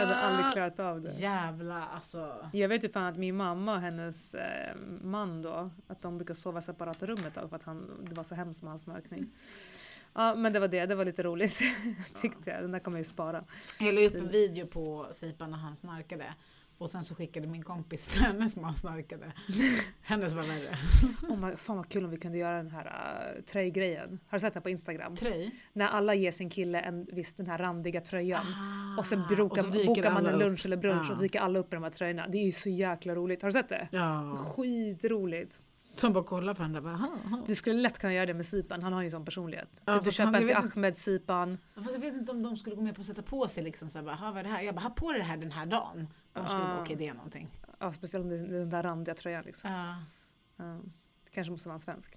Jag 0.00 0.06
hade 0.06 0.16
aldrig 0.16 0.52
klarat 0.52 0.80
av 0.80 1.00
det. 1.00 1.12
Jävla 1.12 1.86
alltså. 1.86 2.48
Jag 2.52 2.68
vet 2.68 2.84
ju 2.84 2.88
fan 2.88 3.04
att 3.04 3.18
min 3.18 3.36
mamma 3.36 3.74
och 3.74 3.80
hennes 3.80 4.34
eh, 4.34 4.76
man 5.02 5.42
då, 5.42 5.70
att 5.86 6.02
de 6.02 6.18
brukar 6.18 6.34
sova 6.34 6.58
i 6.58 6.62
separata 6.62 7.06
rum 7.06 7.24
ett 7.26 7.34
tag 7.34 7.48
för 7.50 7.56
att 7.56 7.62
han, 7.62 8.04
det 8.08 8.14
var 8.14 8.24
så 8.24 8.34
hemskt 8.34 8.62
med 8.62 8.72
hans 8.72 8.82
snarkning. 8.82 9.32
Ja 10.14 10.34
men 10.34 10.52
det 10.52 10.60
var 10.60 10.68
det, 10.68 10.86
det 10.86 10.94
var 10.94 11.04
lite 11.04 11.22
roligt 11.22 11.58
tyckte 12.20 12.50
jag. 12.50 12.62
Den 12.62 12.72
där 12.72 12.78
kommer 12.78 12.98
jag 12.98 13.04
ju 13.04 13.10
spara. 13.10 13.44
Jag 13.78 13.94
la 13.94 14.00
upp 14.00 14.14
en 14.14 14.28
video 14.28 14.66
på 14.66 15.06
Sipan 15.10 15.50
när 15.50 15.58
han 15.58 15.76
snarkade. 15.76 16.34
Och 16.82 16.90
sen 16.90 17.04
så 17.04 17.14
skickade 17.14 17.46
min 17.46 17.62
kompis 17.62 18.06
till 18.06 18.20
hennes 18.22 18.56
man 18.56 18.74
snarkade. 18.74 19.32
Hennes 20.02 20.32
var 20.34 20.42
värre. 20.42 20.76
Oh 21.28 21.46
my, 21.46 21.56
fan 21.56 21.76
vad 21.76 21.88
kul 21.88 22.04
om 22.04 22.10
vi 22.10 22.16
kunde 22.16 22.38
göra 22.38 22.56
den 22.56 22.70
här 22.70 22.84
uh, 23.36 23.42
tröjgrejen. 23.42 24.18
Har 24.26 24.38
du 24.38 24.40
sett 24.40 24.54
den 24.54 24.62
på 24.62 24.70
Instagram? 24.70 25.16
Trej. 25.16 25.50
När 25.72 25.86
alla 25.88 26.14
ger 26.14 26.30
sin 26.30 26.50
kille 26.50 26.80
en 26.80 27.04
viss 27.04 27.34
den 27.34 27.46
här 27.46 27.58
randiga 27.58 28.00
tröjan. 28.00 28.46
Ah, 28.46 28.98
och 29.00 29.06
sen 29.06 29.22
brukar, 29.28 29.68
och 29.68 29.74
så 29.74 29.84
bokar 29.86 30.10
man 30.12 30.26
en 30.26 30.34
upp. 30.34 30.40
lunch 30.40 30.66
eller 30.66 30.76
brunch 30.76 31.06
Ja. 31.08 31.14
och 31.14 31.20
dyker 31.20 31.40
alla 31.40 31.58
upp 31.58 31.72
i 31.72 31.76
de 31.76 31.82
här 31.82 31.90
tröjorna. 31.90 32.28
Det 32.28 32.38
är 32.38 32.44
ju 32.44 32.52
så 32.52 32.68
jäkla 32.68 33.14
roligt. 33.14 33.42
Har 33.42 33.48
du 33.48 33.52
sett 33.52 33.68
det? 33.68 33.88
Ja. 33.92 34.36
Skitroligt. 34.56 35.60
Som 35.94 36.12
bara 36.12 36.24
kollar 36.24 36.54
på 36.54 36.58
varandra. 36.58 36.80
Bara, 36.80 36.94
"Aha, 36.94 37.16
aha." 37.26 37.44
Du 37.46 37.54
skulle 37.54 37.80
lätt 37.80 37.98
kunna 37.98 38.14
göra 38.14 38.26
det 38.26 38.34
med 38.34 38.46
Sipan, 38.46 38.82
han 38.82 38.92
har 38.92 39.02
ju 39.02 39.10
sån 39.10 39.24
personlighet. 39.24 39.68
Ja, 39.84 39.94
typ 39.94 40.04
du 40.04 40.10
köper 40.10 40.34
en 40.40 40.46
till 40.48 40.56
Ahmed 40.56 40.98
Sipan. 40.98 41.58
Fast 41.74 41.92
jag 41.92 41.98
vet 41.98 42.14
inte 42.14 42.32
om 42.32 42.42
de 42.42 42.56
skulle 42.56 42.76
gå 42.76 42.82
med 42.82 42.94
på 42.94 43.00
att 43.00 43.06
sätta 43.06 43.22
på 43.22 43.48
sig 43.48 43.64
liksom 43.64 43.88
såhär, 43.88 44.04
bara, 44.04 44.14
"Ha, 44.16 44.30
vad 44.30 44.38
är 44.38 44.42
det 44.42 44.48
här? 44.48 44.62
Jag 44.62 44.74
bara, 44.74 44.80
ha 44.80 44.90
på 44.90 45.10
dig 45.12 45.20
det 45.20 45.26
här 45.26 45.36
den 45.36 45.52
här 45.52 45.66
dagen. 45.66 46.08
De 46.32 46.46
skulle 46.46 46.60
bara, 46.60 46.78
Ah. 46.78 46.82
okej 46.82 46.96
det 46.96 47.08
är 47.08 47.14
någonting. 47.14 47.48
Ja, 47.78 47.92
speciellt 47.92 48.24
är 48.26 48.38
den 48.38 48.70
där 48.70 48.82
randiga 48.82 49.14
tröjan 49.14 49.44
liksom. 49.44 49.70
Ja, 49.70 49.96
Ja. 50.56 50.80
Det 51.24 51.30
kanske 51.30 51.50
måste 51.50 51.68
vara 51.68 51.74
en 51.74 51.80
svensk. 51.80 52.16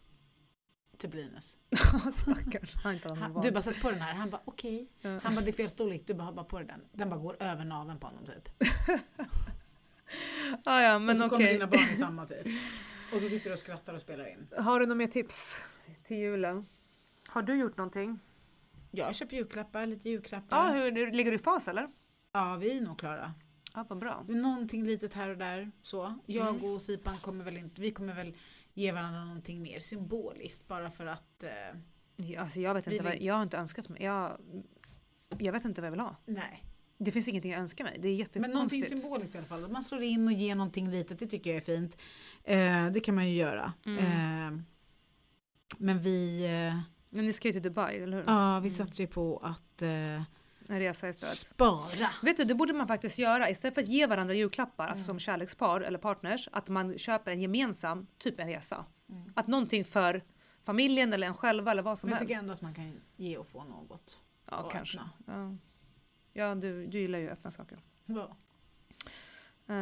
till 0.97 1.09
Linus. 1.09 1.57
Stackarn. 2.13 3.41
Du 3.41 3.51
bara, 3.51 3.61
sätt 3.61 3.81
på 3.81 3.91
den 3.91 4.01
här. 4.01 4.13
Han 4.13 4.29
bara, 4.29 4.41
okej. 4.45 4.87
Ja. 5.01 5.19
Han 5.23 5.35
bara, 5.35 5.41
det 5.41 5.49
är 5.51 5.53
fel 5.53 5.69
storlek. 5.69 6.03
Du 6.07 6.13
bara, 6.13 6.31
bara 6.31 6.45
på 6.45 6.57
dig 6.57 6.67
den. 6.67 6.81
Den 6.91 7.09
bara 7.09 7.19
går 7.19 7.35
över 7.39 7.65
naveln 7.65 7.99
på 7.99 8.07
honom 8.07 8.25
typ. 8.25 8.49
ah, 10.63 10.81
ja, 10.81 10.95
och 10.95 11.01
men 11.01 11.15
så 11.15 11.25
okej. 11.25 11.37
kommer 11.37 11.51
dina 11.53 11.67
barn 11.67 11.93
i 11.93 11.95
samma 11.95 12.25
typ. 12.25 12.47
Och 13.15 13.21
så 13.21 13.29
sitter 13.29 13.49
du 13.49 13.53
och 13.53 13.59
skrattar 13.59 13.93
och 13.93 14.01
spelar 14.01 14.25
in. 14.27 14.47
Har 14.57 14.79
du 14.79 14.85
några 14.85 14.97
mer 14.97 15.07
tips 15.07 15.53
till 16.07 16.17
julen? 16.17 16.65
Har 17.27 17.41
du 17.41 17.55
gjort 17.55 17.77
någonting? 17.77 18.19
Jag 18.91 19.15
köper 19.15 19.35
julklappar, 19.35 19.85
lite 19.85 20.09
julklappar. 20.09 20.57
Ja, 20.77 20.83
hur, 20.83 21.11
ligger 21.11 21.31
du 21.31 21.35
i 21.37 21.39
fas 21.39 21.67
eller? 21.67 21.87
Ja, 22.31 22.55
vi 22.55 22.77
är 22.77 22.81
nog 22.81 22.99
klara. 22.99 23.33
Ja, 23.73 23.85
vad 23.89 23.97
bra. 23.97 24.25
Någonting 24.27 24.83
litet 24.85 25.13
här 25.13 25.29
och 25.29 25.37
där. 25.37 25.71
Så. 25.81 26.13
Jag 26.25 26.47
Mm. 26.55 26.71
och 26.73 26.81
Sipan 26.81 27.17
kommer 27.17 27.43
väl 27.45 27.57
inte, 27.57 27.81
vi 27.81 27.91
kommer 27.91 28.13
väl 28.13 28.33
ge 28.73 28.91
varandra 28.91 29.23
någonting 29.25 29.61
mer 29.61 29.79
symboliskt 29.79 30.67
bara 30.67 30.91
för 30.91 31.05
att, 31.05 31.43
eh, 31.43 31.49
Ja, 32.17 32.41
Alltså, 32.41 32.59
jag, 32.59 32.73
vet 32.73 32.87
Vi 32.87 32.91
inte 32.91 33.03
vad, 33.03 33.13
lig- 33.13 33.21
jag 33.23 33.33
har 33.35 33.43
inte 33.43 33.57
önskat 33.57 33.89
mig. 33.89 34.03
Jag, 34.03 34.37
jag 35.37 35.53
vet 35.53 35.65
inte 35.65 35.81
vad 35.81 35.85
jag 35.87 35.91
vill 35.91 35.99
ha. 35.99 36.15
nej. 36.25 36.63
Det 36.97 37.11
finns 37.11 37.27
ingenting 37.27 37.51
jag 37.51 37.61
önskar 37.61 37.83
mig. 37.83 37.97
Det 37.99 38.07
är 38.07 38.39
Men 38.39 38.51
någonting 38.51 38.79
jättekonstigt. 38.79 39.01
symboliskt 39.01 39.35
i 39.35 39.37
alla 39.37 39.47
fall. 39.47 39.71
Man 39.71 39.83
slår 39.83 40.01
in 40.01 40.27
och 40.27 40.33
ger 40.33 40.55
någonting 40.55 40.89
litet, 40.91 41.19
det 41.19 41.27
tycker 41.27 41.49
jag 41.49 41.57
är 41.57 41.61
fint. 41.61 41.97
Eh, 42.43 42.85
det 42.91 42.99
kan 42.99 43.15
man 43.15 43.29
ju 43.29 43.35
göra. 43.35 43.73
Mm. 43.85 43.97
Eh, 44.57 44.61
men 45.77 45.99
vi, 45.99 46.45
eh, 46.45 46.79
Men 47.09 47.25
ni 47.25 47.33
ska 47.33 47.47
ju 47.47 47.51
till 47.51 47.61
Dubai, 47.61 47.97
eller 47.97 48.17
hur? 48.17 48.23
ja, 48.27 48.59
vi 48.59 48.67
Mm. 48.67 48.71
satsar 48.71 49.03
ju 49.03 49.07
på 49.07 49.37
att 49.37 49.81
eh, 49.81 49.89
En 49.89 50.79
resa 50.79 51.09
istället. 51.09 51.37
spara. 51.37 52.09
Vet 52.21 52.37
du, 52.37 52.43
det 52.43 52.55
borde 52.55 52.73
man 52.73 52.87
faktiskt 52.87 53.17
göra. 53.17 53.49
Istället 53.49 53.73
för 53.75 53.81
att 53.81 53.87
ge 53.87 54.07
varandra 54.07 54.33
julklappar, 54.33 54.87
alltså 54.87 55.01
Mm. 55.01 55.05
som 55.05 55.19
kärlekspar 55.19 55.81
eller 55.81 55.97
partners, 55.99 56.49
att 56.51 56.67
man 56.67 56.97
köper 56.97 57.31
en 57.31 57.41
gemensam, 57.41 58.07
typ 58.17 58.39
en 58.39 58.47
resa. 58.47 58.85
Mm. 59.09 59.31
Att 59.35 59.47
någonting 59.47 59.85
för 59.85 60.23
familjen 60.63 61.13
eller 61.13 61.27
en 61.27 61.33
själva 61.35 61.71
eller 61.71 61.81
vad 61.81 61.99
som 61.99 62.09
Men 62.09 62.11
jag 62.13 62.17
helst. 62.19 62.29
tycker 62.29 62.39
ändå 62.39 62.53
att 62.53 62.61
man 62.61 62.73
kan 62.73 63.01
ge 63.15 63.37
och 63.37 63.47
få 63.47 63.63
något. 63.63 64.23
Ja, 64.51 64.69
kanske. 64.71 64.99
Ja, 65.27 65.55
ja 66.37 66.55
du, 66.55 66.87
du 66.87 66.99
gillar 66.99 67.19
ju 67.19 67.29
öppna 67.29 67.51
saker. 67.51 67.77
Ja. 68.05 68.35
Eh, 69.67 69.75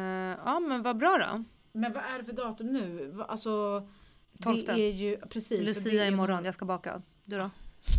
ja, 0.44 0.60
men 0.60 0.82
vad 0.82 0.96
bra 0.96 1.18
då. 1.18 1.44
Men 1.72 1.92
vad 1.92 2.02
är 2.02 2.18
det 2.18 2.24
för 2.24 2.32
datum 2.32 2.66
nu? 2.66 3.14
Alltså, 3.28 3.86
Tolfte. 4.42 4.72
det 4.74 4.80
är 4.82 4.92
ju 4.92 5.16
precis. 5.18 5.60
Lucia 5.66 6.04
är 6.04 6.08
imorgon, 6.08 6.44
jag 6.44 6.54
ska 6.54 6.64
baka. 6.64 7.02
Du 7.24 7.38
då? 7.38 7.50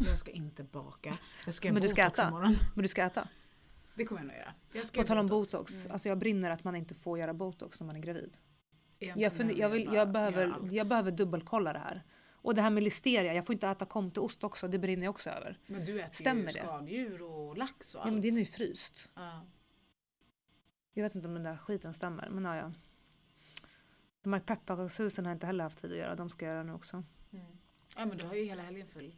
Jag 0.08 0.18
ska 0.20 0.32
inte 0.32 0.64
baka. 0.64 1.18
Jag 1.46 1.54
ska 1.54 1.74
Men 1.74 1.82
du 1.82 1.88
ska 1.88 2.04
botox 2.04 2.20
äta? 2.20 2.28
imorgon. 2.28 2.56
Men 2.76 2.82
du 2.84 2.88
ska 2.88 3.04
äta? 3.04 3.28
Det 3.96 4.06
kommer 4.06 4.22
jag 4.22 4.28
nog 4.28 4.36
göra. 4.38 4.54
Jag 4.74 4.86
ska 4.86 5.02
På 5.02 5.08
tal 5.08 5.18
om 5.18 5.28
botox, 5.28 5.74
Mm. 5.82 5.92
alltså 5.94 6.10
jag 6.10 6.18
brinner 6.18 6.50
att 6.50 6.64
man 6.64 6.76
inte 6.76 6.96
får 6.96 7.20
göra 7.20 7.34
botox 7.34 7.80
när 7.80 7.88
man 7.88 7.96
är 7.96 8.00
gravid. 8.00 8.38
Egentligen 9.00 9.50
Jag, 9.50 9.58
jag, 9.58 9.70
vill, 9.70 9.94
jag, 9.94 10.12
behöver, 10.12 10.54
jag 10.72 10.88
behöver 10.88 11.12
dubbelkolla 11.12 11.74
det 11.74 11.80
här. 11.80 12.04
Och 12.46 12.56
det 12.56 12.62
här 12.62 12.70
med 12.70 12.84
listeria, 12.84 13.34
jag 13.34 13.46
får 13.46 13.54
inte 13.54 13.68
äta 13.68 13.86
komteost 13.86 14.44
också, 14.44 14.68
det 14.68 14.78
brinner 14.78 15.04
jag 15.04 15.10
också 15.10 15.30
över. 15.30 15.58
Men 15.66 15.86
du 15.86 16.02
äter 16.02 16.16
Stämmer 16.16 16.42
ju 16.42 16.48
det? 16.48 16.60
skaldjur 16.60 17.22
och 17.22 17.58
lax 17.58 17.96
och 17.96 18.00
Ja 18.00 18.04
allt. 18.04 18.14
men 18.14 18.22
den 18.22 18.34
är 18.36 18.40
ju 18.40 18.46
fryst. 18.46 19.10
Ja. 19.16 19.46
Jag 20.94 21.04
vet 21.04 21.16
inte 21.16 21.28
om 21.28 21.34
den 21.34 21.44
där 21.44 21.58
skiten 21.58 21.94
stämmer, 21.94 22.30
men 22.30 22.46
ja, 22.46 22.56
ja. 22.56 22.72
De 24.22 24.34
här 24.34 24.40
pepparkakshusen 24.40 25.26
har 25.26 25.32
jag 25.32 25.36
inte 25.36 25.46
heller 25.46 25.64
haft 25.64 25.82
tid 25.82 25.92
att 25.92 25.98
göra, 25.98 26.16
de 26.16 26.30
ska 26.30 26.46
jag 26.46 26.54
göra 26.54 26.64
nu 26.64 26.74
också. 26.74 27.04
Mm. 27.34 27.46
ja 27.98 28.06
men 28.06 28.18
du 28.18 28.26
har 28.26 28.36
ju 28.36 28.44
hela 28.44 28.62
helgen 28.62 28.88
full. 28.88 29.16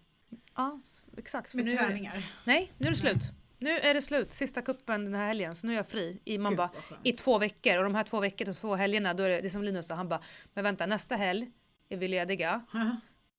Ja, 0.56 0.82
exakt. 1.18 1.54
Med 1.54 1.66
nu 1.66 1.72
det, 1.72 1.78
träningar. 1.78 2.32
nej, 2.46 2.72
nu 2.78 2.86
är 2.88 2.92
det 2.92 2.98
slut. 2.98 3.22
Nu 3.58 3.70
är 3.70 3.94
det 3.94 4.02
slut, 4.02 4.34
sista 4.34 4.62
kuppen 4.62 5.04
den 5.06 5.14
här 5.16 5.28
helgen, 5.28 5.56
så 5.56 5.68
nu 5.68 5.74
är 5.74 5.78
jag 5.78 5.88
fri. 5.88 6.22
I, 6.26 6.38
man 6.38 6.52
Gud, 6.52 6.58
bara, 6.58 6.72
i 7.04 7.12
två 7.14 7.38
veckor 7.38 7.78
och 7.78 7.84
de 7.84 7.96
här 7.96 8.04
två 8.04 8.20
veckorna, 8.20 8.54
två 8.54 8.76
helgerna, 8.76 9.14
då 9.14 9.24
är 9.24 9.30
det, 9.30 9.42
det 9.42 9.48
är 9.48 9.50
som 9.50 9.64
Linus 9.64 9.88
sa, 9.88 9.96
han 9.96 10.10
bara, 10.10 10.22
men 10.54 10.64
vänta 10.64 10.86
nästa 10.86 11.16
helg 11.16 11.52
är 11.90 11.98
vi 11.98 12.08
lediga 12.08 12.66
Ja. 12.74 12.96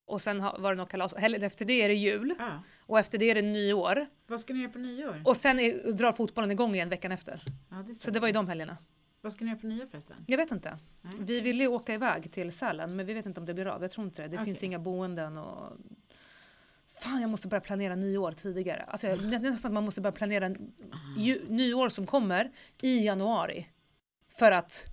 Och 0.09 0.21
sen 0.21 0.39
har- 0.41 0.59
var 0.59 0.71
det 0.71 0.77
något 0.77 0.89
kalas, 0.89 1.13
helgen 1.17 1.43
efter 1.43 1.65
det 1.65 1.81
är 1.81 1.87
det 1.87 1.93
jul 1.95 2.35
Ja. 2.39 2.63
och 2.81 2.99
efter 2.99 3.17
det 3.17 3.29
är 3.31 3.35
det 3.35 3.41
nyår 3.41 4.05
Vad 4.27 4.39
ska 4.39 4.53
ni 4.53 4.59
göra 4.61 4.71
på 4.71 4.79
nyår? 4.79 5.21
och 5.25 5.37
sen 5.37 5.59
är, 5.59 5.91
drar 5.91 6.11
fotbollen 6.11 6.51
igång 6.51 6.75
igen 6.75 6.89
veckan 6.89 7.11
efter. 7.11 7.41
Ja, 7.69 7.75
det 7.87 7.95
Så 7.95 8.11
det 8.11 8.19
var 8.19 8.27
ju 8.27 8.33
de 8.33 8.47
helgerna. 8.47 8.77
Vad 9.21 9.33
ska 9.33 9.45
ni 9.45 9.51
göra 9.51 9.59
på 9.61 9.67
nyår 9.67 9.85
förresten? 9.85 10.17
Jag 10.27 10.37
vet 10.37 10.51
inte. 10.51 10.77
Nej, 11.01 11.13
Vi 11.19 11.41
ville 11.41 11.63
ju 11.63 11.67
åka 11.67 11.93
iväg 11.93 12.31
till 12.31 12.51
Sälen 12.51 12.95
men 12.95 13.05
vi 13.05 13.13
vet 13.13 13.25
inte 13.25 13.39
om 13.39 13.45
det 13.45 13.53
blir 13.53 13.65
av. 13.65 13.81
Jag 13.81 13.91
tror 13.91 14.05
inte 14.07 14.21
det. 14.21 14.27
Det 14.27 14.35
Okej. 14.35 14.45
finns 14.45 14.63
ju 14.63 14.67
inga 14.67 14.79
boenden 14.79 15.37
och... 15.37 15.73
Fan 17.01 17.21
jag 17.21 17.29
måste 17.29 17.47
börja 17.47 17.61
planera 17.61 17.95
nyår 17.95 18.31
tidigare. 18.31 18.83
Alltså 18.83 19.07
jag, 19.07 19.23
nästan 19.41 19.69
att 19.69 19.73
man 19.73 19.83
måste 19.85 20.01
börja 20.01 20.11
planera 20.11 20.55
ju, 21.17 21.45
nyår 21.49 21.89
som 21.89 22.05
kommer 22.05 22.51
i 22.81 23.05
januari. 23.05 23.67
För 24.29 24.51
att 24.51 24.85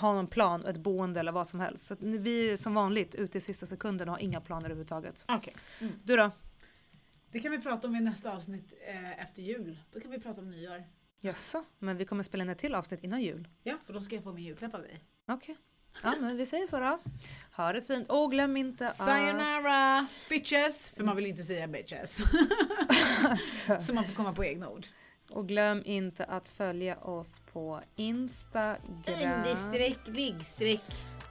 ha 0.00 0.14
någon 0.14 0.26
plan, 0.26 0.66
ett 0.66 0.76
boende 0.76 1.20
eller 1.20 1.32
vad 1.32 1.48
som 1.48 1.60
helst. 1.60 1.86
Så 1.86 1.96
vi 2.00 2.50
är 2.50 2.56
som 2.56 2.74
vanligt 2.74 3.14
ute 3.14 3.38
i 3.38 3.40
sista 3.40 3.66
sekunden 3.66 4.08
och 4.08 4.14
har 4.14 4.20
inga 4.20 4.40
planer 4.40 4.64
överhuvudtaget. 4.64 5.24
Okej. 5.28 5.56
Mm. 5.80 5.92
Du 6.04 6.16
då? 6.16 6.30
Det 7.32 7.40
kan 7.40 7.52
vi 7.52 7.58
prata 7.60 7.88
om 7.88 7.96
i 7.96 8.00
nästa 8.00 8.32
avsnitt 8.32 8.74
eh, 8.88 9.22
efter 9.22 9.42
jul. 9.42 9.78
Då 9.92 10.00
kan 10.00 10.10
vi 10.10 10.20
prata 10.20 10.40
om 10.40 10.50
nyår. 10.50 10.84
Jaså? 11.20 11.64
Men 11.78 11.96
vi 11.96 12.04
kommer 12.04 12.22
spela 12.22 12.44
in 12.44 12.50
ett 12.50 12.58
till 12.58 12.74
avsnitt 12.74 13.04
innan 13.04 13.22
jul. 13.22 13.48
Ja, 13.62 13.76
för 13.86 13.92
då 13.92 14.00
ska 14.00 14.14
jag 14.14 14.24
få 14.24 14.32
min 14.32 14.44
julklapp 14.44 14.74
av 14.74 14.82
dig. 14.82 15.04
Okej. 15.28 15.56
Ja 16.02 16.14
men 16.20 16.36
vi 16.36 16.46
säger 16.46 16.66
så 16.66 16.80
då. 16.80 16.98
Ha 17.56 17.72
det 17.72 17.82
fint. 17.82 18.08
Och 18.08 18.30
glöm 18.30 18.56
inte 18.56 18.86
att... 18.86 18.96
Sayonara 18.96 20.06
bitches! 20.30 20.90
För 20.90 21.04
man 21.04 21.16
vill 21.16 21.24
ju 21.24 21.30
inte 21.30 21.42
säga 21.44 21.66
bitches. 21.68 22.18
Alltså. 23.24 23.80
Så 23.80 23.94
man 23.94 24.04
får 24.04 24.14
komma 24.14 24.32
på 24.32 24.44
egna 24.44 24.68
ord. 24.68 24.86
Och 25.32 25.48
glöm 25.48 25.82
inte 25.84 26.24
att 26.24 26.48
följa 26.48 26.96
oss 26.96 27.40
på 27.52 27.80
Instagram. 27.96 28.76
Understreck, 29.06 29.98
byggstreck, 30.14 30.82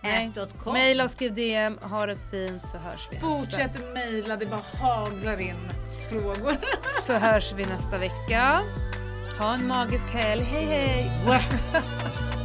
ät.com. 0.03 0.73
Maila 0.73 1.03
och 1.03 1.11
skriv 1.11 1.33
DM. 1.33 1.77
Ha 1.81 2.05
det 2.05 2.17
fint 2.31 2.61
så 2.71 2.77
hörs 2.77 3.07
vi. 3.11 3.19
Fortsätt 3.19 3.93
mejla, 3.93 4.35
det 4.35 4.45
bara 4.45 4.61
haglar 4.79 5.41
in 5.41 5.69
frågor. 6.09 6.57
Så 7.01 7.13
hörs 7.13 7.53
vi 7.53 7.65
nästa 7.65 7.97
vecka. 7.97 8.61
Ha 9.39 9.53
en 9.53 9.67
magisk 9.67 10.07
helg. 10.07 10.43
Hej 10.43 10.65
hej! 10.65 11.11